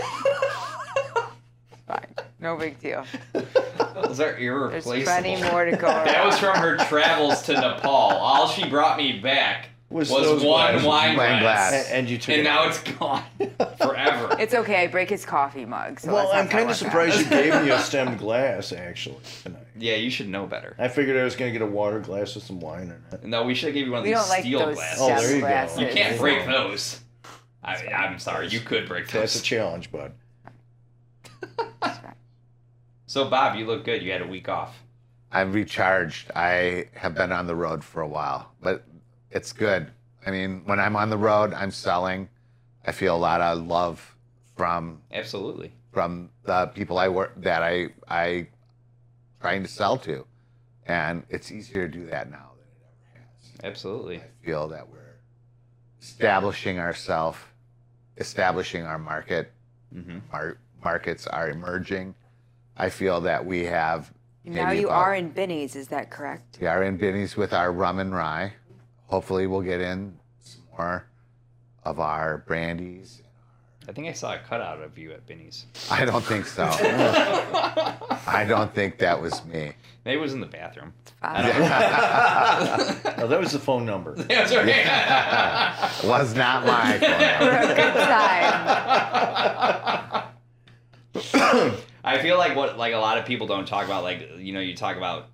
Fine, 1.87 2.15
no 2.39 2.55
big 2.57 2.79
deal. 2.79 3.05
Those 3.33 4.19
are 4.19 4.33
There's 4.37 4.83
plenty 4.83 5.41
more 5.43 5.65
to 5.65 5.75
go. 5.75 5.87
That 5.87 6.25
was 6.25 6.37
from 6.39 6.55
her 6.57 6.77
travels 6.77 7.43
to 7.43 7.53
Nepal. 7.53 7.89
All 7.91 8.47
she 8.47 8.67
brought 8.67 8.97
me 8.97 9.19
back 9.19 9.69
Was 9.89 10.09
was, 10.09 10.43
one 10.43 10.83
wine, 10.83 10.83
Wine 10.83 11.15
glass. 11.15 11.41
glass. 11.41 11.85
And, 11.89 11.97
and 11.99 12.09
you 12.09 12.17
took 12.17 12.29
it. 12.29 12.39
And 12.39 12.41
it 12.41 12.49
now 12.49 12.61
out. 12.63 12.67
it's 12.69 12.79
gone 12.97 13.23
forever. 13.77 14.35
It's 14.39 14.53
okay. 14.55 14.83
I 14.83 14.87
break 14.87 15.09
his 15.09 15.25
coffee 15.25 15.65
mug. 15.65 15.99
So 15.99 16.11
well, 16.13 16.31
I'm 16.31 16.47
kind 16.47 16.69
of 16.69 16.75
surprised 16.75 17.19
you 17.19 17.29
gave 17.29 17.53
me 17.63 17.69
a 17.69 17.79
stemmed 17.79 18.17
glass 18.17 18.71
actually 18.73 19.17
tonight. 19.43 19.61
Yeah, 19.77 19.95
you 19.95 20.09
should 20.09 20.29
know 20.29 20.45
better. 20.47 20.75
I 20.79 20.87
figured 20.87 21.17
I 21.17 21.23
was 21.23 21.35
gonna 21.35 21.51
get 21.51 21.61
a 21.61 21.65
water 21.65 21.99
glass 21.99 22.35
with 22.35 22.43
some 22.43 22.59
wine 22.59 22.83
in 22.83 23.03
it. 23.19 23.23
No, 23.23 23.43
we 23.43 23.53
should 23.55 23.67
have 23.67 23.73
given 23.73 23.87
you 23.87 23.91
one 23.93 23.99
of 23.99 24.03
We 24.05 24.11
these 24.11 24.19
don't 24.19 24.29
like 24.29 24.41
steel 24.41 24.59
those 24.59 24.75
glasses. 24.75 25.01
Oh, 25.01 25.07
there 25.07 25.17
stem 25.19 25.35
you 25.35 25.41
go. 25.41 25.47
glasses. 25.47 25.79
You 25.79 25.87
can't 25.87 26.15
Yeah. 26.15 26.17
break 26.17 26.45
those. 26.45 26.99
I, 27.63 27.75
I'm 27.87 28.19
sorry, 28.19 28.47
you 28.49 28.59
could 28.59 28.87
break 28.87 29.05
those. 29.05 29.13
That's 29.21 29.39
a 29.39 29.43
challenge, 29.43 29.91
bud. 29.91 30.11
That's 31.57 32.03
right. 32.03 32.13
So, 33.07 33.29
Bob, 33.29 33.55
you 33.55 33.65
look 33.65 33.85
good. 33.85 34.01
You 34.03 34.11
had 34.11 34.21
a 34.21 34.27
week 34.27 34.49
off. 34.49 34.81
I'm 35.31 35.51
recharged. 35.51 36.31
I 36.35 36.89
have 36.93 37.15
been 37.15 37.31
on 37.31 37.47
the 37.47 37.55
road 37.55 37.83
for 37.83 38.01
a 38.01 38.07
while, 38.07 38.51
but 38.61 38.85
it's 39.31 39.51
good. 39.51 39.91
I 40.25 40.31
mean, 40.31 40.61
when 40.65 40.79
I'm 40.79 40.95
on 40.95 41.09
the 41.09 41.17
road, 41.17 41.53
I'm 41.53 41.71
selling. 41.71 42.29
I 42.85 42.91
feel 42.91 43.15
a 43.15 43.17
lot 43.17 43.41
of 43.41 43.65
love 43.65 44.15
from 44.55 45.01
Absolutely. 45.11 45.73
from 45.91 46.29
the 46.43 46.67
people 46.67 46.97
I 46.99 47.07
work 47.09 47.33
that 47.41 47.63
I 47.63 47.89
I 48.07 48.47
trying 49.41 49.63
to 49.63 49.69
sell 49.69 49.97
to, 49.99 50.25
and 50.85 51.23
it's 51.29 51.51
easier 51.51 51.87
to 51.87 51.93
do 51.99 52.05
that 52.07 52.29
now 52.29 52.51
than 52.57 52.67
it 52.67 52.81
ever 53.17 53.25
has. 53.25 53.51
Absolutely. 53.63 54.17
I 54.17 54.45
feel 54.45 54.67
that 54.69 54.87
we're 54.89 55.17
establishing 56.01 56.79
ourselves, 56.79 57.37
establishing 58.17 58.83
our 58.83 58.99
market. 58.99 59.51
hmm 59.93 60.19
Our 60.31 60.57
markets 60.83 61.27
are 61.27 61.49
emerging. 61.49 62.15
I 62.77 62.89
feel 62.89 63.21
that 63.21 63.45
we 63.45 63.65
have. 63.65 64.11
Now 64.43 64.71
you 64.71 64.87
about- 64.87 64.97
are 64.99 65.15
in 65.15 65.29
Binny's. 65.29 65.75
Is 65.75 65.87
that 65.87 66.11
correct? 66.11 66.57
We 66.61 66.67
are 66.67 66.83
in 66.83 66.97
Binny's 66.97 67.35
with 67.35 67.53
our 67.53 67.71
rum 67.71 67.99
and 67.99 68.13
rye. 68.13 68.53
Hopefully, 69.07 69.47
we'll 69.47 69.61
get 69.61 69.81
in 69.81 70.19
some 70.39 70.63
more 70.77 71.07
of 71.83 71.99
our 71.99 72.39
brandies. 72.47 73.21
I 73.87 73.91
think 73.91 74.07
I 74.07 74.13
saw 74.13 74.33
a 74.33 74.39
cutout 74.39 74.81
of 74.81 74.97
you 74.97 75.11
at 75.11 75.27
Binny's. 75.27 75.65
I 75.91 76.05
don't 76.05 76.23
think 76.23 76.45
so. 76.47 76.63
I 78.27 78.43
don't 78.47 78.73
think 78.73 78.97
that 78.99 79.21
was 79.21 79.43
me. 79.45 79.73
Maybe 80.05 80.17
it 80.17 80.21
was 80.21 80.33
in 80.33 80.39
the 80.39 80.45
bathroom. 80.47 80.93
I 81.21 81.41
don't 81.41 81.59
know. 81.59 83.11
Oh, 83.25 83.27
that 83.27 83.39
was 83.39 83.51
the 83.53 83.59
phone 83.59 83.85
number. 83.85 84.13
That's 84.15 84.53
right. 84.53 84.67
was 86.03 86.35
not 86.35 86.65
my 86.65 86.97
phone 86.99 87.37
For 87.39 87.45
number. 87.55 87.75
good 87.75 87.93
time. 87.93 90.23
I 92.03 92.19
feel 92.21 92.37
like 92.37 92.55
what 92.55 92.77
like 92.77 92.93
a 92.93 92.97
lot 92.97 93.17
of 93.17 93.25
people 93.25 93.47
don't 93.47 93.67
talk 93.67 93.85
about 93.85 94.03
like 94.03 94.29
you 94.37 94.53
know 94.53 94.59
you 94.59 94.75
talk 94.75 94.97
about 94.97 95.27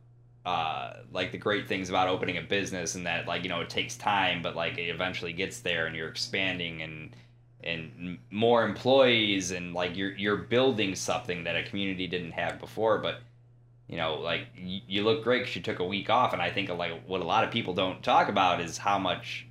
uh 0.46 0.94
like 1.12 1.32
the 1.32 1.38
great 1.38 1.68
things 1.68 1.90
about 1.90 2.08
opening 2.08 2.38
a 2.38 2.42
business 2.42 2.96
and 2.96 3.06
that 3.08 3.28
like 3.28 3.44
you 3.44 3.50
know 3.50 3.62
it 3.62 3.70
takes 3.70 3.96
time 3.98 4.42
but 4.42 4.56
like 4.56 4.78
it 4.78 4.90
eventually 4.90 5.34
gets 5.34 5.60
there 5.60 5.86
and 5.88 5.96
you're 5.96 6.08
expanding 6.08 6.82
and 6.82 7.16
and 7.64 8.18
more 8.30 8.64
employees 8.66 9.52
and 9.52 9.74
like 9.74 9.96
you're 9.96 10.14
you're 10.14 10.38
building 10.38 10.96
something 10.96 11.44
that 11.44 11.56
a 11.56 11.64
community 11.64 12.08
didn't 12.08 12.32
have 12.32 12.60
before 12.60 12.98
but 12.98 13.20
you 13.88 13.98
know 13.98 14.16
like 14.16 14.48
you, 14.58 14.82
you 14.88 15.04
look 15.04 15.24
great 15.24 15.40
because 15.40 15.56
you 15.56 15.62
took 15.62 15.80
a 15.80 15.86
week 15.86 16.10
off 16.10 16.34
and 16.34 16.42
I 16.42 16.50
think 16.50 16.70
like 16.70 17.04
what 17.08 17.22
a 17.22 17.26
lot 17.26 17.44
of 17.44 17.52
people 17.52 17.74
don't 17.74 18.02
talk 18.02 18.30
about 18.30 18.62
is 18.62 18.78
how 18.78 18.98
much 18.98 19.46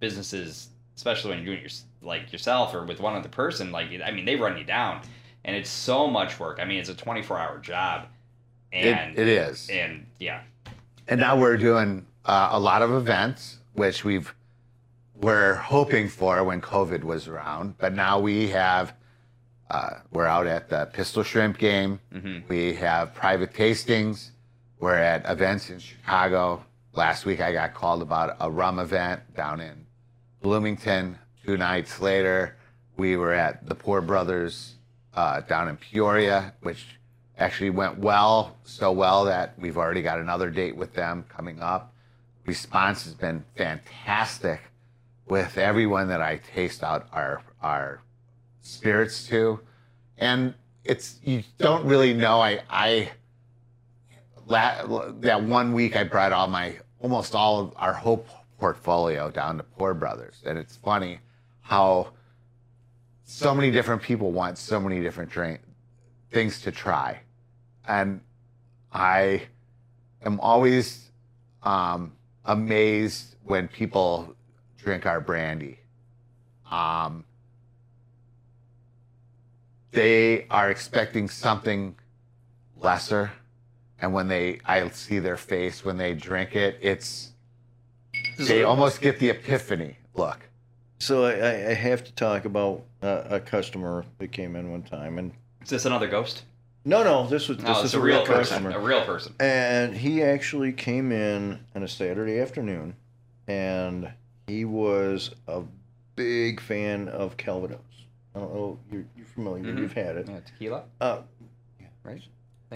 businesses 0.00 0.68
especially 0.96 1.30
when 1.30 1.38
you're 1.38 1.46
doing 1.46 1.58
it 1.58 1.62
yours 1.62 1.84
like 2.02 2.32
yourself 2.32 2.74
or 2.74 2.84
with 2.84 3.00
one 3.00 3.14
other 3.14 3.28
person 3.28 3.72
like 3.72 3.88
I 4.04 4.10
mean 4.10 4.24
they 4.24 4.36
run 4.36 4.56
you 4.58 4.64
down 4.64 5.02
and 5.44 5.56
it's 5.56 5.70
so 5.70 6.06
much 6.06 6.38
work. 6.38 6.58
I 6.60 6.66
mean, 6.66 6.78
it's 6.78 6.90
a 6.90 6.94
24 6.94 7.38
hour 7.38 7.58
job. 7.58 8.06
And, 8.70 9.18
It, 9.18 9.22
it 9.22 9.28
is. 9.28 9.70
and 9.70 10.06
yeah, 10.18 10.42
And 11.06 11.18
now 11.18 11.38
we're 11.38 11.56
doing 11.56 12.06
uh, 12.26 12.50
a 12.52 12.60
lot 12.60 12.82
of 12.82 12.92
events, 12.92 13.56
which 13.72 14.04
we've 14.04 14.34
we're 15.20 15.54
hoping 15.54 16.08
for 16.08 16.42
when 16.44 16.60
COVID 16.60 17.02
was 17.02 17.26
around. 17.28 17.76
But 17.78 17.94
now 17.94 18.18
we 18.20 18.48
have 18.48 18.94
uh, 19.70 19.90
we're 20.12 20.24
out 20.26 20.46
at 20.46 20.70
the 20.70 20.88
Pistol 20.94 21.22
Shrimp 21.22 21.58
game. 21.58 22.00
Mhm. 22.12 22.48
We 22.48 22.72
have 22.74 23.14
private 23.14 23.52
tastings. 23.52 24.30
We're 24.80 24.94
at 24.94 25.28
events 25.28 25.68
in 25.68 25.78
Chicago. 25.78 26.64
Last 26.94 27.26
week 27.26 27.40
I 27.40 27.52
got 27.52 27.74
called 27.74 28.00
about 28.00 28.36
a 28.40 28.50
rum 28.50 28.78
event 28.78 29.20
down 29.36 29.60
in 29.60 29.84
Bloomington. 30.40 31.18
Two 31.44 31.56
nights 31.58 32.00
later, 32.00 32.56
we 32.96 33.16
were 33.16 33.32
at 33.34 33.66
the 33.68 33.74
Pour 33.74 34.00
Brothers 34.00 34.76
uh, 35.14 35.40
down 35.42 35.68
in 35.68 35.76
Peoria, 35.76 36.54
which 36.62 36.86
actually 37.36 37.70
went 37.70 37.98
well, 37.98 38.56
so 38.64 38.90
well 38.90 39.24
that 39.26 39.54
we've 39.58 39.76
already 39.76 40.02
got 40.02 40.18
another 40.18 40.48
date 40.50 40.76
with 40.76 40.94
them 40.94 41.24
coming 41.28 41.60
up. 41.60 41.92
Response 42.46 43.04
has 43.04 43.14
been 43.14 43.44
fantastic 43.56 44.60
with 45.30 45.58
everyone 45.58 46.08
that 46.08 46.20
I 46.20 46.38
taste 46.54 46.82
out 46.82 47.06
our 47.12 47.42
our 47.62 48.00
spirits 48.62 49.26
to, 49.28 49.60
and 50.16 50.54
it's 50.84 51.18
you 51.22 51.42
don't 51.58 51.84
really 51.84 52.14
know. 52.14 52.40
I 52.40 52.62
I 52.70 53.10
la, 54.46 55.10
that 55.20 55.42
one 55.42 55.72
week 55.72 55.96
I 55.96 56.04
brought 56.04 56.32
all 56.32 56.48
my 56.48 56.76
almost 57.00 57.34
all 57.34 57.60
of 57.60 57.72
our 57.76 57.92
whole 57.92 58.26
portfolio 58.58 59.30
down 59.30 59.56
to 59.58 59.62
Pour 59.62 59.94
Brothers, 59.94 60.42
and 60.46 60.58
it's 60.58 60.76
funny 60.76 61.20
how 61.60 62.08
so 63.24 63.54
many 63.54 63.70
different 63.70 64.02
people 64.02 64.32
want 64.32 64.56
so 64.56 64.80
many 64.80 65.00
different 65.00 65.30
drink, 65.30 65.60
things 66.30 66.60
to 66.62 66.72
try, 66.72 67.20
and 67.86 68.20
I 68.92 69.42
am 70.22 70.40
always 70.40 71.10
um, 71.62 72.12
amazed 72.44 73.36
when 73.44 73.68
people 73.68 74.34
drink 74.78 75.06
our 75.06 75.20
brandy. 75.20 75.78
Um, 76.70 77.24
they 79.90 80.46
are 80.50 80.70
expecting 80.70 81.28
something 81.28 81.96
lesser, 82.76 83.32
and 84.00 84.12
when 84.12 84.28
they, 84.28 84.60
I 84.64 84.88
see 84.90 85.18
their 85.18 85.36
face 85.36 85.84
when 85.84 85.96
they 85.96 86.14
drink 86.14 86.54
it, 86.54 86.78
it's 86.80 87.32
they 88.38 88.62
almost 88.62 89.00
get 89.00 89.18
the 89.18 89.30
epiphany 89.30 89.96
look. 90.14 90.38
So 91.00 91.24
I, 91.24 91.32
I 91.32 91.70
I 91.70 91.74
have 91.74 92.04
to 92.04 92.12
talk 92.12 92.44
about 92.44 92.82
uh, 93.02 93.24
a 93.30 93.40
customer 93.40 94.04
that 94.18 94.28
came 94.32 94.56
in 94.56 94.70
one 94.70 94.82
time, 94.82 95.18
and 95.18 95.32
Is 95.62 95.70
this 95.70 95.84
another 95.86 96.06
ghost? 96.06 96.44
no, 96.84 97.02
no, 97.02 97.26
this 97.26 97.48
was 97.48 97.58
this 97.58 97.66
No, 97.66 97.78
is 97.78 97.84
it's 97.86 97.94
a 97.94 97.98
a 97.98 98.02
real 98.02 98.24
person. 98.26 98.64
customer. 98.64 98.70
A 98.70 98.80
real 98.80 99.04
person. 99.04 99.34
And 99.40 99.94
he 99.96 100.22
actually 100.22 100.72
came 100.72 101.12
in 101.12 101.60
on 101.74 101.82
a 101.82 101.88
Saturday 101.88 102.38
afternoon, 102.40 102.94
and 103.46 104.12
he 104.48 104.64
was 104.64 105.30
a 105.46 105.62
big 106.16 106.60
fan 106.60 107.08
of 107.08 107.36
Calvados. 107.36 107.78
I 108.34 108.40
don't 108.40 108.54
know, 108.54 108.78
you're, 108.90 109.04
you're 109.16 109.26
familiar, 109.26 109.64
Mhm. 109.64 109.78
you've 109.78 109.92
had 109.92 110.16
it. 110.16 110.28
Yeah, 110.28 110.40
tequila, 110.40 110.82
Uh, 111.00 111.18
yeah. 111.80 111.86
right? 112.02 112.22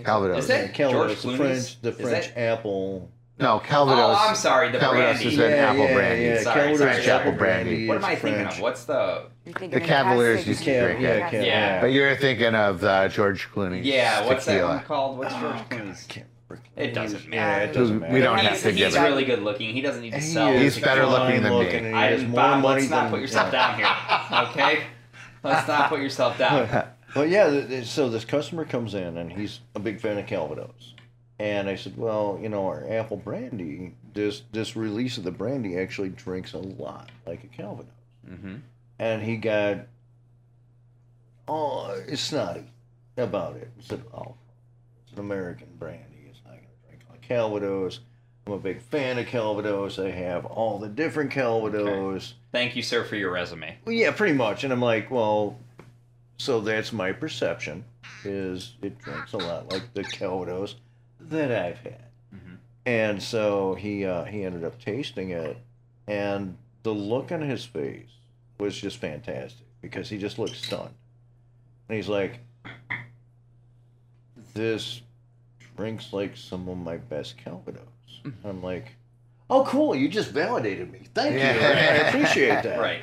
Calvados. 0.05 0.45
Is 0.45 0.51
it 0.51 0.75
Calvados, 0.75 1.23
the 1.23 1.37
French, 1.37 1.81
the 1.83 1.93
French 1.93 2.29
it? 2.29 2.37
apple. 2.39 3.11
No, 3.39 3.59
Calvados. 3.59 4.17
Oh, 4.19 4.29
I'm 4.29 4.35
sorry. 4.37 4.71
The 4.71 4.79
Calvados 4.79 5.21
brandy. 5.23 5.35
is 5.35 5.39
an 5.39 5.53
apple 5.53 5.87
brandy. 5.87 6.43
Sorry, 6.43 6.55
Calvados 6.55 6.79
sorry, 6.79 6.93
French 6.93 7.05
sorry. 7.07 7.19
apple 7.21 7.33
brandy. 7.33 7.89
What 7.89 7.97
am 7.99 8.05
I 8.05 8.15
thinking 8.15 8.43
French. 8.43 8.55
of? 8.57 8.61
What's 8.63 8.85
the? 8.85 9.25
You're 9.45 9.53
thinking 9.55 9.71
The 9.71 9.77
of 9.79 9.83
Cavaliers 9.89 10.47
used 10.47 10.61
to 10.61 10.65
Signature. 10.65 10.87
drink 10.93 11.01
it. 11.01 11.03
Yeah, 11.19 11.31
Cal- 11.31 11.43
Yeah. 11.45 11.81
But 11.81 11.87
you're 11.89 12.17
thinking 12.17 12.55
of 12.55 12.85
uh, 12.85 13.09
George 13.09 13.49
Clooney. 13.51 13.81
Yeah. 13.85 14.25
What's 14.27 14.45
that 14.47 14.53
tequila. 14.53 14.77
one 14.77 14.85
called? 14.85 15.19
What's 15.19 15.35
Oh, 15.35 15.41
George 15.41 15.55
God, 15.57 15.67
I 15.71 15.75
Clooney's? 15.77 16.07
Can't 16.57 16.69
remember. 16.77 16.91
It 16.91 16.95
doesn't 16.95 17.25
Yeah, 17.33 17.41
matter. 17.47 17.65
it 17.65 17.73
doesn't 17.75 18.13
We 18.13 18.21
don't 18.21 18.39
he's, 18.39 18.49
have 18.49 18.61
to 18.63 18.69
he's 18.71 18.77
give 18.79 18.87
it. 18.95 18.99
He's 18.99 19.01
really 19.03 19.25
good 19.25 19.43
looking. 19.43 19.73
He 19.75 19.81
doesn't 19.81 20.03
need 20.03 20.13
to 20.13 20.21
sell. 20.21 20.49
is 20.53 20.75
He's 20.75 20.85
better 20.85 21.07
looking 21.07 21.43
than 21.43 21.53
me. 21.53 21.59
looking, 21.59 21.87
and 21.87 21.97
I, 21.97 22.07
has 22.13 22.23
more 22.25 22.37
Bob, 22.37 22.63
money 22.63 22.81
let's 22.81 22.91
not 22.91 23.11
put 23.11 23.21
yourself 23.21 23.53
yeah. 23.53 23.77
down 23.77 24.51
here. 24.55 24.65
Okay. 24.73 24.85
Let's 25.43 25.67
not 25.69 25.89
put 25.89 26.01
yourself 26.01 26.39
down. 26.39 26.87
Well, 27.15 27.27
yeah. 27.27 27.51
th- 27.51 27.69
th- 27.69 27.85
So 27.87 28.09
this 28.09 28.25
customer 28.25 28.65
comes 28.65 28.95
in 28.95 29.19
and 29.19 29.31
he's 29.31 29.61
a 29.75 29.79
big 29.81 30.01
fan 30.01 30.17
of 30.17 30.27
Calvados, 30.27 30.95
and 31.39 31.69
I 31.69 31.75
said, 31.75 31.99
well, 31.99 32.39
you 32.41 32.49
know, 32.49 32.65
our 32.67 32.87
apple 32.91 33.19
brandy, 33.19 33.93
this 34.15 34.45
this 34.51 34.77
release 34.77 35.19
of 35.19 35.25
the 35.25 35.31
brandy 35.31 35.77
actually 35.79 36.09
drinks 36.09 36.55
a 36.55 36.59
lot 36.59 37.11
like 37.27 37.45
a 37.45 37.49
Calvados, 37.49 37.93
Mm-hmm. 38.27 38.55
and 38.99 39.23
he 39.23 39.37
got 39.37 39.81
oh, 41.49 41.95
it's 42.09 42.23
snotty 42.23 42.65
about 43.17 43.57
it. 43.57 43.71
He 43.77 43.83
said, 43.87 44.03
oh, 44.15 44.35
it's 45.05 45.13
an 45.13 45.19
American 45.21 45.69
brandy. 45.79 46.27
It's 46.31 46.41
not 46.47 46.55
gonna 46.55 46.67
drink 46.87 47.03
like 47.11 47.22
Calvados. 47.33 48.01
I'm 48.47 48.53
a 48.55 48.59
big 48.59 48.83
fan 48.83 49.19
of 49.19 49.27
Calvados. 49.27 49.99
I 49.99 50.11
have 50.11 50.45
all 50.45 50.79
the 50.79 50.89
different 50.89 51.31
Calvados. 51.31 52.35
Thank 52.51 52.77
you, 52.77 52.83
sir, 52.83 53.05
for 53.05 53.17
your 53.17 53.31
resume. 53.31 53.79
Well, 53.85 53.95
yeah, 53.95 54.11
pretty 54.11 54.35
much. 54.35 54.65
And 54.65 54.73
I'm 54.73 54.83
like, 54.83 55.11
well, 55.11 55.59
so 56.37 56.61
that's 56.61 56.93
my 56.93 57.13
perception 57.13 57.85
is 58.25 58.75
it 58.83 58.99
drinks 58.99 59.33
a 59.33 59.39
lot 59.39 59.73
like 59.73 59.95
the 59.95 60.05
Calvados 60.05 60.77
that 61.21 61.51
I've 61.53 61.79
had. 61.79 62.05
Mhm. 62.35 62.57
And 62.85 63.23
so 63.23 63.75
he 63.75 64.05
uh, 64.05 64.25
he 64.25 64.45
ended 64.45 64.65
up 64.65 64.79
tasting 64.81 65.31
it, 65.31 65.57
and 66.07 66.57
the 66.83 66.93
look 66.93 67.33
on 67.33 67.41
his 67.41 67.65
face 67.65 68.11
was 68.59 68.77
just 68.77 68.99
fantastic 68.99 69.67
because 69.81 70.09
he 70.11 70.19
just 70.19 70.39
looked 70.39 70.57
stunned, 70.57 70.95
and 71.89 71.97
he's 71.97 72.09
like, 72.09 72.41
"This 74.55 75.01
drinks 75.77 76.13
like 76.13 76.37
some 76.37 76.69
of 76.69 76.79
my 76.79 76.97
best 76.97 77.37
Calvados." 77.39 77.83
Mm. 78.25 78.33
I'm 78.45 78.63
like, 78.63 78.93
"Oh, 79.51 79.65
cool! 79.65 79.95
You 79.95 80.09
just 80.09 80.31
validated 80.31 80.91
me. 80.93 81.01
Thank 81.15 81.35
you. 81.35 81.41
I 81.41 82.09
appreciate 82.09 82.63
that." 82.63 82.79
Right. 82.81 83.03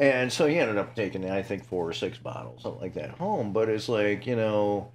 And 0.00 0.32
so 0.32 0.46
he 0.46 0.58
ended 0.60 0.78
up 0.78 0.94
taking, 0.94 1.28
I 1.28 1.42
think, 1.42 1.64
four 1.64 1.88
or 1.88 1.92
six 1.92 2.18
bottles, 2.18 2.62
something 2.62 2.80
like 2.80 2.94
that, 2.94 3.10
home. 3.10 3.52
But 3.52 3.68
it's 3.68 3.88
like, 3.88 4.28
you 4.28 4.36
know, 4.36 4.92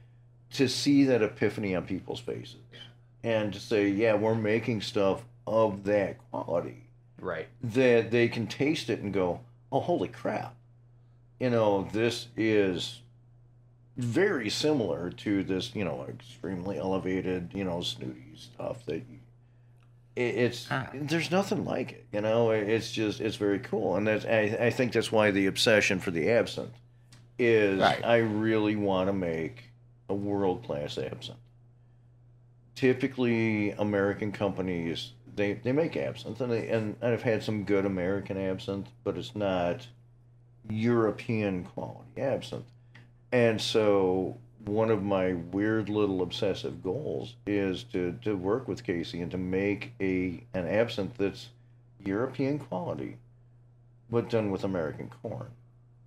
to 0.51 0.69
see 0.69 1.03
that 1.03 1.21
epiphany 1.21 1.75
on 1.75 1.85
people's 1.85 2.21
faces 2.21 2.55
and 3.21 3.51
to 3.51 3.59
say, 3.59 3.89
yeah, 3.89 4.13
we're 4.13 4.33
making 4.33 4.79
stuff 4.81 5.25
of 5.45 5.83
that 5.83 6.19
quality, 6.31 6.87
Right. 7.19 7.49
that 7.63 8.11
they 8.11 8.29
can 8.29 8.47
taste 8.47 8.89
it 8.89 9.01
and 9.01 9.13
go, 9.13 9.41
oh, 9.73 9.81
holy 9.81 10.07
crap. 10.07 10.55
You 11.37 11.49
know, 11.49 11.83
this 11.91 12.27
is 12.37 13.01
very 13.97 14.49
similar 14.49 15.09
to 15.11 15.43
this, 15.43 15.75
you 15.75 15.83
know, 15.85 16.05
extremely 16.09 16.77
elevated, 16.77 17.51
you 17.53 17.63
know, 17.63 17.81
snooty 17.81 18.33
stuff 18.35 18.85
that 18.87 18.95
you, 19.09 19.19
it, 20.15 20.21
it's 20.35 20.67
Ah. 20.71 20.89
there's 20.93 21.31
nothing 21.31 21.65
like 21.65 21.91
it 21.91 22.05
you 22.11 22.21
know 22.21 22.51
it's 22.51 22.91
just 22.91 23.19
it's 23.19 23.35
very 23.37 23.57
cool 23.57 23.95
and 23.95 24.05
that's 24.05 24.25
I, 24.25 24.57
I 24.67 24.69
think 24.69 24.91
that's 24.93 25.11
why 25.11 25.31
the 25.31 25.47
obsession 25.47 25.99
for 25.99 26.11
the 26.11 26.29
absinthe 26.29 26.69
is 27.39 27.79
Right. 27.79 28.03
i 28.05 28.17
really 28.17 28.75
want 28.75 29.07
to 29.09 29.13
make 29.13 29.71
a 30.09 30.13
world 30.13 30.63
class 30.65 30.99
absinthe 30.99 31.39
typically 32.75 33.71
american 33.71 34.31
companies 34.31 35.13
they, 35.35 35.53
they 35.53 35.71
make 35.71 35.97
absinthe 35.97 36.41
and, 36.41 36.51
they, 36.51 36.67
and 36.69 36.95
i've 37.01 37.23
had 37.23 37.41
some 37.41 37.63
good 37.63 37.85
american 37.85 38.37
absinthe 38.37 38.89
but 39.03 39.17
it's 39.17 39.35
not 39.35 39.87
european 40.69 41.63
quality 41.63 42.21
absinthe 42.21 42.65
and 43.33 43.59
so 43.59 44.37
one 44.65 44.89
of 44.89 45.03
my 45.03 45.33
weird 45.33 45.89
little 45.89 46.21
obsessive 46.21 46.81
goals 46.81 47.35
is 47.45 47.83
to, 47.83 48.17
to 48.21 48.35
work 48.37 48.67
with 48.67 48.83
Casey 48.83 49.21
and 49.21 49.31
to 49.31 49.37
make 49.37 49.93
a 49.99 50.41
an 50.53 50.67
absinthe 50.67 51.17
that's 51.17 51.49
European 52.05 52.59
quality, 52.59 53.17
but 54.09 54.29
done 54.29 54.51
with 54.51 54.63
American 54.63 55.11
corn. 55.21 55.49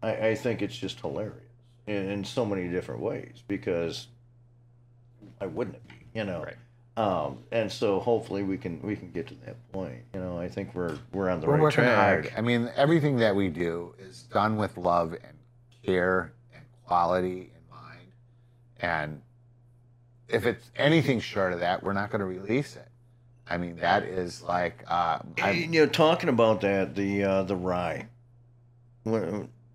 I, 0.02 0.28
I 0.28 0.34
think 0.34 0.62
it's 0.62 0.76
just 0.76 1.00
hilarious 1.00 1.42
in, 1.86 2.08
in 2.10 2.24
so 2.24 2.46
many 2.46 2.68
different 2.68 3.02
ways 3.02 3.42
because 3.46 4.06
why 5.38 5.48
wouldn't 5.48 5.76
it 5.76 5.88
be? 5.88 5.94
You 6.14 6.24
know. 6.24 6.42
Right. 6.44 6.56
Um, 6.98 7.40
and 7.52 7.70
so 7.70 8.00
hopefully 8.00 8.42
we 8.42 8.56
can 8.56 8.80
we 8.80 8.96
can 8.96 9.10
get 9.10 9.26
to 9.26 9.34
that 9.44 9.56
point. 9.72 10.00
You 10.14 10.20
know, 10.20 10.38
I 10.38 10.48
think 10.48 10.74
we're 10.74 10.96
we're 11.12 11.28
on 11.28 11.40
the 11.40 11.46
We're 11.46 11.54
right 11.54 11.62
working 11.62 11.84
track. 11.84 11.96
hard. 11.96 12.32
I 12.38 12.40
mean, 12.40 12.70
everything 12.74 13.16
that 13.16 13.36
we 13.36 13.48
do 13.48 13.94
is 13.98 14.22
done 14.22 14.56
with 14.56 14.78
love 14.78 15.12
and 15.12 15.36
care 15.84 16.20
and 16.20 16.32
quality 16.86 17.50
in 17.54 17.70
mind. 17.70 18.12
And 18.80 19.22
if 20.28 20.46
it's 20.46 20.70
anything 20.76 21.20
short 21.20 21.52
of 21.52 21.60
that, 21.60 21.82
we're 21.82 21.92
not 21.92 22.10
going 22.10 22.20
to 22.20 22.26
release 22.26 22.76
it. 22.76 22.88
I 23.48 23.58
mean, 23.58 23.76
that 23.76 24.02
is 24.02 24.42
like, 24.42 24.82
uh, 24.88 25.20
you 25.52 25.68
know, 25.68 25.86
talking 25.86 26.28
about 26.28 26.62
that, 26.62 26.96
the 26.96 27.22
uh, 27.22 27.42
the 27.44 27.54
rye, 27.54 28.08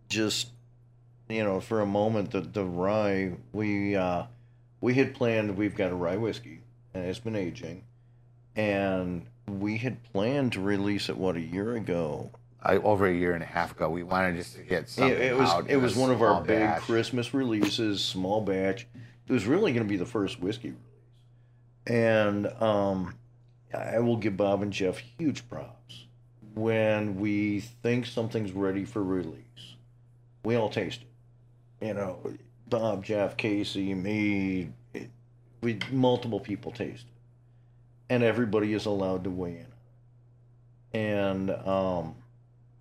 just 0.10 0.50
you 1.30 1.44
know, 1.44 1.62
for 1.62 1.80
a 1.80 1.86
moment, 1.86 2.32
the 2.32 2.42
the 2.42 2.66
rye 2.66 3.32
we 3.54 3.96
uh, 3.96 4.24
we 4.82 4.96
had 4.96 5.14
planned. 5.14 5.56
We've 5.56 5.76
got 5.76 5.92
a 5.92 5.96
rye 5.96 6.18
whiskey, 6.18 6.60
and 6.94 7.06
it's 7.06 7.20
been 7.20 7.38
aging, 7.38 7.86
and 8.58 9.26
we 9.48 9.78
had 9.78 10.04
planned 10.12 10.52
to 10.54 10.60
release 10.62 11.08
it 11.08 11.18
what 11.18 11.38
a 11.38 11.42
year 11.42 11.76
ago. 11.76 12.32
I, 12.64 12.78
over 12.78 13.08
a 13.08 13.14
year 13.14 13.34
and 13.34 13.42
a 13.42 13.48
half 13.48 13.72
ago, 13.72 13.90
we 13.90 14.04
wanted 14.04 14.36
just 14.36 14.56
to 14.56 14.62
get 14.62 14.84
It, 14.84 14.90
something 14.90 15.18
it 15.18 15.36
was 15.36 15.50
out 15.50 15.70
it 15.70 15.78
was 15.78 15.96
one 15.96 16.12
of 16.12 16.22
our 16.22 16.36
small 16.36 16.44
big. 16.44 16.70
Christmas 16.82 17.34
releases, 17.34 18.04
small 18.04 18.42
batch. 18.42 18.88
It 19.28 19.34
was 19.34 19.46
really 19.46 19.72
going 19.72 19.86
to 19.86 19.90
be 19.90 19.98
the 19.98 20.06
first 20.06 20.40
whiskey 20.40 20.70
release, 20.70 21.88
and 21.88 22.48
um, 22.62 23.16
I 23.74 24.00
will 24.00 24.18
give 24.18 24.38
Bob 24.38 24.62
and 24.62 24.72
Jeff 24.72 24.98
huge 24.98 25.48
props 25.50 26.06
when 26.54 27.20
we 27.20 27.62
think 27.62 28.06
something's 28.06 28.52
ready 28.52 28.86
for 28.86 29.02
release. 29.04 29.38
We 30.44 30.56
all 30.56 30.70
taste 30.70 31.02
it, 31.02 31.88
you 31.88 31.94
know. 31.94 32.20
Bob, 32.68 33.04
Jeff, 33.04 33.38
Casey, 33.38 33.94
me, 33.94 34.70
it, 34.94 35.10
we 35.62 35.80
multiple 35.92 36.40
people 36.40 36.72
taste 36.72 37.06
it, 37.06 38.14
and 38.14 38.24
everybody 38.24 38.74
is 38.74 38.86
allowed 38.86 39.24
to 39.24 39.30
weigh 39.30 39.66
in. 40.94 41.00
And 41.00 41.52
um, 41.52 42.16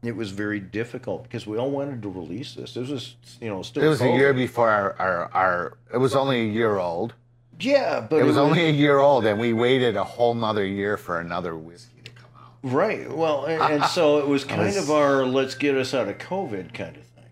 it 0.02 0.16
was 0.16 0.31
very 0.31 0.60
difficult 0.60 1.24
because 1.24 1.47
we 1.47 1.59
all 1.59 1.70
wanted 1.70 2.02
to 2.02 2.09
release 2.09 2.55
this. 2.55 2.74
This 2.74 2.89
was, 2.89 3.16
you 3.40 3.48
know, 3.48 3.62
still. 3.62 3.82
It 3.82 3.89
was 3.89 4.01
a 4.01 4.09
year 4.10 4.32
before 4.32 4.70
our, 4.70 4.97
our, 4.98 5.31
our, 5.35 5.78
it 5.93 5.98
was 5.98 6.14
only 6.14 6.40
a 6.40 6.44
year 6.44 6.78
old. 6.78 7.14
Yeah, 7.59 8.01
but 8.09 8.16
it 8.20 8.24
was 8.24 8.39
only 8.39 8.64
a 8.66 8.70
year 8.72 8.98
old, 8.98 9.27
and 9.27 9.39
we 9.39 9.52
waited 9.52 9.94
a 9.97 10.05
whole 10.05 10.32
nother 10.35 10.64
year 10.64 10.97
for 10.97 11.20
another 11.20 11.55
whiskey 11.56 12.01
to 12.05 12.10
come 12.12 12.31
out. 12.39 12.52
right. 12.62 13.10
Well, 13.10 13.44
and, 13.44 13.60
and 13.60 13.85
so 13.85 14.18
it 14.18 14.27
was 14.27 14.44
kind 14.47 14.62
was- 14.62 14.78
of 14.78 14.90
our 14.90 15.27
let's 15.27 15.55
get 15.55 15.77
us 15.77 15.93
out 15.93 16.09
of 16.09 16.16
COVID 16.16 16.72
kind 16.72 16.97
of 16.97 17.02
thing. 17.02 17.24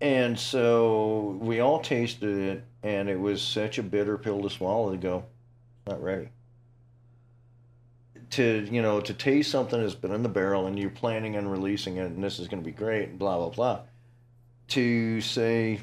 And 0.00 0.38
so 0.38 1.38
we 1.42 1.60
all 1.60 1.80
tasted 1.80 2.38
it, 2.38 2.64
and 2.82 3.10
it 3.10 3.20
was 3.20 3.42
such 3.42 3.76
a 3.76 3.82
bitter 3.82 4.16
pill 4.16 4.40
to 4.42 4.48
swallow 4.48 4.90
to 4.92 4.96
go, 4.96 5.24
not 5.86 6.02
ready. 6.02 6.30
To 8.30 8.66
you 8.70 8.82
know, 8.82 9.00
to 9.00 9.14
taste 9.14 9.50
something 9.50 9.80
that's 9.80 9.94
been 9.94 10.12
in 10.12 10.22
the 10.22 10.28
barrel 10.28 10.66
and 10.66 10.78
you're 10.78 10.90
planning 10.90 11.36
on 11.36 11.46
releasing 11.48 11.96
it, 11.96 12.06
and 12.06 12.22
this 12.22 12.38
is 12.38 12.48
going 12.48 12.62
to 12.62 12.64
be 12.66 12.72
great, 12.74 13.18
blah 13.18 13.36
blah 13.38 13.50
blah. 13.50 13.80
To 14.68 15.20
say, 15.20 15.80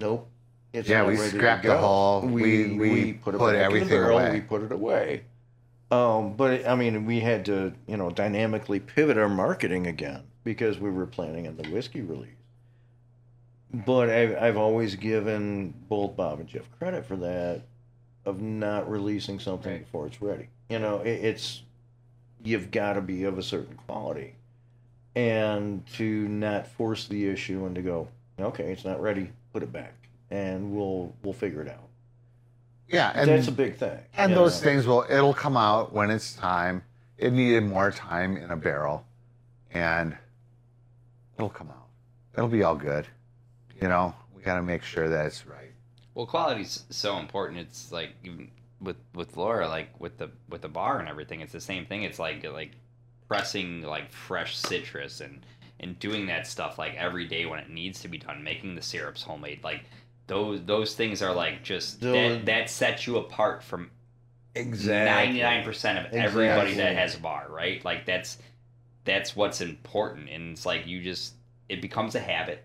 nope, 0.00 0.28
it's 0.72 0.88
Yeah, 0.88 1.04
we 1.06 1.16
scrapped 1.16 1.64
the 1.64 1.76
whole- 1.76 2.22
We 2.22 2.32
we- 2.42 2.64
we, 2.78 2.90
we 2.90 3.12
put 3.14 3.34
it 3.34 3.38
put 3.38 3.46
back 3.54 3.54
in 3.54 3.58
the 3.58 3.64
everything 3.64 3.88
barrel. 3.88 4.18
away. 4.18 4.32
We 4.34 4.40
put 4.40 4.62
it 4.62 4.70
away, 4.72 5.22
Um, 5.90 6.34
but 6.34 6.66
I 6.68 6.74
mean, 6.76 7.04
we 7.04 7.20
had 7.20 7.44
to, 7.46 7.72
you 7.86 7.96
know, 7.96 8.10
dynamically 8.10 8.78
pivot 8.80 9.18
our 9.18 9.28
marketing 9.28 9.86
again 9.86 10.22
because 10.44 10.78
we 10.78 10.90
were 10.90 11.06
planning 11.06 11.48
on 11.48 11.56
the 11.56 11.68
whiskey 11.70 12.00
release. 12.02 12.30
But 13.72 14.08
I've, 14.08 14.36
I've 14.40 14.56
always 14.56 14.94
given 14.94 15.74
both 15.88 16.16
Bob 16.16 16.40
and 16.40 16.48
Jeff 16.48 16.70
credit 16.78 17.04
for 17.04 17.16
that, 17.16 17.62
of 18.28 18.40
not 18.40 18.88
releasing 18.90 19.38
something 19.40 19.72
Right. 19.72 19.84
before 19.84 20.06
it's 20.06 20.20
ready. 20.20 20.48
You 20.68 20.78
know, 20.78 21.00
it, 21.00 21.24
it's 21.24 21.62
you've 22.44 22.70
got 22.70 22.92
to 22.94 23.00
be 23.00 23.24
of 23.24 23.38
a 23.38 23.42
certain 23.42 23.74
quality, 23.86 24.34
and 25.14 25.86
to 25.94 26.28
not 26.28 26.66
force 26.66 27.08
the 27.08 27.26
issue 27.28 27.64
and 27.66 27.74
to 27.74 27.82
go, 27.82 28.08
okay, 28.38 28.70
it's 28.72 28.84
not 28.84 29.00
ready, 29.00 29.30
put 29.52 29.62
it 29.62 29.72
back, 29.72 29.94
and 30.30 30.72
we'll 30.74 31.14
we'll 31.22 31.32
figure 31.32 31.62
it 31.62 31.68
out. 31.68 31.84
Yeah, 32.88 33.12
and 33.14 33.28
That's 33.28 33.48
a 33.48 33.52
big 33.52 33.76
thing. 33.76 33.98
and 34.16 34.32
those 34.34 34.60
know. 34.60 34.64
things 34.70 34.86
will 34.86 35.04
it'll 35.10 35.34
come 35.34 35.56
out 35.56 35.92
when 35.92 36.10
it's 36.10 36.34
time. 36.34 36.82
It 37.18 37.32
needed 37.32 37.64
more 37.64 37.90
time 37.90 38.36
in 38.36 38.50
a 38.50 38.56
barrel, 38.56 39.04
and 39.72 40.16
it'll 41.36 41.50
come 41.50 41.68
out. 41.70 41.86
It'll 42.34 42.48
be 42.48 42.62
all 42.62 42.76
good. 42.76 43.06
You 43.82 43.88
know, 43.88 44.14
we 44.34 44.42
got 44.42 44.56
to 44.56 44.62
make 44.62 44.82
sure 44.82 45.08
that 45.08 45.26
it's 45.26 45.46
right. 45.46 45.67
Well, 46.18 46.26
quality's 46.26 46.82
so 46.90 47.18
important. 47.18 47.60
It's 47.60 47.92
like 47.92 48.10
even 48.24 48.50
with 48.80 48.96
with 49.14 49.36
Laura, 49.36 49.68
like 49.68 50.00
with 50.00 50.18
the 50.18 50.30
with 50.48 50.62
the 50.62 50.68
bar 50.68 50.98
and 50.98 51.08
everything, 51.08 51.42
it's 51.42 51.52
the 51.52 51.60
same 51.60 51.86
thing. 51.86 52.02
It's 52.02 52.18
like 52.18 52.44
like 52.44 52.72
pressing 53.28 53.82
like 53.82 54.10
fresh 54.10 54.56
citrus 54.56 55.20
and 55.20 55.46
and 55.78 55.96
doing 56.00 56.26
that 56.26 56.48
stuff 56.48 56.76
like 56.76 56.96
every 56.96 57.24
day 57.28 57.46
when 57.46 57.60
it 57.60 57.70
needs 57.70 58.00
to 58.00 58.08
be 58.08 58.18
done, 58.18 58.42
making 58.42 58.74
the 58.74 58.82
syrups 58.82 59.22
homemade. 59.22 59.62
Like 59.62 59.84
those 60.26 60.64
those 60.64 60.96
things 60.96 61.22
are 61.22 61.32
like 61.32 61.62
just 61.62 62.00
Those- 62.00 62.38
that 62.38 62.46
that 62.46 62.68
sets 62.68 63.06
you 63.06 63.18
apart 63.18 63.62
from 63.62 63.92
exactly 64.56 65.24
ninety 65.38 65.40
nine 65.40 65.62
percent 65.62 66.04
of 66.04 66.12
everybody 66.12 66.74
that 66.74 66.96
has 66.96 67.14
a 67.14 67.20
bar, 67.20 67.46
right? 67.48 67.84
Like 67.84 68.06
that's 68.06 68.38
that's 69.04 69.36
what's 69.36 69.60
important, 69.60 70.30
and 70.30 70.50
it's 70.50 70.66
like 70.66 70.84
you 70.84 71.00
just 71.00 71.34
it 71.68 71.80
becomes 71.80 72.16
a 72.16 72.20
habit, 72.20 72.64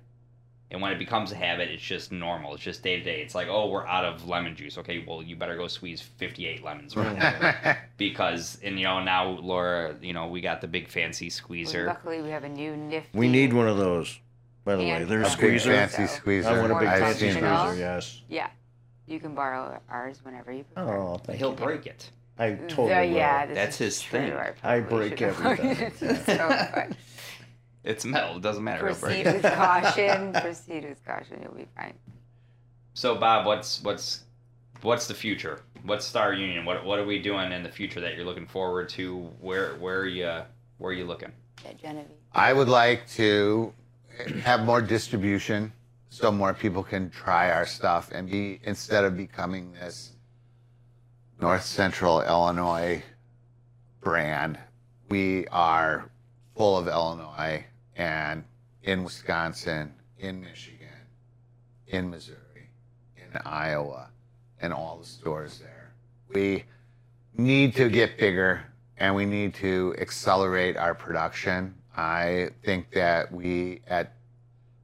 and 0.74 0.82
when 0.82 0.92
it 0.92 0.98
becomes 0.98 1.32
a 1.32 1.36
habit, 1.36 1.70
it's 1.70 1.84
just 1.84 2.12
normal. 2.12 2.56
It's 2.56 2.64
just 2.64 2.82
day 2.84 2.98
to 2.98 3.04
day. 3.04 3.22
It's 3.22 3.36
like 3.36 3.48
oh, 3.48 3.70
we're 3.70 3.86
out 3.88 4.04
of 4.04 4.28
lemon 4.28 4.56
juice. 4.56 4.78
Okay, 4.80 5.06
well 5.08 5.22
you 5.24 5.36
better 5.36 5.56
go 5.56 5.68
squeeze 5.68 6.02
fifty 6.02 6.48
eight 6.48 6.64
lemons 6.64 6.98
right 6.98 7.16
now 7.64 7.78
because 7.98 8.58
and 8.64 8.78
you 8.80 8.86
know 8.86 9.02
now 9.04 9.30
Laura, 9.30 9.96
you 10.02 10.14
know 10.14 10.28
we 10.28 10.42
got 10.42 10.60
the 10.62 10.68
big 10.68 10.88
fancy 10.90 11.30
squeezer. 11.30 11.86
Luckily, 11.86 12.22
we 12.22 12.30
have 12.32 12.44
a 12.44 12.50
new 12.50 12.76
nifty. 12.76 13.18
We 13.18 13.30
need 13.30 13.54
one 13.54 13.68
of 13.68 13.78
those, 13.78 14.20
by 14.66 14.76
the 14.76 14.84
way. 14.84 15.04
There's 15.04 15.28
a 15.28 15.30
big 15.30 15.38
squeezer. 15.60 15.72
fancy 15.74 16.08
So- 16.08 16.14
squeezer. 16.16 16.50
I 16.50 16.60
want 16.60 16.72
a 16.72 16.80
big 16.80 16.88
I've 16.88 17.00
fancy 17.00 17.30
squeezer. 17.30 17.42
those. 17.42 17.78
Yes. 17.80 18.22
Yeah, 18.28 18.50
you 19.06 19.20
can 19.20 19.36
borrow 19.36 19.80
ours 19.90 20.20
whenever 20.24 20.52
you 20.52 20.64
prefer. 20.64 20.98
Oh, 20.98 21.18
thank 21.24 21.38
He'll 21.40 21.52
you. 21.52 21.56
break 21.56 21.86
it. 21.86 22.10
I 22.40 22.54
totally 22.54 22.88
The- 22.90 22.96
will. 22.96 23.04
yeah, 23.18 23.46
this 23.46 23.56
That's 23.56 23.76
is 23.82 24.02
his 24.02 24.02
true. 24.02 24.20
thing. 24.20 24.34
I, 24.34 24.54
I 24.78 24.80
break 24.80 25.22
everything. 25.22 25.94
It's 26.02 26.26
so 26.26 26.36
fun. 26.50 26.96
It's 27.84 28.06
metal. 28.06 28.38
It 28.38 28.42
doesn't 28.42 28.64
matter. 28.64 28.82
Proceed 28.82 29.26
with 29.26 29.44
caution. 29.56 30.34
Proceed 30.34 30.86
with 30.86 31.04
caution. 31.06 31.40
You'll 31.42 31.54
be 31.54 31.68
fine. 31.76 31.94
So 32.94 33.16
Bob, 33.16 33.46
what's 33.46 33.84
what's 33.84 34.24
what's 34.82 35.08
the 35.08 35.14
future? 35.14 35.62
What's 35.84 36.06
Star 36.06 36.34
Union? 36.34 36.66
What 36.66 36.86
what 36.86 37.00
are 37.00 37.06
we 37.06 37.20
doing 37.20 37.52
in 37.52 37.64
the 37.64 37.70
future 37.70 38.00
that 38.00 38.16
you're 38.16 38.26
looking 38.26 38.48
forward 38.48 38.90
to? 38.90 39.18
Where 39.42 39.76
where 39.76 40.00
are 40.00 40.08
you 40.08 40.42
where 40.78 40.92
are 40.92 40.94
you 40.94 41.06
looking? 41.06 41.32
Yeah, 41.66 41.74
Genevieve. 41.74 42.18
I 42.34 42.54
would 42.54 42.70
like 42.70 43.08
to 43.12 43.74
have 44.44 44.64
more 44.64 44.82
distribution 44.82 45.74
so 46.10 46.32
more 46.32 46.54
people 46.54 46.84
can 46.84 47.10
try 47.10 47.52
our 47.52 47.66
stuff 47.66 48.12
and 48.12 48.30
be 48.30 48.60
instead 48.64 49.04
of 49.04 49.18
becoming 49.18 49.74
this 49.74 50.12
North 51.42 51.64
Central 51.66 52.22
Illinois 52.22 53.02
brand, 54.00 54.60
we 55.10 55.48
are 55.48 56.10
full 56.56 56.78
of 56.78 56.88
Illinois 56.88 57.66
and 57.96 58.44
in 58.84 59.04
Wisconsin, 59.04 59.94
in 60.20 60.42
Michigan, 60.42 60.88
in 61.88 62.10
Missouri, 62.10 62.70
in 63.18 63.40
Iowa, 63.46 64.10
and 64.62 64.74
all 64.74 64.98
the 64.98 65.06
stores 65.06 65.60
there. 65.60 65.94
We 66.34 66.64
need 67.36 67.76
to 67.76 67.90
get 67.90 68.18
bigger 68.18 68.66
and 68.98 69.16
we 69.16 69.26
need 69.26 69.54
to 69.56 69.96
accelerate 70.00 70.78
our 70.78 70.96
production. 70.96 71.76
I 71.96 72.50
think 72.64 72.92
that 72.92 73.32
we, 73.32 73.82
at 73.88 74.14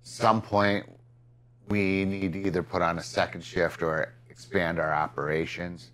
some 0.03 0.41
point, 0.41 0.85
we 1.69 2.05
need 2.05 2.33
to 2.33 2.47
either 2.47 2.63
put 2.63 2.81
on 2.81 2.97
a 2.97 3.03
second 3.03 3.43
shift 3.43 3.81
or 3.81 4.13
expand 4.29 4.79
our 4.79 4.93
operations. 4.93 5.91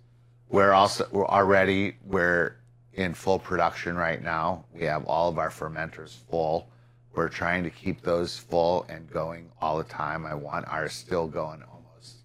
We're 0.48 0.72
also 0.72 1.06
we're 1.10 1.26
already 1.26 1.96
we're 2.04 2.56
in 2.94 3.12
full 3.12 3.38
production 3.38 3.96
right 3.96 4.22
now. 4.22 4.64
We 4.72 4.84
have 4.84 5.04
all 5.04 5.28
of 5.28 5.38
our 5.38 5.50
fermenters 5.50 6.16
full. 6.30 6.68
We're 7.16 7.30
trying 7.30 7.64
to 7.64 7.70
keep 7.70 8.02
those 8.02 8.36
full 8.36 8.84
and 8.90 9.10
going 9.10 9.50
all 9.58 9.78
the 9.78 9.84
time. 9.84 10.26
I 10.26 10.34
want 10.34 10.68
ours 10.68 10.92
still 10.92 11.26
going 11.26 11.62
almost 11.62 12.16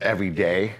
every 0.00 0.30
day. 0.30 0.72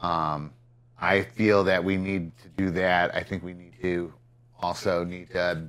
Um, 0.00 0.52
I 0.96 1.22
feel 1.22 1.64
that 1.64 1.82
we 1.82 1.96
need 1.96 2.30
to 2.38 2.48
do 2.50 2.70
that. 2.70 3.12
I 3.16 3.24
think 3.24 3.42
we 3.42 3.52
need 3.52 3.72
to 3.82 4.14
also 4.60 5.02
need 5.02 5.30
to 5.30 5.64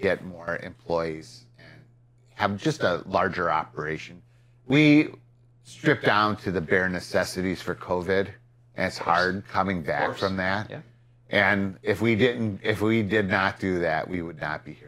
get 0.00 0.24
more 0.24 0.58
employees 0.62 1.44
and 1.56 1.82
have 2.34 2.60
just 2.60 2.82
a 2.82 3.04
larger 3.06 3.48
operation. 3.48 4.20
We 4.66 5.10
stripped 5.62 6.04
down 6.04 6.36
to 6.38 6.50
the 6.50 6.60
bare 6.60 6.88
necessities 6.88 7.62
for 7.62 7.76
COVID, 7.76 8.28
and 8.74 8.86
it's 8.86 8.98
hard 8.98 9.46
coming 9.48 9.82
back 9.82 10.16
from 10.16 10.36
that. 10.38 10.68
Yeah. 10.68 10.80
And 11.30 11.78
if 11.82 12.00
we 12.00 12.16
didn't, 12.16 12.60
if 12.64 12.80
we 12.80 13.02
did 13.02 13.28
not 13.28 13.60
do 13.60 13.78
that, 13.80 14.08
we 14.08 14.20
would 14.20 14.40
not 14.40 14.64
be 14.64 14.72
here 14.72 14.85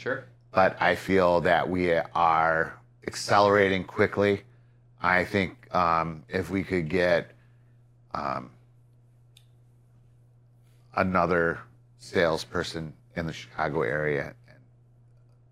Sure. 0.00 0.24
but 0.52 0.80
I 0.80 0.94
feel 0.94 1.40
that 1.42 1.68
we 1.68 1.92
are 1.92 2.78
accelerating 3.06 3.84
quickly. 3.84 4.42
I 5.02 5.24
think 5.24 5.72
um, 5.74 6.24
if 6.28 6.50
we 6.50 6.62
could 6.64 6.88
get 6.88 7.30
um, 8.14 8.50
another 10.96 11.58
salesperson 11.98 12.92
in 13.16 13.26
the 13.26 13.32
Chicago 13.32 13.82
area 13.82 14.34
and 14.48 14.58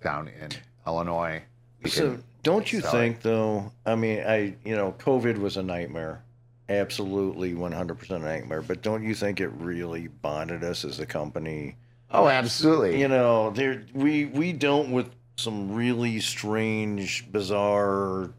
down 0.02 0.28
in 0.28 0.50
Illinois, 0.86 1.42
So 1.86 2.18
don't 2.42 2.72
you 2.72 2.78
accelerate. 2.80 3.12
think 3.12 3.22
though? 3.22 3.72
I 3.86 3.94
mean, 3.94 4.20
I 4.20 4.54
you 4.64 4.76
know, 4.76 4.94
COVID 4.98 5.38
was 5.38 5.56
a 5.56 5.62
nightmare, 5.62 6.22
absolutely 6.68 7.52
100% 7.54 8.10
a 8.10 8.18
nightmare. 8.18 8.62
But 8.62 8.82
don't 8.82 9.02
you 9.02 9.14
think 9.14 9.40
it 9.40 9.48
really 9.48 10.08
bonded 10.08 10.64
us 10.64 10.84
as 10.84 10.98
a 11.00 11.06
company? 11.06 11.76
Oh, 12.10 12.26
absolutely. 12.28 13.00
You 13.00 13.08
know, 13.08 13.50
there 13.50 13.84
we 13.94 14.24
we 14.26 14.52
dealt 14.52 14.88
with 14.88 15.10
some 15.36 15.74
really 15.74 16.20
strange, 16.20 17.30
bizarre 17.30 18.30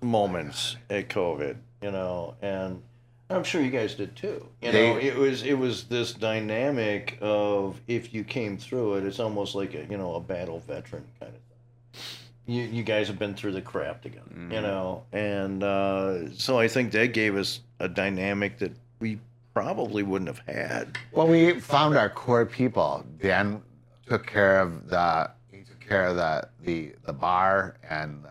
moments 0.00 0.76
at 0.90 1.08
COVID. 1.08 1.56
You 1.82 1.90
know, 1.90 2.34
and 2.42 2.80
I'm 3.28 3.44
sure 3.44 3.60
you 3.60 3.70
guys 3.70 3.94
did 3.94 4.14
too. 4.14 4.46
You 4.60 4.72
know, 4.72 4.96
it 4.96 5.16
was 5.16 5.42
it 5.42 5.54
was 5.54 5.84
this 5.84 6.12
dynamic 6.12 7.18
of 7.20 7.80
if 7.88 8.14
you 8.14 8.24
came 8.24 8.56
through 8.56 8.94
it, 8.94 9.04
it's 9.04 9.18
almost 9.20 9.54
like 9.54 9.74
a 9.74 9.84
you 9.90 9.96
know 9.98 10.14
a 10.14 10.20
battle 10.20 10.60
veteran 10.60 11.04
kind 11.18 11.32
of 11.34 11.40
thing. 11.40 12.02
You 12.46 12.62
you 12.64 12.82
guys 12.82 13.08
have 13.08 13.18
been 13.18 13.34
through 13.34 13.52
the 13.52 13.62
crap 13.62 14.02
together, 14.02 14.26
you 14.34 14.58
Mhm. 14.58 14.62
know, 14.62 15.02
and 15.12 15.62
uh, 15.62 16.30
so 16.34 16.58
I 16.58 16.68
think 16.68 16.92
that 16.92 17.12
gave 17.12 17.36
us 17.36 17.60
a 17.80 17.88
dynamic 17.88 18.58
that 18.58 18.72
we 19.00 19.18
probably 19.54 20.02
wouldn't 20.02 20.28
have 20.28 20.42
had. 20.46 20.98
Well, 21.12 21.28
we 21.28 21.60
found 21.60 21.96
our 21.96 22.08
core 22.08 22.46
people. 22.46 23.04
Dan 23.20 23.62
took 24.06 24.26
care 24.26 24.60
of 24.60 24.88
the 24.88 25.30
he 25.50 25.62
took 25.62 25.80
care 25.80 26.06
of 26.06 26.16
the 26.16 26.48
the, 26.62 26.94
the 27.04 27.12
bar 27.12 27.76
and 27.88 28.24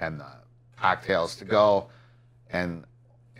and 0.00 0.20
the 0.20 0.32
cocktails 0.78 1.36
to 1.36 1.44
go, 1.44 1.88
and 2.50 2.84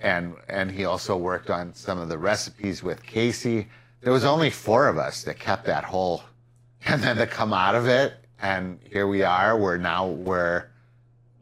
and 0.03 0.35
and 0.49 0.71
he 0.71 0.85
also 0.85 1.17
worked 1.17 1.51
on 1.51 1.75
some 1.75 1.99
of 1.99 2.09
the 2.09 2.19
recipes 2.19 2.83
with 2.83 3.03
Casey. 3.03 3.69
There 4.01 4.13
was 4.13 4.25
only 4.25 4.51
four 4.51 4.89
of 4.89 4.99
us 4.99 5.25
that 5.25 5.39
kept 5.39 5.67
that 5.67 5.85
whole, 5.85 6.23
and 6.87 7.03
then 7.03 7.17
to 7.17 7.27
come 7.27 7.53
out 7.53 7.75
of 7.75 7.87
it, 7.87 8.15
and 8.41 8.79
here 8.91 9.07
we 9.07 9.23
are. 9.23 9.59
We're 9.59 9.77
now 9.77 10.07
we're 10.07 10.67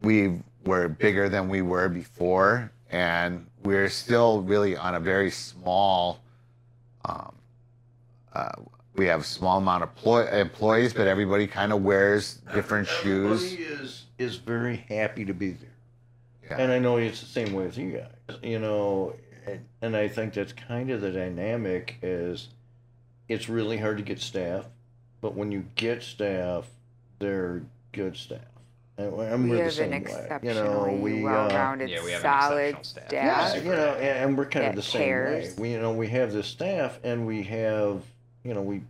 we 0.01 0.39
were 0.65 0.89
bigger 0.89 1.29
than 1.29 1.47
we 1.49 1.61
were 1.61 1.89
before, 1.89 2.71
and 2.89 3.47
we're 3.65 3.89
still 3.89 4.41
really 4.41 4.77
on 4.77 4.95
a 4.95 4.99
very 4.99 5.31
small. 5.31 6.19
Um, 7.03 7.35
uh, 8.33 8.51
we 8.95 9.07
have 9.07 9.21
a 9.21 9.25
small 9.25 9.57
amount 9.57 9.83
of 9.83 9.93
ploy- 9.95 10.27
employees, 10.27 10.93
but 10.93 11.07
everybody 11.07 11.47
kind 11.47 11.73
of 11.73 11.83
wears 11.83 12.35
different 12.53 12.87
shoes. 12.87 13.43
Everybody 13.43 13.63
is 13.63 14.05
is 14.17 14.35
very 14.37 14.77
happy 14.87 15.25
to 15.25 15.33
be 15.33 15.51
there. 15.51 15.69
Yeah. 16.49 16.57
And 16.59 16.71
I 16.71 16.79
know 16.79 16.97
it's 16.97 17.19
the 17.19 17.25
same 17.25 17.53
way 17.53 17.65
with 17.65 17.77
you 17.77 17.91
guys, 17.91 18.37
you 18.41 18.59
know, 18.59 19.15
and, 19.45 19.65
and 19.81 19.97
I 19.97 20.07
think 20.07 20.33
that's 20.33 20.53
kind 20.53 20.89
of 20.91 21.01
the 21.01 21.11
dynamic 21.11 21.97
is 22.01 22.49
it's 23.27 23.49
really 23.49 23.77
hard 23.77 23.97
to 23.97 24.03
get 24.03 24.21
staff, 24.21 24.65
but 25.21 25.35
when 25.35 25.51
you 25.51 25.65
get 25.75 26.03
staff, 26.03 26.67
they're 27.19 27.63
good 27.91 28.15
staff. 28.15 28.39
And 28.97 29.11
we- 29.11 29.25
and 29.25 29.49
We 29.49 29.57
the 29.57 29.63
have 29.63 29.73
same 29.73 29.91
an 29.93 30.03
way. 30.03 30.09
You 30.09 30.15
exceptionally 30.23 30.53
know, 30.95 31.01
we 31.01 31.19
uh, 31.19 31.23
well-rounded, 31.25 31.89
Yeah, 31.89 32.03
we 32.03 32.11
have 32.11 32.21
solid 32.21 32.75
exceptional 32.75 32.83
staff. 32.83 33.11
yeah, 33.11 33.55
you 33.55 33.71
know, 33.71 33.93
and, 33.95 34.03
and 34.29 34.37
we're 34.37 34.45
kind 34.45 34.65
of 34.67 34.71
that 34.71 34.75
the 34.77 34.81
same 34.87 35.01
way. 35.01 35.51
We, 35.57 35.71
you 35.71 35.79
know, 35.81 35.91
we 35.91 36.07
have 36.09 36.31
this 36.31 36.47
staff, 36.47 36.99
and 37.03 37.27
we 37.27 37.43
have, 37.43 38.03
you 38.43 38.53
know, 38.53 38.61
we 38.61 38.81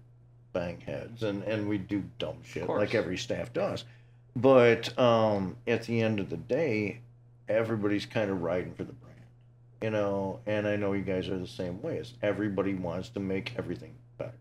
bang 0.53 0.79
heads, 0.79 1.23
and 1.23 1.43
and 1.43 1.67
we 1.67 1.77
do 1.79 2.03
dumb 2.19 2.37
shit 2.43 2.67
like 2.69 2.93
every 2.93 3.17
staff 3.17 3.51
does. 3.51 3.83
But 4.35 4.97
um, 4.99 5.55
at 5.67 5.83
the 5.83 6.01
end 6.01 6.19
of 6.19 6.29
the 6.29 6.37
day, 6.37 6.99
everybody's 7.49 8.05
kind 8.05 8.29
of 8.29 8.41
riding 8.43 8.73
for 8.75 8.83
the 8.83 8.93
brand, 8.93 9.15
you 9.81 9.89
know. 9.89 10.39
And 10.45 10.67
I 10.67 10.75
know 10.75 10.93
you 10.93 11.01
guys 11.01 11.29
are 11.29 11.37
the 11.39 11.47
same 11.47 11.81
way. 11.81 11.97
As 11.97 12.13
everybody 12.21 12.75
wants 12.75 13.09
to 13.09 13.19
make 13.19 13.53
everything 13.57 13.95
better. 14.19 14.33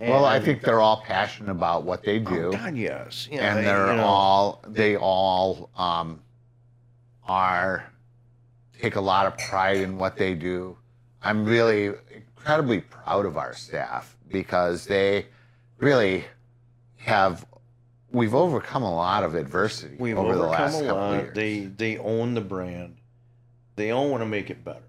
Mhm. 0.00 0.08
Well, 0.08 0.24
I 0.24 0.40
think 0.40 0.62
they're 0.62 0.80
all 0.80 1.02
passionate 1.02 1.50
about 1.50 1.84
what 1.84 2.02
they 2.02 2.18
do. 2.18 2.48
Oh, 2.48 2.52
God, 2.52 2.76
yes. 2.76 3.28
Yeah, 3.30 3.56
and 3.56 3.66
they're 3.66 3.86
you 3.92 3.96
know, 3.96 4.04
all 4.04 4.64
they 4.66 4.96
all 4.96 5.70
um, 5.76 6.20
are 7.26 7.90
take 8.80 8.96
a 8.96 9.00
lot 9.00 9.26
of 9.26 9.38
pride 9.38 9.78
in 9.78 9.96
what 9.96 10.16
they 10.16 10.34
do. 10.34 10.76
I'm 11.22 11.44
really 11.44 11.94
incredibly 12.10 12.80
proud 12.82 13.24
of 13.24 13.36
our 13.36 13.54
staff 13.54 14.16
because 14.30 14.84
they 14.86 15.26
really 15.78 16.24
have. 16.96 17.46
We've 18.10 18.34
overcome 18.34 18.82
a 18.84 18.94
lot 18.94 19.24
of 19.24 19.34
adversity 19.34 19.96
We've 19.98 20.16
over 20.16 20.36
the 20.36 20.44
last 20.44 20.74
couple 20.74 20.94
lot. 20.94 21.14
of 21.14 21.22
years. 21.22 21.34
They 21.34 21.60
they 21.60 21.98
own 21.98 22.34
the 22.34 22.40
brand. 22.40 22.96
They 23.76 23.90
all 23.90 24.08
want 24.08 24.22
to 24.22 24.26
make 24.26 24.50
it 24.50 24.64
better, 24.64 24.84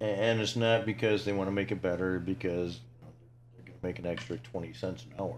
and 0.00 0.40
it's 0.40 0.56
not 0.56 0.84
because 0.84 1.24
they 1.24 1.32
want 1.32 1.48
to 1.48 1.52
make 1.52 1.70
it 1.72 1.80
better 1.80 2.18
because 2.18 2.80
you 2.80 3.06
know, 3.06 3.12
they're 3.54 3.64
going 3.64 3.66
to 3.66 3.69
make 3.82 3.98
an 3.98 4.06
extra 4.06 4.38
twenty 4.38 4.72
cents 4.72 5.04
an 5.04 5.14
hour. 5.18 5.36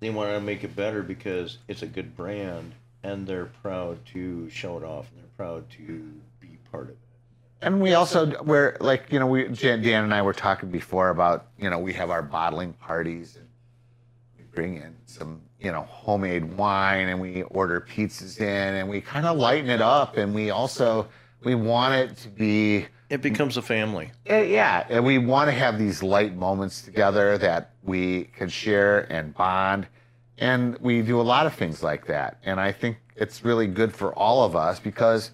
They 0.00 0.10
want 0.10 0.32
to 0.32 0.40
make 0.40 0.64
it 0.64 0.76
better 0.76 1.02
because 1.02 1.58
it's 1.68 1.82
a 1.82 1.86
good 1.86 2.16
brand, 2.16 2.72
and 3.02 3.26
they're 3.26 3.46
proud 3.46 4.04
to 4.06 4.50
show 4.50 4.76
it 4.76 4.84
off, 4.84 5.10
and 5.10 5.20
they're 5.20 5.36
proud 5.36 5.68
to 5.70 6.12
be 6.40 6.58
part 6.70 6.84
of 6.84 6.90
it. 6.90 6.98
And 7.62 7.80
we 7.80 7.94
also 7.94 8.42
we're 8.42 8.76
like 8.80 9.10
you 9.10 9.18
know 9.18 9.26
we 9.26 9.48
Jan, 9.48 9.80
Dan 9.80 10.04
and 10.04 10.12
I 10.12 10.20
were 10.22 10.34
talking 10.34 10.70
before 10.70 11.08
about 11.08 11.46
you 11.58 11.70
know 11.70 11.78
we 11.78 11.92
have 11.94 12.10
our 12.10 12.22
bottling 12.22 12.74
parties 12.74 13.36
and 13.36 13.48
we 14.36 14.44
bring 14.54 14.76
in 14.76 14.94
some 15.06 15.40
you 15.60 15.72
know 15.72 15.82
homemade 15.82 16.44
wine 16.58 17.08
and 17.08 17.20
we 17.20 17.42
order 17.44 17.80
pizzas 17.80 18.38
in 18.38 18.74
and 18.74 18.88
we 18.88 19.00
kind 19.00 19.24
of 19.24 19.38
lighten 19.38 19.70
it 19.70 19.80
up 19.80 20.18
and 20.18 20.34
we 20.34 20.50
also 20.50 21.08
we 21.42 21.54
want 21.54 21.94
it 21.94 22.16
to 22.18 22.28
be 22.28 22.86
It 23.14 23.22
becomes 23.22 23.56
a 23.56 23.62
family. 23.62 24.10
yeah 24.26 24.84
and 24.88 25.04
we 25.04 25.18
want 25.18 25.48
to 25.48 25.52
have 25.52 25.78
these 25.78 26.02
light 26.02 26.34
moments 26.34 26.82
together 26.82 27.38
that 27.38 27.70
we 27.84 28.24
can 28.36 28.48
share 28.48 29.00
and 29.12 29.32
bond. 29.34 29.86
And 30.38 30.76
we 30.78 31.00
do 31.00 31.20
a 31.20 31.22
lot 31.22 31.46
of 31.46 31.54
things 31.54 31.80
like 31.82 32.06
that. 32.06 32.38
And 32.44 32.58
I 32.58 32.72
think 32.72 32.96
it's 33.14 33.44
really 33.44 33.68
good 33.68 33.94
for 33.94 34.12
all 34.14 34.44
of 34.44 34.56
us 34.56 34.80
because 34.80 35.30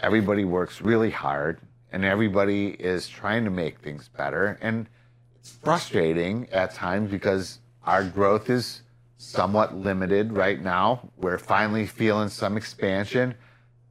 everybody 0.00 0.46
works 0.46 0.80
really 0.80 1.10
hard 1.10 1.60
and 1.92 2.02
everybody 2.02 2.68
is 2.68 3.08
trying 3.08 3.44
to 3.44 3.50
make 3.50 3.80
things 3.80 4.08
better. 4.08 4.58
And 4.62 4.88
it's 5.36 5.50
frustrating 5.50 6.48
at 6.50 6.74
times 6.74 7.10
because 7.10 7.58
our 7.84 8.04
growth 8.04 8.48
is 8.48 8.82
somewhat 9.18 9.76
limited 9.76 10.32
right 10.32 10.62
now. 10.62 11.10
We're 11.18 11.38
finally 11.38 11.86
feeling 11.86 12.30
some 12.30 12.56
expansion 12.56 13.34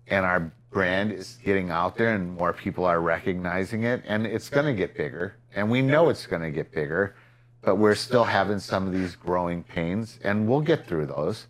and 0.08 0.26
our 0.26 0.52
brand 0.78 1.12
is 1.12 1.40
getting 1.44 1.72
out 1.72 1.96
there 1.98 2.14
and 2.14 2.36
more 2.38 2.54
people 2.54 2.86
are 2.86 3.02
recognizing 3.02 3.82
it 3.84 4.04
and 4.06 4.28
it's 4.28 4.48
going 4.48 4.66
to 4.68 4.74
get 4.74 4.96
bigger. 4.96 5.36
And 5.56 5.72
we 5.72 5.82
know 5.82 6.10
it's 6.10 6.28
going 6.28 6.44
to 6.44 6.52
get 6.52 6.72
bigger 6.72 7.16
but 7.64 7.78
we're 7.78 7.96
still 7.96 8.24
having 8.24 8.60
some 8.60 8.86
of 8.86 8.94
these 8.94 9.16
growing 9.16 9.64
pains 9.64 10.20
and 10.24 10.48
we'll 10.48 10.62
get 10.62 10.86
through 10.88 11.08
those. 11.08 11.48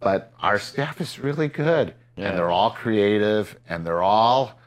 But 0.00 0.32
our 0.40 0.58
staff 0.58 0.98
is 1.00 1.18
really 1.18 1.48
good 1.48 1.92
Yeah. 2.16 2.28
and 2.30 2.38
they're 2.38 2.50
all 2.50 2.70
creative 2.70 3.58
and 3.68 3.86
they're 3.86 4.02
all 4.02 4.58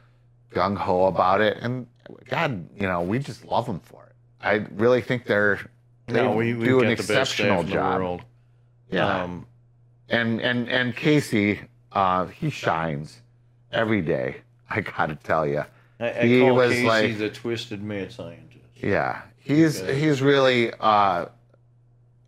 gung 0.52 0.76
ho 0.76 1.06
about 1.06 1.40
it. 1.40 1.58
And 1.60 1.88
god 2.30 2.68
you 2.80 2.86
know 2.86 3.02
we 3.02 3.18
just 3.18 3.44
love 3.44 3.66
them 3.66 3.80
for 3.80 4.04
it. 4.04 4.14
I 4.40 4.64
really 4.76 5.00
think 5.00 5.26
they're 5.26 5.58
they 6.06 6.22
no, 6.22 6.36
we, 6.36 6.54
we've 6.54 6.68
do 6.68 6.80
an 6.80 6.90
exceptional 6.90 7.64
job. 7.64 8.22
yeah. 8.90 9.22
Um, 9.24 9.46
and 10.08 10.40
and 10.40 10.68
and 10.68 10.94
Casey, 10.94 11.60
uh, 11.90 12.26
he 12.26 12.50
shines 12.50 13.22
every 13.74 14.02
day. 14.02 14.36
I 14.70 14.80
gotta 14.80 15.14
tell 15.16 15.46
you, 15.46 15.64
I, 16.00 16.10
I 16.10 16.22
He 16.26 16.40
call 16.40 16.54
was 16.54 16.72
Casey 16.72 16.86
like- 16.86 17.18
the 17.18 17.30
twisted 17.30 17.82
mad 17.82 18.12
scientist. 18.12 18.64
yeah, 18.76 19.22
he's 19.38 19.82
Okay. 19.82 19.98
he's 20.00 20.22
really 20.22 20.72
uh, 20.80 21.26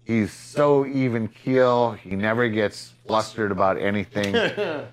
he's 0.05 0.33
so 0.33 0.87
even 0.87 1.29
keel. 1.29 1.93
He 1.93 2.11
never 2.17 2.49
gets 2.49 2.93
flustered 3.07 3.51
about 3.53 3.79
anything, 3.81 4.33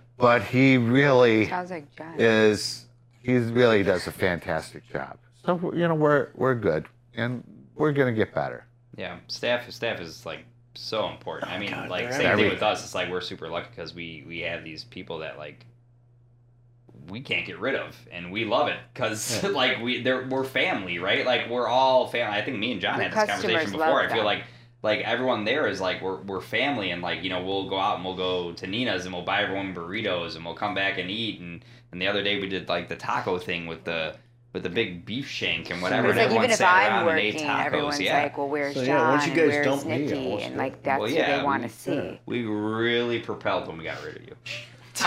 but 0.18 0.44
he 0.44 0.78
really 0.78 1.48
Sounds 1.48 1.72
like 1.72 1.94
John. 1.96 2.16
is. 2.18 2.86
He 3.22 3.38
really 3.38 3.84
does 3.84 4.06
a 4.08 4.12
fantastic 4.12 4.88
job. 4.92 5.18
So 5.46 5.72
you 5.74 5.88
know 5.88 5.96
we're 5.96 6.30
we're 6.36 6.56
good, 6.56 6.86
and 7.16 7.44
we're 7.76 7.92
gonna 7.94 8.12
get 8.14 8.34
better. 8.34 8.66
Yeah, 8.98 9.18
staff 9.28 9.70
staff 9.72 10.00
is 10.02 10.26
like 10.26 10.46
so 10.76 11.08
important. 11.10 11.52
I 11.52 11.58
mean, 11.60 11.72
God, 11.72 11.90
like 11.90 12.10
they're 12.10 12.20
same 12.20 12.38
thing 12.38 12.50
with 12.50 12.64
us. 12.64 12.84
It's 12.84 12.96
like 12.96 13.10
we're 13.10 13.22
super 13.22 13.48
lucky 13.50 13.68
because 13.76 13.94
we 13.94 14.24
we 14.28 14.40
have 14.42 14.64
these 14.64 14.84
people 14.84 15.20
that 15.20 15.38
like 15.38 15.66
we 17.10 17.22
can't 17.22 17.46
get 17.46 17.60
rid 17.60 17.76
of, 17.76 17.96
and 18.12 18.32
we 18.32 18.46
love 18.46 18.68
it 18.68 18.80
because 18.94 19.44
Yeah. 19.44 19.50
like 19.50 19.80
we 19.82 20.02
they're 20.02 20.28
we're 20.28 20.44
family, 20.44 21.00
right? 21.00 21.26
Like 21.26 21.50
we're 21.50 21.68
all 21.68 22.08
family. 22.08 22.38
I 22.38 22.42
think 22.44 22.58
me 22.60 22.72
and 22.72 22.82
John 22.82 22.98
The 22.98 23.04
had 23.04 23.14
this 23.14 23.26
conversation 23.26 23.72
before. 23.72 24.02
I 24.02 24.08
feel 24.08 24.18
them. 24.18 24.26
like 24.26 24.44
like 24.82 25.00
everyone 25.02 25.46
there 25.46 25.68
is 25.68 25.80
like 25.82 26.02
we're 26.02 26.22
we're 26.24 26.42
family, 26.42 26.92
and 26.92 27.02
like 27.02 27.24
you 27.24 27.30
know 27.30 27.44
we'll 27.44 27.70
go 27.70 27.78
out 27.80 27.96
and 27.98 28.06
we'll 28.06 28.16
go 28.18 28.54
to 28.54 28.68
Nina's 28.68 29.06
and 29.06 29.14
we'll 29.14 29.24
buy 29.24 29.42
everyone 29.44 29.74
burritos 29.74 30.36
and 30.36 30.46
we'll 30.46 30.56
come 30.56 30.74
back 30.76 30.98
and 30.98 31.10
eat. 31.10 31.40
And 31.40 31.64
and 31.92 32.02
the 32.02 32.08
other 32.08 32.24
day 32.24 32.40
we 32.40 32.48
did 32.48 32.68
like 32.70 32.90
the 32.90 32.96
taco 32.96 33.38
thing 33.38 33.68
with 33.68 33.84
the 33.86 34.16
with 34.54 34.64
the 34.64 34.70
big 34.70 35.06
beef 35.06 35.28
shank 35.28 35.70
and 35.70 35.82
whatever. 35.82 36.10
It's 36.10 36.18
and 36.18 36.18
like 36.18 36.26
everyone 36.26 36.36
even 36.36 36.52
if 36.52 36.60
sat 36.60 36.76
I'm 36.76 36.94
around 36.94 37.10
and 37.10 37.20
ate 37.20 37.36
working, 37.36 37.40
tacos. 37.40 37.66
everyone's 37.66 38.00
yeah. 38.00 38.14
like, 38.14 38.38
"Well, 38.38 38.50
where's 38.50 38.76
So, 38.76 38.84
John? 38.84 39.08
yeah, 39.08 39.08
once 39.08 39.26
you 39.26 39.32
and 39.32 39.36
guys 39.36 39.46
where's 39.48 39.66
dump 39.66 39.86
me, 39.86 40.00
Nikki?" 40.00 40.16
I'll 40.16 40.38
and 40.38 40.56
like 40.58 40.84
that's 40.84 41.00
Well, 41.00 41.10
who 41.10 41.16
yeah, 41.16 41.28
they 41.28 41.38
want 41.40 41.64
to 41.64 41.70
see. 41.70 42.20
We 42.26 42.46
really 42.46 43.20
propelled 43.20 43.68
when 43.68 43.78
we 43.78 43.84
got 43.84 44.04
rid 44.04 44.18
of 44.18 44.24
you. 44.24 44.36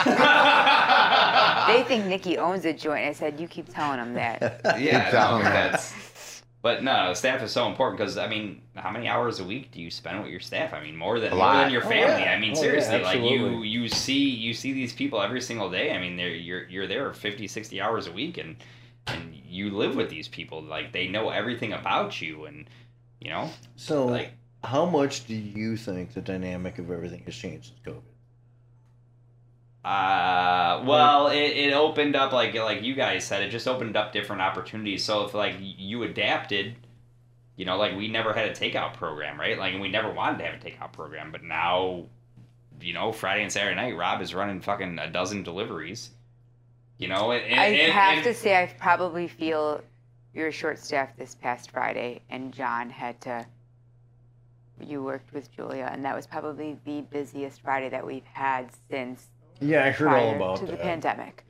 They 1.66 1.82
think 1.82 2.06
Nikki 2.06 2.38
owns 2.38 2.64
a 2.64 2.72
joint. 2.72 3.06
I 3.08 3.12
said, 3.12 3.40
"You 3.40 3.48
keep 3.48 3.68
telling 3.72 3.98
them 3.98 4.14
that." 4.14 4.60
yeah, 4.80 5.04
Keep 5.04 5.10
telling 5.10 5.44
no, 5.44 5.50
that's. 5.50 6.42
But 6.62 6.82
no, 6.82 7.12
staff 7.14 7.42
is 7.42 7.50
so 7.52 7.66
important 7.68 7.98
because 7.98 8.16
I 8.18 8.28
mean, 8.28 8.62
how 8.76 8.90
many 8.90 9.08
hours 9.08 9.40
a 9.40 9.44
week 9.44 9.72
do 9.72 9.80
you 9.80 9.90
spend 9.90 10.22
with 10.22 10.30
your 10.30 10.40
staff? 10.40 10.72
I 10.72 10.80
mean, 10.82 10.96
more 10.96 11.18
than 11.20 11.32
A 11.32 11.36
more 11.36 11.54
than 11.54 11.70
your 11.72 11.84
Oh, 11.84 11.88
family. 11.88 12.22
yeah. 12.22 12.32
I 12.32 12.38
mean, 12.40 12.52
Oh, 12.52 12.54
yeah, 12.54 12.60
seriously, 12.60 13.02
like 13.02 13.20
you 13.20 13.62
you 13.62 13.88
see 13.88 14.28
you 14.30 14.54
see 14.54 14.72
these 14.72 14.92
people 14.92 15.20
every 15.20 15.40
single 15.40 15.70
day. 15.70 15.92
I 15.92 15.98
mean, 16.00 16.16
they're 16.16 16.28
you're 16.30 16.68
you're 16.68 16.86
there 16.86 17.12
50, 17.12 17.46
60 17.48 17.80
hours 17.80 18.06
a 18.06 18.12
week, 18.12 18.38
and 18.38 18.56
and 19.08 19.34
you 19.44 19.70
live 19.70 19.96
with 19.96 20.08
these 20.10 20.28
people. 20.28 20.62
Like 20.62 20.92
they 20.92 21.08
know 21.08 21.30
everything 21.30 21.72
about 21.72 22.20
you, 22.20 22.46
and 22.46 22.68
you 23.20 23.30
know, 23.30 23.50
So, 23.76 24.06
like 24.06 24.32
how 24.62 24.86
much 24.86 25.26
do 25.26 25.34
you 25.34 25.76
think 25.76 26.14
the 26.14 26.20
dynamic 26.20 26.78
of 26.78 26.90
everything 26.90 27.22
has 27.26 27.34
changed 27.36 27.66
since 27.66 27.80
COVID? 27.84 28.02
Uh, 29.86 30.82
well, 30.84 31.28
it, 31.28 31.36
it 31.56 31.72
opened 31.72 32.16
up 32.16 32.32
like 32.32 32.54
like 32.54 32.82
you 32.82 32.94
guys 32.94 33.24
said, 33.24 33.42
it 33.42 33.50
just 33.50 33.68
opened 33.68 33.96
up 33.96 34.12
different 34.12 34.42
opportunities. 34.42 35.04
So 35.04 35.24
if 35.24 35.32
like 35.34 35.54
you 35.60 36.02
adapted, 36.02 36.74
you 37.56 37.64
know, 37.64 37.76
like 37.76 37.96
we 37.96 38.08
never 38.08 38.32
had 38.32 38.48
a 38.48 38.52
takeout 38.52 38.94
program, 38.94 39.38
right? 39.38 39.56
Like 39.56 39.80
we 39.80 39.88
never 39.88 40.10
wanted 40.12 40.38
to 40.38 40.44
have 40.46 40.54
a 40.54 40.58
takeout 40.64 40.92
program, 40.92 41.30
but 41.30 41.44
now, 41.44 42.04
you 42.80 42.94
know, 42.94 43.12
Friday 43.12 43.42
and 43.44 43.52
Saturday 43.52 43.76
night, 43.76 43.96
Rob 43.96 44.20
is 44.20 44.34
running 44.34 44.60
fucking 44.60 44.98
a 44.98 45.08
dozen 45.08 45.44
deliveries. 45.44 46.10
You 46.98 47.06
know, 47.08 47.30
and, 47.30 47.44
and, 47.44 47.60
I 47.60 47.66
and- 47.66 47.92
have 47.92 48.14
and- 48.14 48.24
to 48.24 48.34
say, 48.34 48.60
I 48.60 48.66
probably 48.78 49.28
feel 49.28 49.82
you 50.34 50.42
were 50.42 50.50
short 50.52 50.78
staffed 50.80 51.16
this 51.16 51.34
past 51.36 51.70
Friday, 51.70 52.22
and 52.28 52.52
John 52.52 52.90
had 52.90 53.20
to. 53.22 53.46
You 54.80 55.02
worked 55.02 55.32
with 55.32 55.50
Julia, 55.54 55.88
and 55.90 56.04
that 56.04 56.14
was 56.14 56.26
probably 56.26 56.76
the 56.84 57.00
busiest 57.02 57.62
Friday 57.62 57.88
that 57.90 58.04
we've 58.06 58.26
had 58.32 58.68
since 58.90 59.28
Yeah, 59.60 59.84
I 59.84 59.90
heard 59.90 60.08
all 60.08 60.34
about 60.34 60.58
to 60.58 60.66
the 60.66 60.72
that. 60.72 60.82
pandemic, 60.82 61.44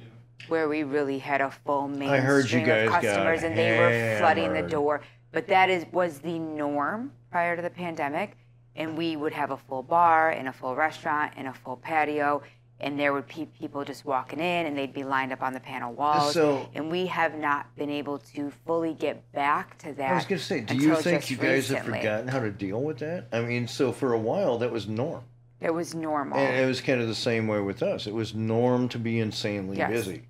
where 0.49 0.69
we 0.69 0.83
really 0.85 1.19
had 1.19 1.41
a 1.41 1.51
full 1.51 1.89
mainstream 1.89 2.11
I 2.13 2.19
heard 2.19 2.51
you 2.51 2.61
guys 2.65 2.87
of 2.89 2.93
customers, 2.95 3.43
and 3.43 3.57
they 3.57 3.79
were 3.79 4.19
flooding 4.19 4.53
the 4.53 4.63
door. 4.63 5.01
But 5.33 5.49
that 5.49 5.69
is 5.71 5.85
was 5.93 6.21
the 6.21 6.39
norm 6.39 7.13
prior 7.31 7.57
to 7.57 7.63
the 7.63 7.71
pandemic, 7.71 8.37
and 8.75 8.97
we 8.97 9.17
would 9.17 9.33
have 9.33 9.51
a 9.51 9.57
full 9.57 9.83
bar 9.83 10.31
and 10.31 10.49
a 10.49 10.53
full 10.53 10.75
restaurant 10.75 11.33
and 11.37 11.49
a 11.49 11.53
full 11.53 11.77
patio, 11.77 12.43
and 12.81 12.99
there 12.99 13.13
would 13.13 13.27
be 13.27 13.47
people 13.59 13.85
just 13.85 14.05
walking 14.05 14.39
in, 14.39 14.67
and 14.67 14.77
they'd 14.79 14.93
be 14.95 15.03
lined 15.05 15.33
up 15.33 15.43
on 15.43 15.53
the 15.53 15.61
panel 15.61 15.93
walls. 15.93 16.33
So- 16.35 16.69
and 16.75 16.91
we 16.91 17.07
have 17.07 17.35
not 17.35 17.75
been 17.77 17.91
able 17.91 18.19
to 18.35 18.51
fully 18.67 18.95
get 18.95 19.31
back 19.33 19.77
to 19.79 19.93
that. 19.95 20.13
I 20.13 20.15
was 20.15 20.25
going 20.27 20.39
to 20.39 20.45
say, 20.45 20.61
do 20.61 20.77
you 20.77 20.95
think 20.97 21.29
you 21.31 21.37
guys 21.37 21.69
have 21.71 21.85
forgotten 21.85 22.29
how 22.29 22.39
to 22.41 22.51
deal 22.51 22.81
with 22.83 22.99
that? 22.99 23.27
I 23.33 23.41
mean, 23.41 23.67
so 23.67 23.93
for 23.93 24.13
a 24.13 24.19
while 24.19 24.59
that 24.59 24.71
was 24.71 24.87
norm. 24.87 25.25
It 25.61 25.73
was 25.73 25.95
normal. 25.95 26.39
And 26.39 26.57
it 26.57 26.67
was 26.67 26.81
kind 26.81 27.01
of 27.01 27.09
the 27.09 27.15
same 27.15 27.47
way 27.49 27.61
with 27.61 27.83
us. 27.83 28.07
It 28.07 28.15
was 28.15 28.35
norm 28.35 28.89
to 28.91 28.99
be 28.99 29.21
insanely 29.21 29.79
Yes. 29.79 29.91
busy. 29.91 30.23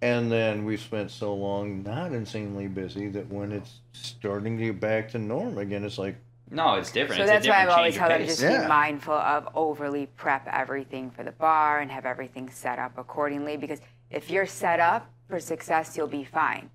And 0.00 0.30
then 0.30 0.64
we've 0.64 0.80
spent 0.80 1.10
so 1.10 1.34
long 1.34 1.82
not 1.82 2.12
insanely 2.12 2.68
busy 2.68 3.08
that 3.08 3.30
when 3.30 3.52
it's 3.52 3.80
starting 3.92 4.58
to 4.58 4.64
get 4.64 4.80
back 4.80 5.08
to 5.10 5.18
norm 5.18 5.58
again, 5.58 5.84
it's 5.84 5.98
like, 5.98 6.16
No, 6.50 6.74
it's 6.74 6.92
different. 6.92 7.18
So 7.18 7.22
it's 7.22 7.30
a 7.30 7.34
that's 7.34 7.48
why 7.48 7.62
I've 7.62 7.68
always 7.70 7.94
change 7.94 8.00
told 8.00 8.12
of 8.12 8.18
them 8.18 8.26
just 8.26 8.42
Yeah. 8.42 8.62
be 8.62 8.68
mindful 8.68 9.14
of 9.14 9.48
overly 9.54 10.06
prep 10.06 10.46
everything 10.46 11.10
for 11.10 11.24
the 11.24 11.32
bar 11.32 11.80
and 11.80 11.90
have 11.90 12.04
everything 12.04 12.50
set 12.50 12.78
up 12.78 12.96
accordingly. 12.98 13.56
Because 13.56 13.80
if 14.10 14.30
you're 14.30 14.46
set 14.46 14.78
up 14.78 15.10
for 15.28 15.40
success, 15.40 15.96
you'll 15.96 16.06
be 16.06 16.24
fine. 16.24 16.70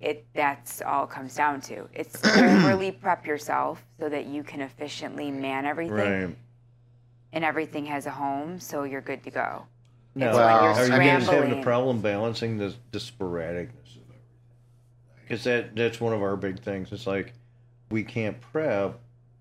It 0.00 0.26
that's 0.34 0.80
all 0.82 1.04
it 1.04 1.10
comes 1.10 1.34
down 1.34 1.60
to. 1.62 1.88
It's 1.94 2.22
overly 2.24 2.92
prep 2.92 3.26
yourself 3.26 3.84
so 3.98 4.08
that 4.10 4.26
you 4.26 4.42
can 4.42 4.60
efficiently 4.60 5.30
man 5.30 5.64
everything 5.66 5.96
Right. 5.96 6.36
And 7.32 7.44
everything 7.44 7.86
has 7.86 8.06
a 8.06 8.10
home, 8.10 8.58
so 8.58 8.84
you're 8.84 9.00
good 9.00 9.22
to 9.24 9.30
go. 9.30 9.66
Now, 10.14 10.30
It's 10.30 10.36
when 10.38 10.88
you're 10.88 11.00
are 11.00 11.02
you 11.04 11.10
guys 11.10 11.28
having 11.28 11.52
a 11.60 11.62
problem 11.62 12.00
balancing 12.00 12.58
the, 12.58 12.74
the 12.90 12.98
sporadicness 12.98 13.96
of 13.96 14.02
everything? 14.08 14.20
Because 15.22 15.44
that, 15.44 15.76
that's 15.76 16.00
one 16.00 16.12
of 16.12 16.22
our 16.22 16.36
big 16.36 16.58
things. 16.58 16.90
It's 16.92 17.06
like 17.06 17.32
we 17.90 18.02
can't 18.02 18.40
prep 18.40 18.98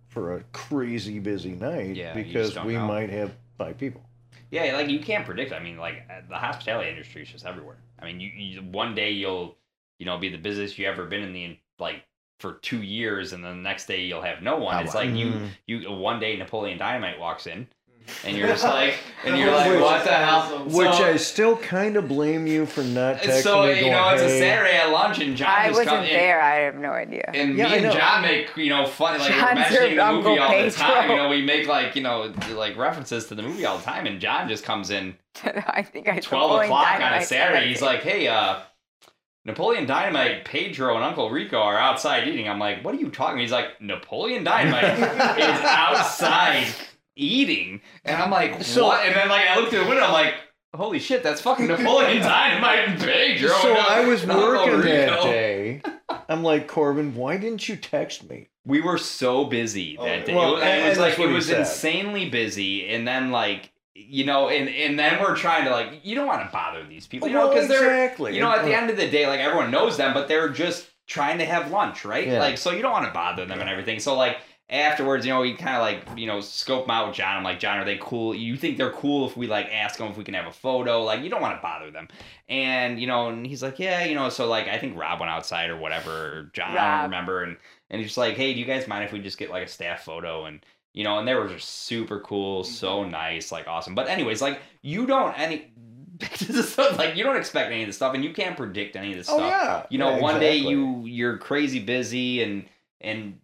for 0.08 0.38
a 0.38 0.44
crazy 0.52 1.20
busy 1.20 1.52
night 1.52 1.96
Yeah, 1.96 2.14
because 2.14 2.58
we 2.60 2.74
know. 2.74 2.88
might 2.88 3.10
have 3.10 3.36
five 3.58 3.78
people. 3.78 4.02
Yeah, 4.52 4.76
like 4.76 4.90
you 4.90 5.00
can't 5.00 5.26
predict. 5.26 5.52
I 5.52 5.60
mean, 5.60 5.78
like 5.78 6.04
uh, 6.10 6.22
the 6.28 6.36
hospitality 6.36 6.90
industry 6.90 7.22
is 7.24 7.30
just 7.30 7.46
everywhere. 7.46 7.78
I 8.00 8.06
mean, 8.06 8.20
you, 8.20 8.30
you 8.30 8.62
one 8.62 8.96
day 8.96 9.12
you'll, 9.12 9.56
you 10.00 10.06
know, 10.06 10.18
be 10.18 10.30
the 10.30 10.38
busiest 10.38 10.78
you 10.80 10.88
ever 10.88 11.06
been 11.06 11.22
in 11.22 11.34
the 11.34 11.58
like 11.78 12.04
for 12.40 12.54
two 12.54 12.82
years, 12.82 13.34
and 13.34 13.44
then 13.44 13.58
the 13.58 13.70
next 13.70 13.86
day 13.86 14.02
you'll 14.04 14.22
have 14.22 14.42
no 14.42 14.58
one. 14.58 14.76
Oh, 14.76 14.80
it's 14.80 14.96
wow. 14.96 15.02
like 15.02 15.16
you, 15.16 15.26
Mhm. 15.34 15.50
you 15.68 15.92
one 15.92 16.20
day 16.20 16.36
Napoleon 16.38 16.78
Dynamite 16.80 17.20
walks 17.20 17.46
in, 17.48 17.68
and 18.26 18.38
you're 18.38 18.48
just 18.48 18.64
like, 18.64 18.96
and 19.26 19.38
you're 19.38 19.52
like, 19.52 19.70
Which- 19.72 19.82
what 19.82 20.04
the 20.04 20.12
hell? 20.12 20.60
Which 20.66 20.94
So- 20.96 21.04
I 21.06 21.16
still 21.18 21.58
kind 21.58 21.98
of 21.98 22.08
blame 22.08 22.48
you 22.48 22.66
for 22.66 22.84
not 22.84 23.18
texting 23.18 23.42
so 23.44 23.64
me 23.64 23.70
you 23.76 23.80
going, 23.82 23.92
know, 23.92 24.10
it's 24.10 24.22
a 24.24 24.30
Saturday 24.40 24.78
at 24.78 24.90
lunch, 24.92 25.20
and 25.20 25.36
John 25.36 25.50
I 25.50 25.68
just 25.68 25.78
wasn't 25.80 25.90
comes 25.98 26.08
in. 26.10 26.14
there. 26.14 26.42
I 26.42 26.56
have 26.62 26.76
no 26.76 26.92
idea. 26.92 27.30
And 27.34 27.58
Yeah, 27.58 27.70
me 27.70 27.78
and. 27.86 27.92
John 27.92 28.22
make 28.22 28.56
you 28.58 28.70
know 28.70 28.86
funny 28.88 29.20
like 29.20 29.30
we're 29.32 29.56
mentioning 29.56 29.72
served 29.80 29.92
the 29.98 30.00
Uncle 30.06 30.30
movie 30.32 30.40
all 30.42 30.50
the 30.50 30.56
Pedro. 30.56 30.72
time. 30.72 31.10
You 31.10 31.16
know, 31.18 31.30
we 31.30 31.42
make 31.42 31.68
like 31.68 31.96
you 31.96 32.02
know 32.04 32.34
like 32.52 32.78
references 32.78 33.28
to 33.28 33.36
the 33.36 33.42
movie 33.44 33.66
all 33.66 33.78
the 33.78 33.84
time, 33.84 34.06
and 34.06 34.20
John 34.22 34.48
just 34.48 34.64
comes 34.64 34.90
in 34.92 35.16
I 35.44 35.84
think 35.84 36.08
I 36.10 36.20
twelve 36.20 36.62
o'clock 36.62 36.88
on 36.88 36.96
a 36.96 37.00
Dynamite 37.00 37.28
Saturday. 37.28 37.68
He's 37.68 37.82
like, 37.82 38.02
"Hey, 38.02 38.28
uh, 38.28 38.60
Napoleon 39.46 39.86
Dynamite, 39.86 40.44
Pedro, 40.46 40.96
and 40.96 41.04
Uncle 41.04 41.30
Rico 41.30 41.58
are 41.58 41.78
outside 41.78 42.28
eating." 42.28 42.50
I'm 42.50 42.60
like, 42.60 42.84
"What 42.84 42.94
are 42.94 42.98
you 42.98 43.10
talking?" 43.10 43.40
He's 43.40 43.52
like, 43.52 43.82
"Napoleon 43.82 44.44
Dynamite 44.44 44.84
is 45.40 45.62
outside 45.66 46.68
eating," 47.20 47.82
and 48.06 48.22
I'm 48.22 48.32
like, 48.32 48.64
So- 48.64 48.86
"What?" 48.88 49.06
And 49.06 49.16
then 49.16 49.30
like 49.30 49.48
I 49.50 49.56
looked 49.58 49.70
through 49.72 49.84
the 49.84 49.90
window, 49.90 50.04
I'm 50.06 50.14
like. 50.14 50.36
Holy 50.72 51.00
shit, 51.00 51.24
that's 51.24 51.42
fucking 51.42 51.66
Napoleon 51.68 52.22
Dynamite 52.22 52.90
and 52.90 53.00
Pedro. 53.00 53.50
So 53.60 53.74
uh, 53.74 53.86
I 53.90 54.06
was 54.06 54.24
working 54.24 54.82
that 54.82 55.24
day. 55.24 55.82
I'm 56.30 56.44
like, 56.44 56.68
Corbin, 56.68 57.16
why 57.16 57.38
didn't 57.38 57.68
you 57.68 57.76
text 57.76 58.30
me? 58.30 58.50
We 58.68 58.80
were 58.80 59.00
so 59.00 59.46
busy 59.46 59.98
Oh, 59.98 60.06
that 60.06 60.28
day. 60.28 60.36
well, 60.36 60.52
it 60.52 60.54
was, 60.58 60.64
and- 60.66 60.86
it 60.86 60.90
was 60.90 61.00
like 61.00 61.18
it 61.18 61.26
was 61.28 61.48
said. 61.48 61.62
insanely 61.62 62.30
busy, 62.30 62.88
and 62.88 63.08
then 63.08 63.32
like 63.32 63.72
you 63.96 64.26
know, 64.26 64.50
and 64.50 64.70
and 64.70 65.00
then 65.00 65.20
we're 65.20 65.36
trying 65.36 65.64
to 65.66 65.72
like 65.72 66.02
you 66.06 66.14
don't 66.14 66.28
want 66.28 66.46
to 66.46 66.52
bother 66.54 66.84
these 66.88 67.08
people, 67.08 67.28
you 67.28 67.34
know, 67.34 67.48
Well, 67.48 67.56
because 67.56 67.68
they're 67.68 67.80
exactly. 68.06 68.36
you 68.36 68.42
know 68.42 68.52
at 68.52 68.64
the 68.64 68.76
end 68.76 68.92
of 68.92 68.98
the 68.98 69.10
day, 69.10 69.26
like 69.26 69.40
everyone 69.40 69.72
knows 69.72 69.98
them, 69.98 70.14
but 70.14 70.28
they're 70.28 70.50
just 70.50 70.88
trying 71.08 71.40
to 71.40 71.46
have 71.46 71.72
lunch, 71.72 72.06
right? 72.06 72.28
Yeah. 72.28 72.42
Like 72.42 72.60
so 72.60 72.70
you 72.70 72.84
don't 72.84 72.92
want 72.92 73.06
to 73.08 73.12
bother 73.12 73.44
them 73.48 73.60
and 73.60 73.68
everything. 73.68 74.00
So 74.00 74.16
like 74.16 74.38
afterwards, 74.70 75.26
you 75.26 75.34
know, 75.34 75.42
we 75.42 75.54
kind 75.54 75.76
of 75.76 75.82
like 75.82 76.18
you 76.18 76.28
know 76.28 76.42
scope 76.42 76.86
them 76.86 76.92
out 76.92 77.08
with 77.08 77.16
John. 77.16 77.38
I'm 77.38 77.44
like, 77.44 77.60
John, 77.60 77.80
are 77.80 77.86
they 77.86 77.98
cool? 78.02 78.36
You 78.36 78.56
think 78.56 78.78
they're 78.78 78.92
cool 78.92 79.28
if 79.28 79.36
we 79.36 79.48
like 79.48 79.68
ask 79.72 79.98
them 79.98 80.08
if 80.08 80.18
we 80.18 80.24
can 80.24 80.34
have 80.34 80.48
a 80.48 80.52
photo? 80.52 81.04
Like 81.04 81.24
you 81.24 81.30
don't 81.30 81.42
want 81.42 81.58
to 81.58 81.62
bother 81.62 81.92
them, 81.92 82.08
and 82.48 83.00
you 83.00 83.08
know, 83.08 83.30
and 83.30 83.46
he's 83.46 83.64
like, 83.64 83.80
yeah, 83.80 84.06
you 84.06 84.16
know, 84.16 84.30
so 84.30 84.48
like 84.48 84.68
I 84.68 84.78
think 84.78 84.98
Rob 84.98 85.20
went 85.20 85.32
outside 85.32 85.70
or 85.70 85.78
whatever, 85.78 86.50
John, 86.54 86.78
I 86.78 87.02
don't 87.02 87.12
remember, 87.12 87.44
and 87.44 87.58
and 87.90 88.00
he's 88.00 88.10
just 88.10 88.18
like, 88.18 88.36
hey, 88.36 88.54
do 88.54 88.60
you 88.60 88.66
guys 88.66 88.88
mind 88.88 89.04
if 89.04 89.12
we 89.12 89.20
just 89.20 89.38
get 89.38 89.50
like 89.50 89.66
a 89.66 89.70
staff 89.70 90.04
photo 90.04 90.46
and 90.46 90.64
you 90.94 91.04
know, 91.04 91.20
and 91.20 91.28
they 91.28 91.36
were 91.36 91.48
just 91.48 91.70
super 91.70 92.20
cool, 92.20 92.64
so 92.64 93.02
mm-hmm. 93.02 93.12
nice, 93.12 93.52
like 93.52 93.68
awesome. 93.68 93.96
But 93.96 94.08
anyways, 94.08 94.42
like 94.42 94.60
you 94.82 95.06
don't 95.06 95.38
any 95.38 95.72
like 96.98 97.16
you 97.16 97.24
don't 97.24 97.38
expect 97.38 97.72
any 97.72 97.84
of 97.84 97.88
this 97.88 97.96
stuff, 97.96 98.14
and 98.14 98.24
you 98.24 98.34
can't 98.34 98.58
predict 98.58 98.96
any 98.96 99.12
of 99.12 99.18
this 99.18 99.30
Oh 99.30 99.38
stuff. 99.38 99.50
yeah. 99.50 99.86
You 99.90 99.98
know, 99.98 100.16
Yeah, 100.16 100.22
one 100.22 100.40
day 100.40 100.58
you 100.58 101.06
you're 101.06 101.38
crazy 101.38 101.80
busy, 101.80 102.44
and 102.44 102.66
and 103.02 103.40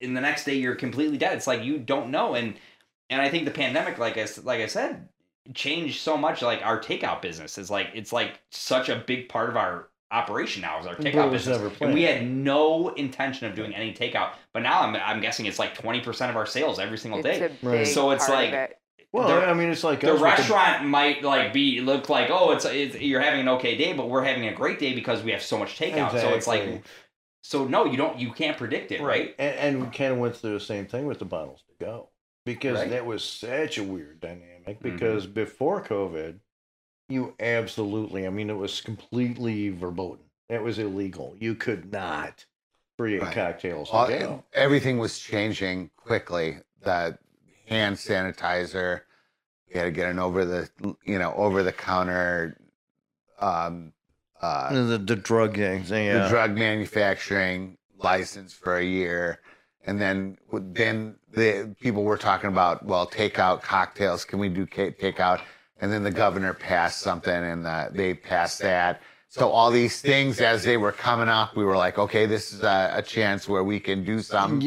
in 0.00 0.14
the 0.14 0.20
next 0.20 0.44
day 0.44 0.54
you're 0.54 0.74
completely 0.74 1.18
dead. 1.18 1.36
It's 1.36 1.46
like 1.46 1.62
you 1.64 1.78
don't 1.78 2.10
know, 2.10 2.34
and 2.34 2.54
and 3.10 3.20
I 3.22 3.28
think 3.30 3.44
the 3.44 3.50
pandemic, 3.50 3.98
like 3.98 4.16
I 4.16 4.22
s- 4.22 4.42
like 4.44 4.60
I 4.60 4.66
said, 4.66 5.08
changed 5.54 6.00
so 6.00 6.16
much. 6.16 6.42
Like 6.42 6.62
our 6.64 6.80
takeout 6.80 7.22
business 7.22 7.58
is 7.58 7.70
like 7.70 7.88
it's 7.94 8.12
like 8.12 8.40
such 8.50 8.88
a 8.88 8.96
big 9.06 9.28
part 9.28 9.48
of 9.50 9.56
our 9.56 9.88
operation 10.10 10.62
now 10.62 10.80
is 10.80 10.86
our 10.86 10.94
takeout 10.96 11.30
business. 11.30 11.58
never 11.60 11.70
And 11.84 11.92
we 11.92 12.02
had 12.04 12.26
no 12.26 12.88
intention 12.94 13.46
of 13.46 13.54
doing 13.54 13.74
any 13.74 13.92
takeout, 13.92 14.30
but 14.54 14.62
now 14.62 14.80
I'm 14.82 14.96
I'm 14.96 15.20
guessing 15.20 15.46
it's 15.46 15.58
like 15.58 15.74
twenty 15.74 16.00
percent 16.00 16.30
of 16.30 16.36
our 16.36 16.46
sales 16.46 16.78
every 16.78 16.98
single 16.98 17.20
It's 17.24 17.38
day. 17.38 17.44
a 17.44 17.48
Right. 17.66 17.78
big 17.78 17.86
So 17.86 18.10
it's 18.10 18.26
part 18.26 18.38
like- 18.38 18.48
of 18.48 18.54
it. 18.54 18.74
Well, 19.10 19.28
the- 19.28 19.46
I 19.46 19.54
mean, 19.54 19.70
it's 19.70 19.84
like 19.84 20.00
the 20.00 20.08
us 20.08 20.12
with 20.14 20.22
restaurant 20.22 20.84
might 20.84 21.22
like 21.22 21.54
be 21.54 21.80
look 21.80 22.10
like 22.10 22.28
oh 22.30 22.50
it's, 22.52 22.66
it's 22.66 22.94
you're 23.00 23.22
having 23.22 23.40
an 23.40 23.48
okay 23.48 23.74
day, 23.76 23.94
but 23.94 24.08
we're 24.10 24.22
having 24.22 24.46
a 24.48 24.52
great 24.52 24.78
day 24.78 24.92
because 24.94 25.22
we 25.22 25.32
have 25.32 25.40
so 25.42 25.56
much 25.58 25.78
takeout. 25.78 26.10
So 26.20 26.28
it's 26.34 26.46
like 26.46 26.82
so 27.48 27.64
no, 27.66 27.86
you 27.86 27.96
don't 27.96 28.18
you 28.18 28.30
can't 28.30 28.58
predict 28.58 28.92
it, 28.92 29.00
right? 29.00 29.34
And, 29.38 29.56
and 29.56 29.80
we 29.82 29.86
kind 29.96 30.12
of 30.12 30.18
went 30.18 30.36
through 30.36 30.52
the 30.52 30.60
same 30.60 30.84
thing 30.84 31.06
with 31.06 31.18
the 31.18 31.24
bottles 31.24 31.62
to 31.66 31.82
go 31.82 32.10
because 32.44 32.74
Right. 32.74 32.82
Mm-hmm. 32.82 32.90
that 32.92 33.06
was 33.06 33.24
such 33.24 33.78
a 33.78 33.82
weird 33.82 34.20
dynamic. 34.20 34.82
Because 34.82 35.26
before 35.26 35.82
COVID, 35.82 36.40
you 37.08 37.34
absolutely, 37.40 38.26
I 38.26 38.30
mean, 38.30 38.50
it 38.50 38.56
was 38.56 38.82
completely 38.82 39.70
verboten. 39.70 40.26
It 40.50 40.62
was 40.62 40.78
illegal. 40.78 41.34
You 41.40 41.54
could 41.54 41.90
not 41.90 42.44
create 42.98 43.22
Right. 43.22 43.34
cocktails 43.34 43.88
to 43.88 43.96
All- 43.96 44.08
go. 44.08 44.44
everything 44.52 44.98
was 44.98 45.18
changing 45.18 45.90
quickly. 45.96 46.58
That 46.82 47.18
hand 47.66 47.96
sanitizer, 47.96 49.00
we 49.68 49.78
had 49.78 49.84
to 49.84 49.90
get 49.90 50.10
an 50.10 50.18
over 50.18 50.44
the 50.44 50.68
you 51.02 51.18
know 51.18 51.32
over 51.32 51.62
the 51.62 51.72
counter. 51.72 52.58
Um, 53.40 53.94
uh, 54.40 54.72
The, 54.72 54.98
the 54.98 55.16
drug 55.16 55.54
gangs, 55.54 55.90
yeah. 55.90 56.24
the 56.24 56.28
drug 56.28 56.56
manufacturing 56.56 57.76
license 57.98 58.54
for 58.54 58.76
a 58.76 58.84
year, 58.84 59.40
and 59.84 60.00
then 60.00 60.38
then 60.52 61.16
the 61.32 61.74
people 61.80 62.04
were 62.04 62.18
talking 62.18 62.48
about 62.48 62.84
well, 62.84 63.06
takeout 63.06 63.62
cocktails. 63.62 64.24
Can 64.24 64.38
we 64.38 64.48
do 64.48 64.66
takeout? 64.66 65.40
And 65.80 65.92
then 65.92 66.02
the 66.02 66.10
governor 66.10 66.54
passed 66.54 67.00
something, 67.00 67.32
and 67.32 67.66
uh, 67.66 67.88
they 67.92 68.14
passed 68.14 68.58
that. 68.60 69.00
So 69.30 69.50
all 69.50 69.70
these 69.70 70.00
things, 70.00 70.40
as 70.40 70.64
they 70.64 70.78
were 70.78 70.90
coming 70.90 71.28
up, 71.28 71.54
we 71.54 71.62
were 71.64 71.76
like, 71.76 71.98
okay, 71.98 72.24
this 72.26 72.52
is 72.52 72.62
a, 72.62 72.92
a 72.94 73.02
chance 73.02 73.46
where 73.46 73.62
we 73.62 73.78
can 73.78 74.02
do 74.02 74.20
something 74.20 74.58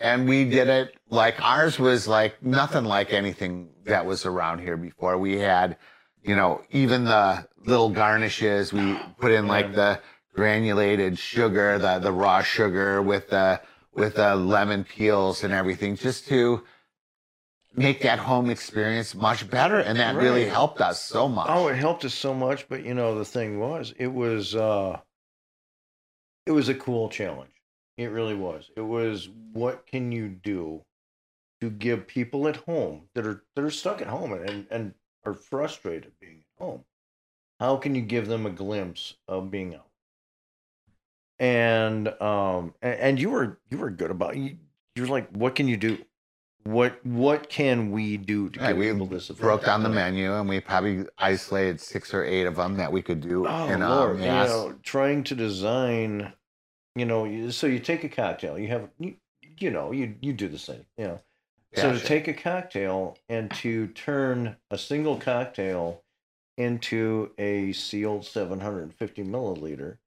and 0.00 0.28
we 0.28 0.44
did 0.44 0.68
it 0.68 0.96
like 1.10 1.40
ours 1.40 1.78
was 1.78 2.08
like 2.08 2.42
nothing 2.42 2.84
like 2.84 3.12
anything 3.12 3.68
that 3.84 4.04
was 4.04 4.26
around 4.26 4.58
here 4.58 4.76
before. 4.76 5.16
We 5.16 5.38
had, 5.38 5.76
you 6.22 6.36
know, 6.36 6.62
even 6.70 7.04
the 7.04 7.46
little 7.64 7.90
garnishes. 7.90 8.72
We 8.72 8.98
put 9.18 9.32
in 9.32 9.46
like 9.46 9.74
the 9.74 10.00
granulated 10.34 11.18
sugar, 11.18 11.78
the 11.78 11.98
the 11.98 12.12
raw 12.12 12.42
sugar 12.42 13.02
with 13.02 13.30
the 13.30 13.60
with 13.94 14.16
the 14.16 14.36
lemon 14.36 14.84
peels 14.84 15.44
and 15.44 15.52
everything, 15.52 15.96
just 15.96 16.26
to 16.28 16.64
make 17.74 18.02
that 18.02 18.18
home 18.18 18.50
experience 18.50 19.14
much 19.14 19.48
better. 19.50 19.78
And 19.80 19.98
that 19.98 20.16
really 20.16 20.46
helped 20.46 20.80
us 20.80 21.02
so 21.02 21.28
much. 21.28 21.46
Oh, 21.48 21.68
it 21.68 21.76
helped 21.76 22.04
us 22.04 22.14
so 22.14 22.34
much. 22.34 22.68
But 22.68 22.84
you 22.84 22.94
know, 22.94 23.18
the 23.18 23.24
thing 23.24 23.58
was, 23.58 23.94
it 23.98 24.08
was 24.08 24.54
uh, 24.54 25.00
it 26.46 26.52
was 26.52 26.68
a 26.68 26.74
cool 26.74 27.08
challenge. 27.08 27.52
It 27.96 28.06
really 28.06 28.34
was. 28.34 28.70
It 28.76 28.82
was 28.82 29.28
what 29.52 29.86
can 29.86 30.12
you 30.12 30.28
do 30.28 30.82
to 31.60 31.70
give 31.70 32.06
people 32.06 32.48
at 32.48 32.56
home 32.56 33.08
that 33.14 33.26
are 33.26 33.44
that 33.54 33.64
are 33.64 33.70
stuck 33.70 34.00
at 34.00 34.06
home 34.06 34.32
and 34.32 34.66
and 34.70 34.94
are 35.24 35.34
frustrated 35.34 36.12
being 36.20 36.44
at 36.58 36.64
home. 36.64 36.84
How 37.58 37.76
can 37.76 37.94
you 37.94 38.02
give 38.02 38.26
them 38.26 38.46
a 38.46 38.50
glimpse 38.50 39.14
of 39.28 39.50
being 39.50 39.74
out? 39.74 39.86
And 41.38 42.08
um 42.20 42.74
and, 42.82 43.00
and 43.00 43.20
you 43.20 43.30
were 43.30 43.58
you 43.70 43.78
were 43.78 43.90
good 43.90 44.10
about 44.10 44.36
you. 44.36 44.56
You're 44.94 45.06
like, 45.06 45.30
what 45.30 45.54
can 45.54 45.68
you 45.68 45.76
do? 45.76 45.98
What 46.64 47.04
what 47.04 47.48
can 47.48 47.90
we 47.90 48.18
do 48.18 48.50
to 48.50 48.58
give 48.58 48.76
we 48.76 48.92
broke 49.38 49.64
down 49.64 49.82
the 49.82 49.88
menu 49.88 50.34
and 50.34 50.48
we 50.48 50.60
probably 50.60 51.06
isolated 51.16 51.80
six 51.80 52.12
or 52.12 52.24
eight 52.24 52.44
of 52.44 52.56
them 52.56 52.76
that 52.76 52.92
we 52.92 53.00
could 53.00 53.20
do 53.22 53.46
Oh 53.46 53.68
in 53.68 53.80
Lord, 53.80 54.16
um, 54.16 54.22
yes. 54.22 54.48
you 54.48 54.54
know, 54.54 54.74
trying 54.82 55.24
to 55.24 55.34
design, 55.34 56.34
you 56.94 57.06
know, 57.06 57.48
so 57.48 57.66
you 57.66 57.78
take 57.78 58.04
a 58.04 58.10
cocktail, 58.10 58.58
you 58.58 58.68
have, 58.68 58.90
you, 58.98 59.14
you 59.58 59.70
know, 59.70 59.92
you 59.92 60.14
you 60.20 60.34
do 60.34 60.48
the 60.48 60.58
same, 60.58 60.84
you 60.98 61.04
know. 61.04 61.20
So 61.74 61.92
to 61.92 62.00
take 62.00 62.28
a 62.28 62.34
cocktail 62.34 63.16
and 63.28 63.50
to 63.52 63.88
turn 63.88 64.56
a 64.70 64.78
single 64.78 65.16
cocktail 65.16 66.02
into 66.56 67.30
a 67.38 67.72
sealed 67.72 68.26
750 68.26 69.24
milliliter, 69.24 69.98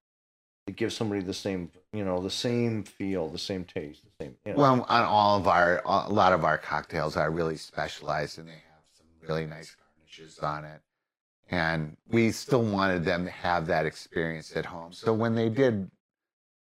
to 0.68 0.74
give 0.74 0.94
somebody 0.94 1.22
the 1.22 1.34
same, 1.34 1.72
you 1.92 2.06
know, 2.06 2.22
the 2.22 2.30
same 2.30 2.84
feel, 2.84 3.28
the 3.28 3.38
same 3.38 3.64
taste, 3.64 4.02
the 4.04 4.26
same. 4.26 4.36
You 4.46 4.54
know. 4.54 4.60
Well, 4.60 4.86
on 4.88 5.04
all 5.04 5.38
of 5.38 5.48
our, 5.48 5.82
a 5.86 6.10
lot 6.10 6.34
of 6.34 6.46
our 6.46 6.58
cocktails 6.58 7.18
are 7.18 7.32
really 7.32 7.58
specialized 7.58 8.40
and 8.40 8.48
they 8.48 8.52
have 8.52 8.84
some 8.96 9.08
really 9.28 9.46
nice 9.46 9.76
garnishes 9.76 10.40
on 10.40 10.66
it. 10.66 10.82
And 11.50 11.98
we 12.08 12.32
still 12.32 12.64
wanted 12.64 13.04
them 13.04 13.26
to 13.26 13.32
have 13.32 13.68
that 13.68 13.86
experience 13.86 14.56
at 14.56 14.66
home. 14.66 14.94
So 14.94 15.14
when 15.14 15.36
they 15.36 15.50
did 15.50 15.90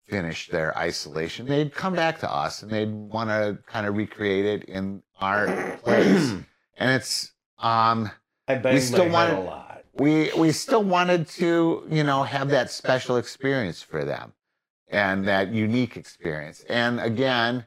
finish 0.08 0.48
their 0.50 0.78
isolation, 0.78 1.46
they'd 1.48 1.74
come 1.74 1.96
back 1.96 2.20
to 2.20 2.32
us 2.32 2.62
and 2.64 2.72
they'd 2.72 2.92
want 2.92 3.30
to 3.30 3.58
kind 3.68 3.88
of 3.88 3.96
recreate 3.98 4.46
it 4.46 4.64
in 4.70 5.02
our 5.20 5.78
place. 5.78 6.32
and 6.78 6.92
it's 6.92 7.32
um 7.60 8.12
I 8.48 8.56
banged 8.56 8.84
still 8.84 9.10
wanted- 9.10 9.38
a 9.38 9.42
lot. 9.42 9.84
we 9.94 10.32
we 10.38 10.52
still 10.52 10.84
wanted 10.84 11.28
to 11.30 11.86
you 11.90 12.04
know 12.04 12.24
have 12.24 12.50
that 12.50 12.70
special 12.70 13.18
experience 13.18 13.82
for 13.82 14.06
them 14.06 14.34
and 14.90 15.28
that 15.28 15.52
unique 15.54 15.98
experience. 15.98 16.64
And 16.70 17.00
again 17.00 17.66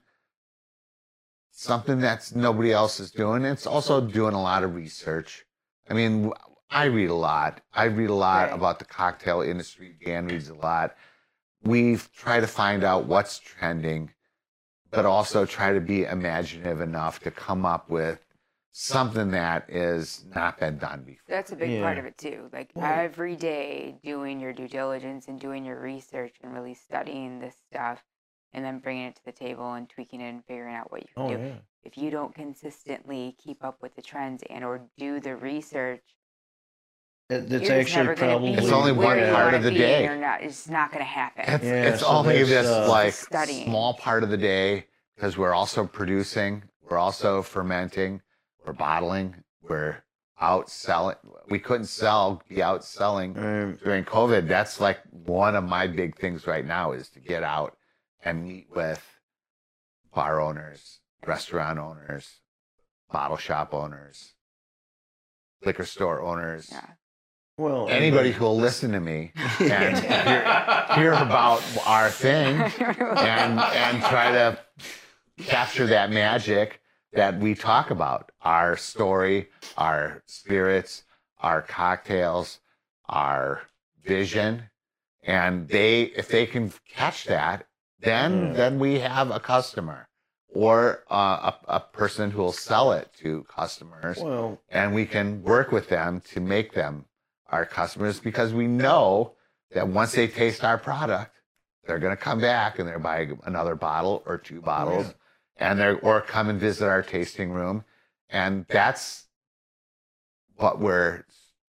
something 1.51 1.99
that's 2.01 2.35
nobody 2.35 2.73
else 2.73 3.01
is 3.01 3.11
doing. 3.11 3.45
It's 3.45 3.67
also 3.67 4.01
doing 4.01 4.35
a 4.35 4.41
lot 4.43 4.63
of 4.63 4.75
research. 4.75 5.45
I 5.91 5.95
mean 5.95 6.33
i 6.71 6.85
read 6.85 7.09
a 7.09 7.15
lot. 7.15 7.63
I 7.73 7.85
read 7.85 8.11
a 8.11 8.15
lot 8.15 8.49
Right. 8.51 8.55
about 8.55 8.79
the 8.79 8.85
cocktail 8.85 9.41
industry. 9.41 9.97
Dan 10.05 10.27
reads 10.29 10.51
a 10.51 10.55
lot 10.55 10.95
we've 11.65 12.11
tried 12.13 12.41
to 12.41 12.47
find 12.47 12.85
out 12.85 13.07
what's 13.07 13.39
trending 13.39 14.11
but 14.91 15.05
also 15.05 15.45
try 15.45 15.75
to 15.75 15.81
be 15.83 16.05
imaginative 16.05 16.81
enough 16.81 17.21
to 17.21 17.31
come 17.31 17.67
up 17.67 17.91
with 17.91 18.25
something 18.73 19.33
that 19.33 19.69
is 19.69 20.25
not 20.35 20.59
been 20.59 20.79
done 20.79 21.03
before 21.03 21.21
That's 21.29 21.53
a 21.53 21.57
big 21.57 21.83
part 21.83 21.99
of 21.99 22.07
it 22.07 22.17
too. 22.17 22.49
Like 22.53 22.71
Well- 22.75 22.87
every 22.87 23.37
day 23.37 23.99
doing 24.03 24.41
your 24.41 24.53
due 24.55 24.69
diligence 24.69 25.29
and 25.29 25.39
doing 25.39 25.65
your 25.67 25.79
research 25.79 26.37
and 26.43 26.55
really 26.55 26.73
studying 26.75 27.39
this 27.39 27.57
stuff 27.71 28.03
and 28.55 28.65
then 28.65 28.79
bringing 28.79 29.05
it 29.07 29.17
to 29.17 29.25
the 29.27 29.33
table 29.33 29.75
and 29.75 29.91
tweaking 29.91 30.23
it 30.23 30.31
and 30.31 30.45
figuring 30.47 30.75
out 30.75 30.91
what 30.91 31.03
you 31.03 31.09
can 31.15 31.23
Oh 31.25 31.37
do. 31.37 31.43
yeah. 31.43 31.55
If 31.83 31.99
you 31.99 32.11
don't 32.11 32.35
consistently 32.35 33.37
keep 33.39 33.63
up 33.63 33.83
with 33.83 33.95
the 33.95 34.01
trends 34.03 34.43
and 34.49 34.65
or 34.65 34.81
do 34.97 35.21
the 35.21 35.37
research, 35.37 36.03
It, 37.31 37.51
you're 37.51 37.61
it's 37.61 37.69
just 37.69 37.71
actually 37.71 37.97
never 38.07 38.15
gonna 38.15 38.33
probably 38.33 38.53
be 38.53 38.59
It's 38.63 38.73
only 38.73 38.93
where 38.93 39.07
one 39.09 39.19
you 39.19 39.25
part 39.33 39.45
wanna 39.47 39.57
of 39.59 39.63
the 39.65 39.71
be 39.71 39.79
day. 39.79 40.05
You're 40.05 40.17
not, 40.17 40.43
it's 40.43 40.69
not 40.69 40.91
going 40.91 41.01
to 41.01 41.05
happen. 41.05 41.45
It's, 41.47 41.65
Yeah, 41.65 41.85
it's 41.85 42.01
so 42.01 42.07
only 42.07 42.39
that's, 42.39 42.49
this 42.49 42.67
uh, 42.67 42.89
like 42.89 43.13
Studying. 43.13 43.67
small 43.67 43.95
part 43.95 44.23
of 44.23 44.31
the 44.31 44.37
day 44.39 44.87
because 45.15 45.37
we're 45.37 45.53
also 45.53 45.87
producing, 45.87 46.63
we're 46.89 46.97
also 46.97 47.43
fermenting, 47.43 48.23
we're 48.67 48.73
bottling, 48.73 49.45
we're 49.63 49.97
out 50.41 50.71
selling. 50.71 51.17
We 51.51 51.59
couldn't 51.59 51.87
sell, 51.87 52.43
be 52.49 52.63
out 52.63 52.83
selling 52.85 53.37
Um, 53.37 53.79
during 53.85 54.05
COVID. 54.05 54.49
That's 54.49 54.81
like 54.81 55.01
one 55.11 55.55
of 55.55 55.65
my 55.65 55.87
big 55.87 56.17
things 56.17 56.47
right 56.47 56.65
now 56.65 56.93
is 56.93 57.11
to 57.11 57.21
get 57.21 57.43
out 57.43 57.77
and 58.25 58.47
meet 58.47 58.69
with 58.75 59.05
bar 60.15 60.41
owners, 60.41 61.01
restaurant 61.27 61.79
owners, 61.79 62.37
bottle 63.13 63.37
shop 63.37 63.75
owners, 63.75 64.33
liquor 65.65 65.85
store 65.85 66.23
owners, 66.23 66.69
Yeah. 66.73 66.87
Well, 67.59 67.89
anybody 67.89 68.31
who 68.33 68.45
will 68.45 68.57
listen 68.57 68.93
to 68.93 69.01
me 69.01 69.33
and 69.61 69.99
hear, 69.99 70.87
hear 70.95 71.13
about 71.13 71.63
our 71.87 72.09
thing 72.25 72.61
and 72.61 73.61
and 73.61 74.03
try 74.05 74.31
to 74.33 74.59
capture 75.45 75.87
that 75.87 76.11
magic 76.11 76.81
that 77.13 77.39
we 77.39 77.55
talk 77.55 77.91
about. 77.91 78.31
Our 78.43 78.77
story 78.77 79.49
our 79.77 80.23
spirits 80.27 81.05
our 81.41 81.63
cocktails 81.63 82.61
our 83.09 83.63
vision. 84.05 84.71
And 85.23 85.69
they 85.69 86.03
if 86.03 86.29
they 86.29 86.47
can 86.47 86.73
catch 86.89 87.25
that 87.25 87.67
then 88.01 88.31
Yeah. 88.49 88.53
then 88.55 88.79
we 88.79 89.01
have 89.01 89.31
a 89.31 89.41
customer 89.41 90.09
or 90.55 91.05
uh, 91.11 91.53
a, 91.53 91.77
a 91.77 91.81
person 91.81 92.31
who 92.31 92.41
will 92.43 92.53
sell 92.53 92.93
it 92.93 93.13
to 93.23 93.45
customers 93.55 94.19
well, 94.23 94.61
and 94.71 94.95
we 94.95 95.05
can 95.05 95.43
work 95.43 95.73
with 95.73 95.89
them 95.89 96.21
to 96.33 96.41
make 96.41 96.73
them 96.73 97.05
our 97.49 97.65
customers 97.65 98.21
because 98.21 98.53
we 98.53 98.67
know 98.67 99.33
that 99.73 99.89
once 99.89 100.13
they 100.13 100.29
taste 100.29 100.65
our 100.65 100.79
product, 100.79 101.35
they're 101.85 101.99
going 101.99 102.17
to 102.17 102.23
come 102.23 102.41
back 102.41 102.79
and 102.79 102.89
they're 102.89 102.99
buy 102.99 103.29
another 103.45 103.75
bottle 103.75 104.23
or 104.27 104.37
two 104.39 104.61
bottles, 104.61 105.15
and 105.57 105.79
they're 105.79 105.99
or 106.01 106.21
come 106.21 106.49
and 106.49 106.61
visit 106.61 106.87
our 106.87 107.03
tasting 107.03 107.51
room, 107.51 107.85
and 108.29 108.67
that's 108.69 109.25
what 110.57 110.81
we're 110.81 111.25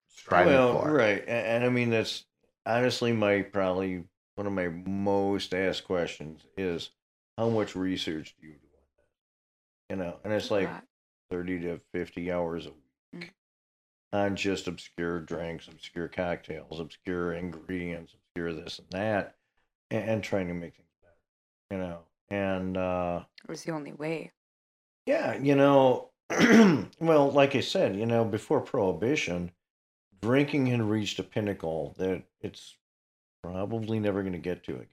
striving 0.09 0.53
well, 0.53 0.81
for. 0.81 0.91
right, 0.91 1.19
and, 1.21 1.47
and 1.47 1.63
I 1.63 1.69
mean 1.69 1.89
that's 1.89 2.25
honestly 2.65 3.13
my 3.13 3.41
probably 3.43 4.03
one 4.35 4.47
of 4.47 4.53
my 4.53 4.67
most 4.69 5.53
asked 5.53 5.85
questions 5.85 6.41
is 6.57 6.91
how 7.37 7.49
much 7.49 7.75
research 7.75 8.35
do 8.39 8.47
you 8.47 8.53
do 8.53 8.67
on 8.67 8.83
this? 8.97 9.05
You 9.89 9.95
know, 10.03 10.17
and 10.23 10.33
it's 10.33 10.51
like 10.51 10.69
thirty 11.29 11.59
to 11.61 11.79
fifty 11.93 12.31
hours 12.31 12.65
a 12.65 12.69
Mm. 12.69 13.21
week 13.21 13.33
on 14.13 14.35
just 14.35 14.67
obscure 14.67 15.19
drinks, 15.21 15.67
obscure 15.67 16.07
cocktails, 16.07 16.79
obscure 16.79 17.33
ingredients, 17.33 18.13
obscure 18.13 18.53
this 18.53 18.79
and 18.79 18.87
that, 18.91 19.35
and, 19.91 20.09
and 20.09 20.23
trying 20.23 20.47
to 20.47 20.53
make 20.53 20.75
things 20.75 20.89
better. 21.01 21.15
You 21.71 21.87
know, 21.87 21.99
and 22.29 22.77
uh, 22.77 23.23
It 23.43 23.49
was 23.49 23.63
the 23.63 23.71
only 23.73 23.91
way. 23.91 24.31
yeah, 25.05 25.35
you 25.37 25.55
know, 25.55 26.11
well, 26.99 27.31
like 27.31 27.55
I 27.55 27.61
said, 27.61 27.95
you 27.95 28.05
know, 28.05 28.23
before 28.25 28.61
prohibition, 28.61 29.51
drinking 30.21 30.67
had 30.67 30.81
reached 30.81 31.19
a 31.19 31.23
pinnacle 31.23 31.95
that 31.99 32.23
it's 32.41 32.77
probably 33.43 33.99
never 33.99 34.21
going 34.23 34.33
to 34.33 34.39
get 34.39 34.63
to 34.65 34.75
again. 34.75 34.87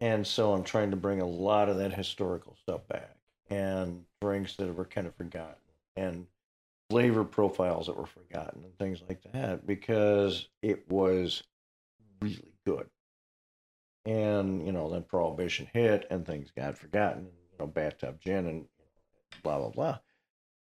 And 0.00 0.26
so 0.26 0.52
I'm 0.52 0.64
trying 0.64 0.90
to 0.90 0.96
bring 0.96 1.20
a 1.20 1.26
lot 1.26 1.68
of 1.68 1.78
that 1.78 1.92
historical 1.94 2.56
stuff 2.56 2.86
back 2.88 3.16
and 3.48 4.04
drinks 4.20 4.56
that 4.56 4.74
were 4.74 4.84
kind 4.84 5.06
of 5.06 5.14
forgotten 5.14 5.56
and 5.96 6.26
flavor 6.90 7.24
profiles 7.24 7.86
that 7.86 7.96
were 7.96 8.06
forgotten 8.06 8.62
and 8.64 8.78
things 8.78 9.02
like 9.08 9.20
that 9.32 9.66
because 9.66 10.48
it 10.62 10.88
was 10.90 11.42
really 12.20 12.54
good. 12.64 12.88
And, 14.04 14.64
you 14.64 14.72
know, 14.72 14.88
then 14.88 15.02
prohibition 15.02 15.68
hit 15.72 16.06
and 16.10 16.24
things 16.24 16.52
got 16.56 16.78
forgotten, 16.78 17.24
you 17.24 17.58
know, 17.58 17.66
bathtub 17.66 18.20
gin 18.20 18.46
and 18.46 18.66
blah, 19.42 19.58
blah, 19.58 19.70
blah. 19.70 19.98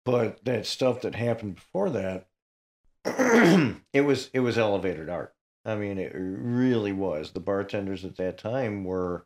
But 0.05 0.45
that 0.45 0.65
stuff 0.65 1.01
that 1.01 1.15
happened 1.15 1.55
before 1.55 1.89
that, 1.91 2.27
it 3.93 4.05
was 4.05 4.29
it 4.33 4.41
was 4.41 4.57
elevated 4.57 5.09
art. 5.09 5.33
I 5.65 5.75
mean, 5.75 5.97
it 5.97 6.11
really 6.15 6.91
was. 6.91 7.31
The 7.31 7.39
bartenders 7.39 8.03
at 8.03 8.15
that 8.17 8.37
time 8.37 8.83
were 8.83 9.25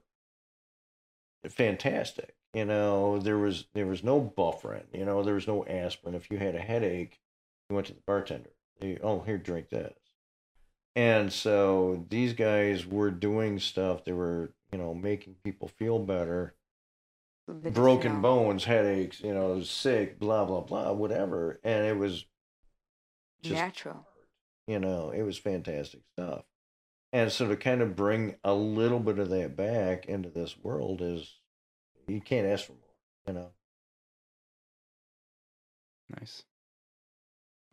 fantastic. 1.48 2.36
You 2.56 2.66
know, 2.66 3.20
there 3.20 3.38
was 3.38 3.66
there 3.74 3.86
was 3.86 4.04
no 4.04 4.20
Bufferin. 4.22 4.86
You 4.94 5.06
know, 5.06 5.24
there 5.24 5.36
was 5.36 5.48
no 5.48 5.66
aspirin. 5.66 6.16
If 6.16 6.32
you 6.32 6.38
had 6.38 6.56
a 6.56 6.60
headache, 6.62 7.20
you 7.70 7.76
went 7.76 7.88
to 7.88 7.94
the 7.94 8.02
bartender. 8.08 8.52
They, 8.80 8.98
oh, 9.04 9.20
here, 9.22 9.38
drink 9.38 9.70
this. 9.70 9.94
And 10.96 11.32
so 11.34 12.06
these 12.10 12.34
guys 12.34 12.86
were 12.86 13.12
doing 13.12 13.60
stuff. 13.60 14.06
They 14.06 14.14
were, 14.14 14.54
you 14.72 14.78
know, 14.78 14.94
making 14.94 15.36
people 15.44 15.68
feel 15.68 16.00
better 16.00 16.56
broken 17.48 18.22
bones, 18.22 18.64
headaches, 18.66 19.22
you 19.22 19.34
know, 19.34 19.62
sick, 19.62 20.20
blah 20.20 20.46
blah 20.46 20.62
blah, 20.62 20.92
whatever, 20.94 21.60
and 21.64 21.86
it 21.86 21.98
was 21.98 22.26
just 23.42 23.56
Natural. 23.56 24.08
you 24.68 24.80
know, 24.80 25.12
it 25.12 25.22
was 25.24 25.38
fantastic 25.38 26.02
stuff. 26.14 26.44
And 27.14 27.32
so 27.32 27.48
to 27.48 27.56
kind 27.56 27.82
of 27.82 27.96
bring 27.96 28.36
a 28.44 28.54
little 28.54 29.00
bit 29.00 29.20
of 29.20 29.30
that 29.30 29.56
back 29.56 30.06
into 30.08 30.30
this 30.30 30.58
world 30.58 31.02
is 31.02 31.40
you 32.08 32.22
can't 32.22 32.48
ask 32.48 32.66
for 32.66 32.74
more, 32.74 32.82
you 33.28 33.34
know. 33.34 33.50
Nice. 36.20 36.44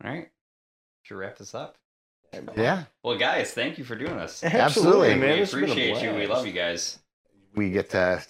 All 0.03 0.09
right. 0.11 0.29
Should 1.03 1.15
wrap 1.17 1.37
this 1.37 1.53
up. 1.53 1.75
Yeah, 2.57 2.85
Well, 3.03 3.15
guys, 3.15 3.51
thank 3.51 3.77
you 3.77 3.83
for 3.83 3.95
doing 3.95 4.17
this. 4.17 4.43
Absolutely, 4.43 5.13
man. 5.13 5.33
we 5.33 5.39
This 5.41 5.51
has 5.51 5.61
been 5.61 5.69
a 5.69 5.71
appreciate 5.73 6.01
you. 6.01 6.15
We 6.15 6.25
love 6.25 6.47
you 6.47 6.51
guys. 6.53 6.97
we 7.55 7.69
get 7.69 7.91
to. 7.91 8.23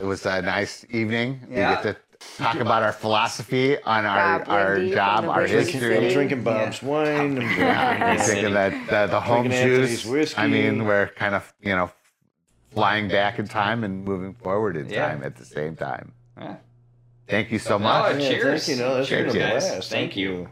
It 0.00 0.04
was 0.04 0.26
a 0.26 0.42
nice 0.42 0.84
evening. 0.90 1.40
Yeah. 1.48 1.70
We 1.78 1.82
get 1.84 1.96
to 2.18 2.36
talk 2.42 2.56
about 2.56 2.82
our 2.82 2.92
philosophy 2.92 3.80
on 3.82 4.04
our 4.04 4.40
Bob 4.40 4.48
our 4.48 4.74
Lindy 4.78 4.94
job, 4.94 5.24
the 5.24 5.30
our 5.30 5.36
Windy 5.42 5.52
Drinking, 5.52 5.72
history. 5.80 6.06
I'm 6.06 6.12
drinking 6.12 6.42
Bob's 6.42 6.82
wine. 6.82 7.38
I'm 7.38 7.40
Yeah, 7.56 7.96
drinking, 7.98 8.08
you're 8.16 8.24
thinking 8.34 8.54
that 8.54 9.06
the, 9.06 9.12
the 9.12 9.20
home 9.20 9.46
Drinking 9.46 9.96
juice. 9.96 10.34
I 10.36 10.48
mean, 10.48 10.84
we're 10.84 11.06
kind 11.08 11.36
of 11.36 11.52
you 11.60 11.76
know 11.76 11.92
flying 12.72 13.08
back 13.08 13.38
in 13.38 13.46
time 13.48 13.84
and 13.84 14.04
moving 14.04 14.34
forward 14.34 14.76
in 14.76 14.88
Yeah. 14.88 15.08
time 15.08 15.22
at 15.22 15.36
the 15.36 15.44
same 15.44 15.76
time. 15.76 16.12
Yeah. 16.38 16.56
Thank 17.28 17.52
you 17.52 17.58
so 17.58 17.78
much. 17.78 18.20
Yeah, 18.20 18.28
cheers. 18.28 18.66
Thank 18.66 18.78
you. 18.78 18.84
No, 18.84 18.94
that's 18.96 19.08
been 19.08 19.18
a 19.28 19.32
Cheers, 19.32 19.34
guys. 19.34 19.68
blast. 19.70 19.90
Thank 19.90 20.16
you. 20.16 20.30
you. 20.32 20.48